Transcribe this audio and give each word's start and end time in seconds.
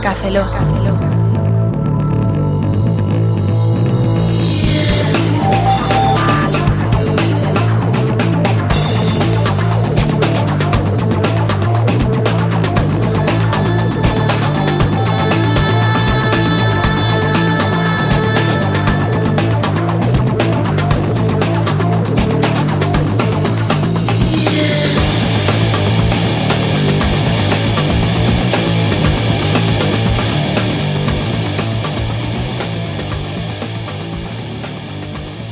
Café 0.00 0.30
Lock. 0.30 1.07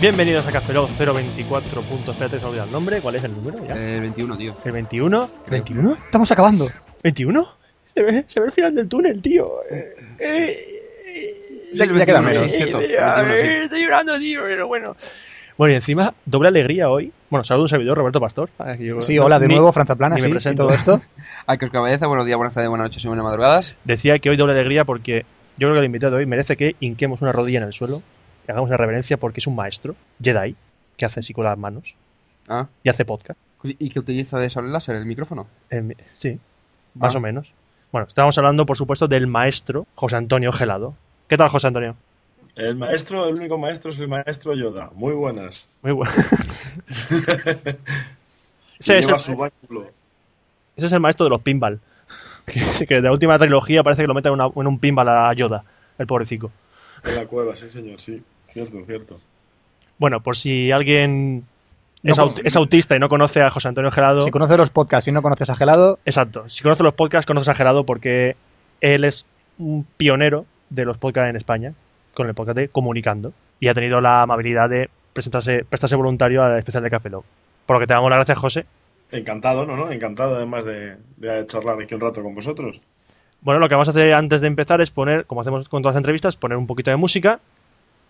Bienvenidos 0.06 0.46
a 0.46 0.52
Café 0.52 0.72
Lock 0.72 0.90
024. 0.96 1.80
Espérate, 1.80 2.36
se 2.38 2.42
me 2.42 2.44
ha 2.44 2.46
olvidado 2.48 2.66
el 2.68 2.72
nombre. 2.72 3.00
¿Cuál 3.00 3.16
es 3.16 3.24
el 3.24 3.34
número? 3.34 3.58
ya? 3.66 3.74
El 3.74 4.02
21, 4.02 4.36
tío. 4.38 4.56
¿El 4.64 4.70
21? 4.70 5.30
Creo. 5.46 5.64
¿21? 5.64 5.96
Estamos 6.04 6.30
acabando. 6.30 6.68
¿21? 7.02 7.48
Se 7.92 8.02
ve, 8.02 8.24
se 8.28 8.38
ve 8.38 8.46
el 8.46 8.52
final 8.52 8.72
del 8.76 8.88
túnel, 8.88 9.20
tío. 9.20 9.50
Eh, 9.68 9.96
eh, 10.20 10.80
eh, 11.08 11.70
ya 11.74 11.86
queda 11.88 12.20
eh, 12.20 12.22
menos, 12.22 12.42
eh, 12.42 12.48
cierto, 12.56 12.80
eh, 12.80 12.86
21, 12.86 13.36
sí. 13.36 13.46
eh, 13.46 13.62
Estoy 13.64 13.82
llorando, 13.82 14.16
tío, 14.20 14.40
pero 14.44 14.68
bueno. 14.68 14.96
Bueno, 15.58 15.72
y 15.72 15.76
encima, 15.76 16.14
doble 16.24 16.48
alegría 16.50 16.88
hoy. 16.88 17.10
Bueno, 17.28 17.42
saludo 17.42 17.62
a 17.62 17.64
un 17.64 17.68
servidor, 17.70 17.98
Roberto 17.98 18.20
Pastor. 18.20 18.48
Ah, 18.60 18.76
que 18.76 18.84
yo- 18.84 19.00
Sí, 19.02 19.18
hola 19.18 19.40
de 19.40 19.48
ni- 19.48 19.54
nuevo, 19.54 19.72
Franza 19.72 19.96
Plana, 19.96 20.14
me 20.14 20.20
sí, 20.20 20.28
presento. 20.28 20.66
todo 20.66 20.74
esto. 20.76 21.00
Ay, 21.48 21.58
que 21.58 21.64
os 21.64 21.72
cabeza, 21.72 22.06
buenos 22.06 22.26
días, 22.26 22.36
buenas 22.36 22.54
tardes, 22.54 22.68
buenas 22.70 22.84
noches 22.90 23.04
y 23.04 23.08
buenas 23.08 23.24
madrugadas. 23.24 23.74
Decía 23.82 24.20
que 24.20 24.30
hoy 24.30 24.36
doble 24.36 24.52
alegría 24.52 24.84
porque 24.84 25.22
yo 25.58 25.66
creo 25.66 25.72
que 25.72 25.78
el 25.80 25.86
invitado 25.86 26.12
de 26.12 26.18
hoy 26.18 26.26
merece 26.26 26.56
que 26.56 26.76
hinquemos 26.78 27.22
una 27.22 27.32
rodilla 27.32 27.58
en 27.58 27.64
el 27.64 27.72
suelo 27.72 28.02
y 28.46 28.50
hagamos 28.50 28.68
una 28.68 28.76
reverencia 28.76 29.16
porque 29.16 29.40
es 29.40 29.46
un 29.46 29.56
maestro, 29.56 29.94
Jedi, 30.22 30.54
que 30.96 31.06
hace 31.06 31.20
así 31.20 31.32
con 31.32 31.44
las 31.44 31.58
manos 31.58 31.94
Ah, 32.48 32.66
y 32.84 32.88
hace 32.88 33.04
podcast. 33.04 33.38
¿y 33.62 33.90
que 33.90 33.98
utiliza 33.98 34.38
de 34.38 34.48
sable 34.50 34.70
láser 34.70 34.94
el 34.96 35.06
micrófono? 35.06 35.46
Eh, 35.70 35.94
sí, 36.14 36.38
más 36.94 37.14
Ah. 37.14 37.18
o 37.18 37.20
menos. 37.20 37.50
Bueno, 37.90 38.06
estábamos 38.06 38.36
hablando, 38.38 38.64
por 38.66 38.76
supuesto, 38.76 39.08
del 39.08 39.26
maestro 39.26 39.86
José 39.94 40.16
Antonio 40.16 40.52
Gelado. 40.52 40.94
¿Qué 41.28 41.36
tal, 41.36 41.48
José 41.48 41.66
Antonio? 41.68 41.96
El 42.54 42.76
maestro, 42.76 43.28
el 43.28 43.34
único 43.34 43.58
maestro 43.58 43.90
es 43.90 43.98
el 43.98 44.08
maestro 44.08 44.54
Yoda. 44.54 44.90
Muy 44.94 45.12
buenas. 45.14 45.66
Muy 45.82 45.92
bueno. 45.92 46.12
Y 48.78 48.80
ese, 48.80 48.98
es 48.98 49.08
el, 49.08 49.14
ese 50.76 50.86
es 50.86 50.92
el 50.92 51.00
maestro 51.00 51.24
de 51.24 51.30
los 51.30 51.42
pinball. 51.42 51.80
Que, 52.46 52.86
que 52.86 52.94
de 52.96 53.00
la 53.02 53.10
última 53.12 53.36
trilogía 53.38 53.82
parece 53.82 54.02
que 54.02 54.06
lo 54.06 54.14
meten 54.14 54.32
en, 54.34 54.40
una- 54.40 54.52
en 54.54 54.66
un 54.68 54.78
pinball 54.78 55.08
a 55.08 55.32
Yoda, 55.32 55.64
el 55.98 56.06
pobrecito. 56.06 56.52
En 57.02 57.16
la 57.16 57.26
cueva, 57.26 57.56
sí, 57.56 57.68
señor, 57.68 58.00
sí. 58.00 58.22
Cierto, 58.64 58.84
cierto. 58.86 59.20
Bueno, 59.98 60.20
por 60.20 60.36
si 60.36 60.70
alguien 60.72 61.44
es, 62.02 62.18
aut- 62.18 62.40
es 62.42 62.56
autista 62.56 62.96
y 62.96 62.98
no 62.98 63.08
conoce 63.10 63.42
a 63.42 63.50
José 63.50 63.68
Antonio 63.68 63.90
Gelado, 63.90 64.22
Si 64.22 64.30
conoces 64.30 64.56
los 64.56 64.70
podcasts 64.70 65.08
y 65.08 65.12
no 65.12 65.20
conoces 65.22 65.50
a 65.50 65.56
Gelado, 65.56 65.98
Exacto. 66.06 66.48
Si 66.48 66.62
conoces 66.62 66.82
los 66.84 66.94
podcasts, 66.94 67.26
conoces 67.26 67.48
a 67.50 67.54
Gerardo 67.54 67.84
porque 67.84 68.36
él 68.80 69.04
es 69.04 69.26
un 69.58 69.86
pionero 69.96 70.46
de 70.70 70.84
los 70.84 70.96
podcasts 70.98 71.28
en 71.30 71.36
España, 71.36 71.72
con 72.14 72.28
el 72.28 72.34
podcast 72.34 72.56
de 72.56 72.68
Comunicando, 72.68 73.32
y 73.60 73.68
ha 73.68 73.74
tenido 73.74 74.00
la 74.00 74.22
amabilidad 74.22 74.68
de 74.70 74.88
presentarse, 75.12 75.64
prestarse 75.68 75.96
voluntario 75.96 76.42
a 76.42 76.48
la 76.48 76.58
especial 76.58 76.82
de 76.82 76.90
Café 76.90 77.10
Lock. 77.10 77.24
Por 77.66 77.76
lo 77.76 77.80
que 77.80 77.86
te 77.86 77.94
damos 77.94 78.08
las 78.10 78.18
gracias, 78.18 78.38
José. 78.38 78.66
Encantado, 79.12 79.66
¿no? 79.66 79.76
no? 79.76 79.90
Encantado 79.90 80.36
además 80.36 80.64
de, 80.64 80.96
de 81.16 81.46
charlar 81.46 81.80
aquí 81.80 81.94
un 81.94 82.00
rato 82.00 82.22
con 82.22 82.34
vosotros. 82.34 82.80
Bueno, 83.40 83.60
lo 83.60 83.68
que 83.68 83.74
vamos 83.74 83.88
a 83.88 83.92
hacer 83.92 84.12
antes 84.14 84.40
de 84.40 84.46
empezar 84.46 84.80
es 84.80 84.90
poner, 84.90 85.26
como 85.26 85.40
hacemos 85.42 85.68
con 85.68 85.82
todas 85.82 85.94
las 85.94 86.00
entrevistas, 86.00 86.36
poner 86.36 86.58
un 86.58 86.66
poquito 86.66 86.90
de 86.90 86.96
música 86.96 87.38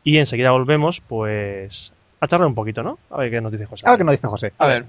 y 0.06 0.18
enseguida 0.18 0.52
volvemos, 0.52 1.00
pues, 1.00 1.92
a 2.20 2.28
charlar 2.28 2.46
un 2.46 2.54
poquito, 2.54 2.84
¿no? 2.84 2.96
A 3.10 3.18
ver 3.18 3.30
qué 3.30 3.40
nos 3.40 3.50
dice 3.50 3.66
José. 3.66 3.84
ahora 3.84 3.98
que 3.98 4.04
nos 4.04 4.12
dice 4.12 4.28
José. 4.28 4.52
A 4.56 4.68
ver. 4.68 4.84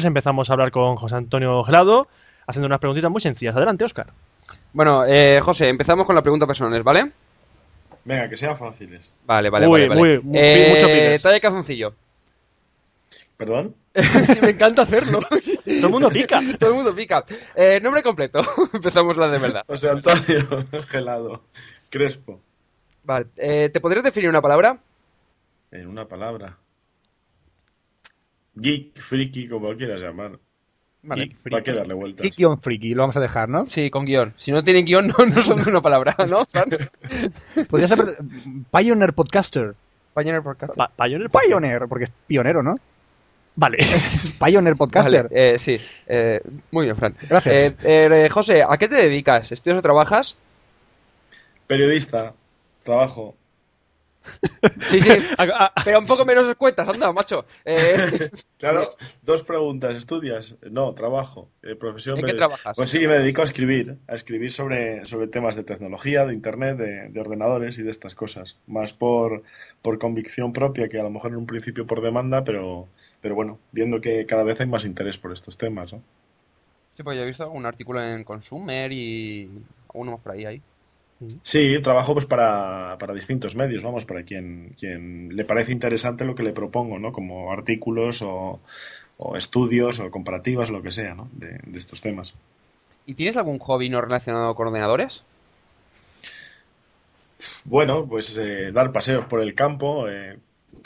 Pues 0.00 0.06
empezamos 0.06 0.48
a 0.48 0.54
hablar 0.54 0.70
con 0.70 0.96
José 0.96 1.16
Antonio 1.16 1.62
Gelado, 1.62 2.08
haciendo 2.46 2.64
unas 2.64 2.80
preguntitas 2.80 3.10
muy 3.10 3.20
sencillas. 3.20 3.54
Adelante, 3.54 3.84
Oscar. 3.84 4.06
Bueno, 4.72 5.04
eh, 5.04 5.40
José, 5.42 5.68
empezamos 5.68 6.06
con 6.06 6.14
las 6.14 6.22
preguntas 6.22 6.46
personales, 6.46 6.82
¿vale? 6.82 7.12
Venga, 8.06 8.26
que 8.30 8.38
sean 8.38 8.56
fáciles. 8.56 9.12
Vale, 9.26 9.50
vale, 9.50 9.66
vale. 9.66 9.88
vale. 9.88 10.00
muy- 10.00 10.18
muy- 10.20 10.70
mucho 10.70 10.86
pides. 10.86 11.20
Talla 11.20 11.34
de 11.34 11.40
calzoncillo. 11.42 11.94
¿Perdón? 13.36 13.74
sí, 13.94 14.38
me 14.40 14.52
encanta 14.52 14.80
hacerlo. 14.82 15.18
Todo 15.18 15.38
el 15.66 15.90
mundo 15.90 16.08
pica. 16.08 16.40
Todo 16.58 16.70
el 16.70 16.76
mundo 16.76 16.94
pica. 16.94 17.22
Eh, 17.54 17.78
nombre 17.82 18.02
completo. 18.02 18.40
Empezamos 18.72 19.18
la 19.18 19.28
de 19.28 19.38
verdad. 19.38 19.64
José 19.66 19.90
Antonio 19.90 20.64
Gelado. 20.88 21.42
Crespo. 21.90 22.38
Vale. 23.04 23.26
eh, 23.36 23.68
¿Te 23.70 23.80
podrías 23.82 24.02
definir 24.04 24.30
una 24.30 24.40
palabra? 24.40 24.78
En 25.70 25.86
una 25.88 26.06
palabra. 26.06 26.56
Geek, 28.54 28.98
friki, 28.98 29.48
como 29.48 29.74
quieras 29.76 30.00
llamar. 30.00 30.38
Vale. 31.02 31.24
Geek, 31.26 31.54
Va 31.54 31.58
a 31.58 31.62
que 31.62 31.72
darle 31.72 31.94
vueltas. 31.94 32.26
Y 32.26 32.30
guion 32.30 32.60
friki, 32.60 32.94
lo 32.94 33.02
vamos 33.04 33.16
a 33.16 33.20
dejar, 33.20 33.48
¿no? 33.48 33.66
Sí, 33.68 33.88
con 33.90 34.04
guion. 34.04 34.34
Si 34.36 34.52
no 34.52 34.62
tienen 34.62 34.84
guion, 34.84 35.06
no, 35.08 35.24
no 35.26 35.42
son 35.42 35.66
una 35.66 35.80
palabra, 35.80 36.14
¿no? 36.28 36.46
Podría 37.68 37.88
ser 37.88 37.98
Pioneer 38.70 39.12
Podcaster. 39.14 39.74
Pioneer 40.14 40.42
Podcast. 40.42 40.74
Pa- 40.76 40.90
Pioneer. 40.96 41.30
Pioneer, 41.30 41.86
porque 41.88 42.04
es 42.04 42.10
pionero, 42.26 42.62
¿no? 42.62 42.76
Vale. 43.56 43.78
Pioneer 44.44 44.76
Podcaster. 44.76 45.24
Vale, 45.28 45.54
eh, 45.54 45.58
sí. 45.58 45.78
eh, 46.06 46.40
muy 46.72 46.84
bien, 46.86 46.96
Fran. 46.96 47.14
Gracias. 47.28 47.54
Eh, 47.54 47.76
eh, 47.82 48.28
José, 48.30 48.62
¿a 48.68 48.76
qué 48.76 48.88
te 48.88 48.96
dedicas? 48.96 49.52
¿Estudias 49.52 49.78
o 49.78 49.82
trabajas? 49.82 50.36
Periodista. 51.66 52.34
Trabajo. 52.82 53.36
Sí, 54.86 55.00
sí. 55.00 55.10
Pero 55.84 55.98
un 55.98 56.06
poco 56.06 56.24
menos 56.24 56.54
cuentas, 56.56 56.86
anda, 56.88 57.12
macho. 57.12 57.44
Eh, 57.64 58.30
Claro, 58.58 58.82
dos 59.22 59.42
preguntas. 59.42 59.94
¿Estudias? 59.96 60.56
No, 60.70 60.92
trabajo. 60.94 61.48
Eh, 61.62 61.74
profesión. 61.76 62.18
¿En 62.18 62.26
qué 62.26 62.32
me- 62.32 62.36
trabajas? 62.36 62.76
Pues 62.76 62.90
sí, 62.90 62.98
me 63.06 63.14
dedico 63.14 63.40
a 63.40 63.44
escribir. 63.44 63.96
A 64.06 64.14
escribir 64.14 64.52
sobre, 64.52 65.06
sobre 65.06 65.26
temas 65.28 65.56
de 65.56 65.64
tecnología, 65.64 66.26
de 66.26 66.34
internet, 66.34 66.76
de, 66.76 67.08
de 67.08 67.20
ordenadores 67.20 67.78
y 67.78 67.82
de 67.82 67.90
estas 67.90 68.14
cosas. 68.14 68.58
Más 68.66 68.92
por, 68.92 69.42
por 69.82 69.98
convicción 69.98 70.52
propia 70.52 70.88
que 70.88 71.00
a 71.00 71.02
lo 71.02 71.10
mejor 71.10 71.30
en 71.30 71.38
un 71.38 71.46
principio 71.46 71.86
por 71.86 72.02
demanda, 72.02 72.44
pero, 72.44 72.88
pero 73.22 73.34
bueno, 73.34 73.58
viendo 73.72 74.00
que 74.02 74.26
cada 74.26 74.44
vez 74.44 74.60
hay 74.60 74.66
más 74.66 74.84
interés 74.84 75.16
por 75.18 75.32
estos 75.32 75.56
temas, 75.56 75.92
¿no? 75.92 76.02
sí, 76.96 77.02
pues 77.02 77.16
yo 77.16 77.22
he 77.22 77.26
visto 77.26 77.50
un 77.50 77.64
artículo 77.64 78.02
en 78.04 78.24
Consumer 78.24 78.92
y 78.92 79.50
uno 79.94 80.12
más 80.12 80.20
por 80.20 80.32
ahí. 80.32 80.44
ahí. 80.44 80.62
Sí, 81.42 81.76
trabajo 81.82 82.14
pues 82.14 82.24
para, 82.24 82.96
para 82.98 83.12
distintos 83.12 83.54
medios, 83.54 83.82
vamos, 83.82 84.06
para 84.06 84.22
quien, 84.22 84.74
quien 84.78 85.36
le 85.36 85.44
parece 85.44 85.72
interesante 85.72 86.24
lo 86.24 86.34
que 86.34 86.42
le 86.42 86.52
propongo, 86.52 86.98
¿no? 86.98 87.12
Como 87.12 87.52
artículos 87.52 88.22
o, 88.22 88.60
o 89.18 89.36
estudios 89.36 90.00
o 90.00 90.10
comparativas, 90.10 90.70
lo 90.70 90.82
que 90.82 90.90
sea, 90.90 91.14
¿no? 91.14 91.28
De, 91.32 91.58
de 91.62 91.78
estos 91.78 92.00
temas. 92.00 92.32
¿Y 93.04 93.14
tienes 93.14 93.36
algún 93.36 93.58
hobby 93.58 93.90
no 93.90 94.00
relacionado 94.00 94.54
con 94.54 94.68
ordenadores? 94.68 95.24
Bueno, 97.64 98.06
pues 98.06 98.36
eh, 98.38 98.72
dar 98.72 98.92
paseos 98.92 99.26
por 99.26 99.42
el 99.42 99.54
campo, 99.54 100.08
eh, 100.08 100.38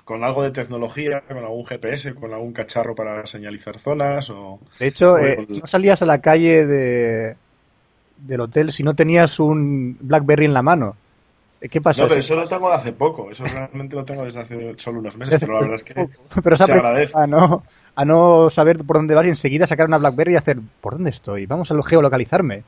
con 0.05 0.25
algo 0.25 0.43
de 0.43 0.51
tecnología, 0.51 1.23
con 1.27 1.39
algún 1.39 1.65
GPS, 1.65 2.15
con 2.15 2.33
algún 2.33 2.53
cacharro 2.53 2.95
para 2.95 3.27
señalizar 3.27 3.79
zonas 3.79 4.31
o... 4.31 4.59
De 4.79 4.89
hecho, 4.89 5.19
eh, 5.19 5.47
no 5.49 5.67
salías 5.67 6.03
a 6.03 6.07
la 6.07 6.21
calle 6.21 6.67
de, 6.67 7.37
del 8.17 8.41
hotel 8.41 8.73
si 8.73 8.83
no 8.83 8.95
tenías 8.95 9.39
un 9.41 9.97
BlackBerry 10.01 10.45
en 10.45 10.55
la 10.55 10.63
mano. 10.63 10.97
Eh, 11.61 11.69
¿Qué 11.69 11.81
pasó? 11.81 12.03
No, 12.03 12.09
pero 12.09 12.21
eso 12.21 12.37
lo 12.37 12.47
tengo 12.47 12.69
de 12.69 12.75
hace 12.75 12.93
poco, 12.93 13.31
eso 13.31 13.45
realmente 13.45 13.97
lo 13.97 14.05
tengo 14.05 14.25
desde 14.25 14.41
hace 14.41 14.75
solo 14.77 15.01
unos 15.01 15.17
meses, 15.17 15.41
pero 15.41 15.55
la 15.55 15.61
verdad 15.61 15.75
es 15.77 15.85
que 15.85 15.95
Pero 16.43 16.57
se 16.57 16.73
agradece. 16.73 17.13
a 17.17 17.27
no, 17.27 17.63
a 17.95 18.05
no 18.05 18.51
saber 18.51 18.79
por 18.85 18.97
dónde 18.97 19.15
vas 19.15 19.27
y 19.27 19.31
enseguida 19.31 19.67
sacar 19.67 19.87
una 19.87 19.99
BlackBerry 19.99 20.35
y 20.35 20.37
hacer 20.37 20.59
¿por 20.81 20.95
dónde 20.95 21.11
estoy? 21.11 21.47
Vamos 21.47 21.71
a 21.71 21.83
geolocalizarme. 21.83 22.65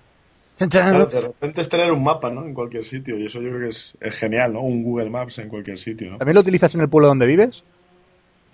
Claro, 0.70 1.04
de 1.04 1.20
repente 1.20 1.60
es 1.60 1.68
tener 1.68 1.92
un 1.92 2.02
mapa, 2.02 2.30
¿no? 2.30 2.42
En 2.46 2.54
cualquier 2.54 2.84
sitio, 2.86 3.18
y 3.18 3.26
eso 3.26 3.42
yo 3.42 3.50
creo 3.50 3.60
que 3.60 3.68
es, 3.68 3.94
es 4.00 4.16
genial, 4.16 4.54
¿no? 4.54 4.62
Un 4.62 4.82
Google 4.82 5.10
Maps 5.10 5.38
en 5.38 5.50
cualquier 5.50 5.78
sitio, 5.78 6.12
¿no? 6.12 6.16
¿También 6.16 6.34
lo 6.34 6.40
utilizas 6.40 6.74
en 6.74 6.80
el 6.80 6.88
pueblo 6.88 7.08
donde 7.08 7.26
vives? 7.26 7.62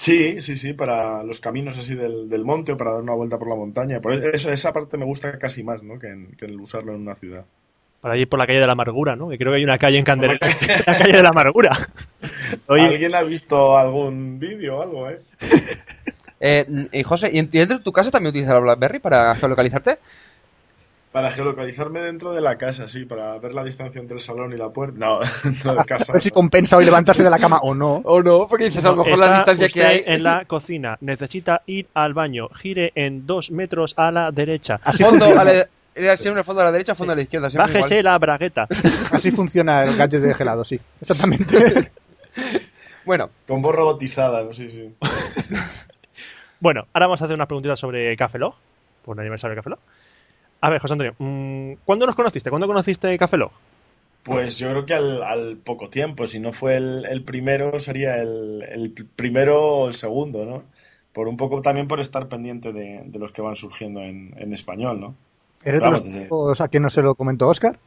Sí, 0.03 0.43
sí, 0.43 0.57
sí, 0.57 0.73
para 0.73 1.23
los 1.23 1.39
caminos 1.39 1.79
así 1.79 1.95
del, 1.95 2.29
del 2.29 2.45
monte 2.45 2.73
o 2.73 2.77
para 2.77 2.91
dar 2.95 3.03
una 3.03 3.15
vuelta 3.15 3.39
por 3.39 3.49
la 3.49 3.55
montaña. 3.55 4.01
Por 4.01 4.13
eso, 4.35 4.51
esa 4.51 4.73
parte 4.73 4.97
me 4.97 5.05
gusta 5.05 5.39
casi 5.39 5.63
más, 5.63 5.85
¿no? 5.85 5.97
Que, 5.97 6.09
en- 6.09 6.33
que 6.37 6.47
el 6.47 6.59
usarlo 6.61 6.93
en 6.93 7.03
una 7.03 7.15
ciudad. 7.15 7.45
Para 8.01 8.17
ir 8.17 8.29
por 8.29 8.41
la 8.41 8.49
calle 8.49 8.59
de 8.59 8.67
la 8.67 8.73
amargura, 8.73 9.15
¿no? 9.15 9.29
Que 9.29 9.39
creo 9.39 9.53
que 9.53 9.59
hay 9.59 9.63
una 9.65 9.79
calle 9.79 9.99
en 9.99 10.05
Candela. 10.05 10.37
la 10.87 10.99
calle 10.99 11.13
de 11.19 11.23
la 11.23 11.29
amargura. 11.29 11.89
Oye, 12.67 12.83
¿Alguien 12.87 13.15
ha 13.15 13.23
visto 13.23 13.79
algún 13.79 14.41
vídeo 14.41 14.79
o 14.79 14.83
algo, 14.83 15.09
eh? 15.09 15.21
Eh, 16.45 16.67
y 16.91 17.05
José, 17.05 17.31
¿y 17.33 17.39
en- 17.39 17.49
y 17.53 17.59
dentro 17.61 17.79
de 17.79 17.85
tu 17.85 17.93
casa 17.93 18.11
también 18.11 18.31
utilizas 18.31 18.55
la 18.55 18.59
BlackBerry 18.59 18.99
para 18.99 19.33
geolocalizarte? 19.37 19.99
Para 21.13 21.31
geolocalizarme 21.31 22.01
dentro 22.01 22.33
de 22.33 22.41
la 22.41 22.57
casa, 22.57 22.89
sí, 22.89 23.05
para 23.05 23.39
ver 23.39 23.53
la 23.53 23.63
distancia 23.63 24.01
entre 24.01 24.17
el 24.17 24.23
salón 24.23 24.53
y 24.55 24.57
la 24.57 24.71
puerta. 24.71 24.99
No, 24.99 25.21
no 25.65 25.75
de 25.75 25.85
casa. 25.85 26.11
A 26.11 26.15
ver 26.15 26.23
si 26.23 26.31
compensa 26.31 26.79
hoy 26.79 26.87
levantarse 26.87 27.23
de 27.23 27.29
la 27.29 27.39
cama 27.39 27.59
o 27.59 27.75
no. 27.75 27.97
¿O 28.05 28.23
no? 28.23 28.49
Porque 28.49 28.65
dices, 28.65 28.85
a 28.87 28.91
lo 28.91 29.05
mejor 29.05 29.19
la 29.19 29.35
distancia 29.35 29.69
que 29.69 29.85
hay... 29.85 30.03
en 30.07 30.23
la 30.23 30.45
cocina. 30.47 30.97
Necesita 31.03 31.61
ir 31.67 31.87
al 31.93 32.15
baño. 32.15 32.49
Gire 32.49 32.93
en 32.95 33.27
dos 33.27 33.51
metros 33.51 33.93
a 33.99 34.11
la 34.11 34.31
derecha. 34.31 34.79
Así 34.83 35.05
Fondo 35.05 35.27
funciona, 35.27 35.41
a 35.43 35.45
la, 35.45 35.69
era 35.95 36.17
siempre 36.17 36.43
fondo 36.45 36.63
a 36.63 36.65
la 36.65 36.73
derecha, 36.73 36.95
fondo 36.95 37.13
a 37.13 37.17
la 37.17 37.23
izquierda. 37.23 37.51
siempre 37.51 37.75
Bájese 37.75 37.99
igual. 37.99 38.05
la 38.13 38.19
bragueta. 38.19 38.67
así 39.11 39.31
funciona 39.31 39.85
el 39.85 39.97
gadget 39.97 40.23
de 40.23 40.35
gelado, 40.35 40.65
sí. 40.65 40.81
Exactamente. 40.99 41.91
Bueno, 43.05 43.29
Con 43.47 43.61
voz 43.61 43.75
robotizada, 43.75 44.43
¿no? 44.45 44.53
Sí, 44.55 44.71
sí. 44.71 44.95
Bueno, 46.61 46.87
ahora 46.95 47.07
vamos 47.07 47.21
a 47.21 47.25
hacer 47.25 47.35
unas 47.35 47.49
preguntitas 47.49 47.79
sobre 47.79 48.17
Café 48.17 48.39
Log, 48.39 48.55
por 49.05 49.17
el 49.17 49.21
aniversario 49.21 49.55
de 49.55 49.57
Café 49.57 49.71
Log. 49.71 49.81
A 50.63 50.71
ver, 50.71 50.81
José 50.81 50.95
Antonio, 50.95 51.15
mm, 51.19 51.73
¿cuándo 51.85 52.07
nos 52.07 52.15
conociste? 52.15 52.49
¿Cuándo 52.51 52.67
conociste 52.67 53.17
Café 53.19 53.37
Log? 53.37 53.51
Pues 54.23 54.57
yo 54.59 54.71
creo 54.71 54.87
que 54.87 54.95
al, 54.95 55.23
al 55.23 55.57
poco 55.57 55.89
tiempo, 55.91 56.27
si 56.29 56.39
no 56.39 56.53
fue 56.53 56.77
el, 56.77 57.05
el 57.07 57.25
primero, 57.25 57.79
sería 57.81 58.17
el, 58.23 58.63
el 58.63 58.95
primero 59.17 59.61
o 59.61 59.89
el 59.89 59.95
segundo, 59.95 60.45
¿no? 60.45 60.63
Por 61.13 61.27
un 61.29 61.37
poco 61.37 61.61
también 61.61 61.89
por 61.89 61.99
estar 62.01 62.29
pendiente 62.29 62.73
de, 62.73 63.03
de 63.05 63.19
los 63.19 63.33
que 63.33 63.43
van 63.43 63.57
surgiendo 63.57 64.01
en, 64.01 64.33
en 64.39 64.53
español, 64.53 65.01
¿no? 65.01 65.15
¿Eres 65.65 65.81
de 65.81 65.87
Vamos, 65.87 66.05
los 66.05 66.13
desde- 66.15 66.29
pocos 66.29 66.61
a 66.61 66.69
que 66.69 66.79
no 66.81 66.89
se 66.89 67.03
lo 67.03 67.15
comentó 67.17 67.49
Oscar? 67.49 67.79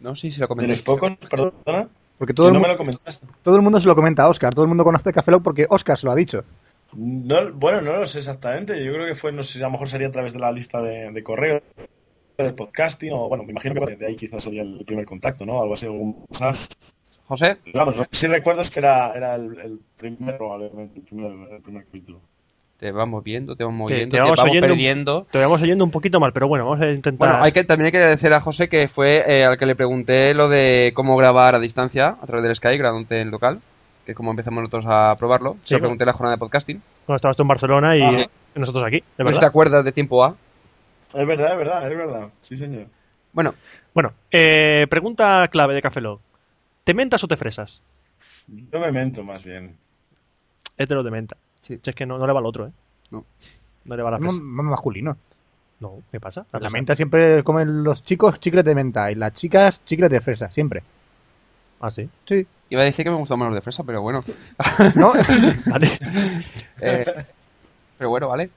no, 0.00 0.14
sí, 0.16 0.32
se 0.32 0.40
lo 0.40 0.44
De 0.46 0.48
comenté. 0.48 0.72
los 0.72 0.82
pocos, 0.82 1.16
perdona, 1.30 1.88
Porque 2.18 2.34
todo 2.34 2.48
el, 2.48 2.54
no 2.54 2.60
me 2.60 2.66
mu- 2.66 2.72
lo 2.72 2.76
comentaste. 2.78 3.26
todo 3.42 3.56
el 3.56 3.62
mundo 3.62 3.80
se 3.80 3.86
lo 3.86 3.94
comenta 3.94 4.24
a 4.24 4.28
Oscar. 4.28 4.52
Todo 4.52 4.64
el 4.64 4.68
mundo 4.68 4.84
conoce 4.84 5.12
Café 5.12 5.30
Lock 5.30 5.42
porque 5.44 5.66
Oscar 5.70 5.96
se 5.96 6.06
lo 6.06 6.12
ha 6.12 6.16
dicho. 6.16 6.44
No, 6.96 7.52
bueno, 7.52 7.80
no 7.82 7.96
lo 7.98 8.06
sé 8.06 8.18
exactamente. 8.18 8.82
Yo 8.84 8.92
creo 8.92 9.06
que 9.06 9.14
fue, 9.14 9.32
no 9.32 9.42
sé, 9.42 9.58
a 9.60 9.62
lo 9.66 9.72
mejor 9.72 9.88
sería 9.88 10.08
a 10.08 10.12
través 10.12 10.32
de 10.32 10.38
la 10.40 10.52
lista 10.52 10.80
de, 10.82 11.10
de 11.12 11.22
correo, 11.22 11.62
del 12.38 12.54
podcasting, 12.54 13.12
o 13.12 13.28
bueno, 13.28 13.44
me 13.44 13.50
imagino 13.52 13.84
que 13.86 13.96
de 13.96 14.06
ahí 14.06 14.16
quizás 14.16 14.42
sería 14.42 14.62
el 14.62 14.84
primer 14.86 15.04
contacto, 15.06 15.44
¿no? 15.46 15.60
Algo 15.62 15.74
así, 15.74 15.86
algún 15.86 16.24
mensaje. 16.30 16.66
José, 17.26 17.56
Vamos, 17.72 17.96
que 18.02 18.16
sí 18.16 18.26
recuerdo 18.26 18.60
es 18.62 18.70
que 18.70 18.80
era, 18.80 19.12
era 19.14 19.34
el, 19.36 19.58
el 19.58 19.80
primero, 19.96 20.36
probablemente, 20.36 20.98
el 20.98 21.04
primer, 21.06 21.32
el 21.54 21.62
primer 21.62 21.84
capítulo. 21.84 22.20
te 22.76 22.92
vamos 22.92 23.24
viendo, 23.24 23.56
te 23.56 23.64
vamos 23.64 23.88
Te- 23.88 23.94
viendo, 23.94 24.10
te 24.12 24.16
te, 24.18 24.20
vamos 24.20 24.36
vamos, 24.36 24.50
oyendo. 24.50 24.68
perdiendo. 24.68 25.26
Te 25.30 25.38
vamos 25.38 25.62
oyendo 25.62 25.84
un 25.84 25.90
poquito 25.90 26.20
mal, 26.20 26.32
pero 26.34 26.48
bueno, 26.48 26.66
vamos 26.66 26.82
a 26.82 26.90
intentar. 26.90 27.28
Bueno, 27.30 27.42
hay 27.42 27.52
que, 27.52 27.64
también 27.64 27.86
hay 27.86 27.92
que 27.92 27.98
agradecer 27.98 28.32
a 28.34 28.40
José 28.40 28.68
que 28.68 28.88
fue 28.88 29.24
eh, 29.26 29.44
al 29.44 29.56
que 29.56 29.64
le 29.64 29.74
pregunté 29.74 30.34
lo 30.34 30.48
de 30.50 30.92
cómo 30.94 31.16
grabar 31.16 31.54
a 31.54 31.60
distancia 31.60 32.16
a 32.20 32.26
través 32.26 32.44
del 32.44 32.56
Skype, 32.56 32.76
grabándote 32.76 33.20
en 33.20 33.30
local, 33.30 33.60
que 34.04 34.12
es 34.12 34.16
como 34.16 34.30
empezamos 34.30 34.62
nosotros 34.62 34.84
a 34.88 35.14
probarlo. 35.18 35.54
Sí, 35.62 35.68
Se 35.70 35.74
lo 35.74 35.80
pregunté 35.80 36.04
en 36.04 36.06
la 36.08 36.12
jornada 36.12 36.36
de 36.36 36.40
podcasting. 36.40 36.82
Cuando 37.06 37.16
estabas 37.16 37.36
tú 37.36 37.42
en 37.42 37.48
Barcelona 37.48 37.96
y 37.96 38.02
Ah, 38.02 38.10
sí. 38.10 38.26
nosotros 38.54 38.84
aquí, 38.84 39.02
¿de 39.16 39.24
No 39.24 39.30
sé 39.30 39.34
si 39.34 39.40
te 39.40 39.46
acuerdas 39.46 39.84
de 39.84 39.92
tiempo 39.92 40.24
A. 40.24 40.34
Es 41.14 41.26
verdad, 41.26 41.52
es 41.52 41.58
verdad, 41.58 41.90
es 41.92 41.96
verdad. 41.96 42.28
Sí, 42.42 42.56
señor. 42.56 42.86
Bueno, 43.32 43.54
Bueno, 43.94 44.12
eh, 44.32 44.86
pregunta 44.90 45.46
clave 45.48 45.74
de 45.74 45.82
Café 45.82 46.00
Log. 46.00 46.20
¿Te 46.84 46.94
mentas 46.94 47.22
o 47.24 47.28
te 47.28 47.36
fresas? 47.36 47.80
Yo 48.48 48.80
me 48.80 48.90
mento 48.92 49.22
más 49.22 49.42
bien. 49.44 49.76
Hétero 50.76 51.02
de 51.02 51.10
menta. 51.10 51.36
Sí. 51.60 51.78
Si 51.82 51.90
es 51.90 51.94
que 51.96 52.04
no, 52.04 52.18
no 52.18 52.26
le 52.26 52.32
va 52.32 52.40
al 52.40 52.46
otro, 52.46 52.66
¿eh? 52.66 52.72
No. 53.10 53.24
No 53.84 53.96
le 53.96 54.02
va 54.02 54.08
a 54.08 54.12
la 54.12 54.18
fresa. 54.18 54.38
más 54.40 54.64
masculino. 54.66 55.16
No, 55.80 55.98
¿qué 56.10 56.18
pasa? 56.20 56.46
La 56.52 56.70
menta 56.70 56.94
siempre 56.96 57.42
comen 57.44 57.84
los 57.84 58.02
chicos 58.02 58.40
chicles 58.40 58.64
de 58.64 58.74
menta 58.74 59.10
y 59.10 59.14
las 59.14 59.32
chicas 59.34 59.84
chicles 59.84 60.10
de 60.10 60.20
fresa, 60.20 60.50
siempre. 60.50 60.82
Ah, 61.80 61.90
sí. 61.90 62.08
Sí. 62.26 62.46
Iba 62.70 62.82
a 62.82 62.84
decir 62.86 63.04
que 63.04 63.10
me 63.10 63.16
gustan 63.16 63.38
más 63.38 63.46
los 63.48 63.54
de 63.56 63.60
fresa, 63.60 63.84
pero 63.84 64.02
bueno. 64.02 64.24
¿No? 64.94 65.12
Vale. 65.66 65.98
Eh, 66.80 67.04
pero 67.96 68.10
bueno, 68.10 68.26
vale. 68.28 68.50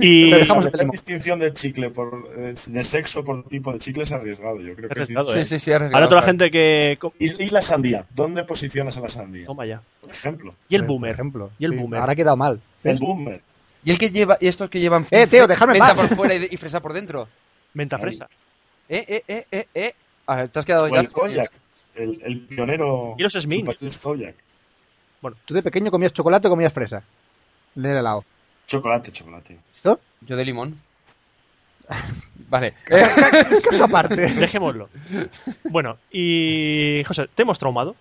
Y 0.00 0.28
Te 0.30 0.38
dejamos 0.38 0.64
la 0.72 0.84
distinción 0.90 1.38
de 1.38 1.54
chicle 1.54 1.90
por 1.90 2.28
eh, 2.36 2.54
de 2.66 2.84
sexo 2.84 3.24
por 3.24 3.44
tipo 3.44 3.72
de 3.72 3.78
chicle 3.78 4.02
es 4.02 4.10
arriesgado, 4.10 4.60
yo 4.60 4.74
creo 4.74 4.88
que 4.88 4.94
sí. 5.06 5.12
Arriesgado, 5.14 5.32
Sí, 5.32 5.38
¿eh? 5.38 5.44
sí, 5.44 5.58
sí, 5.60 5.72
arriesgado, 5.72 5.96
Ahora 5.98 6.08
toda 6.08 6.20
la 6.22 6.26
gente 6.26 6.50
que... 6.50 6.98
Y, 7.20 7.44
y 7.44 7.50
la 7.50 7.62
sandía, 7.62 8.04
¿dónde 8.10 8.42
posicionas 8.42 8.96
a 8.96 9.00
la 9.00 9.08
sandía? 9.08 9.46
Toma 9.46 9.66
ya. 9.66 9.80
Por 10.00 10.10
ejemplo, 10.10 10.54
Y 10.68 10.74
el 10.74 10.80
Por 10.82 10.88
boomer. 10.88 11.12
ejemplo. 11.12 11.50
Y 11.60 11.64
el 11.66 11.70
Sí, 11.70 11.76
boomer. 11.76 12.00
Ahora 12.00 12.12
ha 12.12 12.16
quedado 12.16 12.36
mal. 12.36 12.60
el 12.82 12.98
boomer. 12.98 13.40
Y 13.84 13.92
el 13.92 13.98
que 13.98 14.10
lleva, 14.10 14.36
y 14.40 14.48
estos 14.48 14.68
que 14.68 14.80
llevan 14.80 15.06
Eh, 15.12 15.28
tío, 15.28 15.46
dejadme 15.46 15.74
en 15.74 15.78
menta 15.78 15.94
por 15.94 16.08
fuera 16.08 16.34
y, 16.34 16.48
y 16.50 16.56
fresa 16.56 16.80
por 16.80 16.92
dentro. 16.92 17.28
Menta 17.74 17.98
fresa. 17.98 18.28
Eh, 18.88 19.04
eh, 19.08 19.22
eh, 19.28 19.46
eh, 19.52 19.66
eh. 19.74 19.94
Ah, 20.26 20.46
te 20.48 20.58
has 20.58 20.64
quedado 20.64 20.84
O 20.84 20.88
ya. 20.88 21.00
el 21.00 21.08
el, 21.94 22.20
el 22.22 22.40
pionero 22.46 23.14
Y 23.18 23.22
los 23.22 23.98
Kojak. 23.98 24.34
Tú 25.44 25.54
de 25.54 25.62
pequeño 25.62 25.90
comías 25.90 26.12
chocolate 26.12 26.48
o 26.48 26.50
comías 26.50 26.72
fresa. 26.72 27.02
En 27.76 27.86
el 27.86 27.96
helado. 27.96 28.24
Chocolate, 28.66 29.12
chocolate. 29.12 29.58
¿Listo? 29.72 30.00
Yo 30.22 30.36
de 30.36 30.44
limón. 30.44 30.78
vale. 32.48 32.74
Eh, 32.90 33.04
Caso 33.70 33.84
aparte. 33.84 34.16
Dejémoslo. 34.16 34.88
Bueno, 35.64 35.98
y 36.10 37.02
José, 37.06 37.28
¿te 37.34 37.42
hemos 37.42 37.58
traumado? 37.58 37.94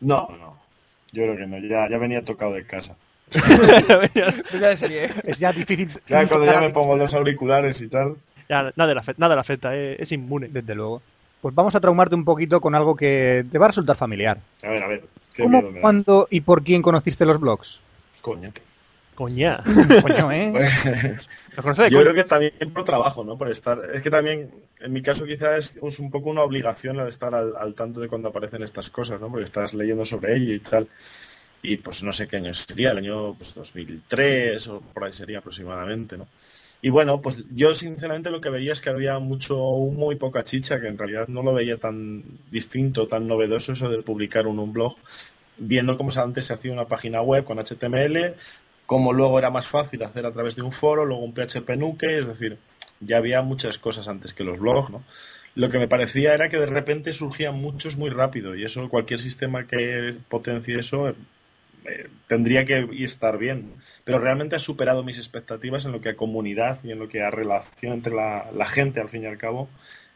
No, 0.00 0.28
no. 0.38 0.56
Yo 1.12 1.22
creo 1.22 1.36
que 1.36 1.46
no, 1.46 1.58
ya, 1.58 1.88
ya 1.88 1.98
venía 1.98 2.22
tocado 2.22 2.52
de 2.54 2.66
casa. 2.66 2.94
De 3.30 4.76
serie. 4.76 5.10
Es 5.24 5.38
ya 5.38 5.52
difícil. 5.52 5.90
Ya 6.08 6.28
cuando 6.28 6.46
ya 6.46 6.60
me 6.60 6.70
pongo 6.70 6.96
los 6.96 7.12
auriculares 7.14 7.80
y 7.80 7.88
tal. 7.88 8.16
Ya, 8.48 8.72
nada 8.76 8.94
le 8.94 9.00
afecta, 9.00 9.20
nada 9.20 9.34
le 9.34 9.40
afecta 9.40 9.74
eh, 9.74 9.96
es 9.98 10.12
inmune. 10.12 10.48
Desde 10.48 10.74
luego. 10.74 11.02
Pues 11.46 11.54
vamos 11.54 11.76
a 11.76 11.80
traumarte 11.80 12.16
un 12.16 12.24
poquito 12.24 12.60
con 12.60 12.74
algo 12.74 12.96
que 12.96 13.46
te 13.52 13.56
va 13.56 13.66
a 13.66 13.68
resultar 13.68 13.94
familiar. 13.94 14.40
A 14.64 14.68
ver, 14.68 14.82
a 14.82 14.88
ver. 14.88 15.04
Qué 15.32 15.44
¿Cómo, 15.44 15.58
miedo 15.58 15.70
me 15.70 15.76
da. 15.76 15.80
cuándo 15.80 16.26
y 16.28 16.40
por 16.40 16.64
quién 16.64 16.82
conociste 16.82 17.24
los 17.24 17.38
blogs? 17.38 17.78
Coño. 18.20 18.52
Coña. 19.14 19.62
Coño, 20.02 20.32
¿eh? 20.32 20.52
¿Lo 21.56 21.62
conoces 21.62 21.84
de 21.84 21.90
Yo 21.90 22.00
creo 22.00 22.14
que 22.14 22.24
también 22.24 22.52
por 22.74 22.82
trabajo, 22.82 23.22
¿no? 23.22 23.38
Por 23.38 23.48
estar. 23.48 23.80
Es 23.94 24.02
que 24.02 24.10
también, 24.10 24.50
en 24.80 24.92
mi 24.92 25.02
caso, 25.02 25.24
quizás 25.24 25.76
es, 25.76 25.76
es 25.80 26.00
un 26.00 26.10
poco 26.10 26.30
una 26.30 26.42
obligación 26.42 26.98
al 26.98 27.06
estar 27.06 27.32
al, 27.32 27.54
al 27.56 27.74
tanto 27.74 28.00
de 28.00 28.08
cuando 28.08 28.30
aparecen 28.30 28.64
estas 28.64 28.90
cosas, 28.90 29.20
¿no? 29.20 29.28
Porque 29.28 29.44
estás 29.44 29.72
leyendo 29.72 30.04
sobre 30.04 30.36
ello 30.36 30.52
y 30.52 30.58
tal. 30.58 30.88
Y 31.62 31.76
pues 31.76 32.02
no 32.02 32.12
sé 32.12 32.26
qué 32.26 32.38
año 32.38 32.54
sería, 32.54 32.90
el 32.90 32.98
año 32.98 33.34
pues, 33.34 33.54
2003 33.54 34.66
o 34.66 34.80
por 34.80 35.04
ahí 35.04 35.12
sería 35.12 35.38
aproximadamente, 35.38 36.18
¿no? 36.18 36.26
Y 36.82 36.90
bueno, 36.90 37.20
pues 37.20 37.44
yo 37.54 37.74
sinceramente 37.74 38.30
lo 38.30 38.40
que 38.40 38.50
veía 38.50 38.72
es 38.72 38.80
que 38.80 38.90
había 38.90 39.18
mucho 39.18 39.58
humo 39.58 40.12
y 40.12 40.16
poca 40.16 40.44
chicha, 40.44 40.80
que 40.80 40.88
en 40.88 40.98
realidad 40.98 41.28
no 41.28 41.42
lo 41.42 41.54
veía 41.54 41.78
tan 41.78 42.22
distinto, 42.50 43.08
tan 43.08 43.26
novedoso 43.26 43.72
eso 43.72 43.88
de 43.88 44.02
publicar 44.02 44.46
un, 44.46 44.72
blog, 44.72 44.96
viendo 45.56 45.96
cómo 45.96 46.10
antes 46.16 46.46
se 46.46 46.52
hacía 46.52 46.72
una 46.72 46.86
página 46.86 47.22
web 47.22 47.44
con 47.44 47.58
HTML, 47.58 48.34
como 48.84 49.12
luego 49.12 49.38
era 49.38 49.50
más 49.50 49.66
fácil 49.66 50.02
hacer 50.04 50.26
a 50.26 50.32
través 50.32 50.54
de 50.56 50.62
un 50.62 50.72
foro, 50.72 51.04
luego 51.04 51.24
un 51.24 51.34
PHP 51.34 51.70
nuke, 51.76 52.20
es 52.20 52.26
decir, 52.28 52.58
ya 53.00 53.16
había 53.18 53.42
muchas 53.42 53.78
cosas 53.78 54.06
antes 54.08 54.32
que 54.32 54.44
los 54.44 54.58
blogs, 54.58 54.90
¿no? 54.90 55.02
Lo 55.54 55.70
que 55.70 55.78
me 55.78 55.88
parecía 55.88 56.34
era 56.34 56.50
que 56.50 56.58
de 56.58 56.66
repente 56.66 57.14
surgían 57.14 57.58
muchos 57.58 57.96
muy 57.96 58.10
rápido 58.10 58.54
y 58.54 58.64
eso 58.64 58.90
cualquier 58.90 59.18
sistema 59.20 59.66
que 59.66 60.14
potencie 60.28 60.78
eso 60.78 61.14
eh, 61.88 62.08
tendría 62.26 62.64
que 62.64 62.88
estar 63.04 63.38
bien. 63.38 63.72
Pero 64.04 64.18
realmente 64.18 64.56
ha 64.56 64.60
superado 64.60 65.02
mis 65.02 65.18
expectativas 65.18 65.84
en 65.84 65.92
lo 65.92 66.00
que 66.00 66.10
a 66.10 66.16
comunidad 66.16 66.78
y 66.84 66.92
en 66.92 66.98
lo 66.98 67.08
que 67.08 67.22
a 67.22 67.30
relación 67.30 67.92
entre 67.92 68.14
la, 68.14 68.50
la 68.54 68.66
gente, 68.66 69.00
al 69.00 69.08
fin 69.08 69.22
y 69.22 69.26
al 69.26 69.38
cabo, 69.38 69.68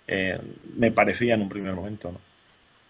eh, 0.06 0.38
me 0.76 0.90
parecía 0.92 1.34
en 1.34 1.42
un 1.42 1.48
primer 1.48 1.74
momento, 1.74 2.12
¿no? 2.12 2.20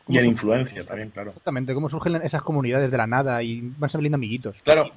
Y 0.08 0.18
en 0.18 0.26
influencia 0.26 0.84
también, 0.84 1.10
claro. 1.10 1.28
Exactamente, 1.30 1.72
cómo 1.72 1.88
surgen 1.88 2.16
esas 2.22 2.42
comunidades 2.42 2.90
de 2.90 2.96
la 2.96 3.06
nada 3.06 3.42
y 3.42 3.60
van 3.78 3.90
saliendo 3.90 4.16
amiguitos. 4.16 4.56
Claro. 4.64 4.90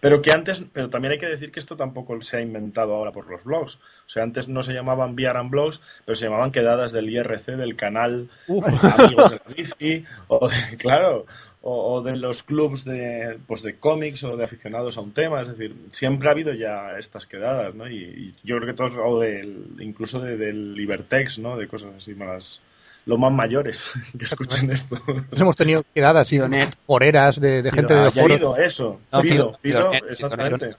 Pero 0.00 0.22
que 0.22 0.32
antes, 0.32 0.64
pero 0.72 0.88
también 0.90 1.12
hay 1.12 1.18
que 1.18 1.26
decir 1.26 1.50
que 1.52 1.60
esto 1.60 1.76
tampoco 1.76 2.20
se 2.22 2.36
ha 2.36 2.40
inventado 2.40 2.94
ahora 2.94 3.12
por 3.12 3.28
los 3.28 3.44
blogs. 3.44 3.76
O 3.76 3.80
sea, 4.08 4.22
antes 4.22 4.48
no 4.48 4.62
se 4.62 4.72
llamaban 4.72 5.16
Viaran 5.16 5.50
blogs, 5.50 5.80
pero 6.04 6.16
se 6.16 6.26
llamaban 6.26 6.52
quedadas 6.52 6.92
del 6.92 7.10
IRC, 7.10 7.56
del 7.56 7.76
canal 7.76 8.28
Amigos 8.48 9.30
de 9.30 9.36
la 9.36 9.54
Bici, 9.54 10.04
o 10.28 10.48
de- 10.48 10.76
claro, 10.78 11.26
o, 11.68 11.94
o 11.94 12.00
de 12.00 12.14
los 12.16 12.44
clubs 12.44 12.84
de, 12.84 13.38
pues 13.48 13.60
de 13.62 13.74
cómics 13.76 14.22
o 14.22 14.36
de 14.36 14.44
aficionados 14.44 14.96
a 14.96 15.00
un 15.00 15.10
tema. 15.10 15.42
Es 15.42 15.48
decir, 15.48 15.74
siempre 15.90 16.28
ha 16.28 16.30
habido 16.30 16.54
ya 16.54 16.96
estas 16.96 17.26
quedadas, 17.26 17.74
¿no? 17.74 17.88
Y, 17.90 17.96
y 17.96 18.34
yo 18.44 18.56
creo 18.56 18.68
que 18.68 18.74
todos, 18.74 18.92
o 19.04 19.18
del, 19.18 19.66
incluso 19.80 20.20
de, 20.20 20.36
del 20.36 20.74
Libertex, 20.74 21.40
¿no? 21.40 21.56
De 21.56 21.66
cosas 21.66 21.90
así 21.96 22.14
más, 22.14 22.62
los 23.04 23.18
más 23.18 23.32
mayores 23.32 23.90
que 24.16 24.26
escuchen 24.26 24.70
esto. 24.70 24.94
Nosotros 25.08 25.40
hemos 25.40 25.56
tenido 25.56 25.84
quedadas 25.92 26.32
y 26.32 26.40
foreras 26.86 27.40
de, 27.40 27.62
de 27.62 27.72
gente 27.72 27.94
de 27.94 28.04
los 28.04 28.14
foros. 28.14 28.36
Fido, 28.36 28.56
eso. 28.56 29.00
No, 29.12 29.22
Fido, 29.22 29.58
Fido, 29.60 29.90
Fido, 29.90 30.08
exactamente. 30.08 30.76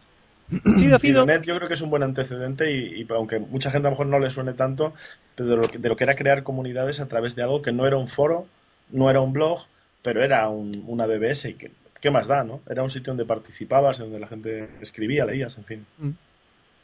Fido, 0.50 0.74
Fido. 0.74 1.00
Fidonet 1.00 1.44
yo 1.44 1.58
creo 1.58 1.68
que 1.68 1.74
es 1.74 1.82
un 1.82 1.90
buen 1.90 2.04
antecedente 2.04 2.72
y, 2.72 3.02
y 3.02 3.08
aunque 3.10 3.40
mucha 3.40 3.72
gente 3.72 3.88
a 3.88 3.90
lo 3.90 3.96
mejor 3.96 4.08
no 4.08 4.20
le 4.20 4.30
suene 4.30 4.54
tanto, 4.54 4.94
pero 5.36 5.50
de 5.50 5.58
lo, 5.58 5.68
que, 5.68 5.80
de 5.80 5.90
lo 5.90 5.98
que 5.98 6.06
era 6.06 6.16
crear 6.16 6.44
comunidades 6.44 7.02
a 7.02 7.10
través 7.10 7.36
de 7.36 7.44
algo 7.44 7.62
que 7.62 7.74
no 7.74 7.86
era 7.86 7.98
un 7.98 8.08
foro, 8.08 8.48
no 8.90 9.10
era 9.10 9.20
un 9.20 9.34
blog, 9.34 9.66
pero 10.02 10.24
era 10.24 10.48
un- 10.50 10.84
una 10.88 11.06
BBS 11.06 11.50
y 11.50 11.54
que, 11.56 11.72
¿qué 12.02 12.12
más 12.12 12.28
da, 12.28 12.44
no? 12.44 12.62
Era 12.70 12.84
un 12.84 12.90
sitio 12.90 13.12
donde 13.12 13.26
participabas, 13.26 13.98
donde 14.00 14.20
la 14.20 14.28
gente 14.28 14.70
escribía, 14.82 15.26
leías, 15.26 15.58
en 15.58 15.64
fin. 15.66 15.86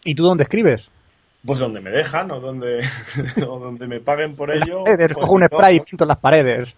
¿Y 0.04 0.16
tú 0.16 0.24
dónde 0.24 0.44
escribes? 0.44 0.90
Pues 1.46 1.60
donde 1.60 1.82
me 1.82 1.90
dejan 1.92 2.32
o 2.32 2.40
donde, 2.40 2.82
o 3.48 3.60
donde 3.60 3.88
me 3.88 4.00
paguen 4.00 4.36
por 4.36 4.52
ello. 4.52 4.84
Pues 4.86 5.14
cojo 5.14 5.34
un 5.34 5.42
no. 5.42 5.48
spray 5.48 5.78
y 5.78 5.80
pinto 5.82 6.06
las 6.06 6.18
paredes. 6.18 6.76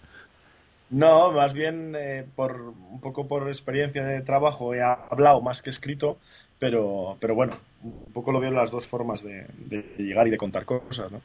No, 0.89 1.31
más 1.31 1.53
bien 1.53 1.93
eh, 1.97 2.25
por 2.35 2.61
un 2.61 2.99
poco 3.01 3.27
por 3.27 3.47
experiencia 3.47 4.05
de 4.05 4.21
trabajo 4.21 4.73
he 4.75 4.81
hablado 4.83 5.41
más 5.41 5.61
que 5.63 5.71
escrito, 5.71 6.17
pero, 6.59 7.17
pero 7.19 7.33
bueno, 7.33 7.57
un 7.83 8.11
poco 8.13 8.31
lo 8.31 8.39
veo 8.39 8.51
las 8.51 8.69
dos 8.71 8.85
formas 8.85 9.23
de, 9.23 9.47
de 9.57 9.83
llegar 9.97 10.27
y 10.27 10.31
de 10.31 10.37
contar 10.37 10.65
cosas, 10.65 11.11
¿no? 11.11 11.21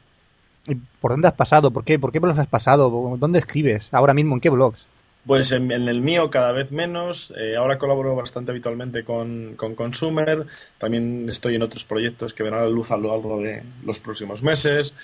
¿Y 0.66 0.74
¿Por 0.74 1.10
dónde 1.12 1.28
has 1.28 1.34
pasado? 1.34 1.70
¿Por 1.70 1.84
qué? 1.84 1.98
¿Por 1.98 2.10
qué 2.12 2.18
blogs 2.18 2.38
has 2.38 2.46
pasado? 2.46 3.16
¿Dónde 3.18 3.38
escribes? 3.38 3.88
Ahora 3.92 4.14
mismo, 4.14 4.34
¿en 4.34 4.40
qué 4.40 4.50
blogs? 4.50 4.86
Pues 5.26 5.52
en, 5.52 5.70
en 5.70 5.88
el 5.88 6.00
mío 6.00 6.30
cada 6.30 6.52
vez 6.52 6.72
menos. 6.72 7.32
eh, 7.36 7.56
ahora 7.56 7.78
colaboro 7.78 8.16
bastante 8.16 8.50
habitualmente 8.52 9.04
con, 9.04 9.54
con 9.56 9.74
Consumer. 9.74 10.46
También 10.78 11.28
estoy 11.28 11.54
en 11.56 11.62
otros 11.62 11.84
proyectos 11.84 12.32
que 12.32 12.42
verán 12.42 12.60
a 12.60 12.64
la 12.64 12.70
luz 12.70 12.90
a 12.90 12.96
lo 12.96 13.10
largo 13.10 13.40
de 13.40 13.62
los 13.84 14.00
próximos 14.00 14.42
meses. 14.42 14.94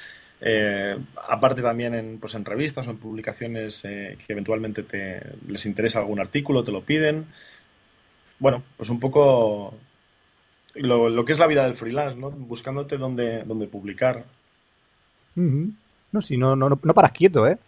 Eh, 0.41 0.99
aparte 1.29 1.63
también 1.63 1.95
en, 1.95 2.19
pues 2.19 2.35
en 2.35 2.45
revistas 2.45 2.87
o 2.87 2.91
en 2.91 2.99
publicaciones 2.99 3.85
eh, 3.85 4.19
que 4.27 4.33
eventualmente 4.33 4.83
te, 4.83 5.21
les 5.49 5.65
interesa 5.67 6.01
algún 6.01 6.21
artículo, 6.21 6.65
te 6.65 6.73
lo 6.73 6.83
piden. 6.83 7.27
Bueno, 8.39 8.63
pues 8.77 8.91
un 8.91 9.01
poco 9.01 9.75
lo, 10.75 11.25
que 11.25 11.33
es 11.33 11.39
la 11.39 11.47
vida 11.47 11.65
del 11.65 11.75
freelance, 11.75 12.19
¿no? 12.19 12.31
Buscándote 12.31 12.99
dónde, 12.99 13.45
dónde 13.45 13.67
publicar. 13.67 14.25
No, 16.13 16.21
si 16.21 16.37
no, 16.37 16.57
no, 16.57 16.69
no 16.69 16.95
paras 16.95 17.13
quieto, 17.13 17.47
¿eh? 17.47 17.59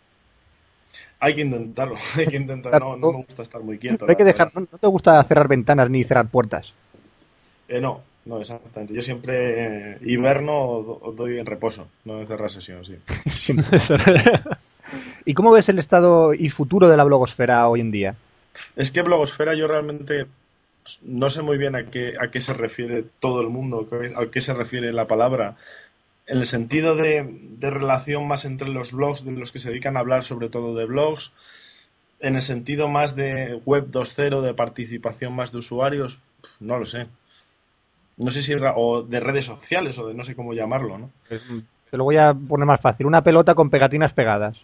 Hay 1.21 1.35
que 1.35 1.41
intentarlo, 1.43 1.97
hay 2.17 2.27
que 2.27 2.37
intentarlo. 2.37 2.79
No, 2.79 2.97
no 2.97 3.13
me 3.19 3.25
gusta 3.25 3.43
estar 3.43 3.63
muy 3.63 3.79
quieto. 3.79 3.99
Pero 4.07 4.11
hay 4.11 4.17
que 4.17 4.25
dejar, 4.25 4.51
no, 4.55 4.67
te 4.67 4.87
gusta 4.87 5.23
cerrar 5.25 5.49
ventanas 5.49 5.91
ni 5.91 6.05
cerrar 6.05 6.29
puertas. 6.29 6.73
Eh, 7.69 7.81
no, 7.81 8.01
no, 8.25 8.41
exactamente. 8.41 8.95
Yo 8.95 9.03
siempre 9.03 9.93
eh, 9.95 9.99
hiberno 10.03 10.61
o, 10.63 10.83
do- 10.83 11.01
o 11.03 11.13
doy 11.13 11.39
en 11.39 11.47
reposo, 11.47 11.89
no 12.05 12.21
en 12.21 12.27
cerrar 12.27 12.51
sesión, 12.51 12.85
sí. 12.85 12.97
Siempre. 13.31 13.81
¿Y 15.25 15.35
cómo 15.35 15.51
ves 15.51 15.69
el 15.69 15.79
estado 15.79 16.33
y 16.35 16.49
futuro 16.51 16.89
de 16.89 16.97
la 16.97 17.05
blogosfera 17.05 17.69
hoy 17.69 17.81
en 17.81 17.91
día? 17.91 18.15
Es 18.77 18.91
que 18.91 19.03
blogosfera 19.03 19.55
yo 19.55 19.69
realmente 19.69 20.27
no 21.03 21.29
sé 21.29 21.43
muy 21.43 21.59
bien 21.59 21.77
a 21.77 21.91
qué, 21.91 22.15
a 22.19 22.31
qué 22.31 22.41
se 22.41 22.55
refiere 22.55 23.05
todo 23.21 23.43
el 23.43 23.49
mundo, 23.49 23.87
a 24.17 24.27
qué 24.31 24.41
se 24.41 24.55
refiere 24.55 24.93
la 24.93 25.07
palabra. 25.07 25.57
En 26.29 26.39
el 26.39 26.47
sentido 26.47 26.95
de, 26.95 27.27
de 27.59 27.71
relación 27.71 28.29
más 28.29 28.45
entre 28.45 28.69
los 28.69 28.93
blogs, 28.93 29.25
de 29.25 29.33
los 29.33 29.51
que 29.51 29.59
se 29.59 29.71
dedican 29.71 29.97
a 29.97 30.01
hablar 30.01 30.23
sobre 30.25 30.49
todo 30.51 30.75
de 30.77 30.85
blogs, 30.85 31.33
en 32.21 32.37
el 32.37 32.43
sentido 32.43 32.89
más 32.89 33.17
de 33.17 33.61
web 33.65 33.91
2.0, 33.91 34.41
de 34.43 34.55
participación 34.55 35.33
más 35.35 35.53
de 35.53 35.59
usuarios, 35.59 36.21
no 36.61 36.79
lo 36.79 36.85
sé. 36.87 37.07
No 38.17 38.31
sé 38.31 38.43
si, 38.43 38.55
ra- 38.57 38.75
o 38.77 39.03
de 39.03 39.21
redes 39.21 39.45
sociales, 39.45 39.99
o 39.99 40.09
de 40.09 40.15
no 40.15 40.25
sé 40.25 40.35
cómo 40.35 40.53
llamarlo, 40.53 40.99
¿no? 40.99 41.11
Te 41.91 41.97
lo 41.97 42.05
voy 42.05 42.17
a 42.17 42.35
poner 42.35 42.67
más 42.67 42.81
fácil. 42.81 43.07
Una 43.07 43.23
pelota 43.23 43.55
con 43.55 43.71
pegatinas 43.71 44.13
pegadas. 44.13 44.61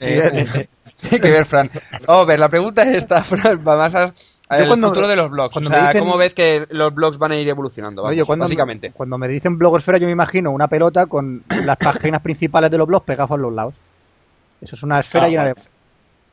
Eh, 0.00 0.68
Tiene 1.00 1.20
que 1.20 1.30
ver, 1.30 1.44
Fran. 1.46 1.70
Oh, 2.08 2.24
ver, 2.26 2.40
la 2.40 2.48
pregunta 2.48 2.82
es 2.82 2.98
esta, 2.98 3.22
Fran, 3.22 3.62
va 3.66 3.76
a- 4.50 4.54
al 4.56 4.66
cuando- 4.66 4.88
futuro 4.88 5.08
de 5.08 5.16
los 5.16 5.30
blogs. 5.30 5.48
O 5.48 5.52
cuando 5.52 5.70
sea, 5.70 5.80
me 5.82 5.88
dicen- 5.88 6.00
¿cómo 6.00 6.16
ves 6.18 6.34
que 6.34 6.66
los 6.70 6.94
blogs 6.94 7.16
van 7.18 7.32
a 7.32 7.36
ir 7.38 7.48
evolucionando? 7.48 8.02
No, 8.02 8.04
Vamos, 8.04 8.16
yo 8.18 8.26
cuando, 8.26 8.44
básicamente. 8.44 8.90
cuando 8.92 9.16
me 9.18 9.28
dicen 9.28 9.56
blogosfera 9.58 9.98
yo 9.98 10.06
me 10.06 10.12
imagino 10.12 10.50
una 10.50 10.68
pelota 10.68 11.06
con 11.06 11.42
las 11.64 11.76
páginas 11.78 12.20
principales 12.20 12.70
de 12.70 12.78
los 12.78 12.86
blogs 12.86 13.04
pegadas 13.06 13.28
por 13.28 13.40
los 13.40 13.52
lados. 13.52 13.74
Eso 14.60 14.76
es 14.76 14.82
una 14.82 15.00
esfera 15.00 15.24
Ah, 15.24 15.28
llena 15.28 15.44
de... 15.46 15.54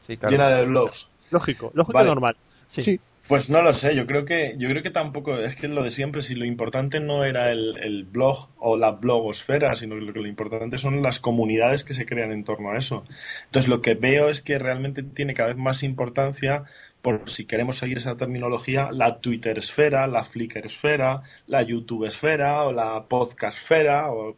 Sí, 0.02 0.18
claro. 0.18 0.32
Llena 0.32 0.50
de 0.50 0.66
blogs. 0.66 1.08
Lógico, 1.32 1.72
lógico 1.74 1.94
Vale. 1.98 2.08
y 2.08 2.12
normal. 2.12 2.36
Sí. 2.70 2.84
Sí. 2.84 3.00
Pues 3.28 3.50
no 3.50 3.62
lo 3.62 3.74
sé, 3.74 3.94
yo 3.94 4.08
creo 4.08 4.24
que, 4.24 4.56
yo 4.58 4.70
creo 4.70 4.82
que 4.82 4.90
tampoco, 4.90 5.36
es 5.38 5.58
que 5.58 5.68
lo 5.68 5.84
de 5.84 5.90
siempre, 5.90 6.22
si 6.22 6.34
lo 6.34 6.46
importante 6.46 7.02
no 7.02 7.26
era 7.26 7.52
el, 7.52 7.76
el 7.84 8.06
blog 8.06 8.48
o 8.58 8.78
la 8.78 8.92
blogosfera, 8.92 9.76
sino 9.76 9.96
que 9.96 10.02
lo, 10.02 10.14
que 10.14 10.22
lo 10.22 10.28
importante 10.28 10.78
son 10.78 11.02
las 11.04 11.20
comunidades 11.20 11.84
que 11.84 11.94
se 11.94 12.06
crean 12.06 12.32
en 12.32 12.46
torno 12.46 12.72
a 12.72 12.78
eso. 12.78 13.04
Entonces 13.48 13.68
lo 13.68 13.82
que 13.82 13.96
veo 13.96 14.30
es 14.30 14.42
que 14.42 14.58
realmente 14.60 15.04
tiene 15.04 15.34
cada 15.34 15.50
vez 15.50 15.58
más 15.58 15.84
importancia, 15.84 16.64
por 17.08 17.30
si 17.30 17.46
queremos 17.46 17.78
seguir 17.78 18.00
esa 18.00 18.18
terminología, 18.18 18.90
la 18.92 19.22
Twitter 19.22 19.58
esfera, 19.58 20.08
la 20.08 20.26
Flickr 20.26 20.66
esfera, 20.66 21.22
la 21.46 21.62
YouTube 21.62 22.04
esfera 22.04 22.66
o 22.66 22.74
la 22.74 23.06
podcast 23.06 23.56
esfera, 23.56 24.12
o, 24.12 24.36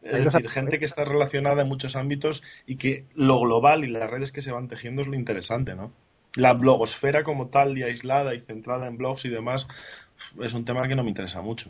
es 0.00 0.24
decir, 0.24 0.48
gente 0.48 0.78
que 0.78 0.86
está 0.86 1.04
relacionada 1.04 1.60
en 1.60 1.68
muchos 1.68 1.96
ámbitos 1.96 2.42
y 2.64 2.76
que 2.76 3.04
lo 3.14 3.38
global 3.40 3.84
y 3.84 3.88
las 3.88 4.08
redes 4.08 4.32
que 4.32 4.40
se 4.40 4.52
van 4.52 4.68
tejiendo 4.68 5.02
es 5.02 5.08
lo 5.08 5.16
interesante, 5.16 5.74
¿no? 5.74 5.92
La 6.34 6.54
blogosfera 6.54 7.24
como 7.24 7.48
tal 7.48 7.76
y 7.76 7.82
aislada 7.82 8.34
y 8.34 8.40
centrada 8.40 8.86
en 8.86 8.96
blogs 8.96 9.26
y 9.26 9.28
demás 9.28 9.68
es 10.40 10.54
un 10.54 10.64
tema 10.64 10.88
que 10.88 10.96
no 10.96 11.02
me 11.02 11.10
interesa 11.10 11.42
mucho. 11.42 11.68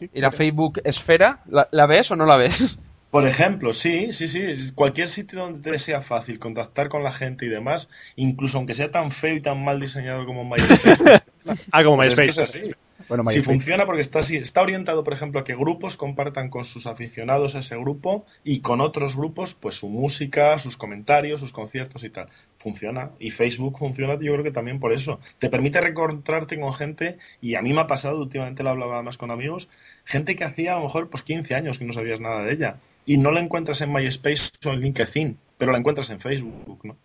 ¿Y 0.00 0.20
la 0.20 0.30
Facebook 0.30 0.82
esfera? 0.84 1.40
¿La, 1.46 1.66
la 1.72 1.86
ves 1.86 2.10
o 2.10 2.16
no 2.16 2.26
la 2.26 2.36
ves? 2.36 2.76
Por 3.10 3.26
ejemplo, 3.26 3.72
sí, 3.72 4.12
sí, 4.12 4.28
sí, 4.28 4.72
cualquier 4.74 5.08
sitio 5.08 5.38
donde 5.38 5.60
te 5.60 5.78
sea 5.78 6.02
fácil 6.02 6.38
contactar 6.38 6.90
con 6.90 7.02
la 7.02 7.12
gente 7.12 7.46
y 7.46 7.48
demás, 7.48 7.88
incluso 8.16 8.58
aunque 8.58 8.74
sea 8.74 8.90
tan 8.90 9.10
feo 9.12 9.34
y 9.34 9.40
tan 9.40 9.64
mal 9.64 9.80
diseñado 9.80 10.26
como 10.26 10.44
MySpace, 10.44 11.22
Ah, 11.72 11.82
como 11.84 11.96
pues 11.96 12.08
es 12.08 12.20
que 12.20 12.26
MySpace. 12.26 12.30
es 12.30 12.38
así. 12.38 12.74
Bueno, 13.08 13.24
Si 13.30 13.40
funciona 13.40 13.86
porque 13.86 14.02
está 14.02 14.18
así, 14.18 14.36
está 14.36 14.60
orientado, 14.60 15.02
por 15.04 15.14
ejemplo, 15.14 15.40
a 15.40 15.44
que 15.44 15.54
grupos 15.54 15.96
compartan 15.96 16.50
con 16.50 16.64
sus 16.64 16.86
aficionados 16.86 17.54
a 17.54 17.60
ese 17.60 17.76
grupo 17.78 18.26
y 18.44 18.60
con 18.60 18.82
otros 18.82 19.16
grupos, 19.16 19.54
pues 19.54 19.76
su 19.76 19.88
música, 19.88 20.58
sus 20.58 20.76
comentarios, 20.76 21.40
sus 21.40 21.52
conciertos 21.52 22.04
y 22.04 22.10
tal. 22.10 22.28
Funciona. 22.58 23.12
Y 23.18 23.30
Facebook 23.30 23.78
funciona, 23.78 24.14
yo 24.20 24.32
creo 24.34 24.44
que 24.44 24.50
también 24.50 24.78
por 24.80 24.92
eso. 24.92 25.20
Te 25.38 25.48
permite 25.48 25.80
reencontrarte 25.80 26.60
con 26.60 26.74
gente, 26.74 27.16
y 27.40 27.54
a 27.54 27.62
mí 27.62 27.72
me 27.72 27.80
ha 27.80 27.86
pasado, 27.86 28.18
últimamente 28.20 28.62
lo 28.62 28.70
hablaba 28.70 29.02
más 29.02 29.16
con 29.16 29.30
amigos, 29.30 29.70
gente 30.04 30.36
que 30.36 30.44
hacía 30.44 30.74
a 30.74 30.76
lo 30.76 30.82
mejor 30.82 31.08
pues 31.08 31.22
15 31.22 31.54
años 31.54 31.78
que 31.78 31.86
no 31.86 31.94
sabías 31.94 32.20
nada 32.20 32.42
de 32.44 32.52
ella. 32.52 32.80
Y 33.08 33.16
no 33.16 33.30
la 33.30 33.40
encuentras 33.40 33.80
en 33.80 33.92
MySpace 33.92 34.50
o 34.66 34.70
en 34.70 34.80
LinkedIn, 34.80 35.38
pero 35.56 35.72
la 35.72 35.78
encuentras 35.78 36.10
en 36.10 36.20
Facebook, 36.20 36.80
¿no? 36.84 36.96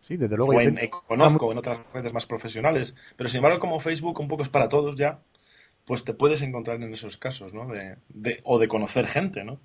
Sí, 0.00 0.16
desde 0.16 0.36
luego. 0.36 0.52
o 0.52 0.60
en 0.60 0.74
te- 0.74 0.84
Econozco, 0.84 1.46
o 1.46 1.52
en 1.52 1.58
otras 1.58 1.78
redes 1.94 2.12
más 2.12 2.26
profesionales. 2.26 2.94
Pero 3.16 3.28
sin 3.28 3.38
embargo, 3.38 3.58
como 3.58 3.80
Facebook 3.80 4.20
un 4.20 4.28
poco 4.28 4.42
es 4.42 4.48
para 4.50 4.68
todos 4.68 4.96
ya, 4.96 5.20
pues 5.86 6.04
te 6.04 6.12
puedes 6.12 6.42
encontrar 6.42 6.82
en 6.82 6.92
esos 6.92 7.16
casos, 7.16 7.54
¿no? 7.54 7.66
De, 7.66 7.96
de- 8.10 8.40
o 8.44 8.58
de 8.58 8.68
conocer 8.68 9.06
gente, 9.06 9.42
¿no? 9.44 9.58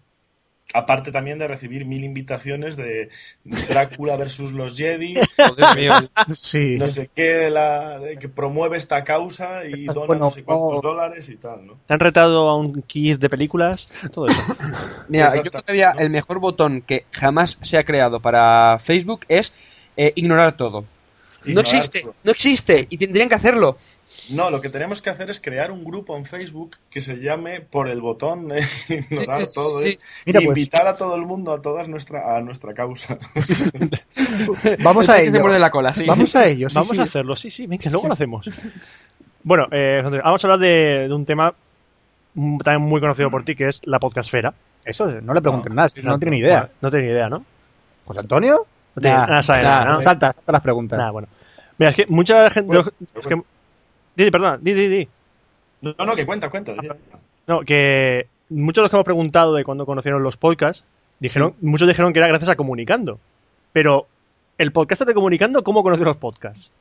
Aparte 0.74 1.12
también 1.12 1.40
de 1.40 1.48
recibir 1.48 1.86
mil 1.86 2.04
invitaciones 2.04 2.76
de 2.76 3.10
Drácula 3.44 4.18
versus 4.18 4.52
los 4.52 4.76
Jedi, 4.76 5.16
Oh. 5.38 6.34
Sí. 6.34 6.76
no 6.78 6.88
sé 6.88 7.10
qué, 7.14 7.50
la, 7.50 8.00
que 8.20 8.28
promueve 8.28 8.78
esta 8.78 9.04
causa 9.04 9.66
y 9.66 9.82
Estás 9.82 9.96
dona 9.96 10.08
bueno, 10.08 10.26
no 10.26 10.32
sé 10.32 10.44
cuántos 10.44 10.80
oh. 10.80 10.82
dólares 10.82 11.30
y 11.30 11.38
tal, 11.38 11.66
¿no? 11.66 11.80
Se 11.84 11.94
han 11.94 12.00
retado 12.00 12.50
a 12.50 12.58
un 12.58 12.82
quiz 12.82 13.18
de 13.20 13.30
películas, 13.30 13.88
todo 14.12 14.28
eso. 14.28 14.42
Mira, 15.08 15.36
yo 15.36 15.52
creo 15.52 15.64
que 15.64 15.72
había 15.72 15.94
¿no? 15.94 16.00
el 16.02 16.10
mejor 16.10 16.40
botón 16.40 16.82
que 16.82 17.06
jamás 17.12 17.58
se 17.62 17.78
ha 17.78 17.86
creado 17.86 18.20
para 18.20 18.78
Facebook 18.80 19.22
es 19.30 19.54
eh, 19.96 20.12
ignorar 20.16 20.58
todo. 20.58 20.86
No 21.54 21.62
existe, 21.62 22.06
no 22.24 22.32
existe 22.32 22.88
y 22.90 22.98
tendrían 22.98 23.30
que 23.30 23.36
hacerlo. 23.36 23.78
No, 24.32 24.50
lo 24.50 24.60
que 24.62 24.70
tenemos 24.70 25.02
que 25.02 25.10
hacer 25.10 25.30
es 25.30 25.40
crear 25.40 25.72
un 25.72 25.84
grupo 25.86 26.18
en 26.18 26.26
Facebook 26.26 26.78
que 26.90 27.02
se 27.02 27.16
llame 27.18 27.62
por 27.62 27.88
el 27.88 28.02
botón 28.02 28.52
eh, 28.52 28.66
ignorar 28.90 29.42
Sí, 29.42 29.48
sí, 29.48 29.54
todo, 29.54 29.80
sí, 29.80 29.90
¿eh? 29.90 29.92
sí. 30.00 30.24
Mira, 30.26 30.42
y 30.42 30.46
pues- 30.46 30.58
invitar 30.58 30.88
a 30.88 30.94
todo 30.98 31.16
el 31.16 31.22
mundo 31.26 31.54
a 31.54 31.62
todas 31.62 31.88
nuestra 31.88 32.36
a 32.36 32.42
nuestra 32.42 32.74
causa. 32.74 33.18
Vamos 34.84 35.10
a 35.10 35.18
El 35.20 35.26
que 35.26 35.32
se 35.32 35.38
ello. 35.38 35.44
muerde 35.46 35.60
la 35.60 35.72
cola, 35.72 35.94
sí. 35.94 36.06
Vamos 36.06 36.36
a 36.36 36.48
ello. 36.48 36.68
Vamos 36.74 36.98
a 37.00 37.04
hacerlo, 37.04 37.36
sí, 37.36 37.52
sí, 37.52 37.68
venga, 37.68 37.90
luego 37.90 38.08
lo 38.08 38.14
hacemos. 38.14 38.50
Bueno, 39.44 39.66
eh, 39.72 40.02
vamos 40.04 40.44
a 40.44 40.48
hablar 40.48 40.60
de, 40.60 41.08
de 41.08 41.14
un 41.14 41.26
tema 41.26 41.54
también 42.36 42.82
muy 42.82 43.00
conocido 43.00 43.32
por 43.32 43.46
ti, 43.46 43.56
que 43.56 43.70
es 43.70 43.80
la 43.86 43.98
podcastfera. 43.98 44.54
Eso, 44.84 45.06
no 45.22 45.34
le 45.34 45.42
pregunten 45.42 45.70
No, 45.72 45.76
nada, 45.78 45.88
si 45.90 46.02
no, 46.02 46.20
tiene 46.20 46.32
ni 46.36 46.42
idea. 46.42 46.60
Vale, 46.62 46.72
No 46.82 46.90
tiene 46.90 47.06
ni 47.06 47.12
idea, 47.14 47.30
¿no? 47.30 47.46
José 48.04 48.20
Antonio, 48.20 48.66
No 48.96 49.02
tiene 49.02 49.16
Nah, 49.16 49.26
nada, 49.28 49.44
sabe 49.44 49.64
nah, 49.64 49.70
nada, 49.70 49.92
¿no? 49.94 50.02
salta, 50.02 50.34
salta 50.34 50.52
las 50.52 50.62
preguntas. 50.62 51.00
Nada, 51.00 51.12
bueno. 51.12 51.30
Mira, 51.78 51.92
es 51.92 51.96
que 51.96 52.06
mucha 52.08 52.50
gente... 52.50 52.68
Bueno, 52.68 52.92
es 53.16 53.28
que, 53.28 53.42
di, 54.16 54.32
perdona, 54.32 54.58
di, 54.58 54.74
di, 54.74 54.88
di. 54.88 55.08
No, 55.82 56.06
no, 56.06 56.16
que 56.16 56.26
cuenta, 56.26 56.50
cuenta. 56.50 56.74
No, 57.46 57.62
que 57.62 58.28
muchos 58.50 58.82
de 58.82 58.84
los 58.84 58.92
que 58.92 58.96
hemos 58.98 59.06
preguntado 59.06 59.54
de 59.54 59.64
cuando 59.64 59.86
conocieron 59.86 60.24
los 60.24 60.38
podcasts, 60.38 60.84
dijeron, 61.20 61.54
muchos 61.62 61.88
dijeron 61.88 62.14
que 62.14 62.20
era 62.20 62.28
gracias 62.28 62.50
a 62.50 62.56
Comunicando. 62.56 63.20
Pero, 63.74 64.08
¿el 64.58 64.72
podcast 64.72 65.04
de 65.04 65.14
Comunicando 65.14 65.64
cómo 65.64 65.84
conoció 65.84 66.06
los 66.06 66.18
podcasts? 66.18 66.72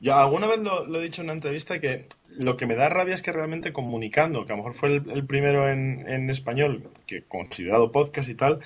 Yo 0.00 0.14
alguna 0.14 0.46
vez 0.46 0.60
lo, 0.60 0.86
lo 0.86 1.00
he 1.00 1.02
dicho 1.02 1.22
en 1.22 1.26
una 1.26 1.34
entrevista 1.34 1.80
que 1.80 2.06
lo 2.28 2.56
que 2.56 2.66
me 2.66 2.76
da 2.76 2.88
rabia 2.88 3.14
es 3.14 3.22
que 3.22 3.32
realmente 3.32 3.72
comunicando, 3.72 4.46
que 4.46 4.52
a 4.52 4.56
lo 4.56 4.62
mejor 4.62 4.74
fue 4.74 4.96
el, 4.96 5.10
el 5.10 5.26
primero 5.26 5.68
en, 5.68 6.08
en 6.08 6.30
español, 6.30 6.84
que 7.06 7.22
considerado 7.22 7.90
podcast 7.90 8.28
y 8.28 8.34
tal, 8.34 8.60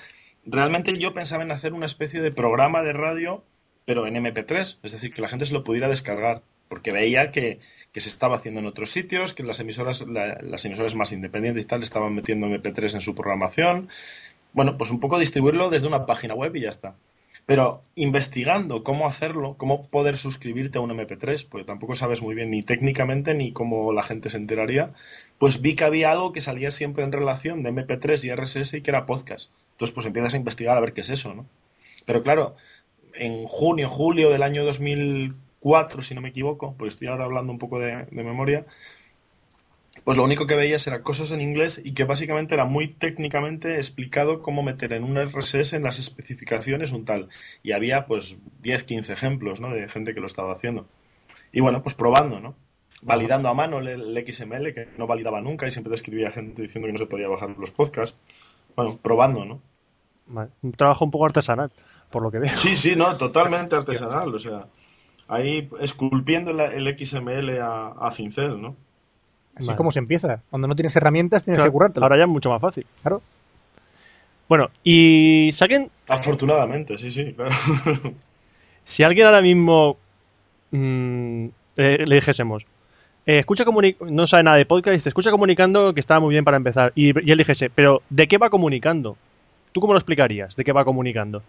realmente 0.45 0.93
yo 0.93 1.13
pensaba 1.13 1.43
en 1.43 1.51
hacer 1.51 1.73
una 1.73 1.87
especie 1.87 2.21
de 2.21 2.31
programa 2.31 2.83
de 2.83 2.93
radio, 2.93 3.43
pero 3.85 4.07
en 4.07 4.15
MP3, 4.15 4.77
es 4.83 4.91
decir, 4.91 5.13
que 5.13 5.21
la 5.21 5.27
gente 5.29 5.45
se 5.45 5.53
lo 5.53 5.63
pudiera 5.63 5.89
descargar, 5.89 6.41
porque 6.69 6.91
veía 6.91 7.31
que, 7.31 7.59
que 7.91 8.01
se 8.01 8.09
estaba 8.09 8.35
haciendo 8.37 8.59
en 8.59 8.65
otros 8.65 8.89
sitios, 8.91 9.33
que 9.33 9.43
las 9.43 9.59
emisoras, 9.59 10.01
la- 10.07 10.39
las 10.41 10.65
emisoras 10.65 10.95
más 10.95 11.11
independientes 11.11 11.65
y 11.65 11.67
tal 11.67 11.83
estaban 11.83 12.15
metiendo 12.15 12.47
MP3 12.47 12.95
en 12.95 13.01
su 13.01 13.13
programación. 13.15 13.89
Bueno, 14.53 14.77
pues 14.77 14.89
un 14.91 14.99
poco 14.99 15.19
distribuirlo 15.19 15.69
desde 15.69 15.87
una 15.87 16.05
página 16.05 16.33
web 16.33 16.55
y 16.55 16.61
ya 16.61 16.69
está. 16.69 16.95
Pero 17.45 17.81
investigando 17.95 18.83
cómo 18.83 19.05
hacerlo, 19.05 19.55
cómo 19.57 19.81
poder 19.89 20.17
suscribirte 20.17 20.77
a 20.77 20.81
un 20.81 20.91
MP3, 20.91 21.45
porque 21.49 21.65
tampoco 21.65 21.93
sabes 21.93 22.21
muy 22.21 22.35
bien 22.35 22.49
ni 22.51 22.63
técnicamente 22.63 23.33
ni 23.33 23.51
cómo 23.51 23.91
la 23.91 24.01
gente 24.03 24.29
se 24.29 24.37
enteraría, 24.37 24.93
pues 25.39 25.59
vi 25.61 25.75
que 25.75 25.83
había 25.83 26.11
algo 26.11 26.31
que 26.31 26.39
salía 26.39 26.71
siempre 26.71 27.03
en 27.03 27.11
relación 27.11 27.61
de 27.61 27.71
MP3 27.73 28.23
y 28.23 28.31
RSS 28.33 28.75
y 28.75 28.81
que 28.81 28.91
era 28.91 29.05
podcast. 29.05 29.51
Entonces 29.73 29.93
pues 29.93 30.05
empiezas 30.05 30.33
a 30.35 30.37
investigar 30.37 30.77
a 30.77 30.81
ver 30.81 30.93
qué 30.93 31.01
es 31.01 31.09
eso, 31.09 31.33
¿no? 31.33 31.45
Pero 32.05 32.23
claro, 32.23 32.55
en 33.13 33.45
junio, 33.47 33.89
julio 33.89 34.29
del 34.29 34.43
año 34.43 34.63
2004, 34.63 36.01
si 36.01 36.15
no 36.15 36.21
me 36.21 36.29
equivoco, 36.29 36.75
pues 36.77 36.93
estoy 36.93 37.07
ahora 37.07 37.25
hablando 37.25 37.51
un 37.51 37.59
poco 37.59 37.79
de, 37.79 38.07
memoria, 38.11 38.65
pues 40.03 40.17
lo 40.17 40.23
único 40.23 40.47
que 40.47 40.55
veías 40.55 40.85
era 40.87 41.03
cosas 41.03 41.31
en 41.31 41.41
inglés 41.41 41.81
y 41.83 41.93
que 41.93 42.03
básicamente 42.03 42.55
era 42.55 42.65
muy 42.65 42.87
técnicamente 42.87 43.75
explicado 43.75 44.41
cómo 44.41 44.63
meter 44.63 44.91
en 44.93 45.03
un 45.03 45.17
RSS 45.17 45.73
en 45.73 45.83
las 45.83 45.99
especificaciones 45.99 46.91
un 46.91 47.05
tal. 47.05 47.29
Y 47.61 47.71
había 47.71 48.05
pues 48.07 48.37
10, 48.61 48.83
15 48.83 49.13
ejemplos, 49.13 49.61
¿no? 49.61 49.69
De 49.69 49.87
gente 49.87 50.13
que 50.13 50.19
lo 50.19 50.25
estaba 50.25 50.51
haciendo. 50.51 50.87
Y 51.51 51.61
bueno, 51.61 51.83
pues 51.83 51.95
probando, 51.95 52.39
¿no? 52.39 52.55
Validando 53.01 53.49
a 53.49 53.53
mano 53.53 53.79
el, 53.79 53.87
el 53.87 54.33
XML, 54.33 54.73
que 54.73 54.87
no 54.97 55.07
validaba 55.07 55.41
nunca 55.41 55.67
y 55.67 55.71
siempre 55.71 55.91
te 55.91 55.95
escribía 55.95 56.31
gente 56.31 56.61
diciendo 56.61 56.87
que 56.87 56.93
no 56.93 56.97
se 56.97 57.05
podía 57.05 57.27
bajar 57.27 57.51
los 57.57 57.71
podcasts. 57.71 58.17
Bueno, 58.75 58.97
probando, 59.01 59.45
¿no? 59.45 59.61
Vale, 60.27 60.49
Un 60.61 60.71
trabajo 60.71 61.05
un 61.05 61.11
poco 61.11 61.25
artesanal, 61.25 61.71
por 62.09 62.23
lo 62.23 62.31
que 62.31 62.39
veo. 62.39 62.55
Sí, 62.55 62.75
sí, 62.75 62.95
no, 62.95 63.15
totalmente 63.17 63.75
artesanal, 63.75 64.33
o 64.33 64.39
sea, 64.39 64.65
ahí 65.27 65.69
esculpiendo 65.79 66.51
el, 66.51 66.59
el 66.59 66.97
XML 67.05 67.59
a, 67.61 67.87
a 67.99 68.11
cincel, 68.11 68.61
¿no? 68.61 68.75
Así 69.55 69.67
Vale. 69.67 69.77
como 69.77 69.91
se 69.91 69.99
empieza. 69.99 70.41
Cuando 70.49 70.67
no 70.67 70.75
tienes 70.75 70.95
herramientas 70.95 71.43
tienes 71.43 71.57
Claro, 71.59 71.69
que 71.69 71.73
currártelo. 71.73 72.05
Ahora 72.05 72.17
ya 72.17 72.23
es 72.23 72.29
mucho 72.29 72.49
más 72.49 72.59
fácil. 72.59 72.85
Claro. 73.01 73.21
Bueno, 74.49 74.69
y 74.83 75.49
si 75.53 75.63
alguien, 75.63 75.89
Afortunadamente, 76.07 76.97
sí, 76.97 77.11
sí, 77.11 77.33
claro. 77.33 77.51
si 78.85 79.03
alguien 79.03 79.27
ahora 79.27 79.41
mismo 79.41 79.97
mm, 80.71 81.45
eh, 81.77 82.05
le 82.05 82.15
dijésemos, 82.15 82.65
eh, 83.25 83.39
escucha 83.39 83.63
no 84.09 84.27
sabe 84.27 84.43
nada 84.43 84.57
de 84.57 84.65
podcast, 84.65 84.93
dice, 84.95 85.09
escucha 85.09 85.31
comunicando 85.31 85.93
que 85.93 85.99
está 85.99 86.19
muy 86.19 86.33
bien 86.33 86.43
para 86.43 86.57
empezar. 86.57 86.91
Y, 86.95 87.07
y 87.27 87.31
él 87.31 87.37
dijese, 87.37 87.69
pero 87.69 88.01
¿de 88.09 88.27
qué 88.27 88.37
va 88.37 88.49
comunicando? 88.49 89.17
¿Tú 89.73 89.81
cómo 89.81 89.93
lo 89.93 89.99
explicarías? 89.99 90.55
¿De 90.55 90.63
qué 90.63 90.71
va 90.71 90.85
comunicando? 90.85 91.43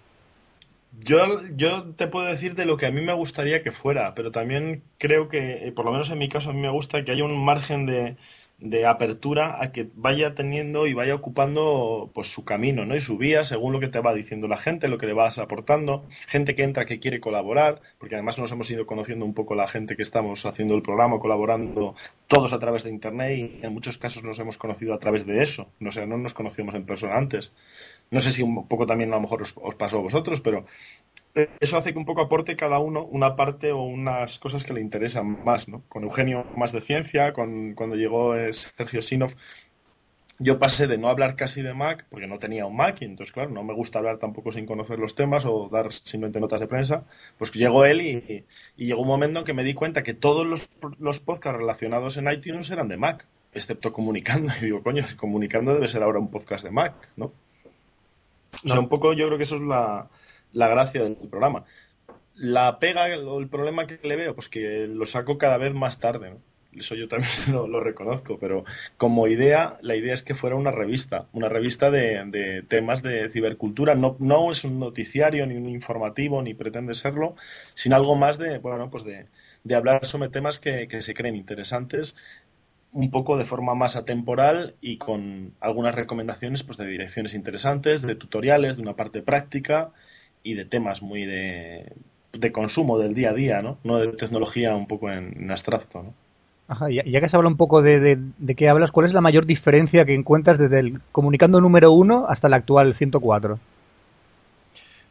Yo, 1.00 1.42
yo 1.56 1.84
te 1.96 2.06
puedo 2.06 2.26
decir 2.26 2.54
de 2.54 2.66
lo 2.66 2.76
que 2.76 2.86
a 2.86 2.90
mí 2.90 3.00
me 3.00 3.12
gustaría 3.12 3.62
que 3.62 3.72
fuera, 3.72 4.14
pero 4.14 4.30
también 4.30 4.82
creo 4.98 5.28
que, 5.28 5.68
eh, 5.68 5.72
por 5.72 5.84
lo 5.84 5.92
menos 5.92 6.10
en 6.10 6.18
mi 6.18 6.28
caso, 6.28 6.50
a 6.50 6.52
mí 6.52 6.60
me 6.60 6.70
gusta 6.70 7.04
que 7.04 7.12
haya 7.12 7.24
un 7.24 7.44
margen 7.44 7.84
de, 7.86 8.16
de 8.64 8.86
apertura 8.86 9.62
a 9.62 9.72
que 9.72 9.90
vaya 9.94 10.34
teniendo 10.34 10.86
y 10.86 10.94
vaya 10.94 11.14
ocupando 11.14 12.10
pues 12.14 12.32
su 12.32 12.44
camino, 12.44 12.86
¿no? 12.86 12.96
Y 12.96 13.00
su 13.00 13.18
vía 13.18 13.44
según 13.44 13.74
lo 13.74 13.80
que 13.80 13.88
te 13.88 14.00
va 14.00 14.14
diciendo 14.14 14.48
la 14.48 14.56
gente, 14.56 14.88
lo 14.88 14.96
que 14.96 15.06
le 15.06 15.12
vas 15.12 15.38
aportando, 15.38 16.06
gente 16.26 16.54
que 16.54 16.62
entra 16.64 16.86
que 16.86 16.98
quiere 16.98 17.20
colaborar, 17.20 17.82
porque 17.98 18.14
además 18.14 18.38
nos 18.38 18.50
hemos 18.52 18.70
ido 18.70 18.86
conociendo 18.86 19.26
un 19.26 19.34
poco 19.34 19.54
la 19.54 19.68
gente 19.68 19.96
que 19.96 20.02
estamos 20.02 20.46
haciendo 20.46 20.74
el 20.74 20.82
programa, 20.82 21.18
colaborando 21.20 21.94
todos 22.26 22.54
a 22.54 22.58
través 22.58 22.84
de 22.84 22.90
internet 22.90 23.38
y 23.38 23.64
en 23.64 23.72
muchos 23.74 23.98
casos 23.98 24.24
nos 24.24 24.38
hemos 24.38 24.56
conocido 24.56 24.94
a 24.94 24.98
través 24.98 25.26
de 25.26 25.42
eso, 25.42 25.68
no 25.78 25.90
sé, 25.90 26.06
no 26.06 26.16
nos 26.16 26.32
conocíamos 26.32 26.74
en 26.74 26.86
persona 26.86 27.16
antes. 27.16 27.52
No 28.10 28.20
sé 28.20 28.30
si 28.32 28.42
un 28.42 28.66
poco 28.66 28.86
también 28.86 29.12
a 29.12 29.16
lo 29.16 29.22
mejor 29.22 29.42
os, 29.42 29.54
os 29.60 29.74
pasó 29.74 29.98
a 29.98 30.02
vosotros, 30.02 30.40
pero 30.40 30.64
eso 31.34 31.76
hace 31.76 31.92
que 31.92 31.98
un 31.98 32.04
poco 32.04 32.22
aporte 32.22 32.56
cada 32.56 32.78
uno 32.78 33.04
una 33.04 33.34
parte 33.36 33.72
o 33.72 33.82
unas 33.82 34.38
cosas 34.38 34.64
que 34.64 34.72
le 34.72 34.80
interesan 34.80 35.44
más, 35.44 35.68
¿no? 35.68 35.82
Con 35.88 36.04
Eugenio 36.04 36.44
más 36.56 36.72
de 36.72 36.80
ciencia, 36.80 37.32
con 37.32 37.74
cuando 37.74 37.96
llegó 37.96 38.36
eh, 38.36 38.52
Sergio 38.52 39.02
Sinov 39.02 39.34
yo 40.38 40.58
pasé 40.58 40.86
de 40.88 40.98
no 40.98 41.08
hablar 41.08 41.36
casi 41.36 41.62
de 41.62 41.74
Mac, 41.74 42.06
porque 42.10 42.26
no 42.26 42.38
tenía 42.38 42.66
un 42.66 42.76
Mac, 42.76 42.98
y 43.00 43.04
entonces, 43.04 43.32
claro, 43.32 43.50
no 43.50 43.62
me 43.62 43.72
gusta 43.72 43.98
hablar 44.00 44.18
tampoco 44.18 44.50
sin 44.50 44.66
conocer 44.66 44.98
los 44.98 45.14
temas 45.14 45.44
o 45.44 45.68
dar 45.70 45.92
simplemente 45.92 46.40
notas 46.40 46.60
de 46.60 46.66
prensa. 46.66 47.04
Pues 47.38 47.52
llegó 47.52 47.84
él 47.84 48.00
y, 48.02 48.44
y 48.76 48.86
llegó 48.86 49.02
un 49.02 49.08
momento 49.08 49.38
en 49.40 49.44
que 49.44 49.54
me 49.54 49.62
di 49.62 49.74
cuenta 49.74 50.02
que 50.02 50.12
todos 50.14 50.44
los, 50.46 50.68
los 50.98 51.20
podcasts 51.20 51.58
relacionados 51.58 52.16
en 52.16 52.30
iTunes 52.30 52.70
eran 52.70 52.88
de 52.88 52.96
Mac, 52.96 53.28
excepto 53.52 53.92
Comunicando. 53.92 54.52
Y 54.60 54.64
digo, 54.66 54.82
coño, 54.82 55.04
Comunicando 55.16 55.72
debe 55.72 55.88
ser 55.88 56.02
ahora 56.02 56.18
un 56.18 56.30
podcast 56.30 56.64
de 56.64 56.70
Mac, 56.72 57.12
¿no? 57.16 57.32
O 58.64 58.68
sea, 58.68 58.80
No. 58.80 58.80
un 58.80 58.88
poco 58.88 59.12
yo 59.12 59.26
creo 59.26 59.36
que 59.38 59.44
eso 59.44 59.56
es 59.56 59.62
la, 59.62 60.08
la 60.54 60.68
gracia 60.68 61.02
del 61.02 61.16
programa. 61.16 61.64
La 62.34 62.78
pega 62.78 63.04
o 63.18 63.38
el 63.38 63.48
problema 63.48 63.86
que 63.86 64.00
le 64.02 64.16
veo, 64.16 64.34
pues 64.34 64.48
que 64.48 64.86
lo 64.88 65.06
saco 65.06 65.38
cada 65.38 65.58
vez 65.58 65.74
más 65.74 66.00
tarde. 66.00 66.34
Eso 66.76 66.94
yo 66.94 67.08
también 67.08 67.30
lo, 67.52 67.68
lo 67.68 67.80
reconozco, 67.80 68.38
pero 68.38 68.64
como 68.96 69.28
idea, 69.28 69.78
la 69.80 69.96
idea 69.96 70.14
es 70.14 70.22
que 70.22 70.34
fuera 70.34 70.56
una 70.56 70.70
revista, 70.70 71.26
una 71.32 71.48
revista 71.48 71.90
de, 71.90 72.24
de 72.26 72.62
temas 72.62 73.02
de 73.02 73.28
cibercultura. 73.30 73.94
No, 73.94 74.16
no 74.18 74.50
es 74.50 74.64
un 74.64 74.78
noticiario, 74.80 75.46
ni 75.46 75.54
un 75.54 75.68
informativo, 75.68 76.42
ni 76.42 76.54
pretende 76.54 76.94
serlo, 76.94 77.36
sino 77.74 77.96
algo 77.96 78.16
más 78.16 78.38
de, 78.38 78.58
bueno, 78.58 78.90
pues 78.90 79.04
de, 79.04 79.26
de 79.62 79.74
hablar 79.74 80.04
sobre 80.06 80.28
temas 80.28 80.58
que, 80.58 80.88
que 80.88 81.02
se 81.02 81.14
creen 81.14 81.36
interesantes, 81.36 82.16
un 82.92 83.10
poco 83.10 83.36
de 83.36 83.44
forma 83.44 83.74
más 83.74 83.96
atemporal 83.96 84.76
y 84.80 84.98
con 84.98 85.54
algunas 85.60 85.94
recomendaciones 85.94 86.62
pues, 86.62 86.78
de 86.78 86.86
direcciones 86.86 87.34
interesantes, 87.34 88.02
de 88.02 88.14
tutoriales, 88.14 88.76
de 88.76 88.82
una 88.82 88.96
parte 88.96 89.20
práctica 89.20 89.92
y 90.44 90.54
de 90.54 90.64
temas 90.64 91.02
muy 91.02 91.26
de, 91.26 91.92
de 92.32 92.52
consumo 92.52 92.98
del 92.98 93.14
día 93.14 93.30
a 93.30 93.34
día, 93.34 93.62
¿no? 93.62 93.78
No 93.82 93.98
de 93.98 94.08
tecnología 94.12 94.76
un 94.76 94.86
poco 94.86 95.10
en, 95.10 95.34
en 95.36 95.50
abstracto, 95.50 96.04
¿no? 96.04 96.14
Ajá, 96.68 96.88
ya, 96.90 97.02
ya 97.04 97.20
que 97.20 97.28
se 97.28 97.36
habla 97.36 97.48
un 97.48 97.56
poco 97.56 97.82
de, 97.82 97.98
de, 97.98 98.18
de 98.38 98.54
qué 98.54 98.68
hablas, 98.68 98.92
¿cuál 98.92 99.06
es 99.06 99.12
la 99.12 99.20
mayor 99.20 99.44
diferencia 99.44 100.04
que 100.06 100.14
encuentras 100.14 100.58
desde 100.58 100.78
el 100.78 101.00
comunicando 101.12 101.60
número 101.60 101.92
uno 101.92 102.26
hasta 102.28 102.46
el 102.46 102.54
actual 102.54 102.94
104? 102.94 103.58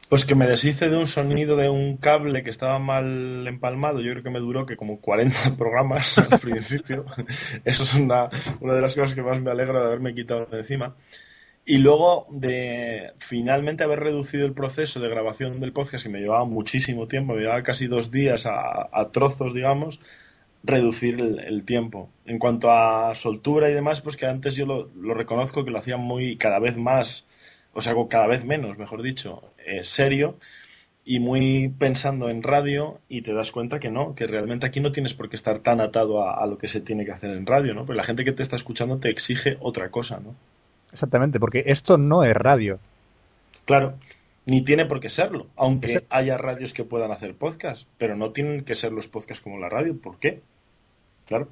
Pues 0.09 0.25
que 0.25 0.35
me 0.35 0.45
deshice 0.45 0.89
de 0.89 0.97
un 0.97 1.07
sonido 1.07 1.55
de 1.55 1.69
un 1.69 1.97
cable 1.97 2.43
que 2.43 2.51
estaba 2.51 2.77
mal 2.77 3.47
empalmado. 3.47 3.99
Yo 3.99 4.11
creo 4.11 4.23
que 4.23 4.29
me 4.29 4.39
duró 4.39 4.65
que 4.65 4.77
como 4.77 4.99
40 4.99 5.55
programas 5.57 6.17
al 6.19 6.39
principio. 6.39 7.05
Eso 7.65 7.81
es 7.81 7.95
una, 7.95 8.29
una 8.59 8.75
de 8.75 8.81
las 8.81 8.93
cosas 8.93 9.15
que 9.15 9.23
más 9.23 9.41
me 9.41 9.49
alegra 9.49 9.79
de 9.79 9.85
haberme 9.87 10.13
quitado 10.13 10.45
de 10.45 10.59
encima. 10.59 10.95
Y 11.65 11.77
luego 11.77 12.27
de 12.29 13.13
finalmente 13.19 13.83
haber 13.85 14.01
reducido 14.01 14.45
el 14.45 14.53
proceso 14.53 14.99
de 14.99 15.07
grabación 15.07 15.61
del 15.61 15.71
podcast, 15.71 16.03
que 16.03 16.09
me 16.09 16.19
llevaba 16.19 16.43
muchísimo 16.43 17.07
tiempo, 17.07 17.33
me 17.33 17.41
llevaba 17.41 17.63
casi 17.63 17.87
dos 17.87 18.11
días 18.11 18.45
a, 18.45 19.09
trozos, 19.13 19.53
digamos, 19.53 20.01
reducir 20.63 21.19
el, 21.21 21.63
tiempo. 21.63 22.09
En 22.25 22.37
cuanto 22.39 22.69
a 22.71 23.15
soltura 23.15 23.69
y 23.69 23.73
demás, 23.73 24.01
pues 24.01 24.17
que 24.17 24.25
antes 24.25 24.55
yo 24.55 24.65
lo, 24.65 25.13
reconozco 25.13 25.63
que 25.63 25.71
lo 25.71 25.79
hacía 25.79 25.97
muy 25.97 26.37
cada 26.37 26.59
vez 26.59 26.77
más, 26.77 27.27
o 27.73 27.81
sea, 27.81 27.95
cada 28.09 28.27
vez 28.27 28.43
menos, 28.45 28.77
mejor 28.77 29.01
dicho, 29.01 29.53
eh, 29.65 29.83
serio 29.85 30.37
y 31.05 31.19
muy 31.19 31.69
pensando 31.69 32.29
en 32.29 32.43
radio 32.43 33.01
y 33.09 33.21
te 33.23 33.33
das 33.33 33.51
cuenta 33.51 33.79
que 33.79 33.91
no, 33.91 34.15
que 34.15 34.27
realmente 34.27 34.65
aquí 34.65 34.79
no 34.81 34.91
tienes 34.91 35.13
por 35.13 35.29
qué 35.29 35.35
estar 35.35 35.59
tan 35.59 35.81
atado 35.81 36.23
a, 36.23 36.33
a 36.35 36.47
lo 36.47 36.57
que 36.57 36.67
se 36.67 36.81
tiene 36.81 37.05
que 37.05 37.11
hacer 37.11 37.31
en 37.31 37.45
radio, 37.45 37.73
¿no? 37.73 37.85
Porque 37.85 37.97
la 37.97 38.03
gente 38.03 38.25
que 38.25 38.33
te 38.33 38.43
está 38.43 38.55
escuchando 38.57 38.99
te 38.99 39.09
exige 39.09 39.57
otra 39.61 39.89
cosa, 39.91 40.19
¿no? 40.19 40.35
Exactamente, 40.93 41.39
porque 41.39 41.63
esto 41.65 41.97
no 41.97 42.23
es 42.23 42.35
radio. 42.35 42.79
Claro, 43.65 43.95
ni 44.45 44.61
tiene 44.61 44.85
por 44.85 44.99
qué 44.99 45.09
serlo, 45.09 45.47
aunque 45.55 46.05
haya 46.09 46.37
radios 46.37 46.73
que 46.73 46.83
puedan 46.83 47.11
hacer 47.11 47.35
podcast, 47.35 47.87
pero 47.97 48.15
no 48.15 48.31
tienen 48.31 48.63
que 48.63 48.75
ser 48.75 48.91
los 48.91 49.07
podcasts 49.07 49.43
como 49.43 49.57
la 49.57 49.69
radio. 49.69 49.99
¿Por 49.99 50.19
qué? 50.19 50.41
Claro. 51.27 51.47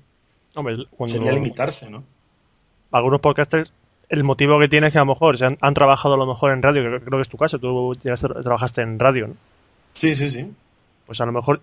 Hombre, 0.53 0.77
cuando... 0.91 1.15
Sería 1.15 1.31
limitarse, 1.31 1.89
¿no? 1.89 2.03
Algunos 2.91 3.21
podcasters, 3.21 3.73
el 4.09 4.23
motivo 4.23 4.59
que 4.59 4.67
tiene 4.67 4.87
es 4.87 4.93
que 4.93 4.99
a 4.99 5.01
lo 5.01 5.13
mejor 5.13 5.37
se 5.37 5.45
han, 5.45 5.57
han 5.59 5.73
trabajado 5.73 6.13
a 6.13 6.17
lo 6.17 6.27
mejor 6.27 6.51
en 6.51 6.61
radio, 6.61 6.83
que 6.83 7.05
creo 7.05 7.17
que 7.17 7.23
es 7.23 7.29
tu 7.29 7.37
caso, 7.37 7.57
tú 7.57 7.95
ya 8.03 8.15
trabajaste 8.15 8.81
en 8.81 8.99
radio, 8.99 9.27
¿no? 9.27 9.35
Sí, 9.93 10.15
sí, 10.15 10.29
sí. 10.29 10.51
Pues 11.05 11.19
a 11.19 11.25
lo 11.25 11.31
mejor 11.31 11.61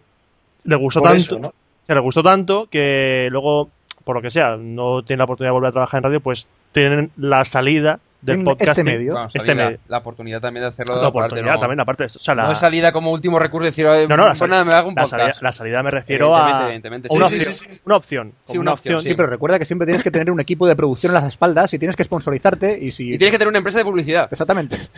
le 0.64 0.77
gustó 0.77 1.01
Por 1.01 1.11
tanto, 1.11 1.23
eso, 1.23 1.38
¿no? 1.38 1.55
se 1.87 1.95
le 1.95 2.01
gustó 2.01 2.23
tanto 2.23 2.67
que 2.67 3.29
luego, 3.31 3.71
por 4.05 4.17
lo 4.17 4.23
que 4.23 4.31
sea, 4.31 4.57
no 4.57 5.03
tiene 5.05 5.19
la 5.19 5.25
oportunidad 5.25 5.51
de 5.51 5.55
volver 5.55 5.69
a 5.69 5.73
trabajar 5.73 5.99
en 5.99 6.05
radio, 6.05 6.21
pues 6.21 6.47
tienen 6.72 7.11
la 7.16 7.44
salida 7.44 8.00
del 8.20 8.42
podcast 8.42 8.70
este 8.70 8.85
medio. 8.85 9.12
Bueno, 9.12 9.28
este 9.33 9.54
medio. 9.54 9.78
La 9.87 9.98
oportunidad 9.98 10.40
también 10.40 10.62
de 10.62 10.68
hacerlo. 10.68 10.94
La 10.94 11.07
aparte, 11.07 11.18
oportunidad 11.18 11.54
no- 11.54 11.61
también, 11.61 11.81
aparte. 11.81 12.04
O 12.04 12.09
sea, 12.09 12.35
la, 12.35 12.44
No 12.46 12.52
es 12.52 12.59
salida 12.59 12.90
como 12.92 13.12
último 13.12 13.38
recurso, 13.38 13.66
decir, 13.66 13.87
"Oye, 13.87 14.09
no, 14.09 14.16
no, 14.16 14.24
la 14.24 14.28
pues 14.31 14.38
salida, 14.38 14.57
nada, 14.57 14.64
me 14.64 14.72
hago 14.74 14.88
un 14.88 14.94
la 14.96 15.07
salida, 15.07 15.33
la 15.40 15.52
salida 15.52 15.83
me 15.85 15.90
refiero 15.90 16.37
a 16.37 16.68
una, 16.68 16.76
opción, 17.16 17.28
sí, 17.31 17.40
sí. 17.40 17.81
una 17.85 17.96
opción. 17.96 18.33
Sí, 18.46 18.59
una 18.59 18.72
opción, 18.72 19.00
Sí, 19.00 19.14
pero 19.14 19.28
recuerda 19.28 19.59
que 19.59 19.64
siempre 19.64 19.87
tienes 19.87 20.02
que 20.02 20.11
tener 20.11 20.31
un 20.33 20.40
equipo 20.40 20.66
de 20.66 20.74
producción 20.74 21.11
en 21.11 21.14
las 21.14 21.24
espaldas 21.24 21.72
y 21.74 21.78
tienes 21.78 21.94
que 21.96 22.02
sponsorizarte 22.04 22.76
y 22.81 22.90
si... 22.90 23.14
Y 23.14 23.18
tienes 23.18 23.31
que 23.33 23.38
tener 23.38 23.48
una 23.48 23.59
empresa 23.59 23.78
de 23.78 23.85
publicidad. 23.85 24.28
Exactamente. 24.31 24.88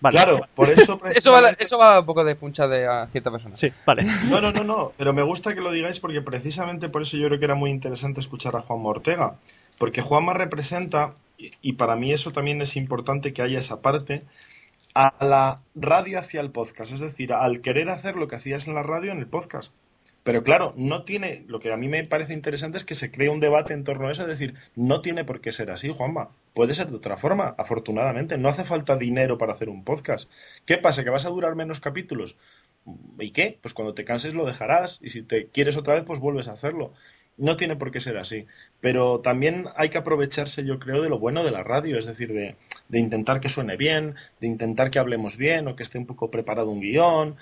Vale. 0.00 0.14
Claro, 0.16 0.46
por 0.54 0.68
eso. 0.68 0.96
Eso 1.12 1.32
va, 1.32 1.50
eso 1.58 1.76
va 1.76 1.98
un 1.98 2.06
poco 2.06 2.22
de 2.22 2.36
puncha 2.36 2.68
de 2.68 2.86
a 2.86 3.08
cierta 3.10 3.32
persona. 3.32 3.56
Sí, 3.56 3.68
vale. 3.84 4.04
No, 4.30 4.40
no, 4.40 4.52
no, 4.52 4.62
no. 4.62 4.92
Pero 4.96 5.12
me 5.12 5.22
gusta 5.22 5.54
que 5.56 5.60
lo 5.60 5.72
digáis 5.72 5.98
porque 5.98 6.22
precisamente 6.22 6.88
por 6.88 7.02
eso 7.02 7.16
yo 7.16 7.26
creo 7.26 7.40
que 7.40 7.44
era 7.44 7.56
muy 7.56 7.70
interesante 7.70 8.20
escuchar 8.20 8.54
a 8.54 8.60
Juanma 8.60 8.90
Ortega. 8.90 9.34
Porque 9.78 10.02
Juanma 10.02 10.34
representa, 10.34 11.14
y 11.36 11.74
para 11.74 11.96
mí 11.96 12.12
eso 12.12 12.32
también 12.32 12.60
es 12.62 12.76
importante 12.76 13.32
que 13.32 13.42
haya 13.42 13.58
esa 13.58 13.80
parte, 13.80 14.24
a 14.94 15.24
la 15.24 15.62
radio 15.74 16.18
hacia 16.18 16.40
el 16.40 16.50
podcast. 16.50 16.92
Es 16.92 17.00
decir, 17.00 17.32
al 17.32 17.60
querer 17.60 17.88
hacer 17.88 18.16
lo 18.16 18.26
que 18.28 18.36
hacías 18.36 18.66
en 18.66 18.74
la 18.74 18.82
radio 18.82 19.12
en 19.12 19.18
el 19.18 19.28
podcast. 19.28 19.72
Pero 20.24 20.42
claro, 20.42 20.74
no 20.76 21.04
tiene, 21.04 21.44
lo 21.46 21.58
que 21.58 21.72
a 21.72 21.76
mí 21.76 21.88
me 21.88 22.04
parece 22.04 22.34
interesante 22.34 22.76
es 22.76 22.84
que 22.84 22.94
se 22.94 23.10
cree 23.10 23.30
un 23.30 23.40
debate 23.40 23.72
en 23.72 23.84
torno 23.84 24.08
a 24.08 24.12
eso, 24.12 24.22
es 24.22 24.28
decir, 24.28 24.54
no 24.76 25.00
tiene 25.00 25.24
por 25.24 25.40
qué 25.40 25.52
ser 25.52 25.70
así, 25.70 25.88
Juanma. 25.88 26.30
Puede 26.52 26.74
ser 26.74 26.90
de 26.90 26.96
otra 26.96 27.16
forma, 27.16 27.54
afortunadamente. 27.56 28.36
No 28.36 28.50
hace 28.50 28.64
falta 28.64 28.96
dinero 28.96 29.38
para 29.38 29.54
hacer 29.54 29.70
un 29.70 29.84
podcast. 29.84 30.28
¿Qué 30.66 30.76
pasa? 30.76 31.02
¿Que 31.02 31.10
vas 31.10 31.24
a 31.24 31.30
durar 31.30 31.54
menos 31.54 31.80
capítulos? 31.80 32.36
¿Y 33.18 33.30
qué? 33.30 33.58
Pues 33.62 33.72
cuando 33.72 33.94
te 33.94 34.04
canses 34.04 34.34
lo 34.34 34.44
dejarás 34.44 34.98
y 35.00 35.10
si 35.10 35.22
te 35.22 35.46
quieres 35.46 35.78
otra 35.78 35.94
vez, 35.94 36.04
pues 36.04 36.20
vuelves 36.20 36.48
a 36.48 36.52
hacerlo. 36.52 36.92
No 37.38 37.56
tiene 37.56 37.76
por 37.76 37.90
qué 37.90 38.00
ser 38.00 38.18
así. 38.18 38.46
Pero 38.80 39.20
también 39.20 39.66
hay 39.76 39.88
que 39.88 39.98
aprovecharse, 39.98 40.64
yo 40.64 40.78
creo, 40.78 41.00
de 41.02 41.08
lo 41.08 41.18
bueno 41.18 41.44
de 41.44 41.50
la 41.52 41.62
radio, 41.62 41.98
es 41.98 42.06
decir, 42.06 42.32
de, 42.32 42.56
de 42.88 42.98
intentar 42.98 43.40
que 43.40 43.48
suene 43.48 43.76
bien, 43.76 44.16
de 44.40 44.46
intentar 44.48 44.90
que 44.90 44.98
hablemos 44.98 45.36
bien 45.36 45.68
o 45.68 45.76
que 45.76 45.82
esté 45.84 45.98
un 45.98 46.06
poco 46.06 46.30
preparado 46.30 46.68
un 46.70 46.80
guion. 46.80 47.36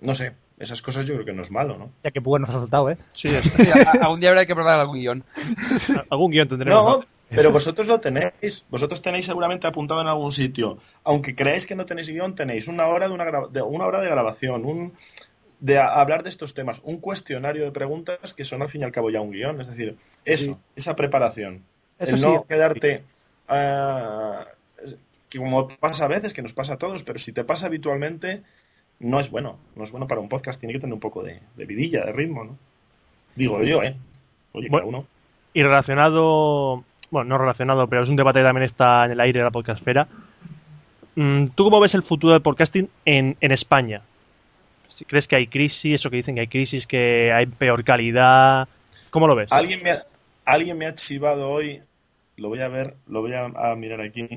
No 0.00 0.14
sé, 0.14 0.32
esas 0.58 0.82
cosas 0.82 1.04
yo 1.06 1.14
creo 1.14 1.26
que 1.26 1.32
no 1.32 1.42
es 1.42 1.50
malo, 1.50 1.76
¿no? 1.76 1.90
Ya 2.04 2.10
que 2.12 2.20
bueno 2.20 2.46
nos 2.46 2.54
ha 2.54 2.60
soltado, 2.60 2.90
¿eh? 2.90 2.96
Sí, 3.12 3.28
es- 3.28 3.42
Sí, 3.56 3.66
a- 3.70 4.04
algún 4.04 4.20
día 4.20 4.28
habrá 4.30 4.46
que 4.46 4.54
preparar 4.54 4.80
algún 4.80 4.96
guion. 5.00 5.24
algún 6.10 6.30
guion 6.30 6.48
tendremos. 6.48 6.82
No, 6.84 6.98
¿no? 6.98 7.04
pero 7.30 7.50
vosotros 7.50 7.88
lo 7.88 7.98
tenéis. 7.98 8.64
Vosotros 8.70 9.02
tenéis 9.02 9.26
seguramente 9.26 9.66
apuntado 9.66 10.00
en 10.00 10.06
algún 10.06 10.30
sitio. 10.30 10.78
Aunque 11.02 11.34
creáis 11.34 11.66
que 11.66 11.74
no 11.74 11.84
tenéis 11.86 12.08
guion, 12.08 12.36
tenéis 12.36 12.68
una 12.68 12.86
hora 12.86 13.08
de, 13.08 13.14
una, 13.14 13.24
gra- 13.24 13.48
de, 13.50 13.62
una 13.62 13.86
hora 13.86 14.00
de 14.00 14.08
grabación, 14.08 14.64
un, 14.64 14.92
de 15.64 15.78
hablar 15.78 16.22
de 16.22 16.28
estos 16.28 16.52
temas, 16.52 16.82
un 16.84 16.98
cuestionario 16.98 17.64
de 17.64 17.70
preguntas 17.72 18.34
que 18.34 18.44
son 18.44 18.60
al 18.60 18.68
fin 18.68 18.82
y 18.82 18.84
al 18.84 18.92
cabo 18.92 19.08
ya 19.08 19.22
un 19.22 19.30
guion. 19.30 19.62
Es 19.62 19.68
decir, 19.68 19.96
eso, 20.26 20.44
Sí. 20.52 20.56
esa 20.76 20.94
preparación. 20.94 21.62
Eso 21.98 22.10
el 22.12 22.18
sí. 22.18 22.24
no 22.26 22.44
quedarte... 22.44 23.02
ah, 23.48 24.44
que 25.30 25.38
como 25.38 25.66
pasa 25.68 26.04
a 26.04 26.08
veces, 26.08 26.34
que 26.34 26.42
nos 26.42 26.52
pasa 26.52 26.74
a 26.74 26.76
todos, 26.76 27.02
pero 27.02 27.18
si 27.18 27.32
te 27.32 27.44
pasa 27.44 27.66
habitualmente, 27.66 28.42
no 29.00 29.18
es 29.18 29.30
bueno. 29.30 29.58
No 29.74 29.84
es 29.84 29.90
bueno 29.90 30.06
para 30.06 30.20
un 30.20 30.28
podcast. 30.28 30.60
Tiene 30.60 30.74
que 30.74 30.80
tener 30.80 30.92
un 30.92 31.00
poco 31.00 31.22
de, 31.22 31.40
de 31.56 31.64
vidilla, 31.64 32.04
de 32.04 32.12
ritmo, 32.12 32.44
¿no? 32.44 32.58
Digo 33.34 33.62
yo, 33.62 33.82
¿eh? 33.82 33.96
Oye, 34.52 34.68
Bueno. 34.68 34.86
cada 34.86 34.98
uno. 34.98 35.06
Y 35.54 35.62
relacionado, 35.62 36.84
bueno, 37.10 37.28
no 37.30 37.38
relacionado, 37.38 37.88
pero 37.88 38.02
es 38.02 38.08
un 38.10 38.16
debate 38.16 38.40
que 38.40 38.44
también 38.44 38.64
está 38.66 39.06
en 39.06 39.12
el 39.12 39.20
aire 39.20 39.40
de 39.40 39.44
la 39.44 39.50
podcastfera. 39.50 40.06
Mm, 41.16 41.46
¿Tú 41.54 41.64
cómo 41.64 41.80
ves 41.80 41.94
el 41.94 42.02
futuro 42.02 42.34
del 42.34 42.42
podcasting 42.42 42.90
en, 43.06 43.36
en 43.40 43.50
España? 43.52 44.02
Si 44.94 45.04
¿Crees 45.04 45.28
que 45.28 45.36
hay 45.36 45.48
crisis? 45.48 45.96
Eso 45.96 46.10
que 46.10 46.16
dicen 46.16 46.36
que 46.36 46.42
hay 46.42 46.48
crisis, 46.48 46.86
que 46.86 47.32
hay 47.32 47.46
peor 47.46 47.84
calidad. 47.84 48.68
¿Cómo 49.10 49.26
lo 49.26 49.34
ves? 49.34 49.52
Alguien 49.52 49.82
me 49.82 49.90
ha, 49.90 50.06
alguien 50.44 50.78
me 50.78 50.86
ha 50.86 50.94
chivado 50.94 51.50
hoy, 51.50 51.80
lo 52.36 52.48
voy 52.48 52.60
a 52.60 52.68
ver, 52.68 52.94
lo 53.08 53.20
voy 53.20 53.34
a, 53.34 53.44
a 53.44 53.76
mirar 53.76 54.00
aquí. 54.00 54.28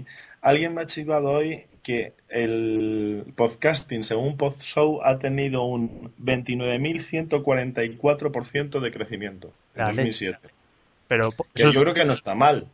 Alguien 0.41 0.74
me 0.74 0.82
ha 0.82 0.88
chivado 0.88 1.30
hoy 1.30 1.65
que 1.88 2.13
el 2.28 3.24
podcasting, 3.36 4.04
según 4.04 4.36
PodShow, 4.36 5.00
ha 5.04 5.20
tenido 5.20 5.63
un 5.63 6.12
29.144% 6.22 8.82
de 8.82 8.91
crecimiento 8.91 9.54
en 9.74 9.82
La 9.82 9.88
2007. 9.88 10.38
Pero 11.08 11.32
Que 11.54 11.63
eso 11.63 11.72
yo 11.72 11.82
creo 11.82 11.93
que 11.93 12.04
no 12.04 12.12
está 12.12 12.36
mal. 12.36 12.67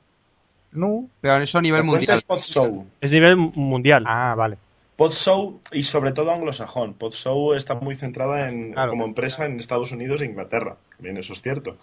No. 0.72 1.08
Pero 1.22 1.44
eso 1.44 1.60
a 1.60 1.62
nivel 1.62 1.84
mundial. 1.84 2.18
es 2.18 2.24
PodShow. 2.24 2.88
es 3.02 3.12
nivel 3.12 3.36
mundial. 3.36 4.04
Ah, 4.08 4.34
vale. 4.36 4.58
PodShow 4.96 5.60
y 5.72 5.84
sobre 5.84 6.12
todo 6.12 6.32
anglosajón. 6.32 6.94
PodShow 6.94 7.54
está 7.54 7.76
muy 7.76 7.96
centrada 7.96 8.50
en, 8.50 8.74
Claro. 8.74 8.92
como 8.92 9.06
empresa 9.06 9.46
en 9.46 9.60
Estados 9.60 9.92
Unidos 9.92 10.22
e 10.22 10.26
Inglaterra. 10.26 10.78
Bien, 11.00 11.18
eso 11.18 11.34
es 11.34 11.42
cierto. 11.42 11.78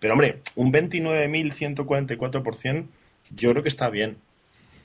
Pero 0.00 0.14
hombre, 0.14 0.40
un 0.56 0.72
29.144% 0.72 2.86
yo 3.34 3.50
creo 3.50 3.62
que 3.62 3.68
está 3.68 3.88
bien 3.90 4.16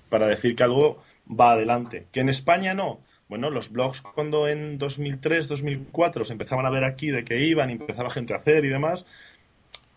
para 0.10 0.28
decir 0.28 0.56
que 0.56 0.64
algo 0.64 1.02
va 1.30 1.54
adelante. 1.54 2.06
Que 2.12 2.22
en 2.22 2.30
España 2.30 2.74
no. 2.74 3.00
Bueno, 3.30 3.50
los 3.50 3.72
blogs 3.72 4.02
cuando 4.02 4.48
en 4.50 4.78
2003, 4.78 5.48
2004 5.48 6.26
se 6.26 6.34
empezaban 6.34 6.66
a 6.66 6.70
ver 6.70 6.84
aquí 6.84 7.12
de 7.12 7.24
que 7.24 7.46
iban 7.46 7.70
y 7.70 7.74
empezaba 7.74 8.10
gente 8.10 8.34
a 8.34 8.38
hacer 8.38 8.66
y 8.66 8.70
demás. 8.70 9.06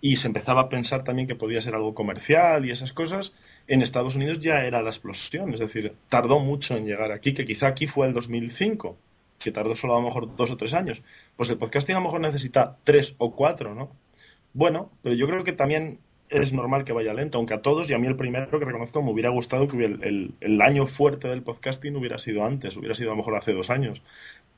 Y 0.05 0.17
se 0.17 0.27
empezaba 0.27 0.61
a 0.61 0.69
pensar 0.69 1.03
también 1.03 1.27
que 1.27 1.35
podía 1.35 1.63
ser 1.63 1.75
algo 1.75 1.95
comercial 1.95 2.67
y 2.67 2.71
esas 2.71 2.93
cosas, 2.93 3.35
en 3.67 3.81
Estados 3.81 4.17
Unidos 4.17 4.39
ya 4.39 4.67
era 4.67 4.83
la 4.83 4.91
explosión. 4.91 5.55
Es 5.55 5.61
decir, 5.61 5.95
tardó 6.11 6.41
mucho 6.41 6.77
en 6.77 6.85
llegar 6.85 7.11
aquí, 7.11 7.33
que 7.33 7.47
quizá 7.47 7.69
aquí 7.69 7.87
fue 7.87 8.07
el 8.07 8.13
2005, 8.13 8.99
que 9.39 9.51
tardó 9.51 9.75
solo 9.75 9.95
a 9.95 10.01
lo 10.01 10.07
mejor 10.07 10.37
dos 10.37 10.51
o 10.51 10.59
tres 10.59 10.75
años. 10.75 11.03
Pues 11.37 11.49
el 11.49 11.57
podcasting 11.57 11.97
a 11.97 12.01
lo 12.01 12.05
mejor 12.05 12.21
necesita 12.21 12.77
tres 12.85 13.15
o 13.17 13.35
cuatro, 13.35 13.75
¿no? 13.75 13.93
Bueno, 14.53 14.91
pero 15.01 15.15
yo 15.15 15.27
creo 15.27 15.43
que 15.43 15.55
también 15.55 16.01
es 16.29 16.53
normal 16.53 16.85
que 16.85 16.93
vaya 16.93 17.15
lento, 17.15 17.39
aunque 17.39 17.55
a 17.55 17.63
todos, 17.63 17.89
y 17.89 17.95
a 17.95 17.99
mí 17.99 18.07
el 18.07 18.17
primero 18.17 18.59
que 18.59 18.67
reconozco, 18.67 19.03
me 19.03 19.11
hubiera 19.11 19.31
gustado 19.31 19.69
que 19.69 19.83
el, 19.87 20.35
el 20.39 20.61
año 20.61 20.87
fuerte 20.87 21.29
del 21.29 21.43
podcasting 21.43 21.97
hubiera 21.97 22.19
sido 22.19 22.45
antes, 22.45 22.77
hubiera 22.77 22.95
sido 22.95 23.09
a 23.09 23.15
lo 23.15 23.23
mejor 23.23 23.37
hace 23.37 23.55
dos 23.55 23.71
años. 23.71 24.03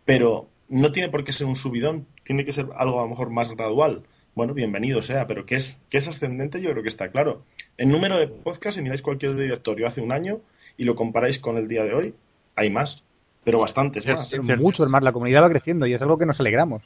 Pero 0.05 0.49
no 0.69 0.91
tiene 0.91 1.09
por 1.09 1.23
qué 1.23 1.31
ser 1.31 1.47
un 1.47 1.55
subidón, 1.55 2.09
tiene 2.25 2.45
que 2.45 2.51
ser 2.51 2.67
algo 2.77 2.99
a 2.99 3.05
lo 3.05 3.11
mejor 3.11 3.31
más 3.31 3.49
gradual. 3.49 4.03
Bueno, 4.37 4.53
bienvenido 4.53 5.01
sea, 5.01 5.27
pero 5.27 5.46
que 5.46 5.55
es, 5.55 5.81
que 5.88 5.96
es 5.96 6.07
ascendente 6.09 6.61
yo 6.61 6.70
creo 6.70 6.83
que 6.83 6.90
está 6.90 7.09
claro. 7.09 7.42
El 7.79 7.88
número 7.88 8.18
de 8.18 8.29
podcasts, 8.29 8.75
si 8.75 8.83
miráis 8.83 9.01
cualquier 9.01 9.35
directorio 9.35 9.87
hace 9.87 10.03
un 10.03 10.12
año 10.12 10.42
y 10.77 10.85
lo 10.85 10.94
comparáis 10.94 11.38
con 11.38 11.57
el 11.57 11.68
día 11.68 11.85
de 11.85 11.94
hoy, 11.94 12.14
hay 12.55 12.68
más, 12.68 13.03
pero 13.44 13.61
bastantes 13.61 14.05
Es 14.05 14.14
más. 14.14 14.29
Pero 14.29 14.42
cierto. 14.42 14.62
muchos 14.62 14.90
más, 14.90 15.03
la 15.03 15.12
comunidad 15.12 15.42
va 15.42 15.49
creciendo 15.49 15.87
y 15.87 15.94
es 15.94 16.03
algo 16.03 16.18
que 16.18 16.27
nos 16.27 16.38
alegramos. 16.38 16.83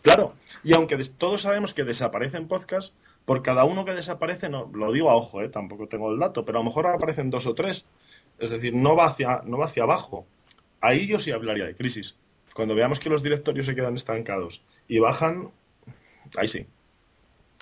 Claro, 0.00 0.32
y 0.64 0.72
aunque 0.72 0.96
todos 1.18 1.42
sabemos 1.42 1.74
que 1.74 1.84
desaparecen 1.84 2.48
podcasts, 2.48 2.94
por 3.26 3.42
cada 3.42 3.64
uno 3.64 3.84
que 3.84 3.92
desaparece, 3.92 4.48
no, 4.48 4.70
lo 4.72 4.90
digo 4.90 5.10
a 5.10 5.16
ojo, 5.16 5.42
eh, 5.42 5.50
tampoco 5.50 5.86
tengo 5.86 6.10
el 6.10 6.18
dato, 6.18 6.46
pero 6.46 6.60
a 6.60 6.62
lo 6.62 6.70
mejor 6.70 6.86
aparecen 6.86 7.28
dos 7.28 7.44
o 7.44 7.54
tres. 7.54 7.84
Es 8.38 8.48
decir, 8.48 8.72
no 8.72 8.96
va 8.96 9.04
hacia, 9.04 9.42
no 9.44 9.58
va 9.58 9.66
hacia 9.66 9.82
abajo. 9.82 10.24
Ahí 10.80 11.06
yo 11.06 11.20
sí 11.20 11.30
hablaría 11.30 11.66
de 11.66 11.76
crisis. 11.76 12.16
Cuando 12.54 12.74
veamos 12.74 13.00
que 13.00 13.10
los 13.10 13.22
directorios 13.22 13.66
se 13.66 13.74
quedan 13.74 13.96
estancados 13.96 14.64
y 14.88 14.98
bajan, 14.98 15.50
ahí 16.36 16.48
sí. 16.48 16.66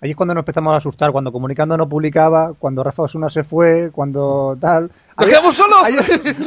Ahí 0.00 0.10
es 0.10 0.16
cuando 0.16 0.32
nos 0.32 0.42
empezamos 0.42 0.72
a 0.74 0.76
asustar, 0.76 1.10
cuando 1.10 1.32
comunicando 1.32 1.76
no 1.76 1.88
publicaba, 1.88 2.54
cuando 2.56 2.84
Rafa 2.84 3.02
Osuna 3.02 3.28
se 3.30 3.42
fue, 3.42 3.90
cuando 3.90 4.56
tal. 4.60 4.92
¡Nos 5.16 5.26
quedamos 5.26 5.56
solos! 5.56 5.82
ahí 5.82 5.96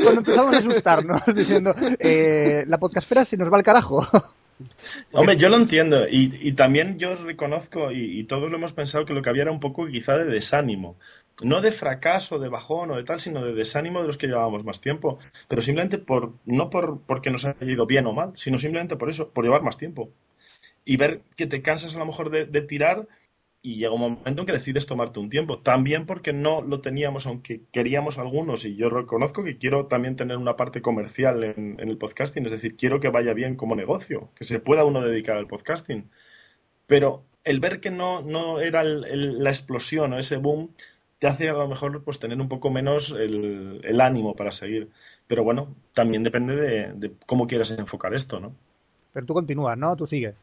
cuando 0.03 0.21
empezamos 0.21 0.53
a 0.53 0.57
asustarnos, 0.59 1.21
diciendo, 1.35 1.75
eh, 1.99 2.63
la 2.67 2.77
podcastfera 2.79 3.25
se 3.25 3.35
nos 3.35 3.51
va 3.51 3.57
al 3.57 3.63
carajo. 3.63 4.07
Hombre, 5.11 5.35
yo 5.37 5.49
lo 5.49 5.57
entiendo 5.57 6.07
y, 6.07 6.31
y 6.47 6.53
también 6.53 6.97
yo 6.97 7.15
reconozco 7.15 7.91
y, 7.91 8.19
y 8.19 8.23
todos 8.23 8.49
lo 8.49 8.57
hemos 8.57 8.73
pensado 8.73 9.05
que 9.05 9.13
lo 9.13 9.21
que 9.21 9.29
había 9.29 9.41
era 9.41 9.51
un 9.51 9.59
poco 9.59 9.87
quizá 9.87 10.17
de 10.17 10.25
desánimo. 10.25 10.95
No 11.41 11.61
de 11.61 11.71
fracaso, 11.71 12.39
de 12.39 12.47
bajón 12.47 12.91
o 12.91 12.95
de 12.95 13.03
tal, 13.03 13.19
sino 13.19 13.43
de 13.43 13.53
desánimo 13.53 14.01
de 14.01 14.07
los 14.07 14.17
que 14.17 14.27
llevábamos 14.27 14.63
más 14.63 14.79
tiempo. 14.79 15.19
Pero 15.47 15.61
simplemente 15.61 15.97
por, 15.97 16.33
no 16.45 16.69
por 16.69 17.01
porque 17.01 17.31
nos 17.31 17.45
haya 17.45 17.57
ido 17.61 17.85
bien 17.85 18.05
o 18.05 18.13
mal, 18.13 18.31
sino 18.35 18.57
simplemente 18.59 18.95
por 18.95 19.09
eso, 19.09 19.29
por 19.29 19.43
llevar 19.43 19.63
más 19.63 19.77
tiempo. 19.77 20.11
Y 20.85 20.97
ver 20.97 21.21
que 21.37 21.47
te 21.47 21.61
cansas 21.61 21.95
a 21.95 21.99
lo 21.99 22.05
mejor 22.05 22.29
de, 22.29 22.45
tirar 22.61 23.07
y 23.61 23.75
llega 23.75 23.93
un 23.93 24.01
momento 24.01 24.41
en 24.41 24.45
que 24.47 24.53
decides 24.53 24.87
tomarte 24.87 25.19
un 25.19 25.29
tiempo. 25.29 25.59
También 25.59 26.05
porque 26.07 26.33
no 26.33 26.61
lo 26.61 26.81
teníamos, 26.81 27.27
aunque 27.27 27.61
queríamos 27.71 28.17
algunos, 28.17 28.65
y 28.65 28.75
yo 28.75 28.89
reconozco 28.89 29.43
que 29.43 29.57
quiero 29.57 29.85
también 29.87 30.15
tener 30.15 30.37
una 30.37 30.55
parte 30.57 30.81
comercial 30.81 31.43
en, 31.43 31.77
en 31.79 31.89
el 31.89 31.97
podcasting, 31.97 32.45
es 32.45 32.51
decir, 32.51 32.75
quiero 32.75 32.99
que 32.99 33.09
vaya 33.09 33.33
bien 33.33 33.55
como 33.55 33.75
negocio, 33.75 34.29
que 34.35 34.45
se 34.45 34.59
pueda 34.59 34.85
uno 34.85 35.01
dedicar 35.01 35.37
al 35.37 35.47
podcasting. 35.47 36.09
Pero 36.87 37.23
el 37.43 37.59
ver 37.59 37.79
que 37.79 37.91
no, 37.91 38.21
no 38.21 38.59
era 38.59 38.81
el- 38.81 39.43
la 39.43 39.49
explosión 39.49 40.13
o 40.13 40.19
ese 40.19 40.37
boom, 40.37 40.71
te 41.19 41.27
hace 41.27 41.49
a 41.49 41.53
lo 41.53 41.67
mejor 41.67 42.03
pues 42.03 42.19
tener 42.19 42.39
un 42.41 42.49
poco 42.49 42.71
menos 42.71 43.11
el, 43.11 43.81
el 43.83 44.01
ánimo 44.01 44.35
para 44.35 44.51
seguir. 44.51 44.89
Pero 45.27 45.43
bueno, 45.43 45.75
también 45.93 46.23
depende 46.23 46.55
de, 46.55 46.93
de 46.93 47.13
cómo 47.27 47.47
quieras 47.47 47.71
enfocar 47.71 48.13
esto, 48.13 48.39
¿no? 48.39 48.55
Pero 49.13 49.25
tú 49.25 49.33
continúas, 49.33 49.77
¿no? 49.77 49.95
Tú 49.95 50.05
sigues. 50.05 50.35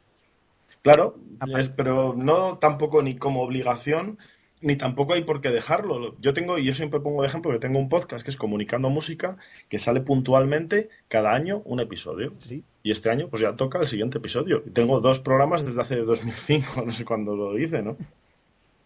Claro, 0.83 1.17
es- 1.57 1.69
pero 1.69 2.15
no 2.17 2.59
tampoco 2.59 3.03
ni 3.03 3.17
como 3.17 3.43
obligación, 3.43 4.19
ni 4.61 4.77
tampoco 4.77 5.15
hay 5.15 5.23
por 5.23 5.41
qué 5.41 5.51
dejarlo. 5.51 6.17
Yo 6.21 6.35
tengo, 6.35 6.59
y 6.59 6.65
yo 6.65 6.75
siempre 6.75 7.01
pongo 7.01 7.23
de 7.23 7.29
ejemplo 7.29 7.53
que 7.53 7.59
tengo 7.59 7.79
un 7.79 7.89
podcast 7.89 8.25
que 8.25 8.31
es 8.31 8.37
Comunicando 8.37 8.91
Música, 8.91 9.37
que 9.69 9.79
sale 9.79 10.01
puntualmente 10.01 10.89
cada 11.09 11.33
año 11.33 11.63
un 11.65 11.81
episodio. 11.81 12.33
Sí. 12.41 12.65
Y 12.83 12.91
este 12.91 13.11
año 13.11 13.29
pues 13.29 13.43
ya 13.43 13.55
toca 13.55 13.79
el 13.79 13.87
siguiente 13.87 14.19
episodio. 14.19 14.63
Y 14.67 14.71
tengo 14.71 15.01
dos 15.01 15.21
programas 15.21 15.65
desde 15.65 15.81
hace 15.81 15.97
2005, 15.97 16.83
no 16.87 16.93
sé 16.93 17.05
cuándo 17.05 17.37
lo 17.37 17.59
hice, 17.59 17.83
¿no? 17.83 17.97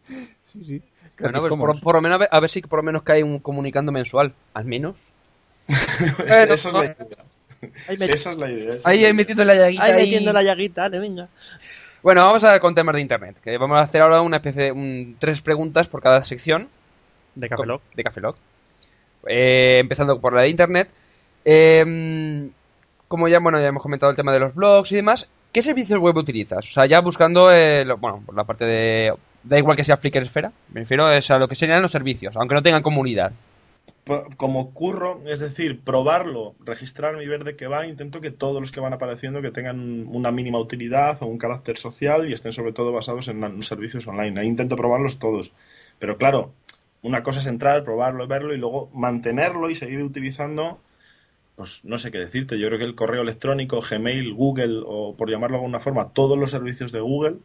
Sí, 0.06 0.64
sí. 0.64 0.82
Bueno, 1.18 1.40
pues 1.40 1.80
por, 1.80 1.94
lo 1.94 2.00
menos 2.00 2.16
a 2.16 2.18
ver, 2.18 2.28
a 2.30 2.40
ver 2.40 2.50
si 2.50 2.62
por 2.62 2.80
lo 2.80 2.82
menos 2.82 3.02
cae 3.02 3.22
un 3.22 3.38
comunicando 3.38 3.92
mensual. 3.92 4.34
Al 4.54 4.64
menos. 4.64 4.96
esa, 5.68 6.44
esa 6.44 6.68
es 6.68 6.74
la 6.74 6.84
idea. 6.84 6.96
Ahí, 7.88 7.96
Esa 8.00 8.32
es 8.32 8.38
la 8.38 8.50
idea. 8.50 8.76
Ahí, 8.84 9.12
metiendo 9.14 9.44
la 9.44 9.54
llaguita. 9.54 9.84
ahí 9.84 9.92
ahí. 9.92 10.06
metiendo 10.06 10.32
la 10.32 10.42
llaguita, 10.42 10.82
dale, 10.82 10.98
venga. 10.98 11.28
Bueno, 12.02 12.22
vamos 12.22 12.42
a 12.44 12.52
ver 12.52 12.60
con 12.60 12.74
temas 12.74 12.94
de 12.94 13.00
internet. 13.00 13.36
Que 13.42 13.56
vamos 13.58 13.78
a 13.78 13.82
hacer 13.82 14.02
ahora 14.02 14.20
una 14.22 14.38
especie 14.38 14.64
de 14.64 14.72
un- 14.72 15.16
tres 15.18 15.40
preguntas 15.40 15.86
por 15.86 16.02
cada 16.02 16.24
sección 16.24 16.68
De 17.34 17.48
Café 17.48 17.66
Lock. 17.66 17.82
de 17.94 18.02
Café 18.04 18.20
Lock. 18.20 18.36
Eh, 19.28 19.78
empezando 19.80 20.20
por 20.20 20.32
la 20.32 20.42
de 20.42 20.48
internet. 20.48 20.88
Eh, 21.44 22.48
como 23.08 23.28
ya, 23.28 23.38
bueno, 23.40 23.60
ya 23.60 23.66
hemos 23.68 23.82
comentado 23.82 24.10
el 24.10 24.16
tema 24.16 24.32
de 24.32 24.40
los 24.40 24.54
blogs 24.54 24.90
y 24.92 24.96
demás, 24.96 25.28
¿qué 25.52 25.60
servicios 25.62 26.00
web 26.00 26.16
utilizas? 26.16 26.64
O 26.64 26.68
sea, 26.72 26.86
ya 26.86 27.00
buscando, 27.00 27.52
eh, 27.52 27.84
lo- 27.84 27.98
bueno, 27.98 28.22
por 28.24 28.34
la 28.34 28.44
parte 28.44 28.64
de... 28.64 29.12
Da 29.44 29.58
igual 29.58 29.76
que 29.76 29.82
sea 29.84 29.96
Flickr 29.96 30.22
Esfera, 30.22 30.52
me 30.72 30.80
refiero 30.80 31.10
es 31.12 31.28
a 31.30 31.36
lo 31.38 31.48
que 31.48 31.56
serían 31.56 31.82
los 31.82 31.90
servicios, 31.90 32.34
aunque 32.36 32.54
no 32.54 32.62
tengan 32.62 32.82
comunidad. 32.82 33.32
Como 34.36 34.74
curro, 34.74 35.22
es 35.26 35.38
decir, 35.38 35.80
probarlo, 35.80 36.56
registrarme 36.58 37.22
y 37.22 37.28
ver 37.28 37.44
de 37.44 37.54
qué 37.54 37.68
va, 37.68 37.86
intento 37.86 38.20
que 38.20 38.32
todos 38.32 38.60
los 38.60 38.72
que 38.72 38.80
van 38.80 38.92
apareciendo 38.92 39.42
que 39.42 39.52
tengan 39.52 40.08
una 40.08 40.32
mínima 40.32 40.58
utilidad 40.58 41.22
o 41.22 41.26
un 41.26 41.38
carácter 41.38 41.78
social 41.78 42.28
y 42.28 42.32
estén 42.32 42.52
sobre 42.52 42.72
todo 42.72 42.92
basados 42.92 43.28
en 43.28 43.62
servicios 43.62 44.08
online. 44.08 44.40
Ahí 44.40 44.48
intento 44.48 44.74
probarlos 44.74 45.20
todos. 45.20 45.52
Pero 46.00 46.18
claro, 46.18 46.52
una 47.02 47.22
cosa 47.22 47.38
es 47.40 47.46
entrar, 47.46 47.84
probarlo, 47.84 48.26
verlo 48.26 48.54
y 48.54 48.58
luego 48.58 48.90
mantenerlo 48.92 49.70
y 49.70 49.76
seguir 49.76 50.02
utilizando, 50.02 50.80
pues 51.54 51.84
no 51.84 51.96
sé 51.96 52.10
qué 52.10 52.18
decirte. 52.18 52.58
Yo 52.58 52.66
creo 52.68 52.80
que 52.80 52.84
el 52.84 52.96
correo 52.96 53.22
electrónico, 53.22 53.80
Gmail, 53.88 54.34
Google 54.34 54.82
o 54.84 55.14
por 55.16 55.30
llamarlo 55.30 55.58
de 55.58 55.60
alguna 55.60 55.80
forma, 55.80 56.08
todos 56.08 56.36
los 56.36 56.50
servicios 56.50 56.90
de 56.90 57.00
Google, 57.00 57.36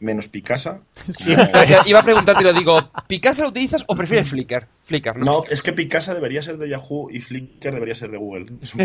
menos 0.00 0.28
Picasa. 0.28 0.80
Iba- 1.26 1.82
Iba 1.86 2.00
a 2.00 2.02
preguntarte 2.02 2.42
y 2.42 2.46
lo 2.46 2.52
digo, 2.52 2.90
¿Picasa 3.06 3.42
lo 3.44 3.50
utilizas 3.50 3.84
o 3.86 3.94
prefieres 3.94 4.28
Flickr? 4.30 4.66
Flickr, 4.82 5.16
¿no? 5.18 5.24
No, 5.24 5.42
es 5.48 5.62
que 5.62 5.72
Picasa 5.72 6.14
debería 6.14 6.42
ser 6.42 6.56
de 6.58 6.68
Yahoo 6.68 7.08
y 7.10 7.20
Flickr 7.20 7.72
debería 7.72 7.94
ser 7.94 8.10
de 8.10 8.16
Google. 8.18 8.46
Es 8.62 8.74
un 8.74 8.80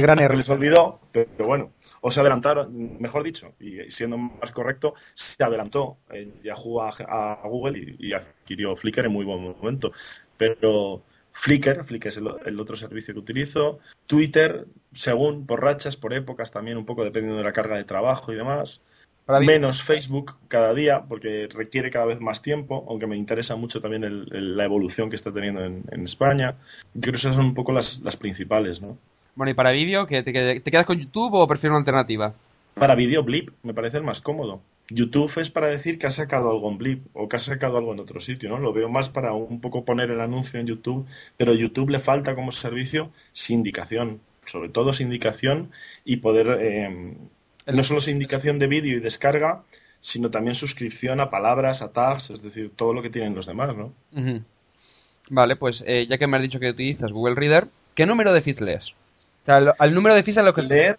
gran 0.00 0.18
Se 0.18 0.24
error. 0.24 0.36
les 0.38 0.48
olvidó, 0.48 1.00
pero, 1.12 1.28
pero 1.36 1.46
bueno. 1.48 1.70
O 2.02 2.10
se 2.10 2.20
adelantaron, 2.20 3.00
mejor 3.00 3.24
dicho, 3.24 3.54
y 3.58 3.90
siendo 3.90 4.16
más 4.18 4.52
correcto, 4.52 4.94
se 5.14 5.42
adelantó 5.42 5.96
eh, 6.10 6.30
Yahoo 6.44 6.80
a, 6.82 6.90
a 6.90 7.48
Google 7.48 7.96
y, 7.98 8.08
y 8.08 8.12
adquirió 8.12 8.76
Flickr 8.76 9.06
en 9.06 9.12
muy 9.12 9.24
buen 9.24 9.42
momento. 9.42 9.90
Pero 10.36 11.02
Flickr, 11.32 11.84
Flickr 11.84 12.08
es 12.08 12.18
el, 12.18 12.28
el 12.44 12.60
otro 12.60 12.76
servicio 12.76 13.12
que 13.14 13.20
utilizo. 13.20 13.78
Twitter, 14.06 14.66
según, 14.92 15.46
por 15.46 15.62
rachas, 15.62 15.96
por 15.96 16.12
épocas 16.14 16.50
también, 16.50 16.76
un 16.76 16.86
poco 16.86 17.04
dependiendo 17.04 17.38
de 17.38 17.44
la 17.44 17.52
carga 17.52 17.76
de 17.76 17.84
trabajo 17.84 18.32
y 18.32 18.36
demás. 18.36 18.82
Menos 19.46 19.82
Facebook 19.82 20.34
cada 20.48 20.72
día, 20.72 21.02
porque 21.08 21.48
requiere 21.52 21.90
cada 21.90 22.06
vez 22.06 22.20
más 22.20 22.42
tiempo, 22.42 22.84
aunque 22.88 23.06
me 23.08 23.16
interesa 23.16 23.56
mucho 23.56 23.80
también 23.80 24.04
el- 24.04 24.28
el- 24.32 24.56
la 24.56 24.64
evolución 24.64 25.10
que 25.10 25.16
está 25.16 25.32
teniendo 25.32 25.64
en, 25.64 25.82
en 25.90 26.04
España. 26.04 26.54
Yo 26.94 27.00
creo 27.00 27.12
que 27.12 27.18
esas 27.18 27.36
son 27.36 27.46
un 27.46 27.54
poco 27.54 27.72
las, 27.72 28.00
las 28.00 28.16
principales, 28.16 28.80
¿no? 28.80 28.96
Bueno, 29.34 29.50
y 29.50 29.54
para 29.54 29.72
vídeo, 29.72 30.06
¿qué 30.06 30.22
te, 30.22 30.32
qued- 30.32 30.62
¿te 30.62 30.70
quedas 30.70 30.86
con 30.86 30.98
YouTube 30.98 31.34
o 31.34 31.46
prefieres 31.48 31.70
una 31.72 31.78
alternativa? 31.80 32.34
Para 32.74 32.94
vídeo 32.94 33.22
Blip 33.24 33.50
me 33.62 33.74
parece 33.74 33.96
el 33.96 34.04
más 34.04 34.20
cómodo. 34.20 34.60
YouTube 34.88 35.32
es 35.40 35.50
para 35.50 35.66
decir 35.66 35.98
que 35.98 36.06
ha 36.06 36.10
sacado 36.12 36.50
algo 36.50 36.70
en 36.70 36.78
Blip 36.78 37.06
o 37.12 37.28
que 37.28 37.34
ha 37.36 37.40
sacado 37.40 37.76
algo 37.78 37.92
en 37.92 37.98
otro 38.00 38.20
sitio, 38.20 38.48
¿no? 38.48 38.58
Lo 38.58 38.72
veo 38.72 38.88
más 38.88 39.08
para 39.08 39.32
un 39.32 39.60
poco 39.60 39.84
poner 39.84 40.10
el 40.12 40.20
anuncio 40.20 40.60
en 40.60 40.66
YouTube, 40.68 41.06
pero 41.36 41.52
YouTube 41.54 41.90
le 41.90 41.98
falta 41.98 42.36
como 42.36 42.52
servicio 42.52 43.10
sindicación, 43.32 44.20
sobre 44.44 44.68
todo 44.68 44.92
sindicación 44.92 45.70
y 46.04 46.18
poder, 46.18 46.58
eh, 46.60 47.14
no 47.66 47.82
solo 47.82 48.00
sindicación 48.00 48.58
de 48.58 48.66
vídeo 48.66 48.96
y 48.96 49.00
descarga, 49.00 49.62
sino 50.00 50.30
también 50.30 50.54
suscripción 50.54 51.20
a 51.20 51.30
palabras, 51.30 51.82
a 51.82 51.90
tags, 51.90 52.30
es 52.30 52.42
decir, 52.42 52.70
todo 52.74 52.92
lo 52.92 53.02
que 53.02 53.10
tienen 53.10 53.34
los 53.34 53.46
demás, 53.46 53.76
¿no? 53.76 53.92
Vale, 55.30 55.56
pues 55.56 55.82
eh, 55.86 56.06
ya 56.08 56.18
que 56.18 56.26
me 56.26 56.36
has 56.36 56.42
dicho 56.42 56.60
que 56.60 56.70
utilizas 56.70 57.10
Google 57.10 57.34
Reader, 57.34 57.66
¿qué 57.94 58.06
número 58.06 58.32
de 58.32 58.40
feeds 58.40 58.60
lees? 58.60 58.90
O 58.90 59.46
sea, 59.46 59.56
al 59.56 59.94
número 59.94 60.14
de 60.14 60.22
feeds 60.22 60.38
a 60.38 60.42
lo 60.42 60.54
que 60.54 60.62
Leer. 60.62 60.98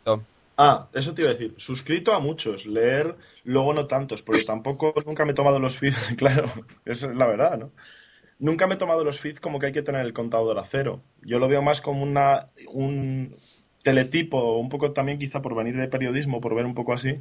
Ah, 0.57 0.87
eso 0.93 1.13
te 1.13 1.21
iba 1.21 1.29
a 1.29 1.33
decir. 1.33 1.53
Suscrito 1.57 2.13
a 2.13 2.19
muchos, 2.19 2.65
leer 2.65 3.15
luego 3.43 3.73
no 3.73 3.85
tantos, 3.85 4.23
porque 4.23 4.43
tampoco 4.43 4.93
nunca 5.05 5.23
me 5.23 5.31
he 5.31 5.35
tomado 5.35 5.59
los 5.59 5.77
feeds, 5.77 5.97
claro, 6.17 6.51
esa 6.83 7.07
es 7.09 7.15
la 7.15 7.27
verdad, 7.27 7.57
¿no? 7.57 7.71
Nunca 8.39 8.67
me 8.67 8.75
he 8.75 8.77
tomado 8.77 9.03
los 9.03 9.19
feeds 9.19 9.39
como 9.39 9.59
que 9.59 9.67
hay 9.67 9.71
que 9.71 9.81
tener 9.81 10.01
el 10.01 10.13
contador 10.13 10.59
a 10.59 10.65
cero. 10.65 11.01
Yo 11.21 11.39
lo 11.39 11.47
veo 11.47 11.61
más 11.61 11.81
como 11.81 12.03
una, 12.03 12.47
un 12.67 13.35
teletipo, 13.87 14.57
un 14.57 14.69
poco 14.69 14.91
también 14.97 15.19
quizá 15.19 15.41
por 15.41 15.55
venir 15.55 15.75
de 15.77 15.87
periodismo, 15.95 16.41
por 16.41 16.55
ver 16.55 16.65
un 16.65 16.75
poco 16.79 16.93
así, 16.93 17.13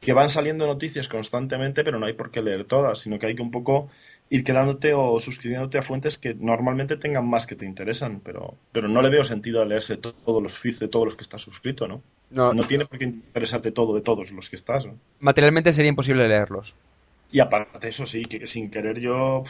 que 0.00 0.12
van 0.14 0.30
saliendo 0.30 0.66
noticias 0.66 1.08
constantemente, 1.08 1.84
pero 1.84 1.98
no 1.98 2.06
hay 2.06 2.14
por 2.14 2.30
qué 2.30 2.40
leer 2.42 2.64
todas, 2.64 3.00
sino 3.00 3.18
que 3.18 3.26
hay 3.26 3.34
que 3.36 3.42
un 3.42 3.50
poco 3.50 3.88
ir 4.30 4.44
quedándote 4.44 4.94
o 4.94 5.20
suscribiéndote 5.20 5.78
a 5.78 5.82
fuentes 5.82 6.18
que 6.18 6.34
normalmente 6.34 6.96
tengan 6.96 7.28
más 7.28 7.46
que 7.46 7.56
te 7.56 7.66
interesan, 7.66 8.20
pero, 8.24 8.56
pero 8.72 8.88
no 8.88 9.02
le 9.02 9.10
veo 9.10 9.24
sentido 9.24 9.60
a 9.62 9.66
leerse 9.66 9.96
to- 9.98 10.14
todos 10.14 10.42
los 10.42 10.58
feeds 10.58 10.78
de 10.80 10.88
todos 10.88 11.04
los 11.06 11.16
que 11.16 11.22
estás 11.22 11.42
suscrito, 11.42 11.86
¿no? 11.88 12.02
No, 12.30 12.54
No 12.54 12.64
tiene 12.66 12.86
por 12.86 12.98
qué 12.98 13.04
interesarte 13.06 13.72
todo 13.72 13.94
de 13.94 14.00
todos 14.02 14.32
los 14.32 14.48
que 14.50 14.56
estás. 14.56 14.86
¿no? 14.86 14.98
materialmente 15.20 15.72
sería 15.72 15.90
imposible 15.90 16.26
leerlos. 16.28 16.76
Y 17.30 17.40
aparte, 17.40 17.88
eso 17.88 18.06
sí, 18.06 18.22
que 18.22 18.46
sin 18.46 18.70
querer 18.70 18.98
yo 19.00 19.44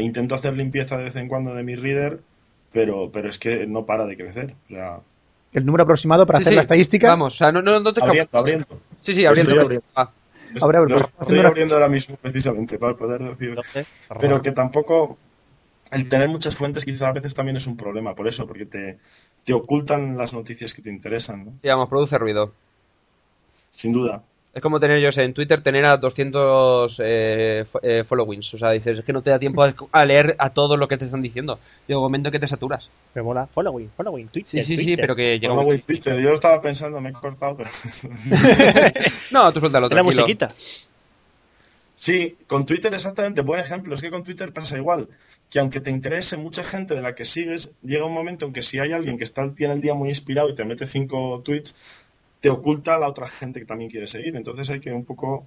intento 0.00 0.34
hacer 0.34 0.54
limpieza 0.54 0.96
de 0.96 1.04
vez 1.04 1.16
en 1.16 1.28
cuando 1.28 1.54
de 1.54 1.64
mi 1.64 1.74
reader, 1.76 2.20
pero, 2.72 3.10
pero 3.12 3.28
es 3.28 3.38
que 3.38 3.66
no 3.66 3.86
para 3.86 4.06
de 4.06 4.16
crecer. 4.16 4.54
O 4.66 4.68
sea, 4.74 5.00
El 5.52 5.64
número 5.64 5.84
aproximado 5.84 6.26
para 6.26 6.38
Sí, 6.38 6.42
hacer 6.42 6.52
sí, 6.52 6.56
la 6.56 6.62
estadística. 6.62 7.08
Vamos, 7.08 7.34
o 7.34 7.36
sea, 7.36 7.52
no, 7.52 7.62
no, 7.62 7.80
no 7.80 7.92
te 7.92 8.02
abriendo, 8.02 8.38
abriendo. 8.38 8.66
Sí, 9.00 9.14
sí, 9.14 9.24
abriendo. 9.24 9.52
Estoy 9.52 9.64
abriendo. 9.64 9.86
Ah, 9.94 10.10
Ahora, 10.60 10.80
Lo 10.80 10.88
pues, 10.88 11.02
estoy 11.02 11.18
haciendo 11.20 11.48
abriendo 11.48 11.74
ahora 11.74 11.88
mismo 11.88 12.16
precisamente 12.16 12.78
para 12.78 12.94
poder 12.94 13.22
decir. 13.22 13.58
Pero 14.20 14.42
que 14.42 14.52
tampoco 14.52 15.18
el 15.90 16.08
tener 16.08 16.28
muchas 16.28 16.54
fuentes 16.54 16.84
quizá 16.84 17.08
a 17.08 17.12
veces 17.12 17.34
también 17.34 17.56
es 17.56 17.66
un 17.66 17.76
problema, 17.76 18.14
por 18.14 18.28
eso, 18.28 18.46
porque 18.46 18.66
te, 18.66 18.98
te 19.44 19.52
ocultan 19.52 20.16
las 20.16 20.32
noticias 20.32 20.74
que 20.74 20.82
te 20.82 20.90
interesan, 20.90 21.44
¿no? 21.44 21.52
sí, 21.60 21.68
vamos, 21.68 21.88
produce 21.88 22.18
ruido. 22.18 22.52
Sin 23.70 23.92
duda. 23.92 24.22
Es 24.54 24.62
como 24.62 24.80
tener, 24.80 25.00
yo 25.00 25.12
sé, 25.12 25.22
en 25.24 25.34
Twitter 25.34 25.62
tener 25.62 25.84
a 25.84 25.96
200 25.98 27.00
eh, 27.04 27.64
eh, 27.82 28.02
followings. 28.04 28.54
O 28.54 28.58
sea, 28.58 28.70
dices, 28.72 28.98
es 28.98 29.04
que 29.04 29.12
no 29.12 29.22
te 29.22 29.30
da 29.30 29.38
tiempo 29.38 29.62
a, 29.62 29.74
a 29.92 30.04
leer 30.04 30.34
a 30.38 30.50
todo 30.50 30.76
lo 30.76 30.88
que 30.88 30.96
te 30.96 31.04
están 31.04 31.22
diciendo. 31.22 31.60
Llega 31.86 31.98
un 31.98 32.04
momento 32.04 32.30
que 32.30 32.38
te 32.40 32.48
saturas. 32.48 32.90
Me 33.14 33.22
mola. 33.22 33.46
Following, 33.46 33.90
following, 33.96 34.28
Twitter. 34.28 34.48
Sí, 34.48 34.62
sí, 34.62 34.76
sí, 34.78 34.96
Twitter. 34.96 35.00
pero 35.00 35.14
que 35.14 35.38
llega 35.38 35.54
güey, 35.54 35.80
Twitter. 35.82 36.18
Yo 36.20 36.32
estaba 36.32 36.60
pensando, 36.60 37.00
me 37.00 37.10
he 37.10 37.12
cortado, 37.12 37.56
pero... 37.56 37.70
No, 39.30 39.52
tú 39.52 39.60
suéltalo, 39.60 39.88
La 39.90 40.02
tranquilo. 40.02 40.22
musiquita. 40.22 40.48
Sí, 41.96 42.36
con 42.46 42.64
Twitter 42.64 42.94
exactamente, 42.94 43.40
buen 43.42 43.60
ejemplo. 43.60 43.94
Es 43.94 44.00
que 44.00 44.10
con 44.10 44.24
Twitter 44.24 44.52
pasa 44.52 44.76
igual. 44.76 45.08
Que 45.50 45.58
aunque 45.58 45.80
te 45.80 45.90
interese 45.90 46.36
mucha 46.36 46.62
gente 46.62 46.94
de 46.94 47.02
la 47.02 47.14
que 47.14 47.24
sigues, 47.24 47.72
llega 47.82 48.04
un 48.04 48.12
momento 48.14 48.46
en 48.46 48.52
que 48.52 48.62
si 48.62 48.78
hay 48.78 48.92
alguien 48.92 49.18
que 49.18 49.24
está, 49.24 49.50
tiene 49.54 49.74
el 49.74 49.80
día 49.80 49.94
muy 49.94 50.10
inspirado 50.10 50.48
y 50.48 50.54
te 50.54 50.64
mete 50.64 50.86
cinco 50.86 51.42
tweets, 51.44 51.74
te 52.40 52.50
oculta 52.50 52.94
a 52.94 52.98
la 52.98 53.08
otra 53.08 53.26
gente 53.28 53.60
que 53.60 53.66
también 53.66 53.90
quiere 53.90 54.06
seguir. 54.06 54.36
Entonces 54.36 54.68
hay 54.70 54.80
que 54.80 54.92
un 54.92 55.04
poco 55.04 55.46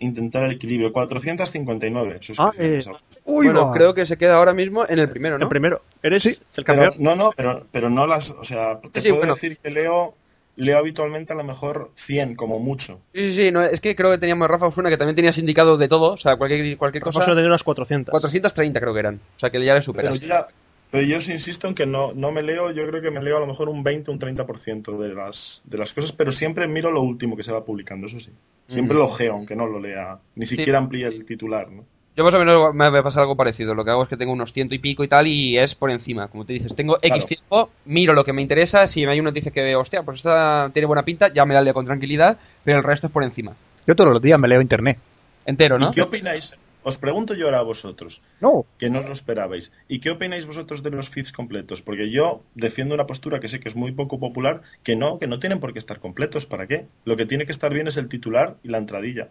intentar 0.00 0.42
el 0.44 0.52
equilibrio. 0.52 0.92
459 0.92 2.18
suscripciones. 2.22 2.86
eh, 2.86 2.90
Uy, 3.24 3.46
bueno, 3.46 3.66
va. 3.68 3.72
creo 3.74 3.94
que 3.94 4.06
se 4.06 4.16
queda 4.16 4.36
ahora 4.36 4.52
mismo 4.54 4.84
en 4.88 4.98
el 4.98 5.08
primero, 5.10 5.38
¿no? 5.38 5.44
El 5.44 5.48
primero. 5.50 5.82
¿Eres 6.02 6.26
el 6.26 6.38
Pero, 6.54 6.64
campeón? 6.64 6.94
no, 6.98 7.14
no, 7.16 7.30
pero, 7.36 7.66
pero 7.70 7.90
no 7.90 8.06
las... 8.06 8.30
O 8.30 8.44
sea, 8.44 8.80
te 8.80 8.88
Sí, 9.00 9.00
sí, 9.00 9.08
puedo 9.10 9.20
bueno. 9.20 9.34
decir 9.34 9.58
que 9.58 9.70
leo, 9.70 10.14
leo 10.56 10.78
habitualmente 10.78 11.32
a 11.34 11.36
lo 11.36 11.44
mejor 11.44 11.90
100 11.96 12.34
como 12.34 12.58
mucho. 12.58 13.00
Sí, 13.14 13.28
sí, 13.28 13.34
sí, 13.46 13.52
no, 13.52 13.62
es 13.62 13.80
que 13.80 13.94
creo 13.94 14.10
que 14.10 14.18
teníamos 14.18 14.48
Rafa 14.48 14.66
Osuna 14.68 14.88
que 14.88 14.96
también 14.96 15.16
tenía 15.16 15.32
sindicado 15.32 15.76
de 15.76 15.88
todo, 15.88 16.12
o 16.12 16.16
sea, 16.16 16.36
cualquier, 16.36 16.76
cualquier 16.78 17.04
cosa. 17.04 17.22
a 17.22 17.26
tener 17.26 17.46
unas 17.46 17.62
400. 17.62 18.10
430 18.10 18.80
creo 18.80 18.94
que 18.94 19.00
eran, 19.00 19.16
o 19.16 19.38
sea, 19.38 19.50
que 19.50 19.58
ya 19.58 19.74
le 19.74 19.80
Pero 19.80 19.82
superas. 19.82 20.20
yo, 20.20 20.26
ya- 20.26 20.48
pero 20.90 21.04
yo 21.04 21.18
os 21.18 21.28
insisto 21.28 21.68
en 21.68 21.74
que 21.74 21.86
no, 21.86 22.12
no 22.12 22.32
me 22.32 22.42
leo, 22.42 22.70
yo 22.70 22.86
creo 22.86 23.00
que 23.02 23.10
me 23.10 23.22
leo 23.22 23.36
a 23.36 23.40
lo 23.40 23.46
mejor 23.46 23.68
un 23.68 23.82
20, 23.82 24.10
un 24.10 24.18
30% 24.18 24.98
de 24.98 25.14
las, 25.14 25.62
de 25.64 25.78
las 25.78 25.92
cosas, 25.92 26.12
pero 26.12 26.32
siempre 26.32 26.66
miro 26.68 26.90
lo 26.90 27.02
último 27.02 27.36
que 27.36 27.44
se 27.44 27.52
va 27.52 27.64
publicando, 27.64 28.06
eso 28.06 28.18
sí. 28.20 28.30
Siempre 28.68 28.96
lo 28.96 29.08
geo, 29.08 29.32
aunque 29.32 29.56
no 29.56 29.66
lo 29.66 29.80
lea. 29.80 30.18
Ni 30.36 30.46
siquiera 30.46 30.78
amplíe 30.78 31.06
el 31.06 31.24
titular, 31.24 31.70
¿no? 31.70 31.84
Yo 32.16 32.24
más 32.24 32.34
o 32.34 32.38
menos 32.38 32.74
me 32.74 32.90
me 32.90 33.02
pasa 33.02 33.20
algo 33.20 33.36
parecido. 33.36 33.74
Lo 33.74 33.84
que 33.84 33.90
hago 33.90 34.02
es 34.02 34.08
que 34.08 34.16
tengo 34.16 34.32
unos 34.32 34.52
ciento 34.52 34.74
y 34.74 34.78
pico 34.78 35.02
y 35.04 35.08
tal 35.08 35.26
y 35.26 35.56
es 35.58 35.74
por 35.74 35.90
encima. 35.90 36.28
Como 36.28 36.44
te 36.44 36.52
dices, 36.52 36.74
tengo 36.74 36.96
X 36.96 37.08
Claro. 37.08 37.24
tiempo, 37.26 37.70
miro 37.86 38.12
lo 38.12 38.24
que 38.24 38.32
me 38.32 38.42
interesa. 38.42 38.86
Si 38.86 39.04
hay 39.04 39.18
una 39.20 39.30
noticia 39.30 39.50
que 39.52 39.62
veo, 39.62 39.80
hostia, 39.80 40.02
pues 40.02 40.18
esta 40.18 40.70
tiene 40.72 40.86
buena 40.86 41.04
pinta, 41.04 41.32
ya 41.32 41.44
me 41.46 41.54
la 41.54 41.62
leo 41.62 41.72
con 41.72 41.86
tranquilidad, 41.86 42.36
pero 42.64 42.78
el 42.78 42.84
resto 42.84 43.06
es 43.06 43.12
por 43.12 43.22
encima. 43.24 43.54
Yo 43.86 43.96
todos 43.96 44.12
los 44.12 44.20
días 44.22 44.38
me 44.38 44.48
leo 44.48 44.60
internet. 44.60 44.98
Entero, 45.46 45.78
¿no? 45.78 45.90
¿Y 45.90 45.94
qué 45.94 46.02
opináis? 46.02 46.54
Os 46.82 46.96
pregunto 46.96 47.34
yo 47.34 47.46
ahora 47.46 47.58
a 47.58 47.62
vosotros, 47.62 48.22
No, 48.40 48.64
que 48.78 48.88
no 48.88 49.00
os 49.00 49.06
lo 49.06 49.12
esperabais. 49.12 49.70
¿Y 49.86 50.00
qué 50.00 50.10
opináis 50.10 50.46
vosotros 50.46 50.82
de 50.82 50.90
los 50.90 51.08
feeds 51.10 51.30
completos? 51.32 51.82
Porque 51.82 52.10
yo 52.10 52.42
defiendo 52.54 52.94
una 52.94 53.06
postura 53.06 53.38
que 53.38 53.48
sé 53.48 53.60
que 53.60 53.68
es 53.68 53.76
muy 53.76 53.92
poco 53.92 54.18
popular, 54.18 54.62
que 54.82 54.96
no, 54.96 55.18
que 55.18 55.26
no 55.26 55.38
tienen 55.38 55.60
por 55.60 55.72
qué 55.72 55.78
estar 55.78 56.00
completos. 56.00 56.46
¿Para 56.46 56.66
qué? 56.66 56.86
Lo 57.04 57.16
que 57.16 57.26
tiene 57.26 57.44
que 57.44 57.52
estar 57.52 57.72
bien 57.72 57.86
es 57.86 57.98
el 57.98 58.08
titular 58.08 58.56
y 58.62 58.68
la 58.68 58.78
entradilla. 58.78 59.28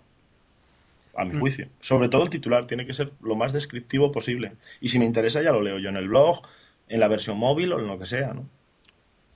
A 1.16 1.26
mi 1.26 1.38
juicio. 1.38 1.68
Sobre 1.80 2.08
todo 2.08 2.24
el 2.24 2.30
titular 2.30 2.66
tiene 2.66 2.86
que 2.86 2.94
ser 2.94 3.12
lo 3.22 3.36
más 3.36 3.52
descriptivo 3.52 4.12
posible. 4.12 4.54
Y 4.80 4.90
si 4.90 5.00
me 5.00 5.06
interesa 5.06 5.42
ya 5.42 5.52
lo 5.52 5.62
leo 5.62 5.80
yo 5.80 5.90
en 5.90 5.98
el 5.98 6.08
blog, 6.08 6.44
en 6.88 7.00
la 7.00 7.08
versión 7.08 7.38
móvil 7.38 7.74
o 7.74 7.80
en 7.80 7.88
lo 7.88 8.00
que 8.00 8.06
sea, 8.06 8.34
¿no? 8.34 8.46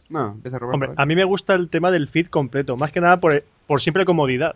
Bueno, 0.08 0.34
empieza 0.34 0.60
Roberto. 0.60 0.76
Hombre, 0.76 0.90
¿eh? 0.92 0.96
a 0.96 1.06
mí 1.06 1.16
me 1.16 1.24
gusta 1.24 1.56
el 1.56 1.70
tema 1.70 1.90
del 1.90 2.08
feed 2.08 2.28
completo, 2.28 2.78
más 2.78 2.92
que 2.92 3.02
nada 3.02 3.18
por, 3.18 3.44
por 3.66 3.82
simple 3.82 4.06
comodidad. 4.06 4.56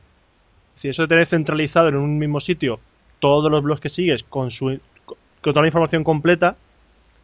Si 0.76 0.90
eso 0.90 1.08
tener 1.08 1.26
centralizado 1.26 1.90
en 1.90 1.96
un 1.96 2.20
mismo 2.20 2.40
sitio 2.40 2.80
todos 3.20 3.52
los 3.52 3.64
blogs 3.64 3.82
que 3.82 3.90
sigues 3.90 4.24
con 4.24 4.52
su 4.52 4.80
con 5.06 5.54
toda 5.54 5.62
la 5.62 5.68
información 5.68 6.04
completa, 6.04 6.56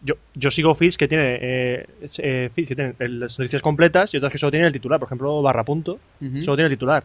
yo, 0.02 0.16
yo 0.34 0.52
sigo 0.52 0.76
feeds 0.76 0.98
que 0.98 1.08
tienen 1.08 1.38
eh, 1.42 1.86
eh, 2.20 2.50
feeds 2.54 2.68
que 2.70 2.76
tienen 2.76 2.96
las 3.20 3.38
noticias 3.40 3.62
completas 3.62 4.14
y 4.14 4.18
otras 4.18 4.32
que 4.32 4.38
solo 4.38 4.52
tienen 4.52 4.68
el 4.68 4.74
titular, 4.74 5.00
por 5.00 5.08
ejemplo, 5.08 5.42
barra 5.42 5.64
punto, 5.64 6.00
solo 6.44 6.56
tiene 6.58 6.68
el 6.68 6.74
titular. 6.76 7.04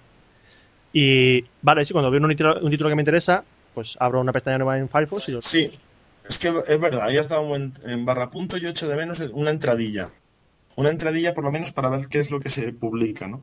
Y 0.93 1.45
vale, 1.63 1.85
sí, 1.85 1.93
cuando 1.93 2.11
veo 2.11 2.21
un 2.23 2.29
título, 2.31 2.59
un 2.61 2.71
título 2.71 2.89
que 2.91 2.97
me 2.97 3.03
interesa, 3.03 3.45
pues 3.75 3.97
abro 4.01 4.21
una 4.21 4.33
pestaña 4.33 4.59
nueva 4.59 4.79
en 4.79 4.89
Firefox 4.89 5.29
y 5.29 5.33
lo 5.33 5.43
Sí, 5.43 5.71
es 6.29 6.39
que 6.39 6.53
es 6.67 6.81
verdad, 6.81 7.03
ahí 7.03 7.17
has 7.19 7.29
dado 7.29 7.43
un 7.43 7.49
buen- 7.49 7.73
en 7.85 8.05
barra 8.05 8.31
punto 8.31 8.57
yo 8.57 8.69
echo 8.71 8.89
de 8.89 8.97
menos 8.97 9.21
una 9.33 9.51
entradilla. 9.51 10.11
Una 10.77 10.91
entradilla 10.91 11.35
por 11.35 11.45
lo 11.45 11.51
menos 11.53 11.73
para 11.73 11.89
ver 11.91 12.07
qué 12.09 12.21
es 12.21 12.31
lo 12.31 12.41
que 12.41 12.49
se 12.49 12.73
publica, 12.73 13.27
¿no? 13.27 13.43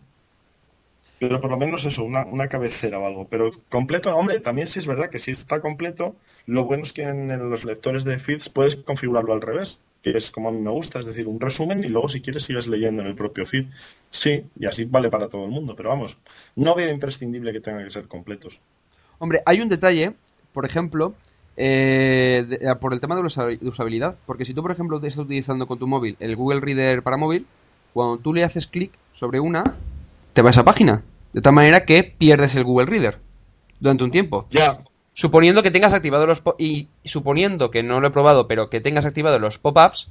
Pero 1.19 1.39
por 1.39 1.49
lo 1.49 1.57
menos 1.57 1.85
eso, 1.85 2.03
una, 2.03 2.25
una 2.25 2.47
cabecera 2.47 2.99
o 2.99 3.05
algo. 3.05 3.27
Pero 3.27 3.51
completo, 3.69 4.15
hombre, 4.15 4.39
también 4.39 4.67
sí 4.67 4.79
es 4.79 4.87
verdad 4.87 5.09
que 5.09 5.19
si 5.19 5.31
está 5.31 5.61
completo, 5.61 6.15
lo 6.45 6.65
bueno 6.65 6.83
es 6.83 6.93
que 6.93 7.03
en, 7.03 7.49
los 7.49 7.63
lectores 7.63 8.03
de 8.03 8.19
feeds 8.19 8.49
puedes 8.49 8.75
configurarlo 8.75 9.33
al 9.33 9.41
revés, 9.41 9.79
que 10.01 10.11
es 10.11 10.29
como 10.31 10.49
a 10.49 10.51
mí 10.51 10.59
me 10.59 10.71
gusta, 10.71 10.99
es 10.99 11.05
decir, 11.05 11.27
un 11.27 11.39
resumen 11.39 11.83
y 11.83 11.87
luego 11.87 12.09
si 12.09 12.21
quieres 12.21 12.43
sigues 12.43 12.67
leyendo 12.67 13.01
en 13.01 13.07
el 13.07 13.15
propio 13.15 13.45
feed. 13.45 13.65
Sí, 14.11 14.45
y 14.59 14.65
así 14.65 14.85
vale 14.85 15.09
para 15.09 15.29
todo 15.29 15.45
el 15.45 15.51
mundo, 15.51 15.75
pero 15.75 15.89
vamos, 15.89 16.17
no 16.55 16.75
veo 16.75 16.89
imprescindible 16.89 17.53
que 17.53 17.61
tengan 17.61 17.83
que 17.83 17.91
ser 17.91 18.07
completos. 18.07 18.59
Hombre, 19.17 19.41
hay 19.45 19.61
un 19.61 19.69
detalle, 19.69 20.13
por 20.51 20.65
ejemplo, 20.65 21.15
eh, 21.57 22.45
eh, 22.59 22.75
por 22.81 22.93
el 22.93 22.99
tema 22.99 23.15
de 23.15 23.21
de 23.21 23.69
usabilidad. 23.69 24.15
Porque 24.25 24.45
si 24.45 24.53
tú, 24.53 24.61
por 24.61 24.71
ejemplo, 24.71 24.97
estás 24.97 25.17
utilizando 25.17 25.67
con 25.67 25.79
tu 25.79 25.87
móvil 25.87 26.17
el 26.19 26.35
Google 26.35 26.59
Reader 26.59 27.01
para 27.01 27.17
móvil, 27.17 27.45
cuando 27.93 28.17
tú 28.17 28.33
le 28.33 28.43
haces 28.43 28.67
clic 28.67 28.91
sobre 29.13 29.39
una, 29.39 29.63
te 30.35 30.41
va 30.43 30.49
a 30.49 30.51
esa 30.51 30.63
página. 30.65 31.01
De 31.33 31.41
tal 31.41 31.53
manera 31.53 31.85
que 31.85 32.03
pierdes 32.03 32.55
el 32.55 32.63
Google 32.65 32.85
Reader 32.85 33.17
durante 33.79 34.03
un 34.03 34.11
tiempo. 34.11 34.45
Ya, 34.51 34.79
Suponiendo 35.13 35.63
que 35.63 35.71
tengas 35.71 35.93
activado 35.93 36.27
los 36.27 36.41
po- 36.41 36.55
y 36.59 36.89
suponiendo 37.05 37.71
que 37.71 37.83
no 37.83 38.01
lo 38.01 38.07
he 38.07 38.11
probado, 38.11 38.47
pero 38.49 38.69
que 38.69 38.81
tengas 38.81 39.05
activados 39.05 39.39
los 39.39 39.57
pop-ups 39.59 40.09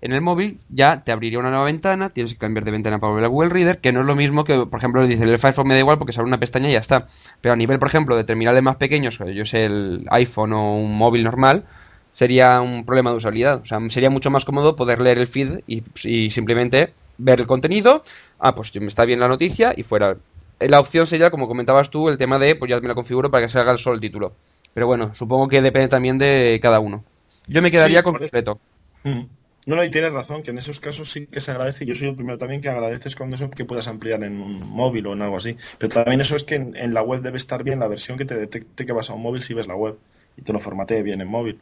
en 0.00 0.12
el 0.12 0.22
móvil, 0.22 0.58
ya 0.70 1.02
te 1.04 1.12
abriría 1.12 1.38
una 1.38 1.50
nueva 1.50 1.66
ventana, 1.66 2.08
tienes 2.08 2.32
que 2.32 2.38
cambiar 2.38 2.64
de 2.64 2.70
ventana 2.70 2.98
para 2.98 3.10
volver 3.10 3.24
a 3.26 3.28
Google 3.28 3.50
Reader, 3.50 3.78
que 3.80 3.92
no 3.92 4.00
es 4.00 4.06
lo 4.06 4.16
mismo 4.16 4.44
que, 4.44 4.64
por 4.64 4.78
ejemplo, 4.78 5.02
le 5.02 5.08
dices 5.08 5.26
el 5.28 5.38
Firefox 5.38 5.66
me 5.66 5.74
da 5.74 5.80
igual 5.80 5.98
porque 5.98 6.12
se 6.14 6.20
abre 6.20 6.28
una 6.30 6.40
pestaña 6.40 6.70
y 6.70 6.72
ya 6.72 6.78
está. 6.78 7.06
Pero 7.42 7.52
a 7.52 7.56
nivel, 7.56 7.78
por 7.78 7.88
ejemplo, 7.88 8.16
de 8.16 8.24
terminales 8.24 8.62
más 8.62 8.76
pequeños, 8.76 9.18
yo 9.34 9.44
sé, 9.44 9.66
el 9.66 10.06
iPhone 10.10 10.54
o 10.54 10.76
un 10.78 10.96
móvil 10.96 11.22
normal, 11.22 11.64
sería 12.12 12.62
un 12.62 12.86
problema 12.86 13.10
de 13.10 13.16
usabilidad. 13.16 13.60
O 13.60 13.66
sea, 13.66 13.78
sería 13.90 14.08
mucho 14.08 14.30
más 14.30 14.46
cómodo 14.46 14.74
poder 14.74 15.02
leer 15.02 15.18
el 15.18 15.26
feed 15.26 15.60
y, 15.66 15.82
y 16.04 16.30
simplemente 16.30 16.94
ver 17.18 17.40
el 17.40 17.46
contenido. 17.46 18.02
Ah, 18.38 18.54
pues 18.54 18.74
me 18.80 18.86
está 18.86 19.04
bien 19.04 19.20
la 19.20 19.28
noticia 19.28 19.72
y 19.76 19.82
fuera. 19.82 20.16
Eh, 20.60 20.68
La 20.68 20.80
opción 20.80 21.06
sería, 21.06 21.30
como 21.30 21.48
comentabas 21.48 21.90
tú, 21.90 22.08
el 22.08 22.16
tema 22.18 22.38
de, 22.38 22.56
pues 22.56 22.70
ya 22.70 22.80
me 22.80 22.88
lo 22.88 22.94
configuro 22.94 23.30
para 23.30 23.44
que 23.44 23.48
se 23.48 23.58
haga 23.58 23.76
solo 23.78 23.94
el 23.94 24.00
título. 24.00 24.32
Pero 24.74 24.86
bueno, 24.86 25.14
supongo 25.14 25.48
que 25.48 25.62
depende 25.62 25.88
también 25.88 26.18
de 26.18 26.58
cada 26.62 26.80
uno. 26.80 27.04
Yo 27.46 27.62
me 27.62 27.70
quedaría 27.70 27.98
Sí, 27.98 28.04
con 28.04 28.18
completo. 28.18 28.58
Mm. 29.04 29.22
No, 29.66 29.74
no, 29.74 29.82
y 29.82 29.90
tienes 29.90 30.12
razón, 30.12 30.44
que 30.44 30.52
en 30.52 30.58
esos 30.58 30.78
casos 30.78 31.10
sí 31.10 31.26
que 31.26 31.40
se 31.40 31.50
agradece. 31.50 31.84
Yo 31.86 31.94
soy 31.96 32.08
el 32.08 32.14
primero 32.14 32.38
también 32.38 32.60
que 32.60 32.68
agradeces 32.68 33.16
cuando 33.16 33.34
eso 33.34 33.50
que 33.50 33.64
puedas 33.64 33.88
ampliar 33.88 34.22
en 34.22 34.40
un 34.40 34.60
móvil 34.70 35.06
o 35.08 35.12
en 35.14 35.22
algo 35.22 35.38
así. 35.38 35.56
Pero 35.78 35.92
también 35.92 36.20
eso 36.20 36.36
es 36.36 36.44
que 36.44 36.54
en, 36.54 36.76
en 36.76 36.94
la 36.94 37.02
web 37.02 37.20
debe 37.20 37.36
estar 37.36 37.64
bien 37.64 37.80
la 37.80 37.88
versión 37.88 38.16
que 38.16 38.24
te 38.24 38.36
detecte 38.36 38.86
que 38.86 38.92
vas 38.92 39.10
a 39.10 39.14
un 39.14 39.22
móvil 39.22 39.42
si 39.42 39.54
ves 39.54 39.66
la 39.66 39.74
web 39.74 39.96
y 40.36 40.42
te 40.42 40.52
lo 40.52 40.60
formatee 40.60 41.02
bien 41.02 41.20
en 41.20 41.26
móvil. 41.28 41.58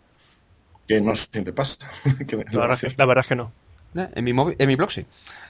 Que 0.87 1.01
no 1.01 1.15
siempre 1.17 1.53
pasa. 1.55 1.79
Que 2.27 2.37
me- 2.37 2.45
La 2.51 2.67
verdad, 2.67 2.79
la 2.97 3.07
verdad 3.07 3.25
es 3.25 3.29
que 3.29 3.37
no. 3.37 3.53
Eh, 3.97 4.09
En 4.15 4.25
mi, 4.25 4.33
móvil, 4.33 4.57
en 4.59 4.67
mi 4.69 4.77
blog 4.77 4.91
sí. 4.91 5.05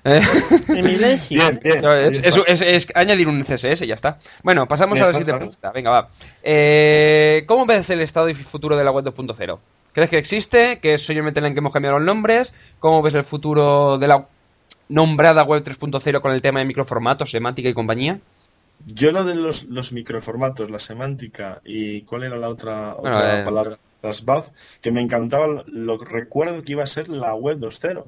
Eh, 0.04 0.20
Bien, 0.68 1.60
bien. 1.62 1.80
No, 1.82 1.92
es, 1.94 2.18
ahí 2.18 2.28
es- 2.28 2.36
está. 2.36 2.42
es- 2.52 2.60
es 2.62 2.88
añadir 2.94 3.28
un 3.28 3.42
CSS 3.42 3.82
y 3.84 3.88
ya 3.88 3.94
está. 3.94 4.18
Bueno, 4.42 4.66
pasamos 4.68 4.98
a 5.00 5.02
la 5.04 5.08
siguiente 5.08 5.32
pregunta. 5.34 5.70
Venga, 5.72 5.90
va. 5.90 6.08
Eh, 6.42 7.44
¿Cómo 7.46 7.66
ves 7.66 7.88
el 7.90 8.00
estado 8.00 8.28
y 8.28 8.34
futuro 8.34 8.76
de 8.76 8.84
la 8.84 8.90
web 8.90 9.04
2.0? 9.04 9.58
¿Crees 9.92 10.10
que 10.10 10.18
existe? 10.18 10.78
¿Que 10.80 10.94
es 10.94 11.06
solamente 11.06 11.40
en 11.40 11.46
el 11.46 11.52
que 11.52 11.58
hemos 11.60 11.72
cambiado 11.72 11.98
los 11.98 12.06
nombres? 12.06 12.52
¿Cómo 12.80 13.00
ves 13.02 13.14
el 13.14 13.24
futuro 13.24 13.96
de 13.98 14.08
la 14.08 14.26
nombrada 14.88 15.42
web 15.44 15.62
3.0 15.62 16.20
con 16.20 16.32
el 16.32 16.42
tema 16.42 16.58
de 16.60 16.66
microformatos, 16.66 17.30
semántica 17.30 17.68
y 17.68 17.74
compañía? 17.74 18.18
Yo 18.86 19.12
lo 19.12 19.24
de 19.24 19.36
los, 19.36 19.64
los 19.64 19.92
microformatos, 19.92 20.68
la 20.70 20.78
semántica 20.80 21.60
y 21.64 22.02
cuál 22.02 22.24
era 22.24 22.36
la 22.36 22.48
otra, 22.48 22.94
Bueno, 22.94 23.16
otra 23.16 23.40
eh, 23.40 23.44
palabra, 23.44 23.78
que 24.82 24.90
me 24.90 25.00
encantaba, 25.00 25.64
lo 25.66 25.96
recuerdo 25.96 26.62
que 26.62 26.72
iba 26.72 26.84
a 26.84 26.88
ser 26.88 27.08
la 27.08 27.34
web 27.34 27.58
2.0. 27.58 28.04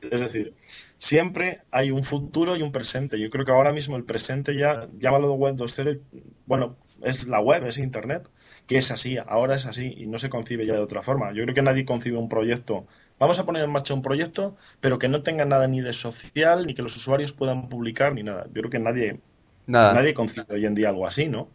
Es 0.00 0.20
decir, 0.20 0.54
siempre 0.98 1.62
hay 1.70 1.90
un 1.90 2.04
futuro 2.04 2.56
y 2.56 2.62
un 2.62 2.72
presente. 2.72 3.18
Yo 3.18 3.30
creo 3.30 3.44
que 3.44 3.52
ahora 3.52 3.72
mismo 3.72 3.96
el 3.96 4.04
presente 4.04 4.56
ya, 4.56 4.88
llámalo 4.98 5.32
web 5.34 5.56
2.0, 5.56 6.00
y, 6.12 6.22
bueno, 6.46 6.76
es 7.02 7.26
la 7.26 7.40
web, 7.40 7.66
es 7.66 7.78
Internet, 7.78 8.28
que 8.66 8.78
es 8.78 8.90
así, 8.90 9.18
ahora 9.18 9.56
es 9.56 9.66
así 9.66 9.94
y 9.96 10.06
no 10.06 10.18
se 10.18 10.30
concibe 10.30 10.66
ya 10.66 10.74
de 10.74 10.80
otra 10.80 11.02
forma. 11.02 11.32
Yo 11.32 11.42
creo 11.42 11.54
que 11.54 11.62
nadie 11.62 11.84
concibe 11.84 12.18
un 12.18 12.28
proyecto. 12.28 12.86
Vamos 13.18 13.38
a 13.38 13.46
poner 13.46 13.64
en 13.64 13.70
marcha 13.70 13.94
un 13.94 14.02
proyecto, 14.02 14.56
pero 14.80 14.98
que 14.98 15.08
no 15.08 15.22
tenga 15.22 15.44
nada 15.44 15.66
ni 15.66 15.80
de 15.80 15.92
social, 15.92 16.66
ni 16.66 16.74
que 16.74 16.82
los 16.82 16.96
usuarios 16.96 17.32
puedan 17.32 17.68
publicar, 17.68 18.14
ni 18.14 18.22
nada. 18.22 18.44
Yo 18.46 18.62
creo 18.62 18.70
que 18.70 18.78
nadie, 18.78 19.20
Nada. 19.66 19.94
Nadie 19.94 20.14
concibe 20.14 20.46
hoy 20.54 20.64
en 20.64 20.74
día 20.74 20.90
algo 20.90 21.06
así, 21.06 21.28
¿no? 21.28 21.48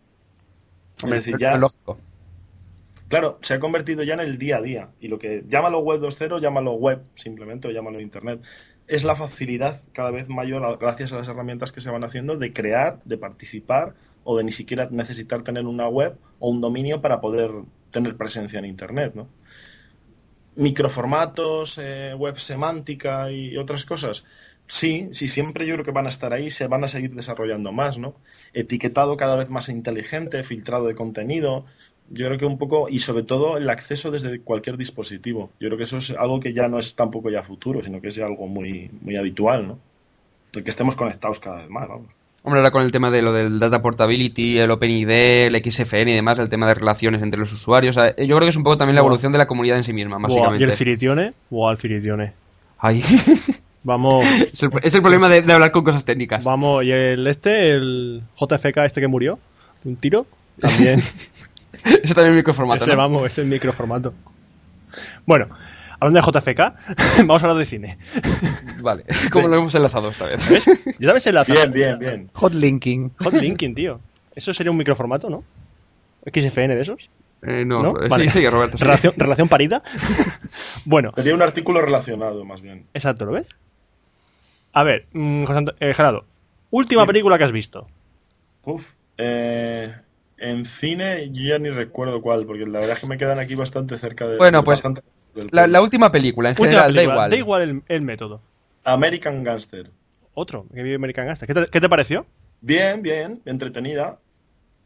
Es 1.04 1.10
decir, 1.10 1.38
ya 1.40 1.56
lógico. 1.58 1.98
Claro, 3.12 3.40
se 3.42 3.56
ha 3.56 3.60
convertido 3.60 4.04
ya 4.04 4.14
en 4.14 4.22
el 4.22 4.38
día 4.38 4.56
a 4.56 4.62
día. 4.62 4.92
Y 5.02 5.10
lo 5.10 5.20
que 5.20 5.44
llámalo 5.46 5.80
web 5.80 6.00
2.0, 6.00 6.40
llámalo 6.40 6.72
web, 6.76 7.02
simplemente, 7.16 7.68
o 7.68 7.72
llámalo 7.72 8.00
internet. 8.00 8.42
Es 8.88 9.04
la 9.04 9.18
facilidad 9.18 9.82
cada 9.92 10.12
vez 10.12 10.30
mayor, 10.30 10.78
gracias 10.80 11.12
a 11.12 11.18
las 11.18 11.28
herramientas 11.28 11.74
que 11.74 11.82
se 11.82 11.90
van 11.90 12.06
haciendo, 12.06 12.38
de 12.38 12.54
crear, 12.54 13.02
de 13.04 13.18
participar, 13.18 13.96
o 14.24 14.38
de 14.38 14.46
ni 14.46 14.54
siquiera 14.54 14.88
necesitar 14.92 15.42
tener 15.42 15.66
una 15.66 15.90
web 15.90 16.16
o 16.40 16.50
un 16.50 16.62
dominio 16.62 17.02
para 17.02 17.20
poder 17.20 17.52
tener 17.92 18.16
presencia 18.16 18.60
en 18.60 18.66
internet, 18.66 19.12
¿no? 19.14 19.28
Microformatos, 20.56 21.80
eh, 21.82 22.14
web 22.18 22.40
semántica 22.40 23.30
y 23.30 23.58
otras 23.58 23.84
cosas. 23.84 24.24
Sí, 24.68 25.10
sí, 25.12 25.28
siempre 25.28 25.66
yo 25.68 25.74
creo 25.76 25.84
que 25.84 25.92
van 25.92 26.06
a 26.06 26.10
estar 26.10 26.32
ahí, 26.32 26.50
se 26.50 26.68
van 26.68 26.86
a 26.86 26.88
seguir 26.88 27.14
desarrollando 27.14 27.74
más, 27.74 27.98
¿no? 27.98 28.16
Etiquetado 28.54 29.18
cada 29.18 29.36
vez 29.36 29.50
más 29.50 29.68
inteligente, 29.68 30.46
filtrado 30.46 30.88
de 30.88 30.96
contenido. 30.96 31.66
Yo 32.14 32.28
creo 32.28 32.38
que 32.38 32.46
un 32.46 32.58
poco, 32.58 32.90
y 32.90 33.00
sobre 33.00 33.24
todo 33.24 33.58
el 33.58 33.70
acceso 33.70 34.12
desde 34.12 34.42
cualquier 34.42 34.78
dispositivo. 34.78 35.52
Yo 35.60 35.70
creo 35.70 35.78
que 35.78 35.86
eso 35.86 35.98
es 35.98 36.12
algo 36.12 36.40
que 36.40 36.54
ya 36.54 36.68
no 36.68 36.78
es 36.78 36.96
tampoco 36.96 37.30
ya 37.30 37.42
futuro, 37.42 37.82
sino 37.82 38.02
que 38.02 38.10
es 38.10 38.16
ya 38.16 38.26
algo 38.26 38.48
muy, 38.48 38.90
muy 39.02 39.16
habitual, 39.16 39.68
¿no? 39.68 39.80
El 40.54 40.64
que 40.64 40.70
estemos 40.70 40.96
conectados 40.96 41.40
cada 41.40 41.58
vez 41.58 41.70
más, 41.70 41.88
vamos. 41.88 42.08
Hombre, 42.44 42.60
ahora 42.60 42.72
con 42.72 42.84
el 42.84 42.92
tema 42.92 43.12
de 43.12 43.22
lo 43.22 43.32
del 43.32 43.60
data 43.60 43.82
portability, 43.82 44.58
el 44.58 44.72
OpenID, 44.72 45.10
el 45.10 45.56
XFN 45.64 46.10
y 46.10 46.16
demás, 46.16 46.40
el 46.40 46.50
tema 46.50 46.68
de 46.68 46.74
relaciones 46.74 47.22
entre 47.22 47.40
los 47.40 47.54
usuarios, 47.54 47.96
o 47.96 48.02
sea, 48.02 48.16
yo 48.16 48.36
creo 48.36 48.40
que 48.40 48.48
es 48.48 48.58
un 48.58 48.64
poco 48.64 48.78
también 48.78 48.96
la 48.96 49.02
evolución 49.02 49.32
de 49.32 49.38
la 49.38 49.46
comunidad 49.46 49.78
en 49.78 49.84
sí 49.84 49.94
misma, 49.94 50.18
Buah, 50.18 50.28
¿Y 50.28 50.36
básicamente. 50.36 50.64
el 50.66 50.72
Firitione? 50.78 51.34
Buah, 51.52 51.72
el 51.72 51.78
Firitione. 51.78 52.34
Ay, 52.80 53.04
Vamos, 53.84 54.26
es, 54.26 54.62
el, 54.64 54.70
es 54.84 54.94
el 54.94 55.02
problema 55.02 55.30
de, 55.30 55.42
de 55.42 55.54
hablar 55.54 55.72
con 55.72 55.84
cosas 55.84 56.04
técnicas. 56.04 56.44
vamos, 56.44 56.84
y 56.84 56.92
el 56.92 57.26
este, 57.28 57.76
el 57.76 58.22
JFK 58.40 58.78
este 58.86 59.02
que 59.02 59.08
murió, 59.08 59.40
de 59.84 59.90
un 59.90 59.96
tiro, 59.96 60.26
también. 60.60 61.02
Eso 62.04 62.14
también 62.14 62.34
es 62.34 62.38
microformato, 62.38 62.84
ese, 62.84 62.92
¿no? 62.92 62.98
vamos, 62.98 63.26
ese 63.32 63.42
es 63.42 63.48
microformato. 63.48 64.14
Bueno, 65.26 65.48
hablando 66.00 66.20
de 66.34 66.40
JFK, 66.40 66.60
vamos 67.20 67.42
a 67.44 67.46
hablar 67.48 67.58
de 67.58 67.66
cine. 67.66 67.98
Vale, 68.82 69.06
¿cómo 69.32 69.48
lo 69.48 69.58
hemos 69.58 69.74
enlazado 69.76 70.10
esta 70.10 70.26
vez? 70.26 70.50
¿Ves? 70.50 70.66
Ya 71.00 71.08
sabes 71.10 71.28
el 71.28 71.40
Bien, 71.48 71.72
bien, 71.72 72.00
bien. 72.00 72.30
Hotlinking. 72.34 73.12
Hotlinking, 73.20 73.74
tío. 73.76 74.00
Eso 74.36 74.54
sería 74.54 74.72
un 74.72 74.78
microformato, 74.78 75.30
¿no? 75.30 75.44
XFN 76.26 76.76
de 76.76 76.82
esos. 76.82 77.10
Eh, 77.44 77.64
no, 77.66 77.82
¿No? 77.82 77.94
Vale. 77.94 78.26
sí, 78.26 78.30
sigue, 78.30 78.50
Roberto. 78.52 78.78
sigue. 78.78 78.86
Relación, 78.88 79.14
relación 79.18 79.48
parida. 79.50 79.82
bueno, 80.86 81.12
Sería 81.16 81.34
un 81.34 81.42
artículo 81.42 81.82
relacionado, 81.82 82.46
más 82.46 82.62
bien. 82.62 82.86
exacto, 82.94 83.26
¿lo 83.26 83.32
ves? 83.32 83.50
A 84.74 84.84
ver, 84.84 85.06
mm, 85.14 85.46
José 85.46 85.58
Anto- 85.58 85.74
eh, 85.80 85.94
Gerardo, 85.94 86.26
última 86.70 87.02
Sí. 87.02 87.08
película 87.08 87.38
que 87.38 87.44
has 87.46 87.52
visto. 87.52 87.88
Uf. 88.64 88.92
Eh, 89.18 89.92
en 90.42 90.66
cine 90.66 91.30
yo 91.32 91.44
ya 91.44 91.60
ni 91.60 91.70
recuerdo 91.70 92.22
cuál, 92.22 92.46
porque 92.46 92.66
la 92.66 92.80
verdad 92.80 92.96
es 92.98 93.00
que 93.00 93.08
me 93.08 93.18
quedan 93.18 93.40
aquí 93.40 93.56
bastante 93.56 93.98
cerca 93.98 94.28
de... 94.28 94.38
Bueno, 94.38 94.64
pues, 94.64 94.82
bastante 94.82 95.02
La, 95.52 95.82
última 95.82 96.12
película, 96.12 96.50
en 96.50 96.54
Última 96.54 96.68
general, 96.68 96.94
película, 96.94 97.04
da 97.04 97.14
igual. 97.14 97.32
Da 97.32 97.38
igual 97.38 97.62
el, 97.62 97.82
el 97.88 98.02
método. 98.02 98.42
American 98.84 99.44
Gangster. 99.44 99.92
Otro, 100.34 100.66
que 100.74 100.84
vive 100.84 100.96
American 100.96 101.26
Gangster. 101.28 101.48
¿Qué 101.48 101.54
te, 101.54 101.66
qué 101.68 101.82
te 101.82 101.90
pareció? 101.90 102.26
Bien, 102.62 103.02
bien, 103.02 103.42
entretenida. 103.46 104.20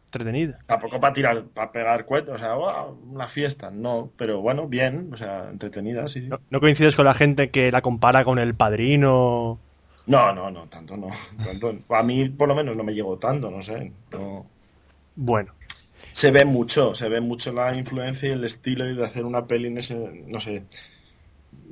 Entretenida. 0.08 0.60
Tampoco 0.66 1.00
para 1.00 1.14
tirar, 1.14 1.44
para 1.54 1.72
pegar 1.72 2.06
cohetes, 2.06 2.36
o 2.36 2.38
sea, 2.38 2.54
"Guau, 2.54 2.98
una 3.12 3.28
fiesta, 3.28 3.70
no, 3.70 4.12
pero 4.18 4.40
bueno, 4.42 4.68
bien, 4.68 5.10
o 5.12 5.18
sea, 5.18 5.50
entretenida, 5.50 6.08
sí. 6.08 6.22
sí. 6.22 6.28
¿No, 6.28 6.40
no 6.50 6.60
coincides 6.60 6.96
con 6.96 7.06
la 7.06 7.14
gente 7.14 7.50
que 7.50 7.72
la 7.72 7.82
compara 7.82 8.24
con 8.24 8.40
El 8.40 8.56
Padrino? 8.56 9.60
No, 10.08 10.32
no, 10.34 10.52
no, 10.52 10.68
tanto 10.68 10.96
no. 10.96 11.08
Tanto, 11.44 11.76
a 11.90 12.04
mí 12.04 12.30
por 12.30 12.48
lo 12.48 12.56
menos 12.56 12.76
no 12.76 12.84
me 12.84 12.94
llegó 12.94 13.18
tanto, 13.18 13.50
no 13.52 13.62
sé. 13.62 13.92
no. 14.12 14.46
Bueno, 15.16 15.54
Se 16.12 16.32
ve 16.32 16.46
mucho, 16.46 16.94
se 16.94 17.10
ve 17.10 17.22
mucho 17.22 17.52
la 17.54 17.76
influencia 17.76 18.30
y 18.30 18.34
el 18.34 18.44
estilo 18.44 18.86
de 18.86 19.06
hacer 19.06 19.26
una 19.26 19.46
peli 19.46 19.68
en 19.68 19.78
ese, 19.78 20.24
no 20.28 20.40
sé, 20.40 20.64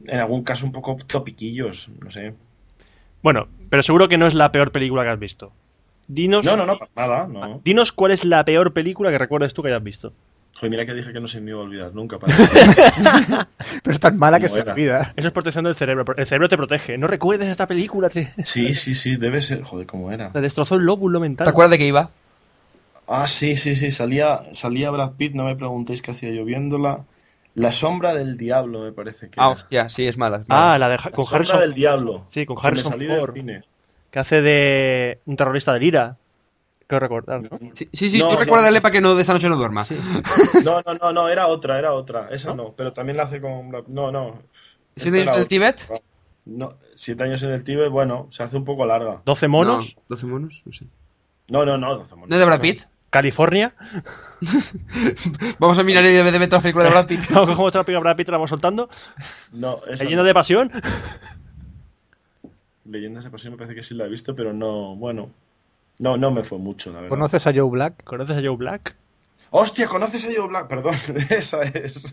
en 0.06 0.20
algún 0.20 0.44
caso 0.44 0.66
un 0.66 0.72
poco 0.72 0.98
topiquillos, 1.08 1.90
no 2.02 2.10
sé. 2.12 2.34
bueno, 3.22 3.48
pero 3.70 3.84
seguro 3.84 4.08
que 4.10 4.18
no 4.18 4.28
es 4.28 4.34
la 4.34 4.52
peor 4.52 4.72
película 4.72 5.04
que 5.04 5.10
has 5.10 5.20
visto. 5.20 5.52
Dinos, 6.08 6.44
No, 6.46 6.58
no, 6.58 6.66
no, 6.66 6.78
nada, 6.96 7.28
no. 7.28 7.62
dinos 7.64 7.92
cuál 7.94 8.12
es 8.12 8.26
la 8.26 8.44
peor 8.44 8.74
película 8.74 9.10
que 9.12 9.18
recuerdes 9.18 9.54
tú 9.54 9.62
que 9.64 9.70
hayas 9.70 9.84
visto. 9.84 10.12
Joder, 10.56 10.70
mira 10.70 10.86
que 10.86 10.94
dije 10.94 11.12
que 11.14 11.20
no 11.20 11.28
se 11.28 11.42
me 11.42 11.50
iba 11.52 11.60
a 11.62 11.64
olvidar 11.64 11.96
nunca. 11.96 12.20
Para 12.20 12.36
Pero 13.84 13.92
es 13.92 14.00
tan 14.00 14.18
mala 14.18 14.40
que 14.40 14.48
¿Cómo 14.50 14.62
se 14.62 14.70
olvida. 14.70 15.14
Eso 15.16 15.28
es 15.30 15.34
protección 15.34 15.64
del 15.66 15.76
cerebro. 15.76 16.06
El 16.16 16.28
cerebro 16.28 16.48
te 16.50 16.58
protege. 16.58 16.98
No 16.98 17.08
recuerdes 17.08 17.50
esta 17.50 17.66
película. 17.66 18.10
Te, 18.10 18.34
Sí, 18.44 18.76
sí, 18.76 18.94
sí, 18.94 19.16
debe 19.16 19.42
ser. 19.42 19.64
Joder, 19.64 19.88
¿cómo 19.88 20.12
era? 20.12 20.32
te 20.32 20.42
destrozó 20.42 20.76
el 20.76 20.84
lóbulo 20.84 21.20
mental. 21.20 21.46
¿Te 21.46 21.50
acuerdas 21.50 21.72
de 21.72 21.78
qué 21.80 21.88
iba? 21.88 22.12
Ah, 23.08 23.28
sí, 23.28 23.56
sí, 23.58 23.76
sí, 23.76 23.92
salía, 23.92 24.44
salía 24.54 24.90
Brad 24.92 25.14
Pitt, 25.14 25.34
no 25.34 25.44
me 25.44 25.56
preguntéis 25.56 26.02
qué 26.02 26.12
hacía 26.12 26.32
yo 26.32 26.46
viéndola. 26.46 27.06
La 27.56 27.72
sombra 27.72 28.14
del 28.16 28.38
diablo, 28.38 28.82
me 28.82 28.92
parece 28.92 29.30
que 29.30 29.40
Ah, 29.40 29.46
era. 29.46 29.54
hostia, 29.54 29.90
sí, 29.90 30.08
es 30.08 30.18
mala. 30.18 30.38
es 30.38 30.50
mala. 30.50 30.74
Ah, 30.74 30.80
la 30.80 30.90
de 30.90 30.98
La 30.98 31.04
con 31.12 31.26
sombra 31.26 31.36
Harrison, 31.38 31.60
del 31.60 31.74
diablo. 31.74 32.26
Sí, 32.30 32.46
con 32.46 32.56
que 32.56 32.62
me 32.64 32.68
Harrison 32.68 32.92
salí 32.94 33.06
del 33.06 33.20
Ford. 33.20 33.34
cine. 33.34 33.64
que 34.10 34.20
hace 34.20 34.42
de 34.42 35.20
un 35.26 35.36
terrorista 35.36 35.74
del 35.74 35.84
IRA. 35.84 36.18
Creo 36.88 37.00
recordar, 37.00 37.42
¿no? 37.42 37.58
Sí, 37.72 37.90
sí, 37.92 38.10
sí, 38.12 38.20
No, 38.20 38.28
tú 38.30 38.34
no. 38.36 38.40
recuérdale 38.42 38.80
para 38.82 38.92
que 38.92 39.02
no 39.02 39.16
de 39.16 39.22
esta 39.22 39.34
noche 39.34 39.50
no 39.50 39.56
duerma. 39.58 39.86
No, 40.64 40.80
no, 40.86 40.94
no, 41.02 41.14
no, 41.14 41.28
era 41.30 41.48
otra, 41.48 41.80
era 41.80 41.94
otra. 41.94 42.28
Esa 42.30 42.54
no, 42.54 42.74
pero 42.74 42.94
también 42.94 43.18
la 43.18 43.24
hace 43.24 43.42
con. 43.42 43.70
Brad- 43.72 43.88
No, 43.88 44.12
no. 44.12 44.40
¿Siete 44.96 45.22
años 45.22 45.36
en 45.36 45.42
el. 45.42 45.48
Tíbet? 45.48 45.90
No, 46.46 46.76
siete 46.96 47.24
años 47.24 47.42
en 47.44 47.52
el 47.52 47.64
Tíbet, 47.64 47.90
bueno, 47.90 48.28
se 48.30 48.44
hace 48.44 48.56
un 48.58 48.66
poco 48.66 48.86
larga. 48.86 49.22
12 49.26 49.48
monos. 49.48 49.96
No, 50.10 50.16
¿12 50.16 50.28
monos? 50.28 50.62
No 50.66 50.74
sé. 50.74 50.86
No, 51.48 51.66
no, 51.66 51.78
no, 51.78 51.96
doce 51.98 52.14
monos. 52.16 52.30
¿No 52.30 52.36
es 52.36 52.40
de 52.40 52.46
Brad 52.46 52.60
Pitt? 52.60 52.84
California. 53.14 53.76
Vamos 55.60 55.78
a 55.78 55.84
mirar 55.84 56.04
y 56.04 56.08
de 56.08 56.24
de 56.24 56.32
todas 56.32 56.52
las 56.52 56.62
películas 56.64 56.86
de 56.86 56.90
Brad 56.90 57.06
Pitt. 57.06 57.22
Vamos 57.30 57.50
cogemos 57.50 57.70
otra 57.70 57.84
película 57.84 58.00
de 58.00 58.14
Brad 58.14 58.18
Pitt 58.18 58.30
la 58.30 58.38
vamos 58.38 58.50
soltando. 58.50 58.90
No, 59.54 59.80
esa 59.88 60.04
Leyenda 60.04 60.24
no. 60.24 60.28
de 60.28 60.34
pasión. 60.34 60.72
Leyendas 62.86 63.24
de 63.24 63.30
pasión 63.30 63.54
me 63.54 63.58
parece 63.58 63.76
que 63.76 63.84
sí 63.84 63.94
la 63.94 64.06
he 64.06 64.10
visto, 64.10 64.36
pero 64.36 64.52
no, 64.52 64.96
bueno. 64.96 65.30
No, 66.00 66.18
no 66.18 66.32
me 66.32 66.44
fue 66.44 66.58
mucho, 66.58 66.90
la 66.90 67.02
verdad. 67.02 67.10
¿Conoces 67.10 67.46
a 67.46 67.54
Joe 67.54 67.70
Black? 67.70 68.04
¿Conoces 68.04 68.36
a 68.36 68.42
Joe 68.42 68.58
Black? 68.58 68.96
Hostia, 69.56 69.86
¿conoces 69.88 70.26
a 70.26 70.30
Joe 70.36 70.48
Black? 70.48 70.68
Perdón, 70.68 70.96
esa 71.30 71.62
es. 71.62 72.12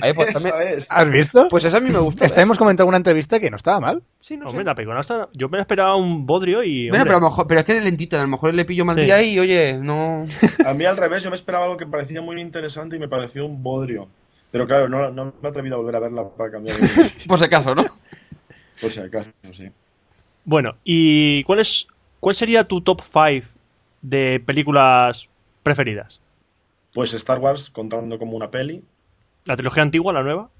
Ahí, 0.00 0.12
pues, 0.12 0.28
esa 0.28 0.38
también- 0.48 0.78
es. 0.78 0.86
¿Has 0.88 1.10
visto? 1.10 1.48
Pues 1.50 1.64
esa 1.64 1.78
a 1.78 1.80
mí 1.80 1.90
me 1.90 1.98
gusta. 1.98 2.24
Esta 2.24 2.40
hemos 2.40 2.56
comentado 2.56 2.84
en 2.84 2.90
una 2.90 2.96
entrevista 2.98 3.40
que 3.40 3.50
no 3.50 3.56
estaba 3.56 3.80
mal. 3.80 4.02
Sí, 4.20 4.36
no 4.36 4.44
sé. 4.44 4.50
Hombre, 4.50 4.64
la 4.64 4.76
película 4.76 4.94
no 4.94 5.00
está- 5.00 5.28
Yo 5.32 5.48
me 5.48 5.60
esperaba 5.60 5.96
un 5.96 6.24
bodrio 6.24 6.62
y. 6.62 6.88
Bueno, 6.88 7.04
pero, 7.04 7.16
a 7.16 7.20
lo 7.20 7.28
mejor, 7.30 7.48
pero 7.48 7.60
es 7.60 7.66
que 7.66 7.76
es 7.78 7.82
lentita, 7.82 8.20
a 8.20 8.22
lo 8.22 8.28
mejor 8.28 8.54
le 8.54 8.64
pillo 8.64 8.84
mal 8.84 8.94
Sí. 8.94 9.02
día 9.02 9.20
y 9.20 9.38
oye, 9.40 9.76
no. 9.76 10.24
A 10.64 10.72
mí 10.72 10.84
al 10.84 10.96
revés, 10.96 11.24
yo 11.24 11.30
me 11.30 11.36
esperaba 11.36 11.64
algo 11.64 11.76
que 11.76 11.86
parecía 11.86 12.22
muy 12.22 12.40
interesante 12.40 12.94
y 12.94 13.00
me 13.00 13.08
pareció 13.08 13.44
un 13.44 13.60
bodrio. 13.60 14.06
Pero 14.52 14.64
claro, 14.68 14.88
no, 14.88 15.10
no 15.10 15.24
me 15.26 15.32
he 15.42 15.48
atrevido 15.48 15.74
a 15.74 15.78
volver 15.78 15.96
a 15.96 15.98
verla 15.98 16.28
para 16.28 16.52
cambiar 16.52 16.76
de 16.76 17.10
Por 17.26 17.38
si 17.40 17.44
acaso, 17.44 17.74
¿no? 17.74 17.84
Por 18.80 18.90
si 18.92 19.00
acaso, 19.00 19.30
sí. 19.52 19.68
Bueno, 20.44 20.76
¿y 20.84 21.42
cuál 21.42 21.58
es 21.58 21.88
cuál 22.20 22.36
sería 22.36 22.62
tu 22.64 22.80
top 22.82 23.00
5 23.12 23.46
de 24.00 24.40
películas 24.46 25.26
preferidas? 25.64 26.20
Pues 26.98 27.14
Star 27.14 27.38
Wars 27.38 27.70
contando 27.70 28.18
como 28.18 28.36
una 28.36 28.50
peli, 28.50 28.82
¿La 29.44 29.54
trilogía 29.54 29.84
antigua, 29.84 30.12
la 30.12 30.24
nueva? 30.24 30.50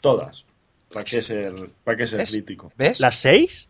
todas. 0.00 0.46
¿Para 0.92 1.04
qué 1.04 1.20
ser, 1.20 1.52
para 1.82 1.96
qué 1.96 2.06
ser 2.06 2.20
¿Ves? 2.20 2.30
crítico? 2.30 2.72
¿Ves? 2.78 3.00
¿Las 3.00 3.16
6? 3.16 3.68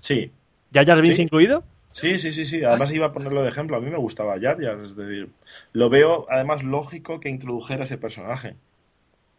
Sí, 0.00 0.32
¿Ya 0.72 0.84
Jar 0.84 1.00
Binks 1.00 1.18
Sí. 1.18 1.22
incluido? 1.22 1.62
sí, 1.92 2.18
sí, 2.18 2.32
sí, 2.32 2.44
sí. 2.44 2.64
Además 2.64 2.90
iba 2.90 3.06
a 3.06 3.12
ponerlo 3.12 3.44
de 3.44 3.50
ejemplo. 3.50 3.76
A 3.76 3.80
mí 3.80 3.88
me 3.88 3.96
gustaba 3.96 4.40
Jar 4.40 4.60
Jar, 4.60 4.80
es 4.84 4.96
decir, 4.96 5.30
lo 5.72 5.88
veo 5.88 6.26
además 6.28 6.64
lógico 6.64 7.20
que 7.20 7.28
introdujera 7.28 7.84
ese 7.84 7.96
personaje. 7.96 8.56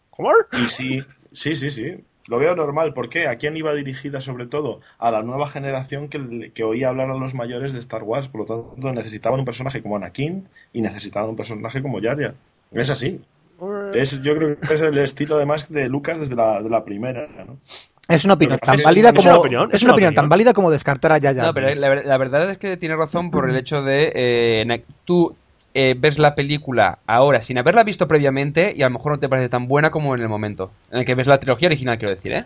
¿Cómo? 0.09 0.29
Y 0.53 0.69
sí, 0.69 1.03
sí, 1.33 1.57
sí, 1.57 1.69
sí. 1.69 2.05
Lo 2.30 2.38
veo 2.39 2.55
normal. 2.55 2.93
¿Por 2.93 3.09
qué? 3.09 3.28
¿A 3.28 3.38
quién 3.38 3.55
iba 3.57 3.73
dirigida 3.73 4.21
sobre 4.21 4.45
todo? 4.47 4.82
A 4.99 5.11
la 5.11 5.23
nueva 5.23 5.47
generación 5.47 6.07
que, 6.09 6.51
que 6.53 6.63
oía 6.63 6.89
hablar 6.89 7.09
a 7.09 7.15
los 7.15 7.34
mayores 7.34 7.73
de 7.73 7.80
Star 7.80 8.03
Wars. 8.03 8.28
Por 8.28 8.41
lo 8.41 8.45
tanto, 8.73 8.91
necesitaban 8.93 9.39
un 9.39 9.45
personaje 9.45 9.82
como 9.82 9.95
Anakin 9.95 10.47
y 10.73 10.82
necesitaban 10.82 11.30
un 11.30 11.36
personaje 11.36 11.82
como 11.82 12.01
Jar. 12.01 12.34
Es 12.71 12.89
así. 12.89 13.21
Es, 13.93 14.21
yo 14.21 14.36
creo 14.36 14.59
que 14.59 14.73
es 14.73 14.82
el 14.82 14.97
estilo 14.99 15.36
además 15.36 15.71
de 15.71 15.89
Lucas 15.89 16.19
desde 16.19 16.36
la, 16.36 16.61
de 16.61 16.69
la 16.69 16.84
primera. 16.86 17.25
¿no? 17.45 17.57
Es 18.07 18.23
una 18.25 18.36
opinión 18.36 18.59
tan 18.59 18.78
válida 18.84 19.09
es 19.09 19.13
como. 19.15 19.30
una 19.30 19.38
opinión, 19.39 19.69
es 19.73 19.84
una 19.84 19.93
opinión 19.93 20.13
tan 20.13 20.30
válida 20.30 20.53
como 20.53 20.69
descartar 20.69 21.11
a 21.11 21.17
Yaya. 21.17 21.43
No, 21.43 21.53
pero 21.53 21.73
la, 21.73 21.89
ver- 21.89 22.05
la 22.05 22.17
verdad 22.17 22.49
es 22.51 22.57
que 22.57 22.78
tiene 22.78 22.95
razón 22.95 23.32
por 23.32 23.49
el 23.49 23.55
hecho 23.55 23.82
de 23.82 24.11
eh, 24.13 24.84
tú 25.05 25.36
eh, 25.80 25.95
ves 25.95 26.17
la 26.17 26.34
película 26.34 26.97
ahora 27.05 27.39
sin 27.43 27.59
haberla 27.59 27.84
visto 27.84 28.07
previamente 28.07 28.73
y 28.75 28.82
a 28.82 28.88
lo 28.88 28.93
mejor 28.95 29.11
no 29.11 29.19
te 29.19 29.30
parece 29.30 29.47
tan 29.47 29.67
buena 29.67 29.91
como 29.91 30.15
en 30.15 30.21
el 30.21 30.28
momento 30.28 30.71
en 30.91 30.97
el 30.99 31.05
que 31.05 31.13
ves 31.13 31.28
la 31.28 31.39
trilogía 31.39 31.67
original, 31.67 31.99
quiero 31.99 32.15
decir, 32.15 32.32
¿eh? 32.34 32.45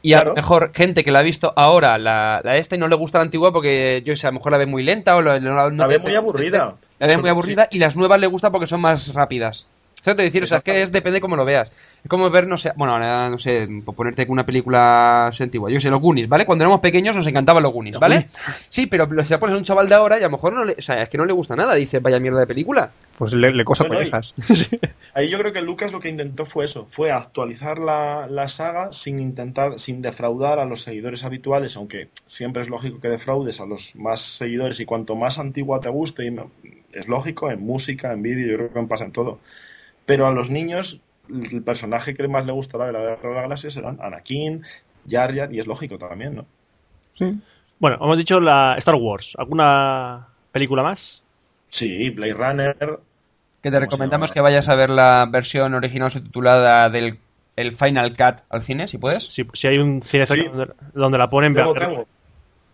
Y 0.00 0.14
a 0.14 0.16
Claro. 0.18 0.30
lo 0.30 0.36
mejor 0.36 0.70
gente 0.74 1.04
que 1.04 1.10
la 1.10 1.18
ha 1.18 1.22
visto 1.22 1.52
ahora, 1.56 1.98
la, 1.98 2.40
la 2.42 2.56
esta, 2.56 2.74
y 2.76 2.78
no 2.78 2.88
le 2.88 2.96
gusta 2.96 3.18
la 3.18 3.24
antigua 3.24 3.52
porque, 3.52 4.02
yo 4.06 4.16
sé, 4.16 4.26
a 4.26 4.30
lo 4.30 4.38
mejor 4.38 4.52
la 4.52 4.58
ve 4.58 4.64
muy 4.66 4.82
lenta 4.82 5.14
o 5.16 5.20
la, 5.22 5.38
no, 5.40 5.52
no 5.52 5.70
La 5.70 5.86
ve 5.86 5.98
te- 5.98 6.04
muy 6.04 6.14
aburrida. 6.14 6.76
La 6.98 7.06
ve 7.06 7.18
muy 7.18 7.28
aburrida 7.28 7.68
y 7.70 7.78
las 7.78 7.96
nuevas 7.96 8.18
le 8.18 8.26
gusta 8.28 8.50
porque 8.50 8.66
son 8.66 8.80
más 8.80 9.12
rápidas. 9.12 9.66
Eso 10.04 10.14
te 10.16 10.22
decir, 10.22 10.42
o 10.42 10.46
sea, 10.46 10.58
es 10.58 10.64
que 10.64 10.82
es, 10.82 10.92
depende 10.92 11.18
cómo 11.20 11.34
lo 11.34 11.46
veas. 11.46 11.72
Es 12.02 12.08
como 12.10 12.28
ver, 12.28 12.46
no 12.46 12.58
sé, 12.58 12.72
bueno, 12.76 12.92
ahora, 12.92 13.30
no 13.30 13.38
sé, 13.38 13.66
por 13.82 13.94
ponerte 13.94 14.26
una 14.28 14.44
película 14.44 15.30
antigua. 15.38 15.70
Yo 15.70 15.80
sé, 15.80 15.88
los 15.88 16.00
Goonies, 16.02 16.28
¿vale? 16.28 16.44
Cuando 16.44 16.64
éramos 16.64 16.80
pequeños 16.80 17.16
nos 17.16 17.26
encantaban 17.26 17.62
los 17.62 17.72
Goonies, 17.72 17.98
¿vale? 17.98 18.28
Sí, 18.68 18.86
pero 18.86 19.08
si 19.22 19.28
se 19.28 19.38
pones 19.38 19.54
a 19.54 19.58
un 19.58 19.64
chaval 19.64 19.88
de 19.88 19.94
ahora 19.94 20.16
y 20.18 20.20
a 20.20 20.24
lo 20.24 20.32
mejor 20.32 20.52
no 20.52 20.62
le, 20.64 20.74
o 20.74 20.82
sea, 20.82 21.00
es 21.02 21.08
que 21.08 21.16
no 21.16 21.24
le 21.24 21.32
gusta 21.32 21.56
nada, 21.56 21.74
dice, 21.74 22.00
vaya 22.00 22.20
mierda 22.20 22.40
de 22.40 22.46
película. 22.46 22.90
Pues 23.16 23.32
le, 23.32 23.50
le 23.52 23.64
cosa 23.64 23.84
Bueno. 23.84 24.02
Ahí 25.14 25.30
yo 25.30 25.38
creo 25.38 25.52
que 25.54 25.62
Lucas 25.62 25.90
lo 25.92 26.00
que 26.00 26.10
intentó 26.10 26.44
fue 26.44 26.66
eso, 26.66 26.86
fue 26.90 27.10
actualizar 27.10 27.78
la, 27.78 28.26
la 28.28 28.48
saga 28.48 28.92
sin 28.92 29.20
intentar, 29.20 29.78
sin 29.78 30.02
defraudar 30.02 30.58
a 30.58 30.66
los 30.66 30.82
seguidores 30.82 31.24
habituales, 31.24 31.76
aunque 31.76 32.08
siempre 32.26 32.60
es 32.60 32.68
lógico 32.68 33.00
que 33.00 33.08
defraudes 33.08 33.60
a 33.60 33.64
los 33.66 33.96
más 33.96 34.20
seguidores 34.20 34.78
y 34.80 34.84
cuanto 34.84 35.16
más 35.16 35.38
antigua 35.38 35.80
te 35.80 35.88
guste, 35.88 36.26
y 36.26 36.30
no- 36.30 36.50
es 36.92 37.08
lógico, 37.08 37.50
en 37.50 37.60
música, 37.64 38.12
en 38.12 38.22
vídeo, 38.22 38.46
yo 38.52 38.56
creo 38.70 38.72
que 38.82 38.88
pasa 38.88 39.04
en 39.04 39.12
todo. 39.12 39.38
Pero 40.06 40.26
a 40.26 40.32
los 40.32 40.50
niños, 40.50 41.00
el 41.28 41.62
personaje 41.62 42.14
que 42.14 42.28
más 42.28 42.44
le 42.46 42.52
gustará 42.52 42.86
de 42.86 42.92
la 42.92 43.00
Guerra 43.00 43.28
de 43.28 43.34
la 43.34 43.42
Galaxia 43.42 43.70
serán 43.70 43.98
Anakin, 44.02 44.62
Jar 45.08 45.34
Jar, 45.34 45.52
y 45.54 45.58
es 45.58 45.66
lógico 45.66 45.98
también, 45.98 46.34
¿no? 46.36 46.46
Sí. 47.14 47.38
Bueno, 47.78 47.96
hemos 48.00 48.16
dicho 48.18 48.40
la 48.40 48.76
Star 48.78 48.94
Wars. 48.96 49.34
¿Alguna 49.38 50.28
película 50.52 50.82
más? 50.82 51.22
Sí, 51.70 52.10
Blade 52.10 52.34
Runner, 52.34 52.76
Que 52.78 52.86
te 52.86 52.90
¿Cómo 52.90 53.72
se 53.72 53.80
recomendamos 53.80 54.30
que 54.32 54.40
vayas 54.40 54.68
a 54.68 54.74
ver 54.74 54.90
la 54.90 55.26
versión 55.30 55.74
original 55.74 56.10
subtitulada 56.10 56.88
del 56.90 57.18
el 57.56 57.70
Final 57.72 58.16
Cut 58.16 58.42
al 58.48 58.62
cine, 58.62 58.88
si 58.88 58.98
puedes. 58.98 59.24
Si, 59.32 59.46
si 59.52 59.68
hay 59.68 59.78
un 59.78 60.02
cine 60.02 60.26
Sí. 60.26 60.42
donde, 60.44 60.72
donde 60.92 61.18
la 61.18 61.30
ponen, 61.30 61.54
Tengo, 61.54 61.72
vean- 61.72 61.88
tengo. 61.90 62.06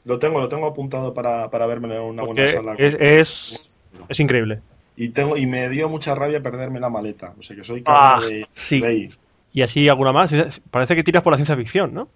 Lo 0.07 0.19
tengo, 0.19 0.41
lo 0.41 0.49
tengo 0.49 0.67
apuntado 0.67 1.13
para, 1.13 1.51
para 1.51 1.67
verme 1.67 1.95
en 1.95 2.01
una 2.01 2.23
porque 2.25 2.43
buena 2.45 2.53
sala. 2.53 2.75
es, 2.79 2.95
es, 2.99 3.83
es 4.09 4.21
increíble. 4.21 4.61
Y 5.03 5.09
tengo 5.09 5.35
y 5.39 5.47
me 5.47 5.67
dio 5.71 5.89
mucha 5.89 6.15
rabia 6.15 6.43
perderme 6.43 6.79
la 6.79 6.91
maleta. 6.91 7.33
O 7.39 7.41
sea 7.41 7.57
que 7.57 7.65
soy 7.65 7.83
Ah, 7.87 8.21
de, 8.21 8.47
sí. 8.55 8.81
de. 8.81 9.09
Y 9.51 9.63
así 9.63 9.89
alguna 9.89 10.13
más. 10.13 10.31
Parece 10.71 10.95
que 10.95 11.03
tiras 11.03 11.23
por 11.23 11.33
la 11.33 11.39
ciencia 11.39 11.57
ficción, 11.57 11.95
¿no? 11.95 12.09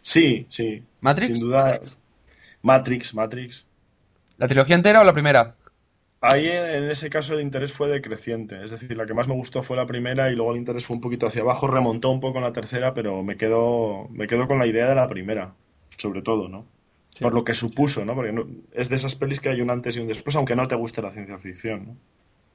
Sí, 0.00 0.46
sí. 0.48 0.82
¿Matrix? 1.02 1.38
Sin 1.38 1.46
duda. 1.46 1.80
Matrix, 2.62 3.14
Matrix. 3.14 3.66
¿La 4.38 4.48
trilogía 4.48 4.74
entera 4.74 5.02
o 5.02 5.04
la 5.04 5.12
primera? 5.12 5.54
Ahí 6.22 6.46
en, 6.46 6.64
en 6.64 6.90
ese 6.90 7.10
caso 7.10 7.34
el 7.34 7.42
interés 7.42 7.72
fue 7.74 7.88
decreciente. 7.88 8.64
Es 8.64 8.70
decir, 8.70 8.96
la 8.96 9.04
que 9.04 9.12
más 9.12 9.28
me 9.28 9.34
gustó 9.34 9.62
fue 9.62 9.76
la 9.76 9.84
primera 9.84 10.30
y 10.30 10.34
luego 10.34 10.52
el 10.52 10.58
interés 10.58 10.86
fue 10.86 10.96
un 10.96 11.02
poquito 11.02 11.26
hacia 11.26 11.42
abajo. 11.42 11.66
Remontó 11.66 12.08
un 12.10 12.20
poco 12.20 12.38
en 12.38 12.44
la 12.44 12.54
tercera, 12.54 12.94
pero 12.94 13.22
me 13.22 13.36
quedo, 13.36 14.08
me 14.10 14.26
quedo 14.26 14.48
con 14.48 14.58
la 14.58 14.66
idea 14.66 14.88
de 14.88 14.94
la 14.94 15.08
primera. 15.08 15.52
Sobre 15.98 16.22
todo, 16.22 16.48
¿no? 16.48 16.64
Sí. 17.14 17.22
Por 17.24 17.34
lo 17.34 17.44
que 17.44 17.52
supuso, 17.54 18.04
¿no? 18.04 18.14
Porque 18.14 18.32
no- 18.32 18.46
es 18.72 18.88
de 18.88 18.96
esas 18.96 19.14
pelis 19.14 19.38
que 19.40 19.50
hay 19.50 19.60
un 19.60 19.70
antes 19.70 19.96
y 19.96 20.00
un 20.00 20.06
después, 20.08 20.34
aunque 20.36 20.56
no 20.56 20.66
te 20.66 20.74
guste 20.76 21.02
la 21.02 21.10
ciencia 21.10 21.38
ficción, 21.38 21.86
¿no? 21.86 21.96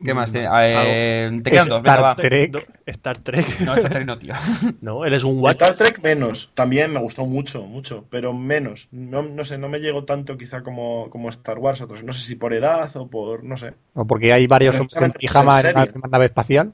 ¿Qué 0.04 0.14
más? 0.14 0.32
Te, 0.32 0.46
eh, 0.48 1.32
te 1.44 1.50
quedan 1.50 1.68
dos, 1.70 1.80
Star. 1.80 2.16
Trek. 2.18 2.68
Star 2.86 3.18
Trek. 3.18 3.60
No, 3.62 3.74
Star 3.76 3.92
Trek 3.92 4.06
no, 4.06 4.18
tío. 4.20 4.34
No, 4.82 5.06
él 5.06 5.14
es 5.16 5.24
un 5.24 5.40
watch. 5.40 5.54
Star 5.54 5.76
Trek 5.76 6.04
menos, 6.04 6.52
también 6.54 6.92
me 6.94 7.00
gustó 7.00 7.26
mucho, 7.26 7.64
mucho, 7.64 8.06
pero 8.12 8.32
menos. 8.32 8.90
No, 8.92 9.24
no 9.24 9.44
sé, 9.44 9.58
no 9.58 9.70
me 9.70 9.80
llegó 9.80 10.04
tanto 10.04 10.38
quizá 10.38 10.62
como, 10.62 11.10
como 11.10 11.30
Star 11.30 11.58
Wars, 11.58 11.82
otros. 11.82 12.04
No 12.04 12.14
sé 12.14 12.22
si 12.22 12.36
por 12.36 12.54
edad 12.54 12.96
o 12.96 13.08
por, 13.08 13.44
no 13.44 13.58
sé. 13.58 13.74
O 13.96 14.06
porque 14.06 14.34
hay 14.34 14.46
varios 14.46 14.76
hombres 14.76 14.94
solamente 14.94 15.18
pijama 15.20 15.62
en 15.62 15.78
en 15.78 15.92
una 15.96 16.08
nave 16.12 16.26
espacial. 16.26 16.74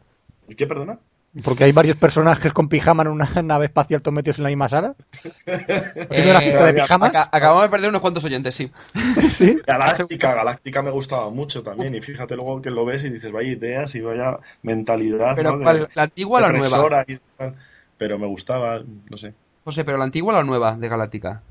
¿Y 0.49 0.55
qué, 0.55 0.67
perdona? 0.67 0.99
Porque 1.43 1.63
hay 1.63 1.71
varios 1.71 1.97
personajes 1.97 2.53
con 2.53 2.69
pijama 2.69 3.01
en 3.03 3.09
una 3.09 3.27
nave 3.43 3.65
espacial 3.65 4.01
todos 4.03 4.13
metidos 4.13 4.37
en 4.37 4.43
la 4.43 4.49
misma 4.49 4.69
sala. 4.69 4.93
¿Tiene 5.45 6.29
una 6.29 6.39
Eh, 6.39 6.43
fiesta 6.43 6.65
de 6.65 6.73
pijamas? 6.75 7.09
aca- 7.09 7.29
acabamos 7.31 7.63
de 7.63 7.69
perder 7.69 7.89
unos 7.89 8.01
cuantos 8.01 8.23
oyentes, 8.25 8.53
sí. 8.53 8.71
Sí. 9.31 9.59
Galáctica, 9.65 10.35
Galáctica 10.35 10.81
me 10.83 10.91
gustaba 10.91 11.29
mucho 11.31 11.63
también. 11.63 11.95
Y 11.95 12.01
fíjate 12.01 12.35
luego 12.35 12.61
que 12.61 12.69
lo 12.69 12.85
ves 12.85 13.03
y 13.03 13.09
dices, 13.09 13.31
vaya 13.31 13.49
ideas 13.49 13.95
y 13.95 14.01
vaya 14.01 14.37
mentalidad. 14.61 15.35
Pero 15.35 15.57
¿no? 15.57 15.73
¿la 15.73 16.03
antigua 16.03 16.37
o 16.37 16.41
la 16.41 16.49
nueva? 16.51 16.65
depresora 16.65 17.05
y 17.07 17.17
tal. 17.37 17.55
Pero 17.97 18.19
me 18.19 18.27
gustaba, 18.27 18.81
no 19.09 19.17
sé. 19.17 19.33
José, 19.63 19.83
¿pero 19.83 19.97
la 19.97 20.03
antigua 20.03 20.33
o 20.33 20.37
la 20.37 20.43
nueva 20.43 20.75
de 20.75 20.87
Galáctica? 20.87 21.41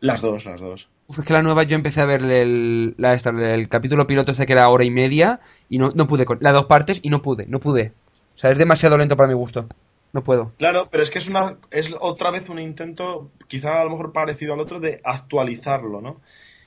Las 0.00 0.20
dos, 0.20 0.44
las 0.46 0.60
dos. 0.60 0.88
Uf, 1.06 1.18
es 1.18 1.24
que 1.24 1.32
la 1.32 1.42
nueva 1.42 1.62
yo 1.64 1.76
empecé 1.76 2.00
a 2.00 2.06
ver 2.06 2.22
el, 2.22 2.94
la 2.98 3.14
el 3.14 3.68
capítulo 3.68 4.06
piloto 4.06 4.32
este 4.32 4.46
que 4.46 4.52
era 4.52 4.68
hora 4.68 4.84
y 4.84 4.90
media 4.90 5.40
y 5.68 5.78
no, 5.78 5.92
no 5.94 6.06
pude, 6.06 6.26
las 6.40 6.52
dos 6.52 6.64
partes 6.66 6.98
y 7.02 7.10
no 7.10 7.22
pude, 7.22 7.46
no 7.46 7.60
pude. 7.60 7.92
O 8.34 8.38
sea, 8.38 8.50
es 8.50 8.58
demasiado 8.58 8.96
lento 8.98 9.16
para 9.16 9.28
mi 9.28 9.34
gusto. 9.34 9.66
No 10.12 10.22
puedo. 10.22 10.52
Claro, 10.56 10.88
pero 10.90 11.02
es 11.02 11.10
que 11.10 11.18
es 11.18 11.28
una 11.28 11.58
es 11.70 11.92
otra 12.00 12.30
vez 12.30 12.48
un 12.48 12.58
intento, 12.60 13.32
quizá 13.48 13.80
a 13.80 13.84
lo 13.84 13.90
mejor 13.90 14.12
parecido 14.12 14.54
al 14.54 14.60
otro, 14.60 14.78
de 14.80 15.00
actualizarlo, 15.04 16.00
¿no? 16.00 16.20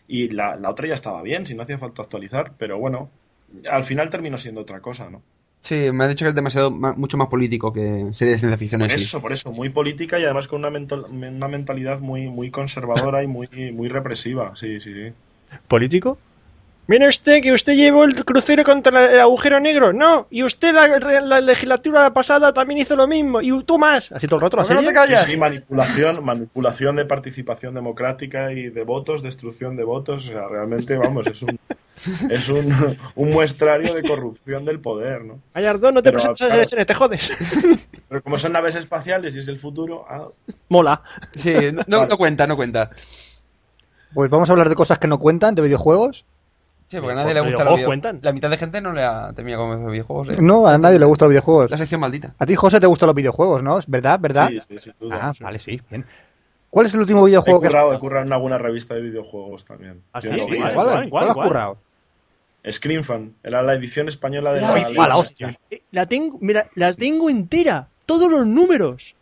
Y 0.07 0.29
la, 0.29 0.55
la 0.57 0.69
otra 0.71 0.87
ya 0.87 0.93
estaba 0.95 1.21
bien, 1.21 1.45
si 1.47 1.55
no 1.55 1.63
hacía 1.63 1.77
falta 1.79 2.01
actualizar, 2.03 2.55
pero 2.57 2.77
bueno, 2.79 3.09
al 3.69 3.85
final 3.85 4.09
terminó 4.09 4.37
siendo 4.37 4.61
otra 4.61 4.81
cosa, 4.81 5.09
¿no? 5.09 5.23
Sí, 5.61 5.91
me 5.91 6.03
han 6.05 6.09
dicho 6.11 6.25
que 6.25 6.29
es 6.29 6.35
demasiado, 6.35 6.71
ma- 6.71 6.93
mucho 6.93 7.17
más 7.17 7.27
político 7.27 7.71
que 7.73 8.11
serie 8.13 8.33
de 8.33 8.39
ciencia 8.39 8.57
ficción 8.57 8.81
en 8.81 8.89
Por 8.89 8.91
sí. 8.91 9.01
eso, 9.01 9.21
por 9.21 9.33
eso, 9.33 9.51
muy 9.51 9.69
política 9.69 10.19
y 10.19 10.23
además 10.23 10.47
con 10.47 10.59
una, 10.59 10.69
mental- 10.71 11.05
una 11.11 11.47
mentalidad 11.47 11.99
muy, 11.99 12.27
muy 12.29 12.49
conservadora 12.51 13.23
y 13.23 13.27
muy, 13.27 13.47
muy 13.73 13.87
represiva, 13.89 14.55
sí, 14.55 14.79
sí, 14.79 14.93
sí. 14.93 15.13
¿Político? 15.67 16.17
Mire 16.87 17.07
usted 17.09 17.41
que 17.41 17.51
usted 17.51 17.73
llevó 17.73 18.05
el 18.05 18.23
crucero 18.23 18.63
contra 18.63 19.11
el 19.11 19.19
agujero 19.19 19.59
negro. 19.59 19.91
No, 19.91 20.27
y 20.29 20.43
usted 20.43 20.73
la, 20.73 20.87
la 21.21 21.41
legislatura 21.41 22.13
pasada 22.13 22.53
también 22.53 22.79
hizo 22.79 22.95
lo 22.95 23.07
mismo. 23.07 23.41
Y 23.41 23.63
tú 23.63 23.77
más. 23.77 24.09
Así 24.13 24.25
todo 24.25 24.37
el 24.37 24.41
rato 24.43 24.55
la 24.57 24.63
¿Por 24.63 24.69
qué 24.69 24.81
no 24.81 24.87
te 24.87 24.93
callas? 24.93 25.23
Sí, 25.25 25.31
sí, 25.31 25.37
manipulación, 25.37 26.23
manipulación 26.23 26.95
de 26.95 27.05
participación 27.05 27.73
democrática 27.75 28.53
y 28.53 28.69
de 28.69 28.83
votos, 28.83 29.21
destrucción 29.21 29.75
de 29.75 29.83
votos, 29.83 30.27
o 30.29 30.31
sea, 30.31 30.47
realmente, 30.47 30.97
vamos, 30.97 31.27
es 31.27 31.41
un, 31.41 31.59
es 32.29 32.47
un, 32.47 32.97
un 33.15 33.31
muestrario 33.31 33.93
de 33.93 34.03
corrupción 34.03 34.63
del 34.63 34.79
poder, 34.79 35.25
¿no? 35.25 35.39
Gallardón, 35.53 35.93
no 35.95 36.01
te 36.01 36.09
Pero, 36.11 36.21
presentas 36.21 36.41
a 36.41 36.45
claro. 36.45 36.61
elecciones, 36.61 36.87
te 36.87 36.93
jodes. 36.93 37.31
Pero 38.07 38.23
como 38.23 38.37
son 38.37 38.53
naves 38.53 38.75
espaciales 38.75 39.35
y 39.35 39.39
es 39.39 39.47
el 39.49 39.59
futuro, 39.59 40.05
ah, 40.09 40.27
Mola. 40.69 41.01
Sí, 41.33 41.53
no, 41.73 41.83
no- 41.85 42.05
no 42.07 42.17
cuenta, 42.17 42.47
no 42.47 42.55
cuenta. 42.55 42.91
Pues 44.13 44.31
vamos 44.31 44.49
a 44.49 44.53
hablar 44.53 44.69
de 44.69 44.75
cosas 44.75 44.99
que 44.99 45.07
no 45.07 45.19
cuentan, 45.19 45.53
de 45.53 45.61
videojuegos. 45.63 46.23
Sí, 46.87 46.97
porque 46.97 47.11
a 47.11 47.15
¿Los 47.15 47.23
nadie 47.23 47.33
le 47.33 47.41
gusta 47.41 47.63
los 47.65 47.75
videojuegos? 47.75 48.23
La 48.23 48.31
mitad 48.31 48.49
de 48.49 48.57
gente 48.57 48.79
no 48.79 48.93
le 48.93 49.03
ha 49.03 49.33
terminado 49.33 49.63
con 49.67 49.83
los 49.83 49.91
videojuegos. 49.91 50.29
¿eh? 50.29 50.41
No, 50.41 50.67
a 50.67 50.77
nadie 50.77 50.99
le 50.99 51.05
gustan 51.05 51.25
los 51.27 51.31
videojuegos. 51.31 51.71
La 51.71 51.77
sección 51.77 51.99
maldita. 51.99 52.33
A 52.39 52.45
ti, 52.45 52.55
José, 52.55 52.79
te 52.79 52.87
gustan 52.87 53.07
los 53.07 53.15
videojuegos, 53.15 53.61
¿no? 53.61 53.77
¿Es 53.77 53.87
verdad? 53.87 54.19
¿Verdad? 54.19 54.49
sí, 54.49 54.59
sí, 54.69 54.79
sin 54.79 54.93
duda. 54.99 55.19
Ah, 55.21 55.33
vale, 55.39 55.59
sí, 55.59 55.81
bien. 55.89 56.05
¿Cuál 56.69 56.85
es 56.85 56.93
el 56.93 57.01
último 57.01 57.23
videojuego 57.23 57.59
He 57.59 57.61
que 57.61 57.67
has 57.67 57.73
currado, 57.73 57.93
he 57.93 57.99
currado 57.99 58.25
en 58.25 58.33
alguna 58.33 58.57
revista 58.57 58.93
de 58.95 59.01
videojuegos 59.01 59.65
también. 59.65 60.01
¿Ah, 60.13 60.21
sí? 60.21 60.29
vi. 60.29 60.37
¿Cuál? 60.59 60.73
¿Cuál, 60.73 60.73
¿Cuál? 60.73 61.09
¿Cuál 61.09 61.29
has 61.29 61.35
currado? 61.35 61.77
Screenfan, 62.69 63.33
era 63.43 63.61
la 63.61 63.73
edición 63.73 64.07
española 64.07 64.53
de 64.53 64.59
Ay, 64.59 64.65
la 64.65 64.69
mala 64.69 64.89
Liga 64.89 65.17
hostia. 65.17 65.59
Eh, 65.69 65.81
La 65.91 66.05
tengo, 66.05 66.37
mira, 66.41 66.67
la 66.75 66.93
tengo 66.93 67.29
entera. 67.29 67.87
Todos 68.05 68.29
los 68.29 68.45
números. 68.45 69.15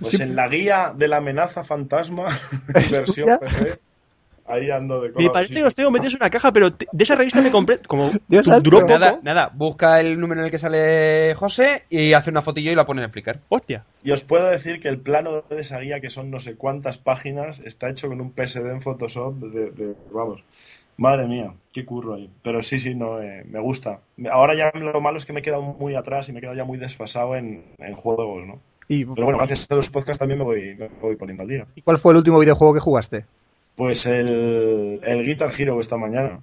Pues 0.00 0.20
en 0.20 0.34
la 0.34 0.48
guía 0.48 0.92
de 0.96 1.08
la 1.08 1.18
amenaza 1.18 1.62
fantasma, 1.64 2.26
¿Es 2.74 2.90
versión? 2.90 3.38
PC, 3.38 3.78
ahí 4.52 4.70
ando 4.70 5.00
de 5.00 5.10
Me 5.10 5.30
parece 5.30 5.48
sí, 5.48 5.54
que 5.54 5.60
sí. 5.60 5.64
los 5.64 5.74
tengo 5.74 5.90
metidos 5.90 6.14
en 6.14 6.18
una 6.22 6.30
caja, 6.30 6.52
pero 6.52 6.72
te- 6.74 6.86
de 6.90 7.04
esa 7.04 7.14
revista 7.16 7.40
me 7.40 7.50
compré. 7.50 7.78
Como 7.78 8.10
duró 8.62 8.80
poco. 8.80 8.92
Nada, 8.92 9.20
nada, 9.22 9.50
busca 9.54 10.00
el 10.00 10.18
número 10.20 10.40
en 10.40 10.46
el 10.46 10.50
que 10.50 10.58
sale 10.58 11.34
José 11.34 11.84
y 11.90 12.12
hace 12.12 12.30
una 12.30 12.42
fotillo 12.42 12.70
y 12.70 12.74
la 12.74 12.86
pone 12.86 13.02
en 13.02 13.10
Flickr. 13.10 13.40
Hostia. 13.48 13.84
Y 14.02 14.10
os 14.12 14.22
puedo 14.24 14.48
decir 14.48 14.80
que 14.80 14.88
el 14.88 14.98
plano 15.00 15.42
de 15.48 15.60
esa 15.60 15.78
guía, 15.80 16.00
que 16.00 16.10
son 16.10 16.30
no 16.30 16.40
sé 16.40 16.54
cuántas 16.56 16.98
páginas, 16.98 17.60
está 17.64 17.88
hecho 17.88 18.08
con 18.08 18.20
un 18.20 18.32
PSD 18.32 18.66
en 18.70 18.82
Photoshop 18.82 19.34
de, 19.36 19.70
de- 19.70 19.94
vamos, 20.12 20.44
madre 20.96 21.26
mía, 21.26 21.54
qué 21.72 21.84
curro 21.84 22.14
ahí. 22.14 22.30
Pero 22.42 22.62
sí, 22.62 22.78
sí, 22.78 22.94
no, 22.94 23.20
eh, 23.22 23.44
me 23.48 23.60
gusta. 23.60 24.00
Ahora 24.30 24.54
ya 24.54 24.70
lo 24.78 25.00
malo 25.00 25.16
es 25.18 25.24
que 25.24 25.32
me 25.32 25.40
he 25.40 25.42
quedado 25.42 25.62
muy 25.62 25.94
atrás 25.94 26.28
y 26.28 26.32
me 26.32 26.38
he 26.38 26.40
quedado 26.42 26.56
ya 26.56 26.64
muy 26.64 26.78
desfasado 26.78 27.34
en, 27.36 27.64
en 27.78 27.94
juegos, 27.94 28.46
¿no? 28.46 28.60
¿Y, 28.88 29.04
Pero 29.04 29.24
bueno, 29.24 29.38
gracias 29.38 29.66
a 29.70 29.74
los 29.76 29.88
podcasts 29.88 30.18
también 30.18 30.38
me 30.38 30.44
voy, 30.44 30.74
me 30.74 30.88
voy 31.00 31.16
poniendo 31.16 31.44
al 31.44 31.48
día. 31.48 31.66
¿y 31.74 31.80
cuál 31.82 31.98
fue 31.98 32.12
el 32.12 32.18
último 32.18 32.38
videojuego 32.40 32.74
que 32.74 32.80
jugaste? 32.80 33.24
Pues 33.74 34.06
el, 34.06 35.00
el 35.02 35.24
Guitar 35.26 35.52
Hero 35.58 35.80
esta 35.80 35.96
mañana. 35.96 36.40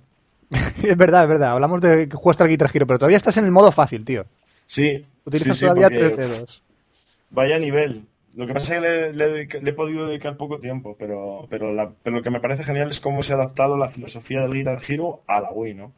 es 0.84 0.98
verdad, 0.98 1.24
es 1.24 1.30
verdad. 1.30 1.52
Hablamos 1.54 1.82
de 1.82 2.10
que 2.10 2.16
jugaste 2.16 2.44
al 2.44 2.50
Guitar 2.50 2.70
Hero, 2.74 2.88
pero 2.88 3.00
todavía 3.00 3.18
estás 3.18 3.38
en 3.38 3.46
el 3.46 3.52
modo 3.52 3.72
fácil, 3.72 4.04
tío. 4.06 4.26
Sí, 4.68 5.06
Utilizas 5.26 5.58
sí, 5.58 5.60
sí, 5.60 5.66
todavía 5.66 5.90
tres 5.90 6.16
dedos. 6.16 6.64
Vaya 7.30 7.60
nivel. 7.60 8.06
Lo 8.36 8.48
que 8.48 8.54
pasa 8.54 8.76
es 8.76 8.82
que 8.82 8.88
le, 8.88 9.14
le 9.14 9.28
dedica- 9.30 9.60
le 9.60 9.70
he 9.72 9.74
podido 9.74 10.08
dedicar 10.08 10.38
poco 10.38 10.60
tiempo, 10.60 10.96
pero, 10.98 11.48
pero, 11.50 11.74
la- 11.74 11.92
pero 12.04 12.18
lo 12.18 12.24
que 12.24 12.30
me 12.30 12.40
parece 12.40 12.64
genial 12.64 12.90
es 12.90 13.00
cómo 13.00 13.24
se 13.24 13.34
ha 13.34 13.36
adaptado 13.36 13.78
la 13.78 13.90
filosofía 13.90 14.42
del 14.42 14.54
Guitar 14.54 14.82
Hero 14.88 15.22
a 15.28 15.42
la 15.42 15.52
Wii, 15.52 15.74
¿no? 15.74 15.94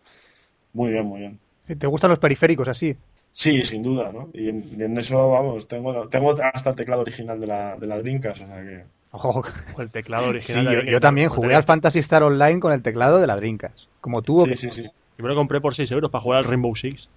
Muy 0.74 0.92
bien, 0.92 1.06
muy 1.06 1.20
bien. 1.22 1.40
¿Te 1.78 1.88
gustan 1.88 2.10
los 2.12 2.20
periféricos 2.20 2.68
así? 2.68 2.96
Sí, 3.34 3.64
sin 3.66 3.84
duda, 3.84 4.12
¿no? 4.12 4.30
Y 4.34 4.50
en, 4.50 4.82
en 4.82 4.98
eso, 4.98 5.30
vamos, 5.32 5.68
tengo, 5.68 6.08
tengo 6.10 6.36
hasta 6.54 6.72
el 6.72 6.76
teclado 6.76 7.02
original 7.02 7.40
de 7.40 7.48
la, 7.48 7.76
de 7.78 7.88
la 7.88 7.98
Dreamcast, 8.00 8.42
o 8.44 8.48
sea 8.48 8.62
que... 8.62 8.86
Ojo. 9.12 9.44
O 9.76 9.82
el 9.82 9.90
teclado 9.90 10.24
Sí, 10.26 10.30
original. 10.30 10.64
yo, 10.74 10.82
de- 10.84 10.92
yo 10.92 11.00
también 11.00 11.30
jugué 11.30 11.54
al 11.54 11.64
Fantasy 11.64 12.00
Star 12.00 12.24
Online 12.24 12.60
con 12.60 12.72
el 12.74 12.82
teclado 12.82 13.20
de 13.20 13.28
la 13.28 13.36
Dreamcast. 13.36 13.86
Como 14.00 14.22
tú. 14.22 14.42
o 14.42 14.46
Sí, 14.46 14.56
sí, 14.56 14.70
sí. 14.72 14.84
Yo 14.84 15.24
me 15.24 15.28
lo 15.30 15.36
compré 15.36 15.60
por 15.62 15.76
6 15.76 15.92
euros 15.92 16.10
para 16.10 16.22
jugar 16.22 16.40
al 16.40 16.46
Rainbow 16.46 16.76
Six. 16.76 17.10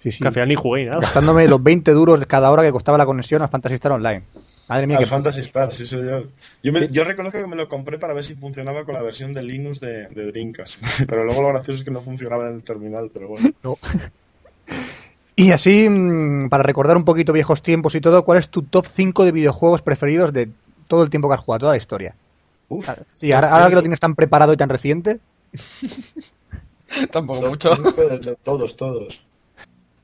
sí, 0.00 0.10
sí. 0.12 0.20
Que 0.20 0.28
al 0.28 0.32
final 0.34 0.48
ni 0.48 0.54
jugué 0.54 0.84
ni 0.84 0.88
nada. 0.90 1.00
Gastándome 1.00 1.46
los 1.48 1.62
20 1.62 1.90
duros 1.92 2.24
cada 2.26 2.50
hora 2.50 2.62
que 2.62 2.70
costaba 2.72 2.96
la 2.96 3.04
conexión 3.06 3.42
al 3.42 3.48
Fantasy 3.48 3.74
Star 3.74 3.92
Online. 3.92 4.22
Madre 4.68 4.86
mía, 4.86 4.98
Al 4.98 5.02
que 5.04 5.10
Fantasy 5.10 5.40
Star, 5.40 5.72
sí, 5.72 5.84
soy 5.84 6.04
yo. 6.06 6.22
Yo, 6.62 6.72
me- 6.72 6.86
yo 6.88 7.02
reconozco 7.02 7.38
que 7.40 7.46
me 7.48 7.56
lo 7.56 7.68
compré 7.68 7.98
para 7.98 8.14
ver 8.14 8.22
si 8.22 8.36
funcionaba 8.36 8.84
con 8.84 8.94
la 8.94 9.02
versión 9.02 9.32
de 9.32 9.42
Linux 9.42 9.80
de, 9.80 10.06
de 10.06 10.26
Dreamcast. 10.30 10.76
Pero 11.08 11.24
luego 11.24 11.42
lo 11.42 11.48
gracioso 11.48 11.78
es 11.80 11.84
que 11.84 11.90
no 11.90 12.00
funcionaba 12.00 12.48
en 12.48 12.54
el 12.54 12.62
terminal, 12.62 13.10
pero 13.12 13.26
bueno. 13.28 13.50
Y 15.36 15.52
así, 15.52 15.88
mm, 15.88 16.48
para 16.50 16.62
recordar 16.62 16.96
un 16.96 17.04
poquito 17.04 17.32
viejos 17.32 17.62
tiempos 17.62 17.94
y 17.94 18.00
todo, 18.00 18.24
¿cuál 18.24 18.38
es 18.38 18.50
tu 18.50 18.62
top 18.62 18.86
5 18.86 19.24
de 19.24 19.32
videojuegos 19.32 19.80
preferidos 19.82 20.32
de 20.32 20.50
todo 20.90 21.04
el 21.04 21.08
tiempo 21.10 21.28
que 21.28 21.34
has 21.34 21.40
jugado, 21.40 21.60
toda 21.60 21.72
la 21.72 21.78
historia? 21.78 22.16
Uf, 22.68 22.88
Sí, 23.14 23.30
ahora, 23.32 23.52
ahora 23.52 23.68
que 23.68 23.76
lo 23.76 23.80
tienes 23.82 24.00
tan 24.00 24.16
preparado 24.16 24.52
y 24.52 24.56
tan 24.56 24.68
reciente. 24.68 25.20
Tampoco 27.12 27.48
mucho. 27.48 27.70
todos, 28.42 28.76
todos. 28.76 29.20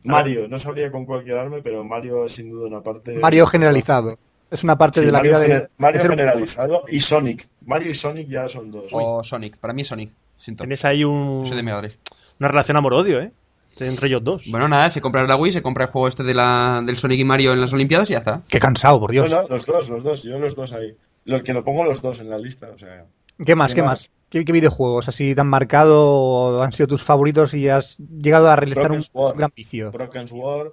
Mario, 0.05 0.47
no 0.47 0.59
sabría 0.61 0.93
con 0.93 1.05
cuál 1.05 1.25
quedarme, 1.25 1.61
pero 1.61 1.83
Mario 1.83 2.25
es 2.25 2.33
sin 2.33 2.51
duda 2.51 2.69
una 2.69 2.81
parte. 2.81 3.19
Mario 3.19 3.47
generalizado. 3.47 4.17
Es 4.49 4.63
una 4.63 4.79
parte 4.79 5.01
Sí, 5.01 5.07
de 5.07 5.13
la 5.13 5.19
Mario 5.19 5.41
vida 5.41 5.59
de. 5.59 5.69
Mario 5.79 6.03
de 6.03 6.09
generalizado 6.09 6.83
y 6.89 7.01
Sonic. 7.01 7.49
Mario 7.65 7.91
y 7.91 7.95
Sonic 7.95 8.29
ya 8.29 8.49
son 8.49 8.71
dos. 8.71 8.85
O 8.93 9.25
Sonic. 9.25 9.57
Para 9.57 9.75
mí 9.75 9.83
Sonic. 9.83 10.13
Siento. 10.39 10.63
Tienes 10.63 10.85
ahí 10.85 11.03
un, 11.03 11.45
Soy 11.45 11.57
de 11.57 11.63
una 11.63 12.49
relación 12.49 12.77
amor-odio, 12.77 13.21
¿eh? 13.21 13.33
Entre 13.79 14.09
ellos 14.09 14.25
dos. 14.25 14.43
Bueno, 14.51 14.69
nada, 14.69 14.89
se 14.91 15.01
compra 15.01 15.27
la 15.27 15.37
Wii, 15.37 15.53
se 15.53 15.63
compra 15.63 15.85
el 15.85 15.91
juego 15.91 16.09
este 16.09 16.23
de 16.23 16.35
la, 16.35 16.83
del 16.85 16.97
Sonic 16.97 17.21
y 17.21 17.25
Mario 17.25 17.53
en 17.53 17.61
las 17.61 17.73
Olimpiadas 17.73 18.09
y 18.11 18.13
ya 18.15 18.19
está. 18.19 18.43
Qué 18.49 18.59
cansado, 18.59 18.99
por 19.01 19.11
Dios. 19.11 19.31
no, 19.31 19.47
los 19.49 19.67
dos, 19.67 19.89
los 19.89 20.03
dos. 20.03 20.23
Yo 20.23 20.39
los 20.39 20.55
dos 20.57 20.73
ahí. 20.73 20.97
Lo 21.25 21.43
que 21.43 21.53
lo 21.53 21.65
pongo 21.65 21.85
los 21.85 22.01
dos 22.01 22.21
en 22.21 22.31
la 22.31 22.39
lista. 22.39 22.69
O 22.75 22.79
sea, 22.79 23.05
¿Qué 23.45 23.55
más? 23.55 23.73
¿Qué 23.73 23.77
¿Qué 23.77 23.83
más? 23.83 23.91
más? 24.03 24.11
¿Qué, 24.31 24.45
qué 24.45 24.53
videojuegos 24.53 25.09
así 25.09 25.35
tan 25.35 25.47
marcado 25.49 26.63
han 26.63 26.73
sido 26.73 26.87
tus 26.89 27.03
favoritos 27.05 27.55
y 27.55 27.69
has 27.69 27.99
llegado 27.99 28.49
a 28.51 28.57
realizar 28.57 28.91
un 28.93 29.03
Sword. 29.03 29.37
gran 29.37 29.53
vicio? 29.55 29.93
Broken 29.93 30.27
Sword. 30.29 30.73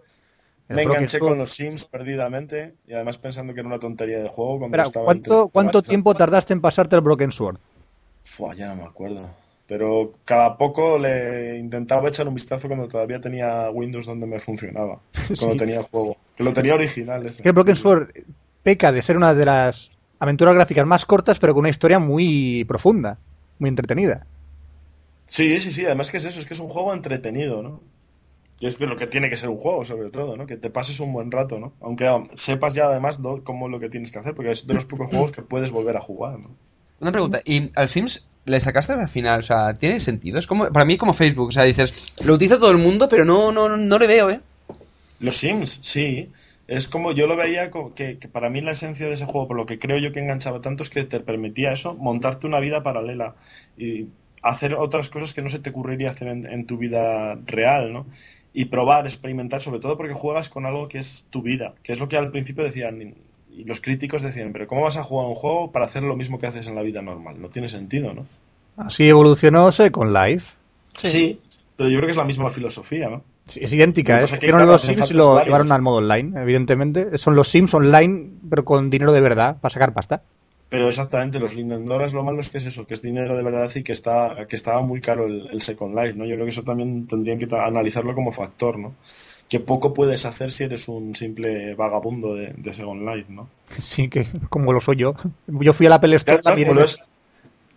El 0.70 0.78
Me 0.78 0.84
Broken 0.84 1.02
enganché 1.02 1.18
Sword. 1.18 1.30
con 1.32 1.38
los 1.40 1.52
Sims 1.52 1.84
perdidamente 1.86 2.76
y 2.88 2.94
además 2.94 3.18
pensando 3.18 3.54
que 3.54 3.60
era 3.60 3.68
una 3.68 3.80
tontería 3.80 4.20
de 4.20 4.30
juego. 4.30 4.60
¿cuánto, 4.60 5.12
entre- 5.12 5.52
¿cuánto 5.52 5.82
tiempo 5.84 6.14
tardaste 6.14 6.54
en 6.54 6.62
pasarte 6.62 6.96
el 6.96 7.02
Broken 7.02 7.32
Sword? 7.32 7.58
Fua, 8.24 8.56
ya 8.56 8.70
no 8.70 8.76
me 8.78 8.84
acuerdo. 8.86 9.30
Pero 9.76 10.14
cada 10.24 10.56
poco 10.56 11.00
le 11.00 11.58
intentaba 11.58 12.08
echar 12.08 12.28
un 12.28 12.36
vistazo 12.36 12.68
cuando 12.68 12.88
todavía 12.88 13.20
tenía 13.20 13.72
Windows 13.72 14.06
donde 14.06 14.28
me 14.28 14.40
funcionaba. 14.40 15.00
Cuando 15.40 15.54
Sí. 15.54 15.58
tenía 15.58 15.78
el 15.80 15.84
juego. 15.86 16.16
Que 16.36 16.44
lo 16.44 16.54
tenía 16.54 16.76
original. 16.76 17.26
ese. 17.26 17.38
Es 17.38 17.42
que 17.42 17.50
el 17.50 17.54
Broken 17.56 17.76
Sword 17.76 18.10
peca 18.62 18.92
de 18.92 19.02
ser 19.02 19.18
una 19.18 19.34
de 19.34 19.46
las 19.48 19.90
aventuras 20.20 20.54
gráficas 20.54 20.86
más 20.86 21.08
cortas, 21.08 21.40
pero 21.40 21.54
con 21.56 21.62
una 21.62 21.70
historia 21.70 21.98
muy 21.98 22.66
profunda, 22.66 23.18
muy 23.58 23.68
entretenida. 23.68 24.28
Sí, 25.26 25.60
sí, 25.60 25.72
sí. 25.72 25.88
Además 25.88 26.12
que 26.12 26.18
es 26.18 26.26
eso, 26.26 26.40
es 26.40 26.46
que 26.46 26.54
es 26.54 26.60
un 26.60 26.70
juego 26.70 26.94
entretenido, 26.94 27.64
¿no? 27.64 27.82
Y 28.60 28.68
es 28.68 28.78
de 28.78 28.86
lo 28.86 28.96
que 28.96 29.08
tiene 29.08 29.32
que 29.32 29.38
ser 29.38 29.50
un 29.50 29.58
juego, 29.58 29.84
sobre 29.86 30.12
todo, 30.12 30.38
¿no? 30.38 30.46
Que 30.46 30.56
te 30.56 30.70
pases 30.70 31.00
un 31.00 31.12
buen 31.14 31.32
rato, 31.32 31.60
¿no? 31.60 31.74
Aunque 31.82 32.08
um, 32.08 32.28
sepas 32.36 32.76
ya 32.76 32.86
además 32.86 33.20
cómo 33.44 33.66
es 33.66 33.72
lo 33.72 33.80
que 33.80 33.90
tienes 33.90 34.12
que 34.12 34.20
hacer, 34.20 34.36
porque 34.36 34.52
es 34.52 34.68
de 34.68 34.76
los 34.76 34.86
pocos 34.86 35.10
juegos 35.10 35.32
que 35.32 35.42
puedes 35.42 35.72
volver 35.72 35.98
a 35.98 36.02
jugar, 36.02 36.38
¿no? 36.38 36.52
Una 37.00 37.12
pregunta, 37.12 37.42
¿y 37.44 37.72
al 37.74 37.90
Sims 37.90 38.30
le 38.46 38.60
sacaste 38.60 38.94
al 38.94 39.08
final? 39.08 39.40
O 39.40 39.44
sea, 39.44 39.74
¿tiene 39.74 40.00
sentido? 40.00 40.38
Es 40.38 40.48
como, 40.48 40.72
para 40.72 40.86
mí 40.86 40.98
como 40.98 41.14
Facebook, 41.14 41.50
o 41.50 41.52
sea, 41.52 41.64
dices, 41.64 42.14
lo 42.24 42.34
utiliza 42.34 42.60
todo 42.60 42.72
el 42.72 42.78
mundo, 42.78 43.08
pero 43.10 43.26
no, 43.26 43.52
no, 43.52 43.76
no 43.76 44.00
le 44.00 44.08
veo, 44.08 44.30
¿eh? 44.30 44.42
Los 45.20 45.38
Sims, 45.38 45.80
sí. 45.82 46.30
Es 46.68 46.88
como 46.88 47.12
yo 47.12 47.28
lo 47.28 47.36
veía 47.36 47.72
que, 47.96 48.18
que 48.18 48.28
para 48.28 48.50
mí 48.50 48.62
la 48.62 48.72
esencia 48.72 49.06
de 49.06 49.14
ese 49.14 49.26
juego, 49.26 49.48
por 49.48 49.58
lo 49.58 49.66
que 49.66 49.80
creo 49.80 49.98
yo 49.98 50.12
que 50.12 50.20
enganchaba 50.20 50.62
tanto, 50.62 50.84
es 50.84 50.90
que 50.90 51.04
te 51.04 51.20
permitía 51.20 51.74
eso, 51.74 51.94
montarte 51.94 52.48
una 52.48 52.60
vida 52.60 52.84
paralela 52.84 53.36
y 53.78 54.08
hacer 54.42 54.74
otras 54.74 55.10
cosas 55.10 55.34
que 55.34 55.42
no 55.42 55.50
se 55.50 55.60
te 55.60 55.70
ocurriría 55.72 56.12
hacer 56.12 56.30
en, 56.30 56.46
en 56.46 56.66
tu 56.66 56.78
vida 56.78 57.36
real, 57.46 57.94
¿no? 57.94 58.06
Y 58.54 58.66
probar, 58.66 59.06
experimentar, 59.06 59.62
sobre 59.62 59.80
todo 59.80 59.98
porque 59.98 60.14
juegas 60.14 60.50
con 60.50 60.66
algo 60.66 60.88
que 60.88 61.00
es 61.00 61.26
tu 61.30 61.42
vida, 61.42 61.74
que 61.84 61.94
es 61.94 62.00
lo 62.00 62.08
que 62.08 62.18
al 62.18 62.32
principio 62.32 62.64
decían, 62.64 63.16
y 63.56 63.64
los 63.66 63.82
críticos 63.82 64.22
decían, 64.22 64.52
pero 64.52 64.68
¿cómo 64.68 64.82
vas 64.82 64.98
a 64.98 65.04
jugar 65.04 65.28
un 65.28 65.36
juego 65.36 65.72
para 65.72 65.86
hacer 65.86 66.04
lo 66.04 66.16
mismo 66.16 66.40
que 66.40 66.48
haces 66.48 66.68
en 66.68 66.76
la 66.76 66.82
vida 66.82 67.02
normal? 67.02 67.42
No 67.42 67.50
tiene 67.50 67.68
sentido, 67.68 68.14
¿no? 68.14 68.26
Así 68.78 69.08
evolucionó 69.08 69.72
Second 69.72 70.16
Life. 70.16 70.56
Sí, 71.02 71.40
pero 71.76 71.90
yo 71.90 71.98
creo 71.98 72.08
que 72.08 72.12
es 72.12 72.18
la 72.18 72.24
misma 72.24 72.50
filosofía, 72.50 73.10
¿no? 73.10 73.24
Sí, 73.46 73.60
es 73.62 73.74
idéntica, 73.74 74.24
¿eh? 74.24 74.28
claro, 74.40 74.66
los 74.66 74.82
Sims 74.82 75.12
y 75.12 75.14
lo 75.14 75.44
llevaron 75.44 75.72
al 75.72 75.82
modo 75.82 75.98
online, 75.98 76.42
evidentemente. 76.42 77.18
Son 77.18 77.36
los 77.36 77.50
Sims 77.50 77.74
online, 77.74 78.30
pero 78.50 78.64
con 78.64 78.90
dinero 78.90 79.12
de 79.12 79.22
verdad, 79.22 79.58
para 79.60 79.74
sacar 79.74 79.94
pasta. 79.94 80.24
Pero 80.70 80.88
exactamente, 80.88 81.40
los 81.40 81.54
Lindendoras 81.54 82.14
lo 82.14 82.24
malo 82.24 82.40
es 82.40 82.50
que 82.50 82.58
es 82.58 82.66
eso, 82.66 82.88
que 82.88 82.96
es 82.96 83.02
dinero 83.02 83.36
de 83.38 83.44
verdad 83.44 83.70
y 83.76 83.84
que 83.84 83.92
está 83.92 84.48
que 84.48 84.56
estaba 84.56 84.82
muy 84.82 85.02
caro 85.02 85.28
el, 85.28 85.48
el 85.52 85.62
Second 85.62 85.94
Life, 85.96 86.14
¿no? 86.14 86.26
Yo 86.26 86.34
creo 86.34 86.46
que 86.46 86.52
eso 86.52 86.64
también 86.64 87.06
tendrían 87.06 87.38
que 87.38 87.48
analizarlo 87.56 88.16
como 88.16 88.32
factor, 88.32 88.80
¿no? 88.80 88.96
Que 89.54 89.60
poco 89.60 89.94
puedes 89.94 90.26
hacer 90.26 90.52
si 90.52 90.64
eres 90.64 90.88
un 90.88 91.16
simple 91.16 91.76
vagabundo 91.76 92.34
de, 92.34 92.56
de 92.58 92.74
Second 92.74 93.08
Life, 93.08 93.32
¿no? 93.32 93.52
Sí, 93.78 94.10
que 94.10 94.26
como 94.50 94.74
lo 94.74 94.80
soy 94.80 94.96
yo. 94.96 95.14
Yo 95.46 95.74
fui 95.74 95.86
a 95.86 95.90
la 95.90 95.98
Apple 95.98 96.16
Store 96.16 96.42
Claro, 96.42 96.42
también. 96.42 96.70
como, 96.70 96.80
lo 96.80 96.86
es, 96.86 96.98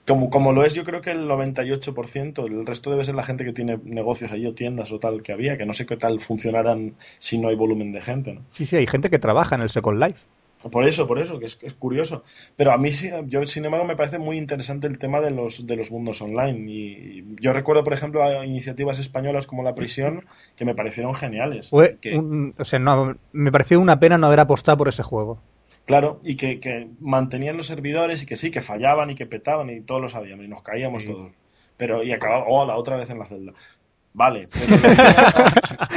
como, 0.06 0.30
como 0.30 0.52
lo 0.52 0.64
es, 0.64 0.72
yo 0.72 0.84
creo 0.84 1.02
que 1.02 1.10
el 1.10 1.28
98%, 1.28 2.46
el 2.46 2.64
resto 2.64 2.90
debe 2.90 3.04
ser 3.04 3.14
la 3.14 3.24
gente 3.24 3.44
que 3.44 3.52
tiene 3.52 3.78
negocios 3.84 4.32
allí 4.32 4.46
o 4.46 4.54
tiendas 4.54 4.90
o 4.92 4.98
tal 5.00 5.22
que 5.22 5.32
había, 5.32 5.58
que 5.58 5.66
no 5.66 5.74
sé 5.74 5.84
qué 5.84 5.98
tal 5.98 6.20
funcionarán 6.20 6.94
si 7.18 7.36
no 7.36 7.48
hay 7.48 7.56
volumen 7.56 7.92
de 7.92 8.00
gente, 8.00 8.32
¿no? 8.32 8.40
Sí, 8.52 8.64
sí, 8.64 8.76
hay 8.76 8.86
gente 8.86 9.10
que 9.10 9.18
trabaja 9.18 9.54
en 9.56 9.60
el 9.60 9.68
Second 9.68 10.02
Life. 10.02 10.20
Por 10.70 10.84
eso, 10.88 11.06
por 11.06 11.18
eso, 11.18 11.38
que 11.38 11.44
es, 11.44 11.58
es 11.62 11.74
curioso. 11.74 12.24
Pero 12.56 12.72
a 12.72 12.78
mí, 12.78 12.90
sí, 12.92 13.10
yo, 13.26 13.46
sin 13.46 13.64
embargo, 13.66 13.86
me 13.86 13.94
parece 13.94 14.18
muy 14.18 14.36
interesante 14.38 14.86
el 14.86 14.98
tema 14.98 15.20
de 15.20 15.30
los, 15.30 15.66
de 15.66 15.76
los 15.76 15.90
mundos 15.90 16.20
online. 16.22 16.70
Y 16.72 17.24
yo 17.40 17.52
recuerdo, 17.52 17.84
por 17.84 17.92
ejemplo, 17.92 18.22
a 18.24 18.44
iniciativas 18.46 18.98
españolas 18.98 19.46
como 19.46 19.62
La 19.62 19.74
Prisión 19.74 20.24
que 20.56 20.64
me 20.64 20.74
parecieron 20.74 21.14
geniales. 21.14 21.70
Que- 22.00 22.16
un- 22.16 22.54
o 22.58 22.64
sea, 22.64 22.78
no, 22.78 23.16
me 23.32 23.52
pareció 23.52 23.80
una 23.80 24.00
pena 24.00 24.18
no 24.18 24.26
haber 24.26 24.40
apostado 24.40 24.78
por 24.78 24.88
ese 24.88 25.02
juego. 25.02 25.38
Claro, 25.84 26.18
y 26.24 26.34
que, 26.36 26.58
que 26.58 26.88
mantenían 27.00 27.56
los 27.56 27.66
servidores 27.68 28.22
y 28.22 28.26
que 28.26 28.34
sí, 28.36 28.50
que 28.50 28.60
fallaban 28.62 29.10
y 29.10 29.14
que 29.14 29.26
petaban 29.26 29.70
y 29.70 29.82
todos 29.82 30.00
lo 30.00 30.08
sabíamos 30.08 30.44
y 30.44 30.48
nos 30.48 30.62
caíamos 30.62 31.02
Sí. 31.02 31.08
todos. 31.08 31.30
Pero, 31.76 32.02
y 32.02 32.10
acababa, 32.10 32.44
oh, 32.48 32.64
la 32.66 32.74
otra 32.76 32.96
vez 32.96 33.08
en 33.10 33.18
la 33.18 33.26
celda. 33.26 33.52
Vale, 34.18 34.48
pero 34.52 34.76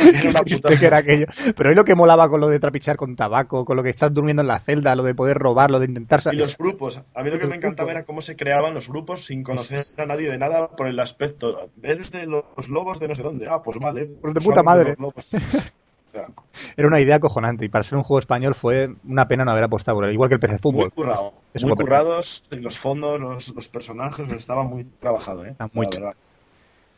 era 0.09 0.29
una 0.29 0.41
Viste 0.41 0.61
puta- 0.61 0.77
que 0.77 0.85
era 0.85 0.97
aquello. 0.97 1.25
Pero 1.55 1.69
hoy 1.69 1.75
lo 1.75 1.85
que 1.85 1.95
molaba 1.95 2.27
con 2.27 2.41
lo 2.41 2.49
de 2.49 2.59
trapichear 2.59 2.97
con 2.97 3.15
tabaco, 3.15 3.63
con 3.63 3.77
lo 3.77 3.83
que 3.83 3.89
estás 3.89 4.13
durmiendo 4.13 4.41
en 4.41 4.47
la 4.47 4.59
celda, 4.59 4.93
lo 4.97 5.03
de 5.03 5.15
poder 5.15 5.37
robar, 5.37 5.71
lo 5.71 5.79
de 5.79 5.85
intentar... 5.85 6.19
sa- 6.21 6.33
Y 6.33 6.37
los 6.37 6.57
grupos. 6.57 7.01
A 7.15 7.23
mí 7.23 7.29
lo 7.29 7.39
que 7.39 7.47
me 7.47 7.55
encantaba 7.55 7.91
era 7.91 8.03
cómo 8.03 8.19
se 8.19 8.35
creaban 8.35 8.73
los 8.73 8.89
grupos 8.89 9.25
sin 9.25 9.41
conocer 9.41 9.79
a 9.97 10.05
nadie 10.05 10.29
de 10.29 10.37
nada 10.37 10.67
por 10.67 10.87
el 10.87 10.99
aspecto. 10.99 11.69
Eres 11.81 12.11
de 12.11 12.25
los 12.25 12.67
lobos 12.67 12.99
de 12.99 13.07
no 13.07 13.15
sé 13.15 13.23
dónde. 13.23 13.47
Ah, 13.49 13.61
pues 13.63 13.79
vale. 13.79 14.05
Pues 14.21 14.33
de 14.33 14.41
puta 14.41 14.63
madre. 14.63 14.97
Era 16.75 16.87
una 16.87 16.99
idea 16.99 17.15
acojonante 17.17 17.63
y 17.63 17.69
para 17.69 17.83
ser 17.85 17.97
un 17.97 18.03
juego 18.03 18.19
español 18.19 18.53
fue 18.55 18.89
una 19.07 19.27
pena 19.29 19.45
no 19.45 19.51
haber 19.51 19.63
apostado 19.63 19.95
por 19.97 20.05
él, 20.05 20.13
igual 20.13 20.27
que 20.27 20.35
el 20.35 20.41
PC 20.41 20.53
muy 20.55 20.59
Fútbol. 20.73 20.91
currado. 20.91 21.33
Eso 21.53 21.67
muy 21.67 21.77
currados. 21.77 22.43
Los 22.49 22.77
fondos, 22.79 23.19
los, 23.21 23.55
los 23.55 23.67
personajes, 23.69 24.29
estaba 24.33 24.63
muy 24.63 24.83
trabajado, 24.99 25.45
¿eh? 25.45 25.51
Está 25.51 25.69
muy. 25.71 25.87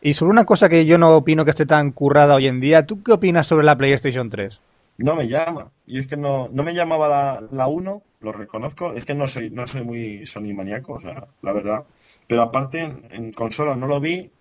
Y 0.01 0.13
sobre 0.13 0.31
una 0.31 0.45
cosa 0.45 0.67
que 0.67 0.85
yo 0.85 0.97
no 0.97 1.15
opino 1.15 1.45
que 1.45 1.51
esté 1.51 1.67
tan 1.67 1.91
currada 1.91 2.35
hoy 2.35 2.47
en 2.47 2.59
día, 2.59 2.87
¿tú 2.87 3.03
qué 3.03 3.13
opinas 3.13 3.45
sobre 3.45 3.65
la 3.65 3.77
PlayStation 3.77 4.29
3? 4.31 4.59
No 4.97 5.15
me 5.15 5.27
llama. 5.27 5.71
Y 5.85 5.99
es 5.99 6.07
que 6.07 6.17
no, 6.17 6.49
no 6.51 6.63
me 6.63 6.73
llamaba 6.73 7.07
la, 7.07 7.43
la 7.51 7.67
1, 7.67 8.01
lo 8.21 8.31
reconozco. 8.31 8.93
Es 8.93 9.05
que 9.05 9.13
no 9.13 9.27
soy, 9.27 9.51
no 9.51 9.67
soy 9.67 9.83
muy 9.83 10.25
Sony 10.25 10.53
maníaco, 10.55 10.93
o 10.93 10.99
sea, 10.99 11.27
la 11.43 11.53
verdad. 11.53 11.85
Pero 12.27 12.41
aparte, 12.41 12.81
en, 13.11 13.31
consola 13.31 13.75
no 13.75 13.85
lo 13.85 13.99
vi. 13.99 14.31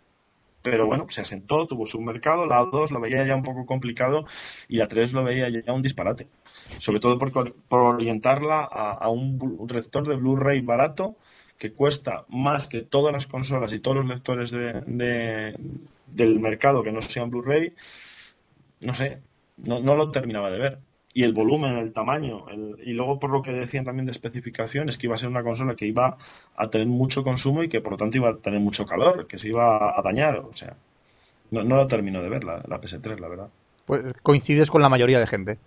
Pero 0.62 0.86
bueno, 0.86 1.06
se 1.08 1.22
asentó, 1.22 1.66
tuvo 1.66 1.86
su 1.86 2.00
mercado. 2.00 2.46
La 2.46 2.64
2 2.64 2.90
lo 2.90 3.00
veía 3.00 3.24
ya 3.24 3.36
un 3.36 3.42
poco 3.42 3.66
complicado. 3.66 4.24
Y 4.68 4.76
la 4.76 4.88
3 4.88 5.12
lo 5.12 5.24
veía 5.24 5.48
ya 5.48 5.72
un 5.72 5.82
disparate. 5.82 6.26
Sobre 6.78 7.00
todo 7.00 7.18
por, 7.18 7.54
por 7.54 7.80
orientarla 7.80 8.64
a, 8.64 9.08
un, 9.11 9.38
un 9.58 9.68
receptor 9.68 10.08
de 10.08 10.16
Blu-ray 10.16 10.61
barato 10.62 11.16
que 11.61 11.72
cuesta 11.72 12.24
más 12.30 12.66
que 12.68 12.80
todas 12.80 13.12
las 13.12 13.26
consolas 13.26 13.72
y 13.74 13.80
todos 13.80 13.98
los 13.98 14.06
lectores 14.06 14.50
de, 14.50 14.80
de- 14.86 15.54
del 16.06 16.40
mercado 16.40 16.82
que 16.82 16.90
no 16.90 17.02
sean 17.02 17.30
Blu-ray. 17.30 17.74
No 18.80 18.94
sé, 18.94 19.20
no, 19.58 19.78
no 19.80 19.94
lo 19.94 20.11
terminaba 20.11 20.50
de 20.50 20.58
ver. 20.58 20.78
Y 21.12 21.24
el 21.24 21.34
volumen, 21.34 21.76
el 21.76 21.92
tamaño, 21.92 22.48
el- 22.48 22.76
y 22.82 22.92
luego 22.94 23.18
por 23.20 23.30
lo 23.30 23.42
que 23.42 23.52
decían 23.52 23.84
también 23.84 24.06
de 24.06 24.12
especificaciones, 24.12 24.96
que 24.96 25.06
iba 25.06 25.16
a 25.16 25.18
ser 25.18 25.28
una 25.28 25.42
consola 25.42 25.76
que 25.76 25.86
iba 25.86 26.16
a 26.56 26.70
tener 26.70 26.86
mucho 26.86 27.22
consumo 27.22 27.62
y 27.62 27.68
que 27.68 27.82
por 27.82 27.92
lo 27.92 27.98
tanto 27.98 28.16
iba 28.16 28.30
a 28.30 28.36
tener 28.36 28.61
mucho 28.61 28.86
calor, 28.86 29.26
que 29.26 29.38
se 29.38 29.48
iba 29.48 29.98
a 29.98 30.02
dañar, 30.02 30.38
o 30.38 30.56
sea, 30.56 30.76
no, 31.50 31.62
no 31.62 31.76
lo 31.76 31.86
termino 31.88 32.22
de 32.22 32.30
ver 32.30 32.44
la, 32.44 32.62
la 32.66 32.80
PS3, 32.80 33.20
la 33.20 33.28
verdad. 33.28 33.48
Pues 33.84 34.02
coincides 34.22 34.70
con 34.70 34.80
la 34.80 34.88
mayoría 34.88 35.20
de 35.20 35.26
gente. 35.26 35.58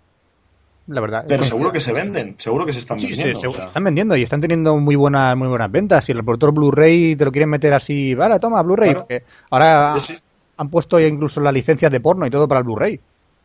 La 0.86 1.00
verdad. 1.00 1.24
Pero 1.26 1.38
Coincides. 1.40 1.48
seguro 1.48 1.72
que 1.72 1.80
se 1.80 1.92
venden, 1.94 2.36
seguro 2.38 2.66
que 2.66 2.72
se 2.74 2.78
están 2.80 2.98
Sí, 2.98 3.06
sí, 3.06 3.12
vendiendo. 3.14 3.40
se, 3.40 3.46
o 3.46 3.50
se 3.52 3.56
sea, 3.58 3.66
están 3.68 3.84
vendiendo 3.84 4.16
y 4.16 4.22
están 4.22 4.40
teniendo 4.42 4.76
muy 4.76 4.96
buenas 4.96 5.34
muy 5.36 5.48
buenas 5.48 5.70
ventas. 5.72 6.06
Y 6.08 6.12
el 6.12 6.18
reproductor 6.18 6.52
Blu-ray 6.52 7.16
te 7.16 7.24
lo 7.24 7.32
quieren 7.32 7.48
meter 7.48 7.72
así, 7.72 8.14
vale, 8.14 8.38
toma, 8.38 8.62
Blu-ray. 8.62 8.92
Claro. 8.94 9.06
Ahora 9.50 9.96
han 10.56 10.68
puesto 10.70 11.00
ya 11.00 11.06
incluso 11.06 11.40
las 11.40 11.54
licencias 11.54 11.90
de 11.90 12.00
porno 12.00 12.26
y 12.26 12.30
todo 12.30 12.46
para 12.46 12.58
el 12.60 12.64
Blu-ray. 12.64 13.00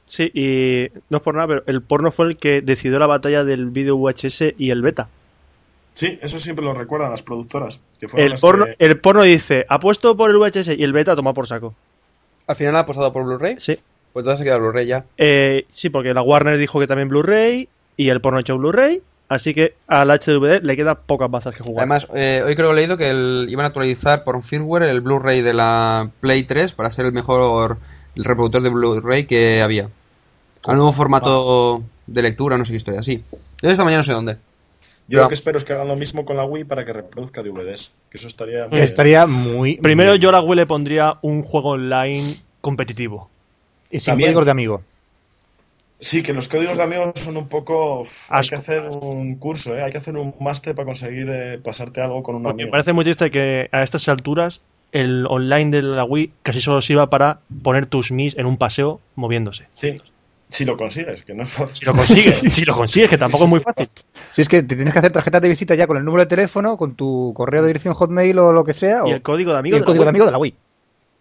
Sí, 0.06 0.24
y 0.34 0.88
no 1.10 1.18
es 1.20 1.24
por 1.24 1.36
nada, 1.36 1.48
pero 1.48 1.64
el 1.68 1.82
porno 1.82 2.12
fue 2.12 2.26
el 2.28 2.38
que 2.38 2.62
decidió 2.62 2.98
la 3.00 3.06
batalla 3.08 3.44
del 3.44 3.70
vídeo 3.70 3.96
VHS 3.96 4.56
y 4.58 4.72
el 4.72 4.82
beta. 4.82 5.08
sí, 5.94 6.18
eso 6.22 6.40
siempre 6.40 6.64
lo 6.66 6.74
recuerdan 6.74 7.12
las 7.12 7.22
productoras. 7.24 7.80
Que 8.00 8.08
fueron 8.08 8.26
El 8.26 8.32
las 8.32 8.42
porno, 8.42 8.66
que- 8.66 8.76
el 8.80 9.00
porno 9.00 9.22
dice, 9.24 9.66
apuesto 9.70 10.16
por 10.18 10.30
el 10.32 10.38
VHS 10.38 10.70
y 10.78 10.84
el 10.84 10.94
beta 10.94 11.16
toma 11.16 11.34
por 11.34 11.46
saco. 11.48 11.74
Al 12.48 12.56
final 12.56 12.76
ha 12.76 12.80
apostado 12.80 13.12
por 13.14 13.24
Blu-ray. 13.24 13.56
Sí. 13.60 13.78
Pues 14.14 14.24
entonces 14.24 14.39
se 14.39 14.45
queda 14.45 14.57
Blu-ray 14.57 14.88
ya. 14.88 15.05
Eh, 15.18 15.66
sí, 15.70 15.89
porque 15.89 16.14
la 16.14 16.22
Warner 16.22 16.57
dijo 16.57 16.80
que 16.80 16.88
también 16.88 17.10
Blu-ray 17.10 17.70
y 17.97 18.10
el 18.10 18.22
porno 18.22 18.38
ha 18.38 18.41
hecho 18.41 18.57
Blu-ray, 18.57 19.01
así 19.28 19.53
que 19.53 19.76
al 19.88 20.10
HDVD 20.10 20.62
le 20.64 20.76
quedan 20.76 20.97
pocas 21.05 21.30
bazas 21.30 21.53
que 21.55 21.64
jugar. 21.64 21.82
Además, 21.84 22.07
eh, 22.16 22.41
hoy 22.45 22.55
creo 22.55 22.70
que 22.70 22.74
he 22.74 22.76
leído 22.78 22.97
que 22.97 23.10
el- 23.10 23.47
iban 23.49 23.66
a 23.66 23.68
actualizar 23.68 24.24
por 24.24 24.41
firmware 24.41 24.84
el 24.84 25.01
Blu-ray 25.01 25.41
de 25.41 25.53
la 25.53 26.10
Play 26.22 26.43
3 26.43 26.74
para 26.74 26.89
ser 26.91 27.05
el 27.05 27.12
mejor 27.12 27.78
el 28.16 28.24
reproductor 28.24 28.62
de 28.62 28.70
Blu-ray 28.70 29.26
que 29.26 29.62
había. 29.62 29.89
Al 30.66 30.76
nuevo 30.76 30.91
formato 30.91 31.84
de 32.07 32.22
lectura, 32.22 32.57
no 32.57 32.66
sé 32.66 32.72
qué 32.74 32.78
historia, 32.78 33.03
sí. 33.03 33.24
Yo 33.62 33.70
esta 33.70 33.84
mañana 33.84 33.99
no 33.99 34.03
sé 34.03 34.14
dónde. 34.14 34.34
Yo 34.34 34.39
Pero- 35.18 35.24
lo 35.24 35.30
que 35.30 35.36
espero 35.36 35.57
es 35.57 35.64
que 35.66 35.74
hagan 35.74 35.88
lo 35.88 35.95
mismo 35.95 36.26
con 36.26 36.36
la 36.38 36.43
Wii 36.45 36.66
para 36.66 36.84
que 36.86 36.93
reproduzca 36.93 37.41
DVDs. 37.43 37.91
Que 38.12 38.18
eso 38.18 38.28
estaría. 38.28 38.68
muy 38.68 38.80
Estaría 38.80 39.26
muy. 39.26 39.78
Primero 39.78 40.12
muy 40.12 40.20
yo 40.20 40.30
a 40.30 40.34
la 40.34 40.41
Wii 40.41 40.55
le 40.55 40.66
pondría 40.66 41.14
un 41.22 41.41
juego 41.43 41.70
online 41.70 42.36
competitivo. 42.62 43.30
Y 43.92 44.00
sin 44.00 44.12
También. 44.12 44.30
códigos 44.30 44.46
de 44.46 44.52
amigo. 44.52 44.82
Sí, 46.02 46.22
que 46.24 46.32
los 46.32 46.48
códigos 46.48 46.78
de 46.78 46.84
amigos 46.84 47.12
son 47.16 47.36
un 47.36 47.50
poco. 47.50 48.04
Hay 48.30 48.48
que 48.48 48.56
hacer 48.56 48.84
un 48.84 49.36
curso, 49.36 49.76
¿eh? 49.76 49.84
hay 49.84 49.92
que 49.92 49.98
hacer 49.98 50.16
un 50.16 50.34
máster 50.40 50.74
para 50.74 50.86
conseguir 50.86 51.28
eh, 51.30 51.60
pasarte 51.62 52.00
algo 52.02 52.24
con 52.24 52.36
un 52.36 52.44
Porque 52.44 52.56
me 52.56 52.64
amigo. 52.64 52.72
parece 52.72 52.94
muy 52.94 53.04
triste 53.04 53.30
que 53.32 53.68
a 53.72 53.84
estas 53.84 54.08
alturas 54.08 54.62
el 54.94 55.26
online 55.28 55.72
de 55.76 55.82
la 55.84 56.06
Wii 56.06 56.32
casi 56.42 56.62
solo 56.62 56.82
sirva 56.82 57.10
para 57.10 57.40
poner 57.64 57.86
tus 57.86 58.12
Mis 58.12 58.38
en 58.38 58.46
un 58.46 58.58
paseo 58.58 59.02
moviéndose. 59.16 59.66
Sí, 59.74 59.98
si 60.50 60.64
lo 60.64 60.78
consigues, 60.78 61.24
que 61.26 61.34
no 61.34 61.44
es 61.44 61.50
fácil. 61.50 61.76
Si 61.78 61.86
lo 61.86 61.94
consigues, 61.94 62.38
si 62.54 62.64
lo 62.66 62.76
consigues, 62.78 63.10
que 63.10 63.18
tampoco 63.18 63.44
es 63.44 63.50
muy 63.50 63.60
fácil. 63.60 63.90
Si 64.32 64.42
es 64.42 64.48
que 64.48 64.64
te 64.64 64.76
tienes 64.78 64.94
que 64.94 65.00
hacer 65.00 65.12
tarjetas 65.12 65.42
de 65.42 65.50
visita 65.50 65.76
ya 65.76 65.86
con 65.86 65.98
el 65.98 66.06
número 66.06 66.24
de 66.24 66.28
teléfono, 66.30 66.78
con 66.78 66.96
tu 66.96 67.34
correo 67.36 67.62
de 67.62 67.68
dirección 67.68 67.94
Hotmail 67.94 68.40
o 68.40 68.54
lo 68.54 68.64
que 68.64 68.74
sea. 68.74 69.00
Y 69.06 69.12
o- 69.12 69.16
el 69.16 69.22
código 69.22 69.52
de 69.52 69.58
y 69.58 69.60
amigo. 69.60 69.76
el 69.76 69.82
de 69.82 69.86
la 69.86 69.86
código 69.86 70.04
de 70.06 70.10
amigo 70.10 70.26
de 70.26 70.32
la 70.32 70.38
Wii. 70.38 70.56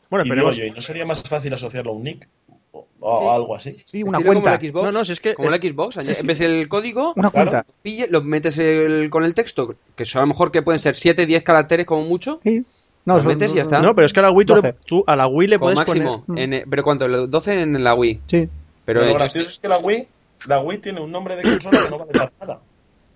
Bueno, 0.08 0.24
Y 0.54 0.60
¿y 0.66 0.70
no 0.70 0.80
sería 0.80 1.04
más 1.04 1.22
fácil 1.24 1.52
asociarlo 1.52 1.90
a 1.90 1.94
un 1.94 2.04
nick? 2.04 2.28
O, 2.72 2.86
o 3.00 3.18
Sí. 3.20 3.26
algo 3.34 3.56
así. 3.56 3.72
Sí, 3.84 4.02
una 4.02 4.18
Estilo 4.18 4.40
cuenta. 4.42 4.58
Como 4.58 4.62
la 4.62 4.70
Xbox, 4.72 4.84
No, 4.84 4.92
no, 4.98 5.04
si 5.04 5.12
es 5.12 5.20
que 5.20 5.34
como 5.34 5.48
es- 5.48 5.52
la 5.62 5.70
Xbox, 5.70 5.96
añade- 5.98 6.22
ves 6.24 6.40
el 6.42 6.68
código, 6.68 7.12
Una 7.16 7.30
Claro. 7.30 7.50
cuenta. 7.50 7.66
pille, 7.82 8.06
lo 8.10 8.20
metes 8.22 8.58
el- 8.58 9.08
con 9.10 9.24
el 9.24 9.34
texto, 9.34 9.74
que 9.96 10.04
son 10.04 10.20
a 10.20 10.22
lo 10.22 10.28
mejor 10.28 10.50
que 10.52 10.62
pueden 10.62 10.78
ser 10.78 10.94
7, 10.96 11.24
10 11.26 11.42
caracteres 11.42 11.86
como 11.86 12.02
mucho, 12.04 12.40
Sí. 12.42 12.64
No, 13.04 13.14
Lo 13.14 13.20
son- 13.22 13.28
metes 13.32 13.52
y 13.52 13.56
ya 13.56 13.62
está. 13.62 13.80
No, 13.80 13.94
pero 13.94 14.06
es 14.06 14.12
que 14.12 14.20
a 14.20 14.24
la 14.24 14.30
Wii 14.30 14.46
tú, 14.46 14.54
le- 14.56 14.60
12. 14.60 14.74
tú 14.84 15.02
a 15.06 15.16
la 15.16 15.26
Wii 15.26 15.48
le 15.48 15.58
como 15.58 15.66
puedes 15.72 15.78
máximo. 15.78 16.24
poner. 16.26 16.52
en- 16.52 16.68
pero 16.68 16.82
¿cuánto? 16.84 17.06
El 17.06 17.30
12 17.30 17.52
en 17.54 17.82
la 17.82 17.94
Wii. 17.94 18.20
Sí. 18.26 18.36
Pero 18.36 18.48
Pero 18.84 19.00
lo 19.00 19.06
eh, 19.06 19.14
gracioso 19.14 19.48
es 19.48 19.58
que 19.58 19.68
la 19.68 19.78
Wii, 19.78 20.08
la 20.46 20.60
Wii 20.60 20.78
tiene 20.78 21.00
un 21.00 21.10
nombre 21.10 21.34
de 21.36 21.42
consola 21.44 21.78
que 21.84 21.90
no 21.90 21.98
vale 21.98 22.12
para 22.12 22.32
nada. 22.40 22.60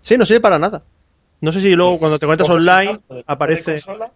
Sí, 0.01 0.17
no 0.17 0.25
sirve 0.25 0.41
para 0.41 0.59
nada. 0.59 0.83
No 1.43 1.53
sé 1.53 1.61
si 1.61 1.69
luego 1.71 1.99
cuando 1.99 2.19
te 2.19 2.25
conectas 2.25 2.49
online 2.49 3.01
aparece. 3.27 3.73
consola, 3.73 4.11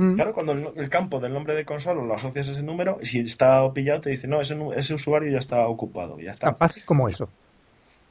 Mm. 0.00 0.14
Claro, 0.14 0.32
cuando 0.32 0.52
el, 0.52 0.68
el 0.76 0.88
campo 0.88 1.20
del 1.20 1.34
nombre 1.34 1.54
de 1.54 1.66
consola 1.66 2.02
lo 2.02 2.14
asocias 2.14 2.48
a 2.48 2.52
ese 2.52 2.62
número, 2.62 2.96
y 3.02 3.06
si 3.06 3.20
está 3.20 3.70
pillado 3.74 4.00
te 4.00 4.08
dice, 4.08 4.26
no, 4.28 4.40
ese, 4.40 4.94
usuario 4.94 5.30
ya 5.30 5.38
está 5.38 5.66
ocupado, 5.68 6.18
ya 6.18 6.30
está. 6.30 6.46
Tan 6.46 6.56
fácil 6.56 6.82
como 6.86 7.06
eso. 7.06 7.28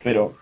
Pero 0.03 0.35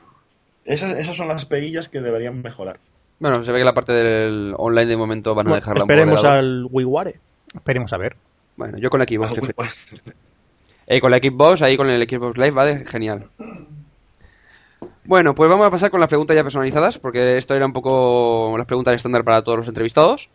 esas, 0.65 0.99
esas 0.99 1.15
son 1.15 1.29
las 1.29 1.45
peguillas 1.45 1.87
que 1.87 2.01
deberían 2.01 2.41
mejorar. 2.41 2.79
bueno, 3.19 3.41
se 3.45 3.53
ve 3.53 3.59
que 3.59 3.63
la 3.63 3.73
parte 3.73 3.93
del 3.93 4.55
online 4.57 4.87
de 4.87 4.97
momento 4.97 5.33
van 5.35 5.47
a 5.47 5.49
Bueno, 5.51 5.61
dejarla 5.61 5.83
un 5.85 5.89
esperemos 5.89 6.23
lado. 6.23 6.35
al 6.35 6.67
WiiWare. 6.69 7.19
Esperemos 7.55 7.93
a 7.93 7.97
ver. 7.97 8.17
Bueno, 8.57 8.77
yo 8.77 8.89
con 8.89 8.99
la 8.99 9.05
Xbox. 9.05 9.33
que. 9.39 9.55
Eh, 10.87 10.99
con 10.99 11.11
la 11.11 11.17
Xbox, 11.19 11.61
ahí 11.61 11.77
con 11.77 11.89
el 11.89 12.09
Xbox 12.09 12.37
Live 12.37 12.51
va 12.51 12.65
de 12.65 12.85
genial. 12.85 13.29
Bueno, 15.05 15.33
pues 15.33 15.49
vamos 15.49 15.65
a 15.65 15.71
pasar 15.71 15.89
con 15.91 16.01
las 16.01 16.09
preguntas 16.09 16.35
ya 16.35 16.43
personalizadas, 16.43 16.97
porque 16.97 17.37
esto 17.37 17.55
era 17.55 17.65
un 17.65 17.73
poco 17.73 18.53
las 18.57 18.67
preguntas 18.67 18.95
estándar 18.95 19.23
para 19.23 19.41
todos 19.43 19.59
los 19.59 19.67
entrevistados. 19.69 20.29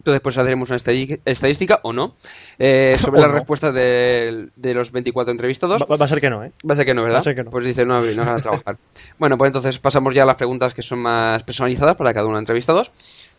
Entonces, 0.00 0.22
pues 0.22 0.38
haremos 0.38 0.70
una 0.70 0.78
estadística 1.26 1.80
o 1.82 1.92
no 1.92 2.14
eh, 2.58 2.96
sobre 2.98 3.18
O 3.18 3.20
las 3.22 3.30
no. 3.30 3.36
respuestas 3.36 3.74
de, 3.74 4.48
de 4.56 4.74
los 4.74 4.90
24 4.92 5.30
entrevistados. 5.30 5.82
Va, 5.82 5.96
va 5.96 6.06
a 6.06 6.08
ser 6.08 6.22
que 6.22 6.30
no, 6.30 6.42
¿eh? 6.42 6.52
Va 6.68 6.72
a 6.72 6.76
ser 6.76 6.86
que 6.86 6.94
no, 6.94 7.02
¿verdad? 7.02 7.16
Va 7.16 7.20
a 7.20 7.24
ser 7.24 7.34
que 7.34 7.44
no. 7.44 7.50
Pues 7.50 7.66
dice, 7.66 7.84
no, 7.84 8.00
no 8.00 8.24
van 8.24 8.28
a 8.28 8.36
trabajar. 8.36 8.78
bueno, 9.18 9.36
pues 9.36 9.48
entonces 9.50 9.78
pasamos 9.78 10.14
ya 10.14 10.22
a 10.22 10.26
las 10.26 10.36
preguntas 10.36 10.72
que 10.72 10.80
son 10.80 11.00
más 11.00 11.42
personalizadas 11.42 11.96
para 11.96 12.14
cada 12.14 12.24
uno 12.24 12.36
de 12.36 12.40
los 12.40 12.42
entrevistados. 12.44 12.92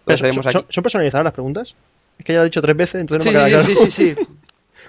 Entonces 0.06 0.54
son, 0.70 0.84
personalizadas 0.84 1.24
las 1.24 1.34
preguntas? 1.34 1.76
Es 2.20 2.26
que 2.26 2.34
ya 2.34 2.38
lo 2.40 2.46
he 2.46 2.50
dicho 2.50 2.62
tres 2.62 2.78
veces, 2.78 3.02
entonces 3.02 3.28
Sí, 3.28 3.36
no 3.36 3.44
me 3.44 3.50
queda 3.50 3.64
sí, 3.64 3.74
claro. 3.74 3.90
sí, 3.90 3.92
sí, 3.92 4.16
sí. 4.16 4.28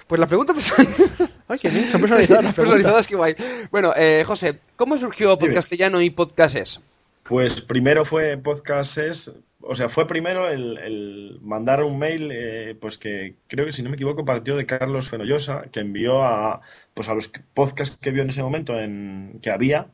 Pues 0.05 0.19
las 0.19 0.29
preguntas 0.29 0.55
personalizadas... 0.55 1.31
Ay, 1.47 1.59
qué 1.59 1.69
bien, 1.69 1.89
son 1.89 2.01
personalizadas 2.01 2.43
las. 2.43 2.53
Personalizadas, 2.55 3.07
qué 3.07 3.15
guay. 3.15 3.35
Bueno, 3.71 3.93
eh, 3.95 4.23
José, 4.27 4.59
¿cómo 4.75 4.95
surgió 4.97 5.37
Podcastellano 5.39 6.01
y 6.01 6.11
Podcasts? 6.11 6.79
Pues 7.23 7.61
primero 7.61 8.03
fue 8.05 8.37
podcast 8.37 8.97
es, 8.97 9.31
o 9.61 9.75
sea, 9.75 9.87
fue 9.89 10.07
primero 10.07 10.49
el, 10.49 11.39
mandar 11.41 11.81
un 11.83 11.97
mail, 11.97 12.29
eh, 12.33 12.75
pues 12.79 12.97
que 12.97 13.37
creo 13.47 13.65
que 13.65 13.71
si 13.71 13.81
no 13.81 13.89
me 13.89 13.95
equivoco 13.95 14.25
partió 14.25 14.57
de 14.57 14.65
Carlos 14.65 15.09
Fenollosa, 15.09 15.63
que 15.71 15.79
envió 15.79 16.23
a, 16.23 16.61
pues 16.93 17.07
a 17.09 17.13
los 17.15 17.29
podcasts 17.53 17.97
que 17.97 18.11
vio 18.11 18.23
en 18.23 18.29
ese 18.29 18.43
momento 18.43 18.77
en, 18.79 19.39
que 19.41 19.51
había 19.51 19.91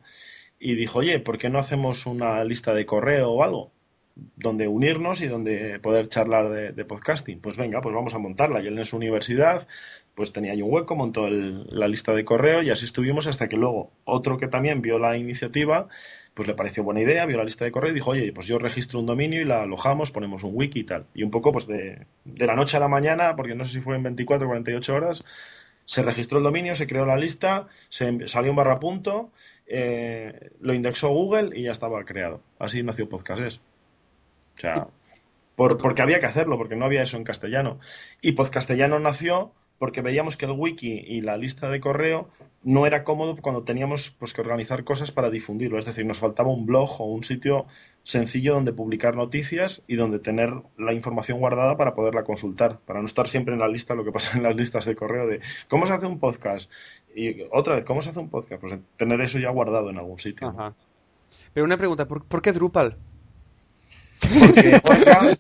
y 0.60 0.76
dijo, 0.76 1.00
oye, 1.00 1.20
¿por 1.20 1.38
qué 1.38 1.50
no 1.50 1.60
hacemos 1.60 2.06
una 2.08 2.44
lista 2.46 2.74
de 2.74 2.86
correo 2.86 3.32
o 3.32 3.44
algo? 3.44 3.74
donde 4.36 4.68
unirnos 4.68 5.22
y 5.22 5.28
donde 5.28 5.80
poder 5.80 6.10
charlar 6.10 6.50
de, 6.50 6.72
de 6.74 6.86
podcasting. 6.86 7.40
Pues 7.40 7.56
venga, 7.58 7.80
pues 7.82 7.96
vamos 7.96 8.14
a 8.14 8.18
montarla. 8.20 8.62
Y 8.62 8.68
él 8.68 8.78
en 8.78 8.84
su 8.86 8.98
universidad, 8.98 9.68
pues 10.16 10.34
tenía 10.34 10.52
ahí 10.52 10.62
un 10.62 10.74
hueco, 10.74 10.96
montó 10.96 11.28
el- 11.28 11.66
la 11.70 11.88
lista 11.88 12.14
de 12.14 12.26
correo 12.26 12.62
y 12.62 12.70
así 12.70 12.84
estuvimos 12.86 13.28
hasta 13.28 13.48
que 13.48 13.56
luego 13.58 13.92
otro 14.04 14.38
que 14.38 14.48
también 14.48 14.82
vio 14.82 15.00
la 15.00 15.18
iniciativa, 15.18 15.88
pues 16.34 16.48
le 16.48 16.54
pareció 16.54 16.84
buena 16.84 17.02
idea, 17.02 17.26
vio 17.26 17.38
la 17.38 17.44
lista 17.44 17.66
de 17.66 17.72
correo 17.72 17.92
y 17.92 17.96
dijo, 17.96 18.12
oye, 18.12 18.32
pues 18.32 18.48
yo 18.48 18.60
registro 18.60 19.00
un 19.00 19.06
dominio 19.06 19.42
y 19.42 19.46
la 19.46 19.64
alojamos, 19.64 20.12
ponemos 20.12 20.44
un 20.44 20.52
wiki 20.54 20.80
y 20.80 20.84
tal. 20.84 21.06
Y 21.14 21.24
un 21.24 21.32
poco 21.32 21.52
pues 21.52 21.68
de, 21.68 22.06
de 22.24 22.46
la 22.46 22.56
noche 22.56 22.78
a 22.78 22.80
la 22.80 22.88
mañana, 22.88 23.36
porque 23.36 23.56
no 23.56 23.66
sé 23.66 23.74
si 23.74 23.82
fue 23.82 23.96
en 23.96 24.04
24 24.04 24.48
o 24.48 24.50
48 24.50 24.96
horas, 24.96 25.24
se 25.86 26.04
registró 26.04 26.38
el 26.38 26.44
dominio, 26.44 26.76
se 26.76 26.86
creó 26.86 27.06
la 27.06 27.18
lista, 27.18 27.68
se 27.90 28.28
salió 28.28 28.52
un 28.52 28.58
barra 28.58 28.80
punto, 28.80 29.32
eh, 29.66 30.52
lo 30.62 30.74
indexó 30.74 31.10
Google 31.10 31.58
y 31.58 31.64
ya 31.64 31.72
estaba 31.72 32.06
creado. 32.06 32.42
Así 32.60 32.84
nació 32.84 33.10
Podcast. 33.10 33.60
O 34.58 34.60
sea, 34.60 34.88
por, 35.56 35.78
porque 35.78 36.02
había 36.02 36.20
que 36.20 36.28
hacerlo, 36.28 36.58
porque 36.58 36.76
no 36.76 36.86
había 36.86 37.04
eso 37.04 37.18
en 37.18 37.24
castellano. 37.24 37.80
Y 38.22 38.34
Podcastellano 38.34 39.00
nació 39.00 39.52
porque 39.80 40.02
veíamos 40.02 40.38
que 40.38 40.46
el 40.46 40.52
wiki 40.52 41.04
y 41.08 41.22
la 41.22 41.38
lista 41.38 41.70
de 41.70 41.80
correo 41.80 42.30
no 42.64 42.86
era 42.86 43.06
cómodo 43.06 43.38
cuando 43.38 43.64
teníamos 43.64 44.12
pues, 44.12 44.34
que 44.34 44.42
organizar 44.42 44.84
cosas 44.84 45.12
para 45.12 45.30
difundirlo. 45.30 45.80
Es 45.80 45.86
decir, 45.86 46.06
nos 46.06 46.20
faltaba 46.20 46.50
un 46.50 46.66
blog 46.66 47.00
o 47.00 47.06
un 47.06 47.24
sitio 47.24 47.66
sencillo 48.04 48.54
donde 48.54 48.74
publicar 48.74 49.16
noticias 49.16 49.82
y 49.88 49.96
donde 49.96 50.20
tener 50.20 50.54
la 50.78 50.94
información 50.94 51.40
guardada 51.40 51.78
para 51.78 51.96
poderla 51.96 52.26
consultar, 52.26 52.80
para 52.80 53.00
no 53.00 53.06
estar 53.06 53.30
siempre 53.30 53.54
en 53.54 53.62
la 53.62 53.70
lista, 53.70 53.96
lo 53.96 54.04
que 54.04 54.12
pasa 54.12 54.38
en 54.38 54.44
las 54.44 54.56
listas 54.56 54.86
de 54.86 54.96
correo 54.96 55.26
de 55.26 55.40
cómo 55.70 55.88
se 55.88 55.94
hace 55.94 56.06
un 56.06 56.20
podcast. 56.20 56.70
Y 57.16 57.44
otra 57.52 57.76
vez, 57.76 57.86
¿cómo 57.86 58.02
se 58.02 58.10
hace 58.10 58.20
un 58.20 58.30
podcast? 58.30 58.62
Pues 58.62 58.76
tener 58.98 59.22
eso 59.22 59.40
ya 59.40 59.50
guardado 59.50 59.90
en 59.90 59.98
algún 59.98 60.20
sitio. 60.20 60.50
Ajá. 60.50 60.76
Pero 61.54 61.66
una 61.66 61.78
pregunta, 61.78 62.08
¿por, 62.08 62.26
por 62.26 62.42
qué 62.42 62.52
Drupal? 62.52 62.98
Porque 64.20 64.82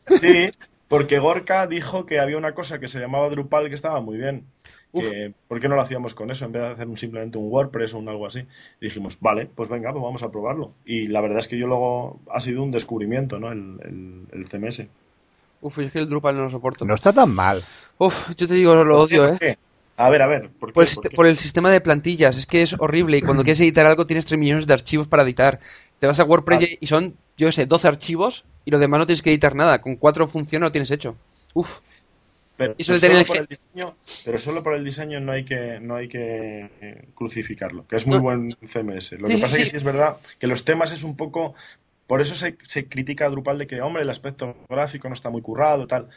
sí, 0.19 0.51
porque 0.89 1.19
Gorka 1.19 1.67
dijo 1.67 2.05
que 2.05 2.19
había 2.19 2.37
una 2.37 2.53
cosa 2.53 2.79
que 2.79 2.89
se 2.89 2.99
llamaba 2.99 3.29
Drupal 3.29 3.69
que 3.69 3.75
estaba 3.75 4.01
muy 4.01 4.17
bien. 4.17 4.43
Que, 4.91 5.31
¿Por 5.47 5.59
qué 5.59 5.69
no 5.69 5.75
lo 5.75 5.81
hacíamos 5.81 6.15
con 6.15 6.31
eso 6.31 6.45
en 6.45 6.51
vez 6.51 6.63
de 6.63 6.69
hacer 6.69 6.87
un, 6.87 6.97
simplemente 6.97 7.37
un 7.37 7.51
WordPress 7.51 7.93
o 7.93 7.99
un 7.99 8.09
algo 8.09 8.25
así? 8.25 8.39
Y 8.81 8.85
dijimos, 8.85 9.19
vale, 9.21 9.45
pues 9.45 9.69
venga, 9.69 9.91
pues 9.91 10.03
vamos 10.03 10.23
a 10.23 10.31
probarlo. 10.31 10.71
Y 10.83 11.07
la 11.07 11.21
verdad 11.21 11.39
es 11.39 11.47
que 11.47 11.59
yo 11.59 11.67
luego 11.67 12.19
ha 12.31 12.41
sido 12.41 12.63
un 12.63 12.71
descubrimiento, 12.71 13.39
¿no? 13.39 13.51
El, 13.51 13.77
el, 13.83 14.23
el 14.31 14.49
CMS. 14.49 14.87
Uf, 15.61 15.77
yo 15.77 15.83
es 15.83 15.91
que 15.91 15.99
el 15.99 16.09
Drupal 16.09 16.35
no 16.35 16.43
lo 16.43 16.49
soporto. 16.49 16.85
No 16.85 16.95
está 16.95 17.13
tan 17.13 17.33
mal. 17.35 17.61
Uf, 17.99 18.35
yo 18.35 18.47
te 18.47 18.55
digo, 18.55 18.73
lo 18.83 18.99
odio, 18.99 19.27
¿Por 19.27 19.43
¿eh? 19.43 19.57
A 20.01 20.09
ver, 20.09 20.21
a 20.21 20.27
ver. 20.27 20.49
¿por 20.49 20.69
qué? 20.69 20.73
Por 20.73 20.83
el, 20.83 20.87
¿Por 20.87 20.87
sist- 20.87 21.09
qué? 21.09 21.15
por 21.15 21.27
el 21.27 21.37
sistema 21.37 21.69
de 21.69 21.81
plantillas, 21.81 22.37
es 22.37 22.45
que 22.45 22.61
es 22.61 22.73
horrible 22.79 23.17
y 23.17 23.21
cuando 23.21 23.43
quieres 23.43 23.59
editar 23.59 23.85
algo 23.85 24.05
tienes 24.05 24.25
3 24.25 24.39
millones 24.39 24.65
de 24.65 24.73
archivos 24.73 25.07
para 25.07 25.23
editar. 25.23 25.59
Te 25.99 26.07
vas 26.07 26.19
a 26.19 26.23
WordPress 26.23 26.61
Ah. 26.63 26.77
y 26.79 26.87
son, 26.87 27.15
yo 27.37 27.51
sé, 27.51 27.65
12 27.65 27.87
archivos 27.87 28.45
y 28.63 28.71
lo 28.71 28.79
demás 28.79 28.99
no 28.99 29.05
tienes 29.05 29.21
que 29.21 29.29
editar 29.31 29.55
nada. 29.55 29.81
Con 29.81 29.97
4 29.97 30.25
funciona 30.27 30.67
lo 30.67 30.71
tienes 30.71 30.89
hecho. 30.91 31.17
Uf, 31.53 31.79
Pero, 32.55 32.75
Eso 32.77 32.97
solo 32.97 33.17
el 33.17 33.25
por 33.25 33.37
el 33.37 33.45
diseño, 33.47 33.95
pero 34.25 34.37
solo 34.37 34.63
por 34.63 34.73
el 34.75 34.83
diseño 34.85 35.19
no 35.21 35.31
hay 35.31 35.45
que, 35.45 35.79
no 35.81 35.95
hay 35.95 36.07
que 36.09 36.69
eh, 36.81 37.05
crucificarlo, 37.15 37.85
que 37.87 37.95
es 37.95 38.05
muy 38.07 38.17
No. 38.17 38.21
buen 38.23 38.49
CMS. 38.67 39.13
Lo 39.17 39.27
Sí, 39.27 39.33
que 39.33 39.37
sí, 39.37 39.41
pasa 39.43 39.61
es 39.61 39.71
que 39.71 39.77
es 39.77 39.83
verdad 39.83 40.17
que 40.39 40.47
los 40.47 40.63
temas 40.65 40.91
es 40.91 41.03
un 41.03 41.15
poco... 41.17 41.55
Por 42.07 42.21
eso 42.21 42.35
se, 42.35 42.57
se 42.65 42.85
critica 42.87 43.25
a 43.25 43.29
Drupal 43.29 43.57
de 43.59 43.67
que, 43.67 43.81
hombre, 43.81 44.01
el 44.03 44.09
aspecto 44.09 44.55
gráfico 44.69 45.07
no 45.07 45.13
está 45.13 45.29
muy 45.29 45.41
currado, 45.41 45.87
tal. 45.87 46.09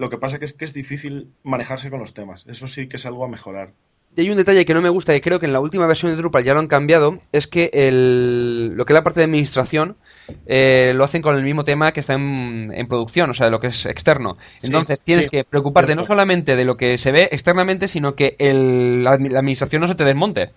Lo 0.00 0.10
que 0.10 0.18
pasa 0.18 0.38
que 0.38 0.46
es 0.46 0.52
que 0.52 0.64
es 0.64 0.72
difícil 0.72 1.14
manejarse 1.42 1.90
con 1.90 2.00
los 2.00 2.14
temas. 2.14 2.44
Eso 2.48 2.66
sí 2.66 2.88
que 2.88 2.96
es 2.96 3.06
algo 3.06 3.24
a 3.24 3.28
mejorar. 3.28 3.72
Y 4.16 4.22
hay 4.22 4.30
un 4.30 4.36
detalle 4.36 4.66
que 4.66 4.74
no 4.74 4.82
me 4.82 4.88
gusta 4.88 5.14
y 5.14 5.20
creo 5.20 5.38
que 5.38 5.46
en 5.46 5.52
la 5.52 5.60
última 5.60 5.86
versión 5.86 6.10
de 6.10 6.16
Drupal 6.16 6.42
ya 6.42 6.52
lo 6.52 6.58
han 6.58 6.66
cambiado, 6.66 7.20
es 7.30 7.46
que 7.46 7.70
el, 7.72 8.74
lo 8.74 8.84
que 8.84 8.92
es 8.92 8.94
la 8.94 9.04
parte 9.04 9.20
de 9.20 9.24
administración 9.24 9.96
eh, 10.46 10.92
lo 10.96 11.04
hacen 11.04 11.22
con 11.22 11.36
el 11.36 11.44
mismo 11.44 11.62
tema 11.62 11.92
que 11.92 12.00
está 12.00 12.14
en, 12.14 12.72
en 12.74 12.88
producción, 12.88 13.30
o 13.30 13.34
sea, 13.34 13.50
lo 13.50 13.60
que 13.60 13.68
es 13.68 13.86
externo. 13.86 14.36
Sí, 14.58 14.66
Entonces 14.66 15.00
tienes 15.02 15.26
sí, 15.26 15.30
que 15.30 15.44
preocuparte 15.44 15.94
no 15.94 16.02
solamente 16.02 16.56
de 16.56 16.64
lo 16.64 16.76
que 16.76 16.98
se 16.98 17.12
ve 17.12 17.28
externamente, 17.30 17.86
sino 17.86 18.16
que 18.16 18.34
el- 18.40 19.04
la, 19.04 19.16
admi- 19.16 19.30
la 19.30 19.38
administración 19.38 19.80
no 19.80 19.86
se 19.86 19.94
te 19.94 20.04
desmonte. 20.04 20.50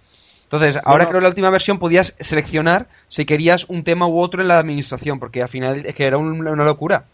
Entonces, 0.43 0.79
ahora 0.83 1.05
creo 1.05 1.13
que 1.13 1.17
en 1.17 1.23
la 1.23 1.29
última 1.29 1.49
versión 1.51 1.77
podías 1.79 2.15
seleccionar 2.19 2.87
si 3.07 3.25
querías 3.25 3.65
un 3.69 3.83
tema 3.83 4.07
u 4.07 4.19
otro 4.19 4.41
en 4.41 4.47
la 4.47 4.57
administración, 4.59 5.19
porque 5.19 5.41
al 5.43 5.49
final 5.49 5.83
es 5.85 5.93
que 5.95 6.05
era 6.05 6.17
un- 6.17 6.45
una 6.47 6.65
locura. 6.65 7.05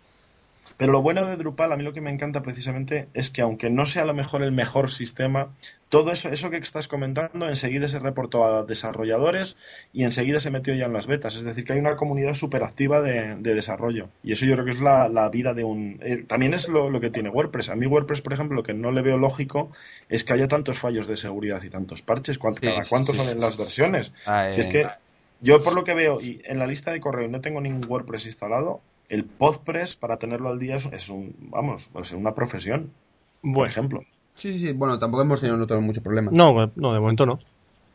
Pero 0.79 0.93
lo 0.93 1.01
bueno 1.01 1.27
de 1.27 1.35
Drupal, 1.35 1.73
a 1.73 1.75
mí 1.75 1.83
lo 1.83 1.91
que 1.91 1.99
me 1.99 2.09
encanta 2.09 2.41
precisamente 2.41 3.09
es 3.13 3.29
que 3.29 3.41
aunque 3.41 3.69
no 3.69 3.85
sea 3.85 4.03
a 4.03 4.05
lo 4.05 4.13
mejor 4.13 4.41
el 4.43 4.53
mejor 4.53 4.89
sistema, 4.89 5.49
todo 5.89 6.11
eso, 6.13 6.29
eso 6.29 6.49
que 6.49 6.55
estás 6.55 6.87
comentando 6.87 7.49
enseguida 7.49 7.89
se 7.89 7.99
reportó 7.99 8.45
a 8.45 8.63
desarrolladores 8.63 9.57
y 9.91 10.05
enseguida 10.05 10.39
se 10.39 10.51
metió 10.51 10.73
ya 10.73 10.85
en 10.85 10.93
las 10.93 11.05
betas. 11.05 11.35
Es 11.35 11.43
decir, 11.43 11.65
que 11.65 11.73
hay 11.73 11.79
una 11.79 11.97
comunidad 11.97 12.33
súper 12.33 12.63
activa 12.63 13.01
de, 13.01 13.35
de 13.35 13.53
desarrollo. 13.55 14.07
Y 14.23 14.31
eso 14.31 14.45
yo 14.45 14.53
creo 14.53 14.63
que 14.63 14.71
es 14.71 14.79
la, 14.79 15.09
la 15.09 15.27
vida 15.27 15.53
de 15.53 15.65
un... 15.65 15.99
eh, 16.01 16.23
también 16.25 16.53
es 16.53 16.69
lo, 16.69 16.89
lo 16.89 17.01
que 17.01 17.09
tiene 17.09 17.27
WordPress. 17.29 17.69
A 17.69 17.75
mí 17.75 17.85
WordPress, 17.85 18.21
por 18.21 18.31
ejemplo, 18.31 18.55
lo 18.55 18.63
que 18.63 18.73
no 18.73 18.93
le 18.93 19.01
veo 19.01 19.17
lógico 19.17 19.71
es 20.07 20.23
que 20.23 20.31
haya 20.31 20.47
tantos 20.47 20.79
fallos 20.79 21.07
de 21.07 21.17
seguridad 21.17 21.61
y 21.63 21.69
tantos 21.69 22.01
parches. 22.01 22.37
¿Cuán- 22.37 22.53
Sí, 22.53 22.61
cada 22.61 22.85
cuántos 22.85 23.17
sí, 23.17 23.21
son 23.21 23.29
en 23.29 23.41
las 23.41 23.57
versiones? 23.57 24.13
Ah, 24.25 24.47
Si 24.51 24.61
es 24.61 24.67
eh, 24.67 24.69
que 24.69 24.87
yo 25.41 25.61
por 25.61 25.73
lo 25.75 25.83
que 25.83 25.93
veo 25.93 26.21
y 26.21 26.41
en 26.45 26.57
la 26.57 26.67
lista 26.67 26.91
de 26.91 27.01
correo 27.01 27.27
no 27.27 27.41
tengo 27.41 27.59
ningún 27.59 27.81
WordPress 27.85 28.25
instalado, 28.27 28.79
el 29.09 29.25
Podpress 29.25 29.95
para 29.95 30.17
tenerlo 30.17 30.49
al 30.49 30.59
día 30.59 30.75
es, 30.75 30.85
es 30.91 31.09
un, 31.09 31.35
vamos, 31.49 31.89
es 32.01 32.11
una 32.13 32.33
profesión, 32.33 32.91
por 33.41 33.51
Bueno, 33.53 33.67
ejemplo. 33.71 33.99
Sí, 34.35 34.53
sí, 34.53 34.59
sí. 34.59 34.71
Bueno, 34.73 34.97
tampoco 34.99 35.23
hemos 35.23 35.41
tenido 35.41 35.57
notado 35.57 35.81
mucho 35.81 36.01
problema. 36.01 36.31
no, 36.33 36.71
no, 36.75 36.93
de 36.93 36.99
momento 36.99 37.25
no. 37.25 37.39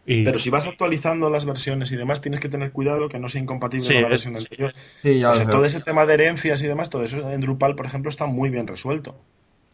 Y 0.07 0.23
Pero 0.23 0.39
si 0.39 0.51
vas 0.51 0.67
actualizando 0.67 1.31
las 1.31 1.47
versiones 1.47 1.91
y 1.91 1.97
demás, 1.97 2.21
tienes 2.21 2.39
que 2.41 2.51
tener 2.51 2.73
cuidado 2.73 3.09
que 3.09 3.19
no 3.19 3.29
sea 3.29 3.41
incompatible 3.41 3.87
Sí, 3.87 3.95
con 3.95 4.03
la 4.03 4.09
es- 4.09 4.11
versión 4.11 4.37
anterior. 4.37 4.75
Sí, 4.97 5.19
ya 5.21 5.29
O 5.29 5.31
lo 5.31 5.37
sea, 5.37 5.47
sé. 5.47 5.51
todo 5.53 5.65
ese 5.65 5.81
tema 5.81 6.05
de 6.05 6.13
herencias 6.15 6.63
y 6.63 6.67
demás, 6.67 6.91
todo 6.91 7.05
eso 7.05 7.31
en 7.33 7.41
Drupal, 7.41 7.75
por 7.75 7.87
ejemplo, 7.87 8.11
está 8.11 8.27
muy 8.27 8.51
bien 8.51 8.67
resuelto. 8.67 9.17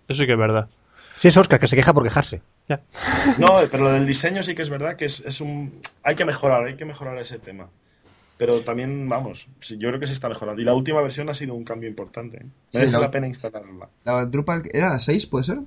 eso 0.06 0.20
sí 0.20 0.26
que 0.26 0.32
es 0.32 0.38
verdad. 0.38 0.68
Sí, 1.16 1.28
es 1.28 1.36
Oscar, 1.36 1.58
que 1.58 1.66
se 1.66 1.74
queja 1.76 1.92
por 1.92 2.04
quejarse. 2.04 2.42
Ya. 2.68 2.80
No, 3.38 3.58
pero 3.70 3.82
lo 3.84 3.92
del 3.92 4.06
diseño 4.06 4.42
sí 4.44 4.54
que 4.54 4.62
es 4.62 4.70
verdad 4.70 4.94
que 4.96 5.06
es, 5.06 5.20
es 5.26 5.40
un... 5.40 5.72
Hay 6.04 6.14
que 6.14 6.24
mejorar, 6.24 6.64
hay 6.64 6.76
que 6.76 6.84
mejorar 6.84 7.18
ese 7.18 7.38
tema. 7.40 7.68
Pero 8.40 8.62
también, 8.62 9.06
vamos, 9.06 9.48
sí, 9.60 9.76
yo 9.76 9.88
creo 9.88 10.00
que 10.00 10.06
se 10.06 10.14
está 10.14 10.26
mejorando. 10.30 10.62
Y 10.62 10.64
la 10.64 10.72
última 10.72 11.02
versión 11.02 11.28
ha 11.28 11.34
sido 11.34 11.52
un 11.52 11.62
cambio 11.62 11.90
importante. 11.90 12.38
¿eh? 12.38 12.46
Sí, 12.70 12.78
Merece 12.78 12.94
la- 12.94 13.00
la 13.00 13.10
pena 13.10 13.26
instalarla. 13.26 13.86
La 14.02 14.24
Drupal 14.24 14.62
era 14.72 14.88
la 14.94 14.98
6, 14.98 15.26
¿puede 15.26 15.44
ser? 15.44 15.58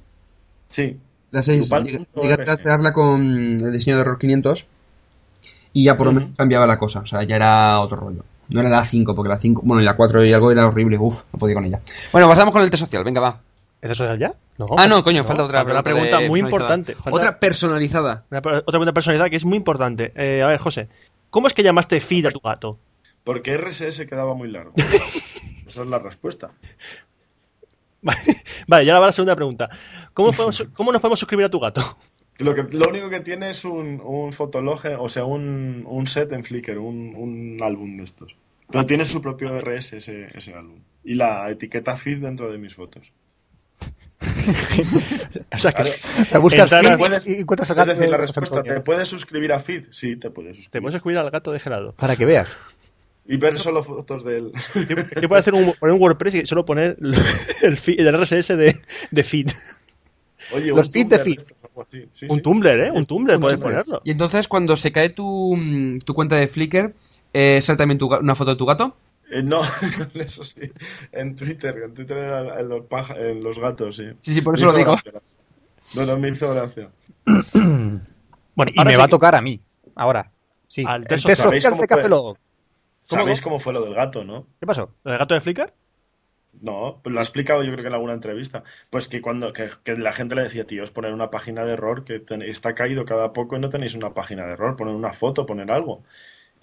Sí, 0.71 0.97
La 1.29 1.43
6. 1.43 1.61
Drupal 1.69 1.83
Llegué 1.85 2.33
a 2.33 2.37
trastearla 2.37 2.91
con 2.91 3.21
el 3.21 3.71
diseño 3.71 3.97
de 3.97 4.01
error 4.01 4.17
500 4.17 4.65
y 5.73 5.83
ya 5.83 5.95
por 5.95 6.07
lo 6.07 6.13
menos 6.13 6.29
cambiaba 6.35 6.65
la 6.65 6.79
cosa. 6.79 7.01
O 7.01 7.05
sea, 7.05 7.21
ya 7.23 7.35
era 7.35 7.79
otro 7.79 7.97
rollo. 7.97 8.23
No 8.49 8.59
era 8.59 8.69
la 8.69 8.83
5, 8.83 9.13
porque 9.15 9.29
la 9.29 9.37
5, 9.39 9.61
bueno, 9.63 9.81
y 9.81 9.85
la 9.85 9.95
4 9.95 10.25
y 10.25 10.33
algo 10.33 10.51
era 10.51 10.67
horrible. 10.67 10.97
Uf, 10.97 11.21
no 11.31 11.37
podía 11.39 11.53
con 11.55 11.65
ella. 11.65 11.79
Bueno, 12.11 12.27
pasamos 12.27 12.51
con 12.53 12.63
el 12.63 12.71
test 12.71 12.83
social. 12.85 13.03
Venga, 13.03 13.21
va. 13.21 13.39
¿Es 13.81 13.91
eso 13.91 14.15
ya? 14.15 14.33
No, 14.57 14.65
ah, 14.77 14.87
no, 14.87 15.03
coño, 15.03 15.23
falta 15.23 15.43
otra 15.43 15.63
Una 15.63 15.83
pregunta 15.83 16.19
de 16.19 16.29
muy 16.29 16.41
personalizada. 16.41 16.45
importante. 16.45 16.95
Falta 16.95 17.11
Otra 17.11 17.39
personalizada. 17.39 18.23
una 18.31 18.39
otra 18.39 18.51
pregunta 18.63 18.85
de 18.85 18.93
personalidad 18.93 19.29
que 19.29 19.35
es 19.35 19.45
muy 19.45 19.57
importante. 19.57 20.11
Eh, 20.15 20.41
a 20.43 20.47
ver, 20.47 20.59
José, 20.59 20.87
¿cómo 21.33 21.47
es 21.47 21.53
que 21.55 21.63
llamaste 21.63 21.99
feed 21.99 22.27
a 22.27 22.31
tu 22.31 22.39
gato? 22.39 22.77
porque 23.25 23.57
RSS 23.57 24.05
quedaba 24.05 24.33
muy 24.35 24.49
largo. 24.49 24.73
Esa 25.67 25.81
es 25.83 25.89
la 25.89 25.97
respuesta. 25.97 26.51
Vale, 28.67 28.85
ya 28.85 28.99
va 28.99 29.05
la 29.07 29.11
segunda 29.13 29.35
pregunta. 29.35 29.69
¿Cómo, 30.13 30.31
podemos- 30.33 30.63
¿Cómo 30.73 30.91
nos 30.91 31.01
podemos 31.01 31.19
suscribir 31.19 31.45
a 31.45 31.49
tu 31.49 31.59
gato? 31.59 31.97
Lo, 32.39 32.53
que, 32.53 32.63
lo 32.75 32.89
único 32.89 33.09
que 33.09 33.21
tiene 33.21 33.49
es 33.51 33.63
un, 33.63 34.01
un 34.03 34.33
fotologe, 34.33 34.95
o 34.95 35.07
sea, 35.07 35.23
un, 35.25 35.83
un 35.87 36.07
set 36.07 36.31
en 36.33 36.43
Flickr, 36.43 36.77
un, 36.79 37.13
un 37.15 37.59
álbum 37.63 37.95
de 37.97 38.03
estos. 38.03 38.35
Pero 38.69 38.85
tiene 38.85 39.05
su 39.05 39.21
propio 39.21 39.57
RSS 39.61 39.93
ese, 39.93 40.27
ese 40.37 40.53
álbum. 40.53 40.79
Y 41.03 41.13
la 41.13 41.49
etiqueta 41.49 41.95
feed 41.95 42.19
dentro 42.19 42.51
de 42.51 42.57
mis 42.57 42.73
fotos. 42.75 43.13
O 45.55 45.59
sea, 45.59 45.71
que 45.71 45.83
Claro. 45.83 45.91
O 46.21 46.25
sea, 46.29 46.39
buscas 46.39 46.71
Entrar 46.71 46.97
Puedes- 46.97 47.27
y 47.27 47.33
encuentras 47.35 47.69
Es 47.69 47.75
gato 47.75 47.91
decir, 47.93 48.09
la 48.09 48.17
respuesta. 48.17 48.63
¿te 48.63 48.81
puedes 48.81 49.07
suscribir 49.07 49.53
a 49.53 49.59
feed? 49.59 49.85
Sí, 49.91 50.15
te 50.15 50.29
puedes 50.29 50.53
te 50.57 50.63
suscribir. 50.63 50.81
puedes 50.83 50.93
suscribir 50.95 51.17
al 51.19 51.29
gato 51.31 51.51
de 51.51 51.59
gelado. 51.59 51.93
Para 51.93 52.15
que 52.15 52.25
veas. 52.25 52.49
Y 53.25 53.37
ver 53.37 53.57
solo 53.57 53.83
fotos 53.83 54.23
de 54.25 54.37
él. 54.37 54.51
Yo, 54.89 54.95
yo 55.21 55.29
puedo 55.29 55.39
hacer 55.39 55.53
un, 55.53 55.73
poner 55.79 55.93
un 55.95 56.01
WordPress 56.01 56.35
y 56.35 56.45
solo 56.45 56.65
poner 56.65 56.97
el, 57.61 57.77
feed- 57.79 57.99
el 57.99 58.11
RSS 58.21 58.49
de, 58.57 58.81
de 59.11 59.23
feed. 59.23 59.49
Oye, 60.53 60.67
Los 60.69 60.87
un 60.87 60.93
feed 60.93 61.07
de 61.07 61.19
feed. 61.19 61.39
así. 61.39 62.07
Sí, 62.13 62.25
Un 62.29 62.37
sí. 62.37 62.43
Tumblr, 62.43 62.67
¿eh? 62.69 62.91
Un 62.91 63.05
Tumblr 63.05 63.33
Un 63.35 63.41
puedes 63.41 63.59
Tumblr. 63.59 63.75
ponerlo. 63.75 64.01
Y 64.03 64.11
entonces, 64.11 64.47
cuando 64.47 64.75
se 64.75 64.91
cae 64.91 65.09
tu, 65.11 65.55
mm, 65.57 65.99
tu 65.99 66.13
cuenta 66.13 66.35
de 66.35 66.47
Flickr, 66.47 66.93
eh, 67.33 67.61
¿sale 67.61 67.77
también 67.77 67.97
tu 67.97 68.07
una 68.13 68.35
foto 68.35 68.51
de 68.51 68.57
tu 68.57 68.65
gato? 68.65 68.95
Eh, 69.33 69.43
no, 69.43 69.61
eso 70.15 70.43
sí. 70.43 70.71
En 71.11 71.35
Twitter, 71.35 71.75
en 71.85 71.93
Twitter 71.93 72.17
en, 72.17 72.59
en 72.59 72.69
los, 72.69 72.85
paja- 72.85 73.17
en 73.19 73.43
los 73.43 73.57
gatos, 73.59 73.95
sí. 73.97 74.05
Sí, 74.19 74.33
sí, 74.35 74.41
por 74.41 74.53
Me 74.53 74.57
eso 74.57 74.65
lo 74.71 74.73
digo. 74.77 74.91
gracia. 74.91 75.13
No, 75.95 76.05
no, 76.05 76.17
me 76.17 76.29
hizo 76.29 76.53
gracia. 76.53 76.89
Bueno, 78.55 78.71
Y 78.75 78.77
ahora 78.77 78.87
me 78.89 78.91
sí 78.93 78.97
va 78.99 79.03
a 79.05 79.07
tocar 79.07 79.35
a 79.35 79.41
mí. 79.41 79.59
Ahora. 79.95 80.29
Sí. 80.67 80.83
Al 80.87 81.01
el 81.01 81.07
test 81.07 81.25
test 81.25 81.37
social. 81.41 81.61
¿Sabéis 81.61 81.63
social 81.63 81.71
cómo 81.73 81.81
de 81.81 81.87
fue? 81.87 81.97
Café. 81.97 82.39
¿Sabéis 83.05 83.41
cómo 83.41 83.59
fue 83.59 83.73
lo 83.73 83.81
del 83.83 83.95
gato, 83.95 84.23
no? 84.23 84.45
¿Qué 84.59 84.67
pasó? 84.67 84.91
¿Lo 85.03 85.09
del 85.11 85.17
gato 85.19 85.33
de 85.33 85.41
Flickr? 85.41 85.73
No, 86.61 86.99
pues 87.03 87.11
lo 87.13 87.19
ha 87.19 87.23
explicado 87.23 87.63
yo 87.63 87.71
creo 87.71 87.81
que 87.81 87.87
en 87.87 87.93
alguna 87.95 88.13
entrevista. 88.13 88.63
Pues 88.91 89.07
que 89.07 89.21
cuando 89.21 89.51
que, 89.53 89.71
que 89.83 89.95
la 89.95 90.13
gente 90.13 90.35
le 90.35 90.43
decía, 90.43 90.67
tío, 90.67 90.83
es 90.83 90.91
poner 90.91 91.11
una 91.13 91.31
página 91.31 91.65
de 91.65 91.73
error 91.73 92.03
que 92.05 92.19
ten- 92.19 92.43
está 92.43 92.75
caído 92.75 93.05
cada 93.05 93.33
poco 93.33 93.55
y 93.55 93.59
no 93.59 93.69
tenéis 93.69 93.95
una 93.95 94.13
página 94.13 94.45
de 94.45 94.53
error, 94.53 94.75
poner 94.75 94.93
una 94.93 95.13
foto, 95.13 95.47
poner 95.47 95.71
algo. 95.71 96.03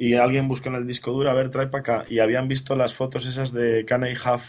Y 0.03 0.15
alguien 0.15 0.49
buscó 0.49 0.71
en 0.71 0.77
el 0.77 0.87
disco 0.87 1.13
duro, 1.13 1.31
a 1.31 1.35
ver, 1.35 1.51
trae 1.51 1.67
para 1.67 1.81
acá. 1.83 2.07
Y 2.09 2.21
habían 2.21 2.49
visto 2.49 2.75
las 2.75 2.95
fotos 2.95 3.27
esas 3.27 3.53
de 3.53 3.85
Can 3.85 4.07
I 4.07 4.15
have 4.25 4.43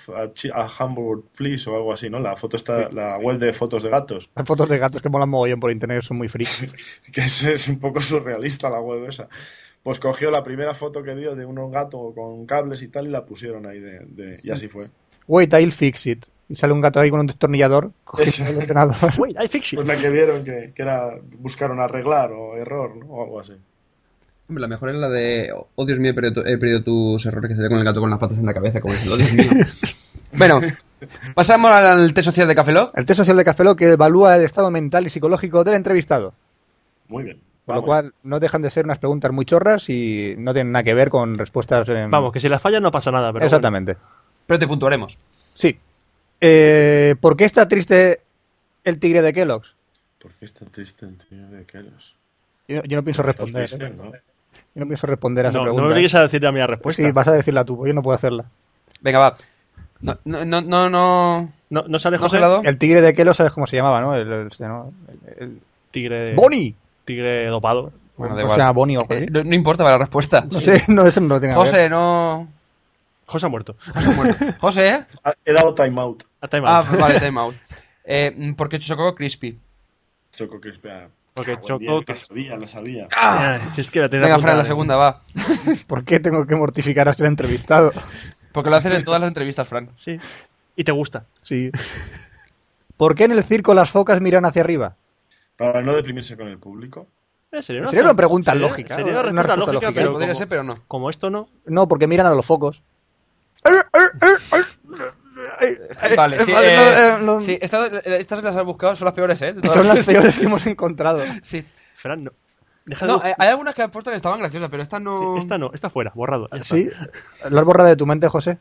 a, 0.53 0.69
Hamburg, 0.79 1.25
please? 1.35 1.69
O 1.69 1.75
algo 1.75 1.91
así, 1.91 2.09
¿no? 2.09 2.21
La 2.21 2.37
foto 2.37 2.55
está, 2.55 2.89
la 2.89 3.17
web 3.17 3.37
de 3.37 3.51
fotos 3.51 3.83
de 3.83 3.89
gatos. 3.89 4.29
Las 4.33 4.47
fotos 4.47 4.69
de 4.69 4.77
gatos 4.77 5.01
que 5.01 5.09
molan 5.09 5.27
mogollón 5.27 5.59
por 5.59 5.69
internet 5.69 6.03
son 6.03 6.15
muy 6.15 6.29
free. 6.29 6.47
Que 7.11 7.19
es, 7.19 7.43
es 7.43 7.67
un 7.67 7.79
poco 7.79 7.99
surrealista 7.99 8.69
la 8.69 8.79
web 8.79 9.09
esa. 9.09 9.27
Pues 9.83 9.99
cogió 9.99 10.31
la 10.31 10.41
primera 10.41 10.73
foto 10.73 11.03
que 11.03 11.13
vio 11.15 11.35
de 11.35 11.45
un 11.45 11.69
gato 11.69 12.13
con 12.15 12.45
cables 12.45 12.81
y 12.81 12.87
tal 12.87 13.07
y 13.07 13.09
la 13.09 13.25
pusieron 13.25 13.65
ahí 13.67 13.81
de, 13.81 13.99
de- 14.05 14.39
y 14.41 14.51
así 14.51 14.69
fue. 14.69 14.85
Wait, 15.27 15.53
I'll 15.53 15.73
fix 15.73 16.07
it. 16.07 16.27
Y 16.47 16.55
sale 16.55 16.71
un 16.71 16.79
gato 16.79 17.01
ahí 17.01 17.09
con 17.09 17.19
un 17.19 17.27
destornillador 17.27 17.91
el 18.47 18.57
ordenador. 18.57 19.11
Wait, 19.17 19.35
I 19.37 19.49
fix 19.49 19.73
it. 19.73 19.79
Pues 19.79 19.87
la 19.89 19.97
que 19.97 20.09
vieron 20.09 20.45
que, 20.45 20.71
que 20.73 20.81
era 20.81 21.19
buscaron 21.39 21.81
arreglar 21.81 22.31
o 22.31 22.55
error, 22.55 22.95
¿no? 22.95 23.07
O 23.07 23.23
algo 23.25 23.41
así. 23.41 23.53
Hombre, 24.51 24.61
la 24.63 24.67
mejor 24.67 24.89
es 24.89 24.95
la 24.97 25.07
de, 25.07 25.49
oh 25.75 25.85
Dios 25.85 25.97
mío, 25.97 26.11
he 26.11 26.13
perdido, 26.13 26.45
he 26.45 26.57
perdido 26.57 26.83
tus 26.83 27.25
errores 27.25 27.47
que 27.49 27.55
se 27.55 27.69
con 27.69 27.77
el 27.77 27.85
gato 27.85 28.01
con 28.01 28.09
las 28.09 28.19
patas 28.19 28.37
en 28.37 28.45
la 28.45 28.53
cabeza, 28.53 28.81
como 28.81 28.93
diciendo, 28.95 29.13
oh 29.13 29.17
Dios 29.17 29.31
mío. 29.31 29.65
bueno, 30.33 30.59
pasamos 31.33 31.71
al 31.71 32.13
test 32.13 32.25
social 32.25 32.49
de 32.49 32.55
Café 32.55 32.73
Lock. 32.73 32.91
El 32.97 33.05
test 33.05 33.19
social 33.19 33.37
de 33.37 33.45
Café 33.45 33.63
Lock 33.63 33.79
que 33.79 33.91
evalúa 33.91 34.35
el 34.35 34.43
estado 34.43 34.69
mental 34.69 35.05
y 35.07 35.09
psicológico 35.09 35.63
del 35.63 35.75
entrevistado. 35.75 36.33
Muy 37.07 37.23
bien. 37.23 37.39
Por 37.65 37.75
lo 37.77 37.83
cual 37.83 38.13
no 38.23 38.41
dejan 38.41 38.61
de 38.61 38.69
ser 38.71 38.83
unas 38.83 38.97
preguntas 38.99 39.31
muy 39.31 39.45
chorras 39.45 39.87
y 39.89 40.35
no 40.37 40.51
tienen 40.53 40.73
nada 40.73 40.83
que 40.83 40.93
ver 40.93 41.07
con 41.09 41.37
respuestas. 41.37 41.87
en- 41.87 42.11
Vamos, 42.11 42.33
que 42.33 42.41
si 42.41 42.49
las 42.49 42.61
fallas 42.61 42.81
no 42.81 42.91
pasa 42.91 43.09
nada, 43.09 43.31
pero 43.31 43.45
Exactamente. 43.45 43.95
Pero 44.45 44.59
te 44.59 44.67
puntuaremos. 44.67 45.17
Sí. 45.53 45.79
Eh, 46.41 47.15
¿Por 47.21 47.37
qué 47.37 47.45
está 47.45 47.69
triste 47.69 48.19
el 48.83 48.99
tigre 48.99 49.21
de 49.21 49.31
Kellogg's? 49.31 49.75
¿Por 50.21 50.33
qué 50.33 50.43
está 50.43 50.65
triste 50.65 51.05
el 51.05 51.17
tío 51.17 51.47
de? 51.47 51.65
Yo, 52.67 52.75
no- 52.77 52.83
yo 52.83 52.97
no 52.97 53.03
pienso 53.03 53.23
responder. 53.23 53.67
Triste, 53.69 53.85
¿eh? 53.85 53.93
¿no? 53.95 54.11
Yo 54.73 54.79
no 54.79 54.85
pienso 54.87 55.07
responder 55.07 55.45
a 55.45 55.49
esa 55.49 55.57
No, 55.57 55.63
no 55.65 55.71
pregunta. 55.71 55.83
me 55.83 55.89
¿eh? 55.89 55.93
obligues 55.93 56.15
a 56.15 56.21
decirte 56.21 56.47
a 56.47 56.51
mi 56.51 56.59
Pues 56.59 56.69
respuesta. 56.69 57.03
sí, 57.03 57.11
vas 57.11 57.27
a 57.27 57.31
decirla 57.33 57.65
tú, 57.65 57.85
yo 57.85 57.93
no 57.93 58.01
puedo 58.01 58.15
hacerla. 58.15 58.45
Venga, 59.01 59.19
va. 59.19 59.33
No, 60.01 60.17
no, 60.25 60.45
no, 60.45 60.61
no, 60.61 60.89
no, 60.89 61.49
No, 61.69 61.83
no 61.87 61.99
sale 61.99 62.17
¿no 62.17 62.23
José. 62.23 62.37
gelado? 62.37 62.61
El 62.63 62.77
tigre 62.77 63.01
de 63.01 63.13
Kellogg's, 63.13 63.37
¿sabes 63.37 63.53
cómo 63.53 63.67
se 63.67 63.75
llamaba, 63.77 64.01
no? 64.01 64.15
El, 64.15 64.31
el- 64.31 64.49
¿no? 64.59 64.91
el- 65.07 65.43
el- 65.43 65.59
Tigre. 65.91 66.33
¡Bonnie! 66.35 66.73
Tigre 67.05 67.47
dopado. 67.47 67.91
Bueno, 68.17 68.33
¿O 68.33 68.37
da 68.37 68.41
se 68.41 68.45
igual. 68.45 68.57
llama 68.59 68.71
Bonnie 68.71 68.97
o 68.97 69.01
así? 69.01 69.13
Eh, 69.13 69.27
no, 69.29 69.43
no 69.43 69.55
importa 69.55 69.83
para 69.83 69.97
la 69.97 70.03
respuesta. 70.05 70.45
No 70.49 70.59
sé, 70.59 70.81
no, 70.93 71.05
eso 71.05 71.19
no 71.21 71.39
tiene 71.39 71.53
que 71.53 71.59
ver. 71.59 71.67
José, 71.67 71.89
no... 71.89 72.47
José 73.25 73.45
ha 73.45 73.49
muerto. 73.49 73.75
José 73.93 74.07
ha 74.07 74.11
muerto. 74.11 74.45
José, 74.59 74.87
¿eh? 74.89 75.05
Ah, 75.23 75.33
He 75.45 75.53
dado 75.53 75.73
time 75.75 75.99
out. 76.01 76.23
A 76.41 76.47
time 76.47 76.63
Ah, 76.65 76.85
vale, 76.99 77.19
time 77.19 77.39
out. 77.39 77.55
Eh, 78.05 78.53
porque 78.57 78.79
Choco 78.79 79.13
Crispy. 79.15 79.57
Choco 80.35 80.59
que 80.61 80.69
espera. 80.69 81.07
Porque 81.33 81.53
Ah, 81.53 81.61
Choco 81.65 81.79
día, 81.79 81.89
que- 82.05 82.11
Lo 82.11 82.17
sabía, 82.17 82.55
lo 82.57 82.67
sabía. 82.67 83.07
Ah, 83.15 83.59
si 83.73 83.81
es 83.81 83.89
que 83.91 83.99
la 84.01 84.07
Venga, 84.09 84.37
Fran, 84.39 84.57
la 84.57 84.63
¿eh? 84.63 84.65
segunda, 84.65 84.95
va. 84.97 85.21
¿Por 85.87 86.03
qué 86.03 86.19
tengo 86.19 86.45
que 86.45 86.55
mortificar 86.55 87.07
a 87.07 87.13
ser 87.13 87.27
entrevistado? 87.27 87.91
Porque 88.51 88.69
lo 88.69 88.75
haces 88.75 88.93
en 88.93 89.03
todas 89.03 89.21
las 89.21 89.29
entrevistas, 89.29 89.67
Fran. 89.67 89.89
Sí. 89.95 90.17
Y 90.75 90.83
te 90.83 90.91
gusta. 90.91 91.25
Sí. 91.41 91.71
¿Por 92.97 93.15
qué 93.15 93.23
en 93.23 93.31
el 93.31 93.43
circo 93.43 93.73
las 93.73 93.89
focas 93.89 94.19
miran 94.21 94.45
hacia 94.45 94.61
arriba? 94.61 94.95
Para 95.57 95.81
no 95.81 95.93
deprimirse 95.95 96.35
con 96.35 96.47
el 96.47 96.57
público. 96.57 97.07
Eh, 97.51 97.61
sería 97.63 97.85
Sería 97.85 98.03
una 98.03 98.13
pregunta 98.15 98.51
sería- 98.51 98.67
lógica, 98.67 98.95
Sería 98.95 99.11
una 99.11 99.21
una 99.29 99.43
respuesta, 99.43 99.55
lógica, 99.73 99.73
lógica. 99.87 100.01
Pero 100.01 100.11
podría 100.13 100.27
como, 100.29 100.37
ser, 100.37 100.47
pero 100.47 100.63
no. 100.63 100.79
como 100.87 101.09
esto 101.09 101.29
no. 101.29 101.49
No, 101.65 101.87
porque 101.87 102.07
miran 102.07 102.27
a 102.27 102.35
los 102.35 102.45
focos. 102.45 102.81
Vale, 106.15 106.43
sí. 106.43 106.51
vale, 106.51 106.73
eh, 106.73 106.77
no, 106.77 106.83
eh, 106.83 107.17
no. 107.21 107.41
sí, 107.41 107.57
estas, 107.61 107.91
estas 108.05 108.43
las 108.43 108.55
has 108.55 108.65
buscado, 108.65 108.95
son 108.95 109.05
las 109.05 109.13
peores, 109.13 109.41
¿eh? 109.41 109.53
De 109.53 109.61
todas. 109.61 109.73
Son 109.73 109.87
las 109.87 110.05
peores 110.05 110.37
que 110.39 110.45
hemos 110.45 110.65
encontrado. 110.65 111.21
Sí. 111.41 111.65
Fran, 111.95 112.23
no. 112.23 112.31
No, 113.05 113.23
eh, 113.23 113.33
hay 113.37 113.49
algunas 113.49 113.75
que 113.75 113.83
he 113.83 113.87
puesto 113.89 114.09
que 114.09 114.17
estaban 114.17 114.39
graciosas, 114.39 114.69
pero 114.69 114.81
esta 114.81 114.99
no... 114.99 115.33
Sí, 115.35 115.39
esta 115.39 115.57
no, 115.57 115.69
esta 115.73 115.89
fuera, 115.89 116.11
borrado. 116.15 116.49
¿Sí? 116.61 116.89
¿Lo 117.49 117.59
has 117.59 117.65
borrado 117.65 117.87
de 117.89 117.95
tu 117.95 118.07
mente, 118.07 118.27
José? 118.27 118.57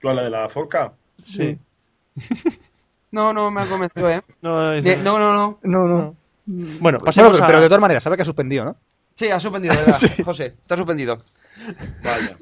¿Tú 0.00 0.08
a 0.08 0.14
la 0.14 0.22
de 0.22 0.30
la 0.30 0.48
foca? 0.48 0.92
Sí. 1.24 1.58
No, 3.10 3.32
no 3.32 3.50
me 3.50 3.62
ha 3.62 3.66
convencido, 3.66 4.08
¿eh? 4.10 4.22
No, 4.42 4.72
es- 4.72 4.98
no, 5.02 5.18
no, 5.18 5.32
no. 5.32 5.58
No, 5.62 5.84
no. 5.86 5.98
No. 5.98 6.16
Bueno, 6.46 6.78
Bueno, 6.80 6.98
pasemos 7.00 7.32
pero, 7.32 7.44
a... 7.44 7.46
pero 7.46 7.60
de 7.60 7.66
todas 7.68 7.80
maneras, 7.80 8.02
sabe 8.04 8.16
que 8.16 8.22
ha 8.22 8.26
suspendido, 8.26 8.64
¿no? 8.64 8.76
Sí, 9.14 9.30
ha 9.30 9.40
suspendido, 9.40 9.74
¿verdad? 9.74 10.00
José, 10.24 10.54
está 10.62 10.76
suspendido. 10.76 11.18
Vaya. 12.02 12.36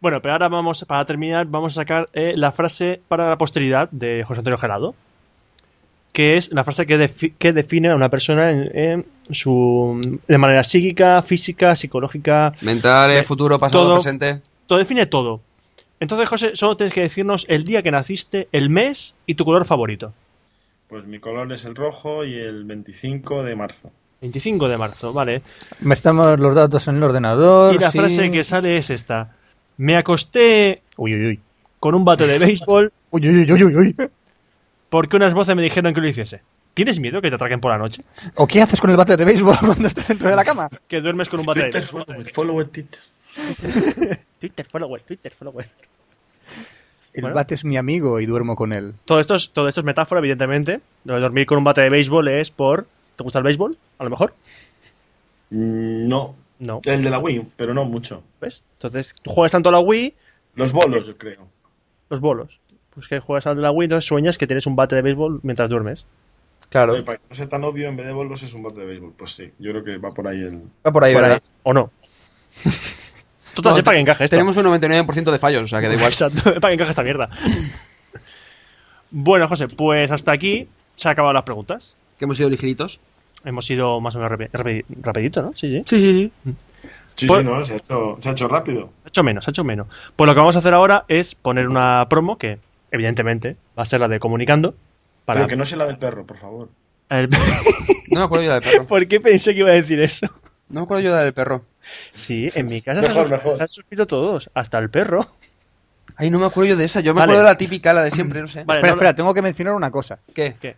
Bueno, 0.00 0.20
pero 0.22 0.32
ahora 0.32 0.48
vamos, 0.48 0.84
para 0.86 1.04
terminar, 1.04 1.46
vamos 1.46 1.72
a 1.72 1.82
sacar 1.82 2.08
eh, 2.14 2.32
la 2.36 2.52
frase 2.52 3.00
para 3.08 3.28
la 3.28 3.36
posteridad 3.36 3.90
de 3.90 4.24
José 4.24 4.38
Antonio 4.40 4.58
Gelado, 4.58 4.94
que 6.12 6.36
es 6.36 6.50
la 6.52 6.64
frase 6.64 6.86
que, 6.86 6.96
defi- 6.98 7.34
que 7.38 7.52
define 7.52 7.90
a 7.90 7.94
una 7.94 8.08
persona 8.08 8.50
en, 8.50 8.76
en 8.78 9.06
su 9.30 10.18
de 10.26 10.38
manera 10.38 10.62
psíquica, 10.64 11.22
física, 11.22 11.76
psicológica, 11.76 12.54
Mental, 12.62 13.10
Eh, 13.10 13.24
futuro, 13.24 13.58
pasado, 13.58 13.84
todo. 13.84 13.94
presente. 13.96 14.40
todo 14.66 14.78
define 14.78 15.06
todo. 15.06 15.40
Entonces, 16.00 16.28
José, 16.30 16.50
solo 16.56 16.76
tienes 16.78 16.94
que 16.94 17.02
decirnos 17.02 17.44
el 17.48 17.64
día 17.64 17.82
que 17.82 17.90
naciste, 17.90 18.48
el 18.52 18.70
mes 18.70 19.14
y 19.26 19.34
tu 19.34 19.44
color 19.44 19.66
favorito. 19.66 20.14
Pues 20.88 21.04
mi 21.06 21.18
color 21.20 21.52
es 21.52 21.66
el 21.66 21.74
rojo 21.76 22.24
y 22.24 22.36
el 22.38 22.64
25 22.64 23.44
de 23.44 23.54
marzo. 23.54 23.90
25 24.22 24.66
de 24.66 24.78
marzo, 24.78 25.12
vale. 25.12 25.42
Me 25.80 25.92
estamos 25.94 26.40
los 26.40 26.54
datos 26.54 26.88
en 26.88 26.96
el 26.96 27.02
ordenador. 27.02 27.74
Y 27.74 27.78
la 27.78 27.90
sí. 27.90 27.98
frase 27.98 28.30
que 28.30 28.42
sale 28.44 28.78
es 28.78 28.88
esta. 28.88 29.36
Me 29.80 29.96
acosté 29.96 30.82
Uy, 30.98 31.14
uy, 31.14 31.26
uy. 31.26 31.40
con 31.78 31.94
un 31.94 32.04
bate 32.04 32.26
de 32.26 32.38
béisbol 32.38 32.92
Uy, 33.10 33.28
uy, 33.28 33.50
uy, 33.50 33.64
uy, 33.64 33.76
uy. 33.76 33.96
porque 34.90 35.16
unas 35.16 35.32
voces 35.32 35.56
me 35.56 35.62
dijeron 35.62 35.94
que 35.94 36.00
lo 36.02 36.08
hiciese. 36.08 36.42
¿Tienes 36.74 37.00
miedo 37.00 37.20
que 37.22 37.30
te 37.30 37.34
atraquen 37.36 37.60
por 37.60 37.70
la 37.72 37.78
noche? 37.78 38.02
¿O 38.36 38.46
qué 38.46 38.60
haces 38.60 38.80
con 38.80 38.90
el 38.90 38.96
bate 38.96 39.16
de 39.16 39.24
béisbol 39.24 39.56
cuando 39.64 39.88
estás 39.88 40.06
dentro 40.08 40.28
de 40.28 40.36
la 40.36 40.44
cama? 40.44 40.68
Que 40.86 41.00
duermes 41.00 41.28
con 41.30 41.40
un 41.40 41.46
bate 41.46 41.64
de 41.64 41.70
Twitter, 41.70 41.80
béisbol. 41.82 42.04
follow, 42.04 42.24
follow 42.34 42.60
it, 42.60 42.70
Twitter. 42.72 43.00
Twitter, 44.40 44.66
follower, 44.70 45.00
Twitter, 45.02 45.32
follower. 45.32 45.68
El 47.14 47.22
Bueno. 47.22 47.34
bate 47.34 47.54
es 47.54 47.64
mi 47.64 47.76
amigo 47.76 48.20
y 48.20 48.26
duermo 48.26 48.54
con 48.54 48.72
él. 48.72 48.94
Todo 49.04 49.18
esto, 49.18 49.34
es, 49.34 49.50
todo 49.50 49.66
esto 49.68 49.80
es 49.80 49.84
metáfora, 49.84 50.20
evidentemente. 50.20 50.80
Lo 51.04 51.14
de 51.14 51.20
dormir 51.20 51.46
con 51.46 51.58
un 51.58 51.64
bate 51.64 51.80
de 51.80 51.88
béisbol 51.90 52.28
es 52.28 52.50
por... 52.50 52.86
¿Te 53.16 53.24
gusta 53.24 53.38
el 53.38 53.44
béisbol? 53.44 53.76
A 53.98 54.04
lo 54.04 54.10
mejor. 54.10 54.34
Mm, 55.50 56.06
No, 56.06 56.36
No. 56.60 56.80
el 56.84 57.02
de 57.02 57.10
la 57.10 57.18
Wii, 57.18 57.48
pero 57.56 57.74
no 57.74 57.84
mucho. 57.84 58.22
¿Ves? 58.40 58.62
Entonces, 58.74 59.14
tú 59.22 59.30
juegas 59.30 59.50
tanto 59.52 59.70
a 59.70 59.72
la 59.72 59.80
Wii, 59.80 60.14
Los 60.54 60.72
bolos, 60.72 61.06
yo 61.06 61.14
creo. 61.16 61.48
los 62.08 62.20
bolos. 62.20 62.60
Pues 62.90 63.08
que 63.08 63.18
juegas 63.20 63.46
al 63.46 63.56
de 63.56 63.62
la 63.62 63.70
Wii, 63.72 63.86
entonces 63.86 64.06
sueñas 64.06 64.36
que 64.38 64.46
tienes 64.46 64.66
un 64.66 64.76
bate 64.76 64.94
de 64.96 65.02
béisbol 65.02 65.40
mientras 65.42 65.68
duermes. 65.70 66.04
Claro. 66.68 66.92
Oye, 66.92 67.02
para 67.02 67.18
que 67.18 67.24
no 67.30 67.34
sea 67.34 67.48
tan 67.48 67.64
obvio, 67.64 67.88
en 67.88 67.96
vez 67.96 68.06
de 68.06 68.12
bolos 68.12 68.42
es 68.42 68.52
un 68.54 68.62
bote 68.62 68.80
de 68.80 68.86
béisbol. 68.86 69.14
Pues 69.16 69.32
sí, 69.32 69.50
yo 69.58 69.70
creo 69.72 69.82
que 69.84 69.96
va 69.96 70.10
por 70.10 70.28
ahí 70.28 70.40
el... 70.40 70.62
Va 70.86 70.92
por 70.92 71.02
ahí, 71.04 71.12
Por 71.14 71.22
ahí. 71.24 71.30
¿verdad? 71.30 71.42
¿O 71.62 71.72
no? 71.72 71.90
Total, 73.54 73.72
No, 73.72 73.78
es 73.78 73.84
para 73.84 73.96
que 73.96 74.00
encaje 74.02 74.24
esto. 74.24 74.36
Tenemos 74.36 74.56
un 74.56 74.66
99% 74.66 75.32
de 75.32 75.38
fallos, 75.38 75.62
o 75.62 75.66
sea 75.66 75.80
que 75.80 75.88
da 75.88 75.94
igual. 75.94 76.12
Exacto, 76.12 76.38
es 76.50 76.60
para 76.60 76.68
que 76.70 76.74
encaje 76.74 76.90
esta 76.90 77.02
mierda. 77.02 77.30
bueno, 79.10 79.48
José, 79.48 79.68
pues 79.68 80.10
hasta 80.10 80.32
aquí 80.32 80.68
se 80.96 81.08
han 81.08 81.12
acabado 81.12 81.32
las 81.32 81.44
preguntas. 81.44 81.96
Que 82.18 82.24
hemos 82.26 82.36
sido 82.36 82.50
ligeritos. 82.50 83.00
Hemos 83.44 83.70
ido 83.70 84.00
más 84.00 84.14
o 84.16 84.18
menos 84.18 84.32
rapi- 84.38 84.50
rapi- 84.50 84.84
rapidito, 85.02 85.42
¿no? 85.42 85.52
Sí, 85.56 85.68
sí. 85.68 85.82
Sí, 85.86 86.00
sí, 86.00 86.12
sí. 86.14 86.32
Sí, 87.16 87.26
Pues- 87.26 87.40
sí, 87.40 87.46
no, 87.46 87.64
se 87.64 87.72
ha, 87.74 87.76
hecho, 87.76 88.16
se 88.20 88.28
ha 88.28 88.32
hecho 88.32 88.48
rápido. 88.48 88.90
Ha 89.04 89.08
hecho 89.08 89.22
menos, 89.22 89.46
ha 89.46 89.50
hecho 89.50 89.64
menos. 89.64 89.86
Pues 90.16 90.26
lo 90.26 90.34
que 90.34 90.38
vamos 90.40 90.56
a 90.56 90.60
hacer 90.60 90.72
ahora 90.74 91.04
es 91.08 91.34
poner 91.34 91.68
una 91.68 92.06
promo 92.08 92.38
que, 92.38 92.58
evidentemente, 92.90 93.56
va 93.78 93.82
a 93.82 93.86
ser 93.86 94.00
la 94.00 94.08
de 94.08 94.20
comunicando. 94.20 94.74
Para 95.24 95.38
Pero 95.40 95.48
que 95.48 95.56
no 95.56 95.64
sea 95.64 95.78
la 95.78 95.86
del 95.86 95.98
perro, 95.98 96.24
por 96.24 96.38
favor. 96.38 96.68
el- 97.10 97.28
No 98.10 98.20
me 98.20 98.24
acuerdo 98.24 98.44
yo 98.44 98.52
del 98.54 98.62
perro. 98.62 98.86
¿Por 98.88 99.06
qué 99.06 99.20
pensé 99.20 99.52
que 99.54 99.60
iba 99.60 99.70
a 99.70 99.74
decir 99.74 100.00
eso? 100.00 100.26
No 100.68 100.80
me 100.80 100.84
acuerdo 100.84 101.02
yo 101.04 101.14
del 101.16 101.32
perro. 101.32 101.62
Sí, 102.10 102.48
en 102.54 102.66
mi 102.66 102.80
casa 102.82 103.00
Mejor, 103.00 103.14
se, 103.14 103.20
han, 103.20 103.30
mejor. 103.30 103.56
se 103.56 103.62
han 103.62 103.68
suscrito 103.68 104.06
todos, 104.06 104.50
hasta 104.54 104.78
el 104.78 104.90
perro. 104.90 105.26
Ay, 106.16 106.30
no 106.30 106.38
me 106.38 106.46
acuerdo 106.46 106.70
yo 106.70 106.76
de 106.76 106.84
esa. 106.84 107.00
Yo 107.00 107.12
me 107.14 107.20
Vale. 107.20 107.32
acuerdo 107.32 107.42
de 107.44 107.50
la 107.52 107.58
típica, 107.58 107.92
la 107.92 108.02
de 108.04 108.10
siempre, 108.10 108.40
no 108.40 108.48
sé. 108.48 108.64
Vale, 108.64 108.78
espera, 108.80 108.92
no- 108.92 108.96
espera, 108.96 109.14
tengo 109.14 109.34
que 109.34 109.42
mencionar 109.42 109.74
una 109.74 109.90
cosa. 109.90 110.18
¿Qué? 110.34 110.54
¿Qué? 110.60 110.76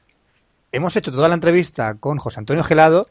Hemos 0.73 0.97
hecho 0.97 1.13
toda 1.13 1.29
la 1.29 1.35
entrevista 1.35 1.95
con 2.01 2.19
José 2.19 2.41
Antonio 2.41 2.65
Gelado 2.65 3.07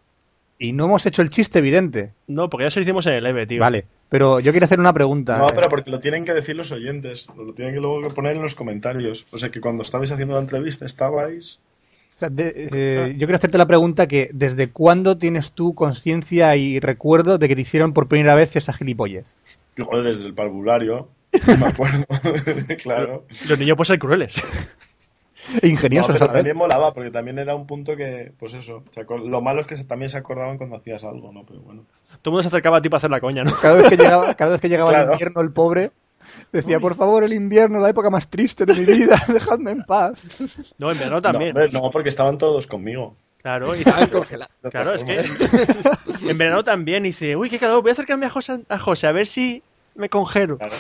y 0.57 0.73
no 0.73 0.85
hemos 0.85 1.05
hecho 1.05 1.21
el 1.21 1.29
chiste 1.29 1.59
evidente. 1.59 2.13
No, 2.27 2.49
porque 2.49 2.65
ya 2.65 2.71
se 2.71 2.79
lo 2.79 2.83
hicimos 2.83 3.05
en 3.07 3.13
el 3.13 3.25
EVE, 3.25 3.47
tío. 3.47 3.59
Vale, 3.59 3.85
pero 4.09 4.39
yo 4.39 4.51
quiero 4.51 4.65
hacer 4.65 4.79
una 4.79 4.93
pregunta. 4.93 5.37
No, 5.37 5.47
pero 5.47 5.69
porque 5.69 5.89
lo 5.91 5.99
tienen 5.99 6.25
que 6.25 6.33
decir 6.33 6.55
los 6.55 6.71
oyentes. 6.71 7.27
Lo 7.37 7.53
tienen 7.53 7.73
que 7.75 7.79
luego 7.79 8.07
poner 8.09 8.35
en 8.35 8.41
los 8.41 8.55
comentarios. 8.55 9.25
O 9.31 9.37
sea 9.37 9.49
que 9.49 9.61
cuando 9.61 9.83
estabais 9.83 10.11
haciendo 10.11 10.33
la 10.33 10.41
entrevista 10.41 10.85
estabais... 10.85 11.59
O 12.17 12.19
sea, 12.19 12.29
de- 12.29 12.69
eh, 12.71 13.11
yo 13.13 13.25
quiero 13.27 13.35
hacerte 13.35 13.57
la 13.57 13.65
pregunta 13.67 14.07
que 14.07 14.29
¿desde 14.33 14.69
cuándo 14.69 15.17
tienes 15.17 15.53
tú 15.53 15.73
conciencia 15.73 16.55
y 16.55 16.79
recuerdo 16.79 17.37
de 17.39 17.47
que 17.47 17.55
te 17.55 17.61
hicieron 17.61 17.93
por 17.93 18.07
primera 18.07 18.35
vez 18.35 18.55
esa 18.55 18.73
gilipollez? 18.73 19.37
Yo, 19.75 19.85
joder, 19.85 20.13
desde 20.15 20.27
el 20.27 20.33
parvulario. 20.33 21.09
Me 21.47 21.65
acuerdo. 21.65 22.05
claro. 22.83 23.25
Los 23.47 23.57
niños 23.57 23.77
pueden 23.77 23.87
ser 23.87 23.99
crueles. 23.99 24.35
Ingeniosos 25.63 26.09
No, 26.09 26.15
a 26.15 26.19
pero 26.19 26.27
vez. 26.33 26.39
también 26.39 26.57
molaba, 26.57 26.93
porque 26.93 27.11
también 27.11 27.39
era 27.39 27.55
un 27.55 27.65
punto 27.67 27.95
que, 27.95 28.31
pues 28.39 28.53
eso, 28.53 28.83
lo 29.25 29.41
malo 29.41 29.61
es 29.61 29.67
que 29.67 29.75
se- 29.75 29.85
también 29.85 30.09
se 30.09 30.17
acordaban 30.17 30.57
cuando 30.57 30.77
hacías 30.77 31.03
algo, 31.03 31.31
¿no? 31.31 31.43
Pero 31.45 31.61
bueno. 31.61 31.83
Todo 32.21 32.21
el 32.25 32.31
mundo 32.33 32.41
se 32.43 32.47
acercaba 32.49 32.77
a 32.77 32.81
ti 32.81 32.89
para 32.89 32.99
hacer 32.99 33.09
la 33.11 33.19
coña, 33.19 33.43
¿no? 33.43 33.55
Cada 33.59 33.75
vez 33.75 33.89
que 33.89 33.97
llegaba, 33.97 34.33
cada 34.35 34.51
vez 34.51 34.61
que 34.61 34.69
llegaba 34.69 34.95
el 34.97 35.11
invierno, 35.11 35.41
el 35.41 35.51
pobre 35.51 35.91
decía, 36.51 36.79
por 36.79 36.95
favor, 36.95 37.23
el 37.23 37.33
invierno, 37.33 37.79
la 37.79 37.89
época 37.89 38.09
más 38.11 38.29
triste 38.29 38.65
de 38.65 38.73
mi 38.75 38.85
vida, 38.85 39.17
dejadme 39.27 39.71
en 39.71 39.83
paz. 39.83 40.21
No, 40.77 40.91
en 40.91 40.97
verano 40.99 41.15
No, 41.17 41.21
también. 41.21 41.49
hombre, 41.51 41.69
no, 41.71 41.89
porque 41.91 42.09
estaban 42.09 42.37
todos 42.37 42.67
conmigo. 42.67 43.15
Claro, 43.41 43.75
y 43.75 43.79
Estaban 43.79 44.07
congelados. 44.11 44.53
Claro, 44.69 44.93
es 44.93 45.03
que 45.03 45.19
en 46.29 46.37
verano 46.37 46.63
también 46.63 47.01
dice, 47.03 47.35
uy, 47.35 47.49
qué 47.49 47.57
calor, 47.57 47.81
voy 47.81 47.89
a 47.89 47.93
acercarme 47.93 48.27
a 48.27 48.29
José, 48.29 48.59
a 48.69 48.77
José 48.77 49.07
a 49.07 49.11
ver 49.11 49.25
si 49.25 49.63
me 49.95 50.09
congelo. 50.09 50.57
Claro. 50.59 50.75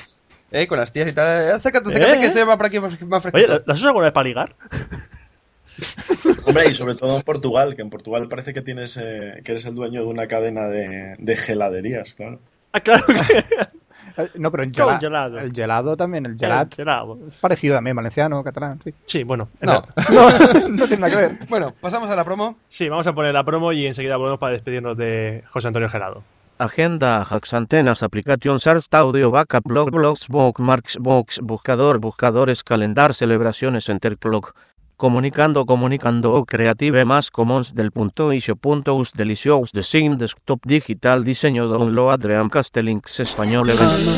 Eh, 0.51 0.67
con 0.67 0.77
las 0.79 0.91
tías 0.91 1.07
y 1.09 1.13
tal. 1.13 1.27
Eh, 1.27 1.51
Acércate, 1.53 1.89
acércate, 1.89 2.13
Eh. 2.13 2.19
que 2.19 2.25
estoy 2.27 2.45
más 2.45 2.57
por 2.57 2.65
aquí, 2.65 2.79
más, 2.79 3.01
más 3.03 3.25
Oye, 3.25 3.31
fresquito. 3.31 3.63
¿la 3.65 3.73
has 3.73 3.77
usado 3.79 3.89
alguna 3.89 4.05
vez 4.07 4.13
para 4.13 4.27
ligar? 4.27 4.55
Hombre, 6.45 6.69
y 6.69 6.75
sobre 6.75 6.95
todo 6.95 7.15
en 7.15 7.21
Portugal, 7.23 7.75
que 7.75 7.81
en 7.81 7.89
Portugal 7.89 8.27
parece 8.27 8.53
que 8.53 8.61
tienes 8.61 8.97
eh, 9.01 9.41
que 9.43 9.51
eres 9.53 9.65
el 9.65 9.75
dueño 9.75 10.01
de 10.01 10.07
una 10.07 10.27
cadena 10.27 10.67
de, 10.67 11.15
de 11.17 11.35
geladerías, 11.37 12.13
claro. 12.13 12.39
Ah, 12.73 12.79
claro 12.81 13.05
que 13.05 13.13
Eh, 13.13 13.45
No, 14.35 14.51
pero 14.51 14.63
el, 14.63 14.71
gela- 14.73 14.99
gelado. 14.99 15.37
el 15.39 15.53
gelado 15.53 15.95
también, 15.95 16.25
el 16.25 16.35
gelat. 16.37 16.75
Gelado. 16.75 17.17
Es 17.29 17.35
parecido 17.35 17.75
también, 17.75 17.95
valenciano, 17.95 18.43
catalán, 18.43 18.79
sí. 18.83 18.93
Sí, 19.05 19.23
bueno. 19.23 19.47
No. 19.61 19.83
No, 20.11 20.67
no 20.69 20.87
tiene 20.87 21.01
nada 21.01 21.09
que 21.09 21.15
ver. 21.21 21.37
Bueno, 21.47 21.73
pasamos 21.79 22.09
a 22.09 22.15
la 22.15 22.23
promo. 22.25 22.57
Sí, 22.67 22.89
vamos 22.89 23.07
a 23.07 23.13
poner 23.13 23.33
la 23.33 23.43
promo 23.45 23.71
y 23.71 23.85
enseguida 23.87 24.17
volvemos 24.17 24.39
para 24.39 24.53
despedirnos 24.53 24.97
de 24.97 25.43
José 25.47 25.67
Antonio 25.67 25.87
Gelado. 25.87 26.23
Agenda, 26.61 27.25
hacks, 27.27 27.55
antenas, 27.55 28.03
aplicación, 28.03 28.59
SARS, 28.59 28.87
audio, 28.91 29.31
backup, 29.31 29.63
blog, 29.65 29.89
blogs, 29.89 30.27
bookmarks, 30.27 30.97
box, 30.99 31.39
buscador, 31.41 31.97
buscadores, 31.97 32.63
calendar, 32.63 33.15
celebraciones, 33.15 33.89
enterclock. 33.89 34.53
Comunicando, 34.95 35.65
comunicando, 35.65 36.33
o 36.33 36.45
creative 36.45 37.03
más 37.03 37.31
commons 37.31 37.73
del 37.73 37.89
punto 37.89 38.31
isio 38.31 38.55
punto 38.55 38.93
us 38.93 39.11
delicious 39.13 39.71
design 39.71 40.19
desktop 40.19 40.61
digital 40.63 41.23
diseño 41.23 41.67
download 41.67 42.19
Dreamcast 42.19 42.77
links 42.77 43.19
español 43.19 43.75
Comunicando, 43.75 44.11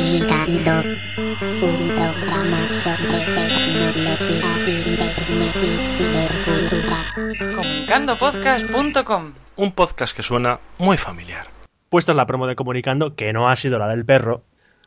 un 1.61 1.87
programa 1.95 2.73
sobre 2.73 3.19
tecnología, 3.39 4.51
internet 4.67 5.55
y 5.63 5.87
cibercultura. 5.87 6.97
comunicandopodcast.com 7.55 9.33
Un 9.55 9.71
podcast 9.71 10.13
que 10.13 10.23
suena 10.23 10.59
muy 10.77 10.97
familiar. 10.97 11.62
Puesta 11.93 12.11
es 12.11 12.15
la 12.15 12.25
promo 12.25 12.47
de 12.47 12.55
Comunicando, 12.55 13.15
que 13.15 13.31
no 13.33 13.47
ha 13.49 13.55
sido 13.55 13.77
la 13.77 13.87
del 13.87 14.03
perro. 14.03 14.41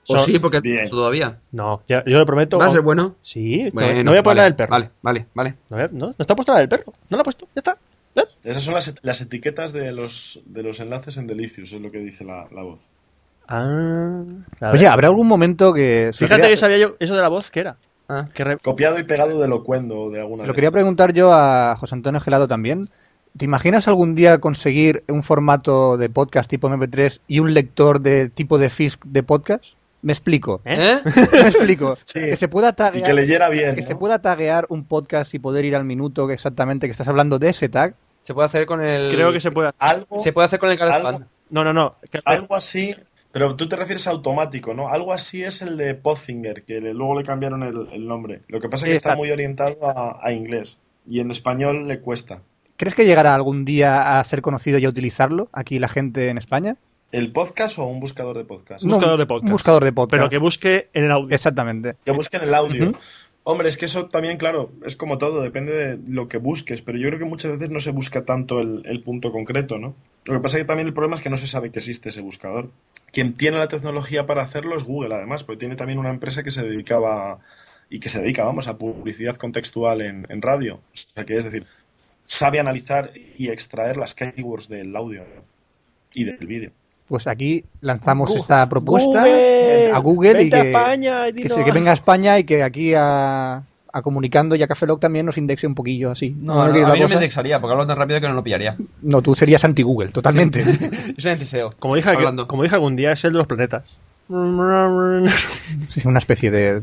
O 0.08 0.16
Son- 0.16 0.26
sí, 0.26 0.40
porque 0.40 0.58
Bien. 0.60 0.90
todavía. 0.90 1.38
No, 1.52 1.82
ya- 1.88 2.02
yo 2.04 2.18
lo 2.18 2.26
prometo. 2.26 2.58
¿Va 2.58 2.66
a 2.66 2.70
ser 2.70 2.80
bueno? 2.80 3.14
Sí, 3.22 3.62
no- 3.62 3.70
Bueno, 3.74 4.02
no 4.02 4.10
voy 4.10 4.18
a 4.18 4.22
poner 4.24 4.24
vale, 4.24 4.36
la 4.40 4.44
del 4.44 4.54
perro. 4.56 4.70
Vale, 4.72 4.90
vale, 5.02 5.26
vale. 5.34 5.54
No, 5.70 5.76
no, 5.78 6.06
no 6.08 6.14
está 6.18 6.34
puesta 6.34 6.52
la 6.54 6.58
del 6.58 6.68
perro. 6.68 6.92
No 7.10 7.16
la 7.16 7.20
he 7.20 7.24
puesto, 7.24 7.46
ya 7.54 7.60
está. 7.60 7.74
¿Ves? 8.16 8.38
Esas 8.42 8.62
son 8.64 8.74
las, 8.74 8.92
las 9.02 9.20
etiquetas 9.20 9.72
de 9.72 9.92
los, 9.92 10.40
de 10.46 10.64
los 10.64 10.80
enlaces 10.80 11.16
en 11.16 11.28
Delicious, 11.28 11.72
es 11.72 11.80
lo 11.80 11.92
que 11.92 11.98
dice 11.98 12.24
la, 12.24 12.46
la 12.50 12.62
voz. 12.64 12.90
Ah. 13.46 14.22
Oye, 14.72 14.86
¿habrá 14.88 15.06
algún 15.08 15.28
momento 15.28 15.72
que... 15.72 16.10
Fíjate 16.12 16.34
quería- 16.40 16.48
que 16.50 16.56
sabía 16.56 16.78
yo 16.78 16.96
eso 16.98 17.14
de 17.14 17.22
la 17.22 17.28
voz 17.28 17.50
que 17.52 17.60
era. 17.60 17.76
Ah, 18.08 18.28
Que 18.34 18.42
re- 18.44 18.58
Copiado 18.58 18.98
y 18.98 19.04
pegado 19.04 19.40
de 19.40 19.48
Locuendo 19.48 19.98
o 20.00 20.10
de 20.10 20.20
alguna 20.20 20.42
Se 20.42 20.46
lo 20.46 20.54
quería 20.54 20.70
preguntar 20.70 21.12
yo 21.12 21.32
a 21.32 21.76
José 21.76 21.94
Antonio 21.94 22.20
Gelado 22.20 22.46
también. 22.48 22.88
¿Te 23.36 23.44
imaginas 23.44 23.86
algún 23.88 24.14
día 24.14 24.38
conseguir 24.38 25.04
un 25.08 25.22
formato 25.22 25.96
de 25.98 26.08
podcast 26.08 26.48
tipo 26.48 26.68
MP3 26.68 27.20
y 27.28 27.40
un 27.40 27.52
lector 27.54 28.00
de 28.00 28.30
tipo 28.30 28.58
de 28.58 28.70
FISC 28.70 29.04
de 29.04 29.22
podcast? 29.22 29.64
Me 30.02 30.12
explico. 30.12 30.60
¿Eh? 30.64 31.00
¿Eh? 31.04 31.10
Me 31.32 31.40
explico. 31.40 31.98
Sí. 32.04 32.20
Que 32.20 32.36
se 32.36 32.48
pueda 32.48 32.68
Y 32.68 32.72
que 32.72 32.76
taguear, 32.76 33.14
leyera 33.14 33.48
bien. 33.48 33.74
que 33.74 33.82
¿no? 33.82 33.86
se 33.86 33.96
pueda 33.96 34.20
taguear 34.22 34.66
un 34.68 34.84
podcast 34.84 35.34
y 35.34 35.38
poder 35.38 35.64
ir 35.64 35.76
al 35.76 35.84
minuto 35.84 36.26
que 36.26 36.34
exactamente 36.34 36.86
que 36.86 36.92
estás 36.92 37.08
hablando 37.08 37.38
de 37.38 37.50
ese 37.50 37.68
tag. 37.68 37.94
Se 38.22 38.32
puede 38.34 38.46
hacer 38.46 38.66
con 38.66 38.80
el. 38.82 39.10
Creo 39.12 39.32
que 39.32 39.40
se 39.40 39.50
puede. 39.50 39.70
Algo, 39.78 40.18
Se 40.18 40.32
puede 40.32 40.46
hacer 40.46 40.58
con 40.58 40.70
el 40.70 40.78
Algo- 40.80 40.88
GarageBand. 40.94 41.26
No, 41.50 41.62
no, 41.64 41.72
no. 41.72 41.94
Algo 42.24 42.56
así, 42.56 42.94
pero 43.32 43.54
tú 43.54 43.68
te 43.68 43.76
refieres 43.76 44.06
a 44.06 44.10
automático, 44.10 44.74
¿no? 44.74 44.88
Algo 44.88 45.12
así 45.12 45.42
es 45.44 45.62
el 45.62 45.76
de 45.76 45.94
Pothinger, 45.94 46.64
que 46.64 46.80
le- 46.80 46.94
luego 46.94 47.18
le 47.20 47.24
cambiaron 47.26 47.62
el, 47.62 47.88
el 47.92 48.06
nombre. 48.06 48.40
Lo 48.48 48.60
que 48.60 48.68
pasa 48.68 48.86
es 48.86 48.90
que 48.92 48.96
está 48.96 49.14
muy 49.16 49.30
orientado 49.30 49.76
a, 49.88 50.18
a 50.22 50.32
inglés 50.32 50.80
y 51.08 51.20
en 51.20 51.30
español 51.30 51.86
le 51.86 52.00
cuesta. 52.00 52.42
¿Crees 52.76 52.94
que 52.94 53.06
llegará 53.06 53.34
algún 53.34 53.64
día 53.64 54.18
a 54.18 54.24
ser 54.24 54.42
conocido 54.42 54.78
y 54.78 54.84
a 54.84 54.88
utilizarlo 54.88 55.48
aquí 55.52 55.78
la 55.78 55.88
gente 55.88 56.28
en 56.28 56.36
España? 56.36 56.76
¿El 57.10 57.32
podcast 57.32 57.78
o 57.78 57.86
un 57.86 58.00
buscador 58.00 58.36
de 58.36 58.44
podcast? 58.44 58.84
Un 58.84 58.90
buscador 58.90 59.18
de 59.18 59.26
podcast. 59.26 59.44
Un 59.44 59.52
buscador 59.52 59.84
de 59.84 59.92
podcast. 59.92 60.10
Pero 60.10 60.28
que 60.28 60.38
busque 60.38 60.90
en 60.92 61.04
el 61.04 61.10
audio. 61.10 61.34
Exactamente. 61.34 61.94
Que 62.04 62.10
busquen 62.12 62.42
el 62.42 62.54
audio. 62.54 62.92
Hombre, 63.44 63.68
es 63.68 63.78
que 63.78 63.84
eso 63.84 64.06
también, 64.06 64.38
claro, 64.38 64.72
es 64.84 64.96
como 64.96 65.18
todo, 65.18 65.40
depende 65.40 65.72
de 65.72 66.12
lo 66.12 66.26
que 66.26 66.36
busques, 66.36 66.82
pero 66.82 66.98
yo 66.98 67.08
creo 67.08 67.20
que 67.20 67.24
muchas 67.24 67.52
veces 67.52 67.70
no 67.70 67.78
se 67.78 67.92
busca 67.92 68.24
tanto 68.24 68.60
el, 68.60 68.82
el 68.86 69.02
punto 69.02 69.30
concreto, 69.30 69.78
¿no? 69.78 69.94
Lo 70.24 70.34
que 70.34 70.40
pasa 70.40 70.56
es 70.58 70.64
que 70.64 70.66
también 70.66 70.88
el 70.88 70.92
problema 70.92 71.14
es 71.14 71.22
que 71.22 71.30
no 71.30 71.36
se 71.36 71.46
sabe 71.46 71.70
que 71.70 71.78
existe 71.78 72.08
ese 72.08 72.20
buscador. 72.20 72.70
Quien 73.12 73.34
tiene 73.34 73.58
la 73.58 73.68
tecnología 73.68 74.26
para 74.26 74.42
hacerlo 74.42 74.76
es 74.76 74.82
Google, 74.82 75.14
además, 75.14 75.44
porque 75.44 75.60
tiene 75.60 75.76
también 75.76 76.00
una 76.00 76.10
empresa 76.10 76.42
que 76.42 76.50
se 76.50 76.64
dedicaba 76.64 77.38
y 77.88 78.00
que 78.00 78.08
se 78.08 78.20
dedica, 78.20 78.44
vamos, 78.44 78.66
a 78.66 78.78
publicidad 78.78 79.36
contextual 79.36 80.02
en, 80.02 80.26
en 80.28 80.42
radio. 80.42 80.74
O 80.74 80.80
sea, 80.92 81.24
que 81.24 81.36
es 81.36 81.44
decir, 81.44 81.66
sabe 82.26 82.60
analizar 82.60 83.12
y 83.38 83.48
extraer 83.48 83.96
las 83.96 84.14
keywords 84.14 84.68
del 84.68 84.94
audio 84.94 85.22
y 86.12 86.24
del 86.24 86.46
vídeo. 86.46 86.70
Pues 87.08 87.26
aquí 87.28 87.64
lanzamos 87.82 88.34
esta 88.34 88.68
propuesta 88.68 89.20
Google, 89.22 89.90
a 89.92 89.98
Google 89.98 90.42
y 90.42 90.46
a 90.48 90.50
que, 90.62 90.68
España 90.70 91.28
y 91.28 91.32
que, 91.32 91.42
dinos- 91.44 91.54
se- 91.54 91.64
que 91.64 91.72
venga 91.72 91.92
a 91.92 91.94
España 91.94 92.38
y 92.38 92.44
que 92.44 92.64
aquí 92.64 92.94
a, 92.96 93.62
a 93.92 94.02
Comunicando 94.02 94.56
y 94.56 94.62
a 94.64 94.66
Café 94.66 94.86
Lock 94.86 95.00
también 95.00 95.24
nos 95.24 95.38
indexe 95.38 95.68
un 95.68 95.76
poquillo 95.76 96.10
así. 96.10 96.30
No, 96.36 96.54
¿Cómo 96.54 96.64
no, 96.66 96.70
a 96.88 96.94
mí 96.94 97.00
no 97.00 97.08
me 97.08 97.14
indexaría, 97.14 97.60
porque 97.60 97.72
hablo 97.74 97.86
tan 97.86 97.96
rápido 97.96 98.20
que 98.20 98.26
no 98.26 98.34
lo 98.34 98.42
pillaría. 98.42 98.76
No, 99.02 99.22
tú 99.22 99.36
serías 99.36 99.64
anti-Google, 99.64 100.08
totalmente. 100.08 100.64
Yo 101.16 101.20
soy 101.22 101.30
antiseo. 101.30 101.74
Como 101.78 101.94
dije, 101.94 102.10
Hablando. 102.10 102.48
como 102.48 102.64
dije 102.64 102.74
algún 102.74 102.96
día, 102.96 103.12
es 103.12 103.22
el 103.24 103.32
de 103.34 103.38
los 103.38 103.46
planetas. 103.46 103.98
Sí, 105.86 106.02
una 106.06 106.18
especie 106.18 106.50
de... 106.50 106.82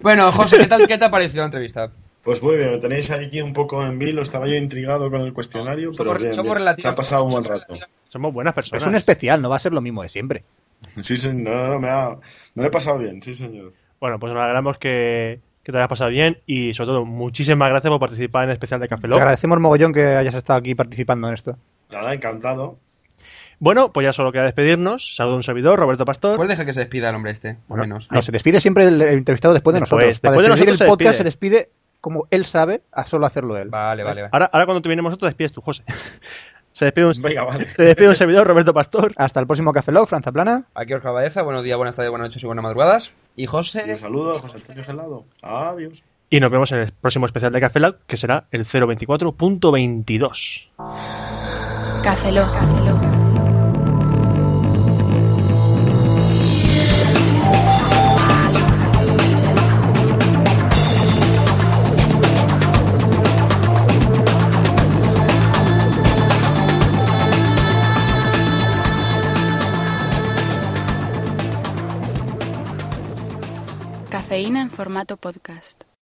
Bueno, 0.00 0.30
José, 0.30 0.58
¿qué 0.58 0.66
tal 0.66 0.86
qué 0.86 0.96
te 0.98 1.04
ha 1.04 1.10
parecido 1.10 1.42
la 1.42 1.46
entrevista? 1.46 1.90
Pues 2.22 2.42
muy 2.42 2.56
bien, 2.56 2.72
me 2.72 2.78
tenéis 2.78 3.10
aquí 3.10 3.40
un 3.40 3.52
poco 3.52 3.84
en 3.84 3.98
vilo, 3.98 4.20
estaba 4.22 4.46
yo 4.46 4.54
intrigado 4.54 5.10
con 5.10 5.22
el 5.22 5.32
cuestionario, 5.32 5.90
pero 5.96 6.10
Somos- 6.10 6.18
bien, 6.18 6.32
somos 6.32 6.44
bien. 6.46 6.52
se 6.54 6.58
relativos- 6.58 6.92
ha 6.92 6.96
pasado 6.96 7.24
un 7.24 7.30
buen 7.30 7.44
rato. 7.44 7.74
Somos 8.08 8.32
buenas 8.34 8.54
personas. 8.54 8.82
Es 8.82 8.86
un 8.88 8.94
especial, 8.94 9.40
no 9.40 9.48
va 9.48 9.56
a 9.56 9.60
ser 9.60 9.72
lo 9.72 9.80
mismo 9.80 10.02
de 10.02 10.08
siempre. 10.08 10.44
Sí, 11.00 11.16
sí, 11.16 11.30
no, 11.32 11.68
no, 11.68 11.80
me, 11.80 11.88
ha, 11.88 12.10
me 12.54 12.62
lo 12.62 12.68
he 12.68 12.70
pasado 12.70 12.98
bien, 12.98 13.22
sí, 13.22 13.34
señor. 13.34 13.72
Bueno, 14.00 14.18
pues 14.18 14.32
nos 14.32 14.40
alegramos 14.42 14.78
que, 14.78 15.40
que 15.62 15.72
te 15.72 15.78
hayas 15.78 15.88
pasado 15.88 16.10
bien 16.10 16.38
y 16.46 16.74
sobre 16.74 16.88
todo 16.88 17.04
muchísimas 17.04 17.68
gracias 17.68 17.90
por 17.90 18.00
participar 18.00 18.44
en 18.44 18.50
el 18.50 18.54
especial 18.54 18.80
de 18.80 18.88
Café 18.88 19.02
Te 19.02 19.08
Lock. 19.08 19.18
agradecemos 19.18 19.58
mogollón 19.60 19.92
que 19.92 20.04
hayas 20.04 20.34
estado 20.34 20.58
aquí 20.58 20.74
participando 20.74 21.28
en 21.28 21.34
esto. 21.34 21.56
Nada, 21.90 22.12
encantado. 22.14 22.78
Bueno, 23.60 23.92
pues 23.92 24.04
ya 24.04 24.12
solo 24.12 24.30
queda 24.30 24.44
despedirnos. 24.44 25.16
Saludo 25.16 25.34
a 25.34 25.36
un 25.38 25.42
servidor, 25.42 25.78
Roberto 25.80 26.04
Pastor. 26.04 26.36
Pues 26.36 26.48
deja 26.48 26.64
que 26.64 26.72
se 26.72 26.80
despida 26.80 27.08
el 27.10 27.16
hombre 27.16 27.32
este, 27.32 27.56
Bueno, 27.66 27.82
menos. 27.82 28.08
No, 28.12 28.22
se 28.22 28.30
despide 28.30 28.60
siempre 28.60 28.84
el, 28.84 29.02
entrevistado 29.02 29.52
después 29.54 29.74
de 29.74 29.80
Después, 29.80 29.98
nosotros. 30.04 30.20
Para 30.20 30.32
después 30.36 30.44
de 30.44 30.54
despedir 30.54 30.68
nosotros 30.68 30.72
el 30.72 30.78
se 30.78 30.84
podcast 30.84 31.24
despide. 31.24 31.50
se 31.50 31.58
despide 31.64 31.72
como 32.00 32.26
él 32.30 32.44
sabe, 32.44 32.82
a 32.92 33.04
solo 33.04 33.26
hacerlo 33.26 33.56
él. 33.56 33.68
Vale, 33.70 34.02
vale, 34.02 34.22
vale. 34.22 34.30
Ahora, 34.32 34.50
ahora 34.52 34.66
cuando 34.66 34.82
terminemos 34.82 35.10
nosotros, 35.10 35.30
despides 35.30 35.52
tú, 35.52 35.60
José. 35.60 35.84
Se 36.72 36.84
despide 36.84 37.06
un, 37.06 37.12
Venga, 37.22 37.44
vale. 37.44 37.68
se 37.70 37.82
despide 37.82 38.08
un 38.08 38.14
servidor, 38.14 38.46
Roberto 38.46 38.72
Pastor. 38.72 39.10
Hasta 39.16 39.40
el 39.40 39.46
próximo 39.48 39.72
Café 39.72 39.90
Lock, 39.90 40.08
Franza 40.08 40.30
Plana. 40.30 40.66
Aquí 40.74 40.94
Oscar 40.94 41.12
Baeza, 41.12 41.42
buenos 41.42 41.64
días, 41.64 41.76
buenas 41.76 41.96
tardes, 41.96 42.10
buenas 42.10 42.28
noches 42.28 42.40
y 42.40 42.46
buenas 42.46 42.62
madrugadas. 42.62 43.12
Y 43.34 43.46
José, 43.46 43.84
un 43.90 43.96
saludo 43.96 44.38
José 44.38 44.58
Antonio 44.58 44.84
Gelado. 44.84 45.24
Adiós. 45.42 46.04
Y 46.30 46.38
nos 46.38 46.52
vemos 46.52 46.70
en 46.70 46.78
el 46.80 46.92
próximo 46.92 47.26
especial 47.26 47.52
de 47.52 47.60
Café 47.60 47.80
Lock, 47.80 47.96
que 48.06 48.16
será 48.16 48.44
el 48.52 48.64
024.22. 48.64 50.68
Café 52.04 52.30
Lock. 52.30 53.17
En 74.38 74.70
formato 74.70 75.16
podcast. 75.16 75.87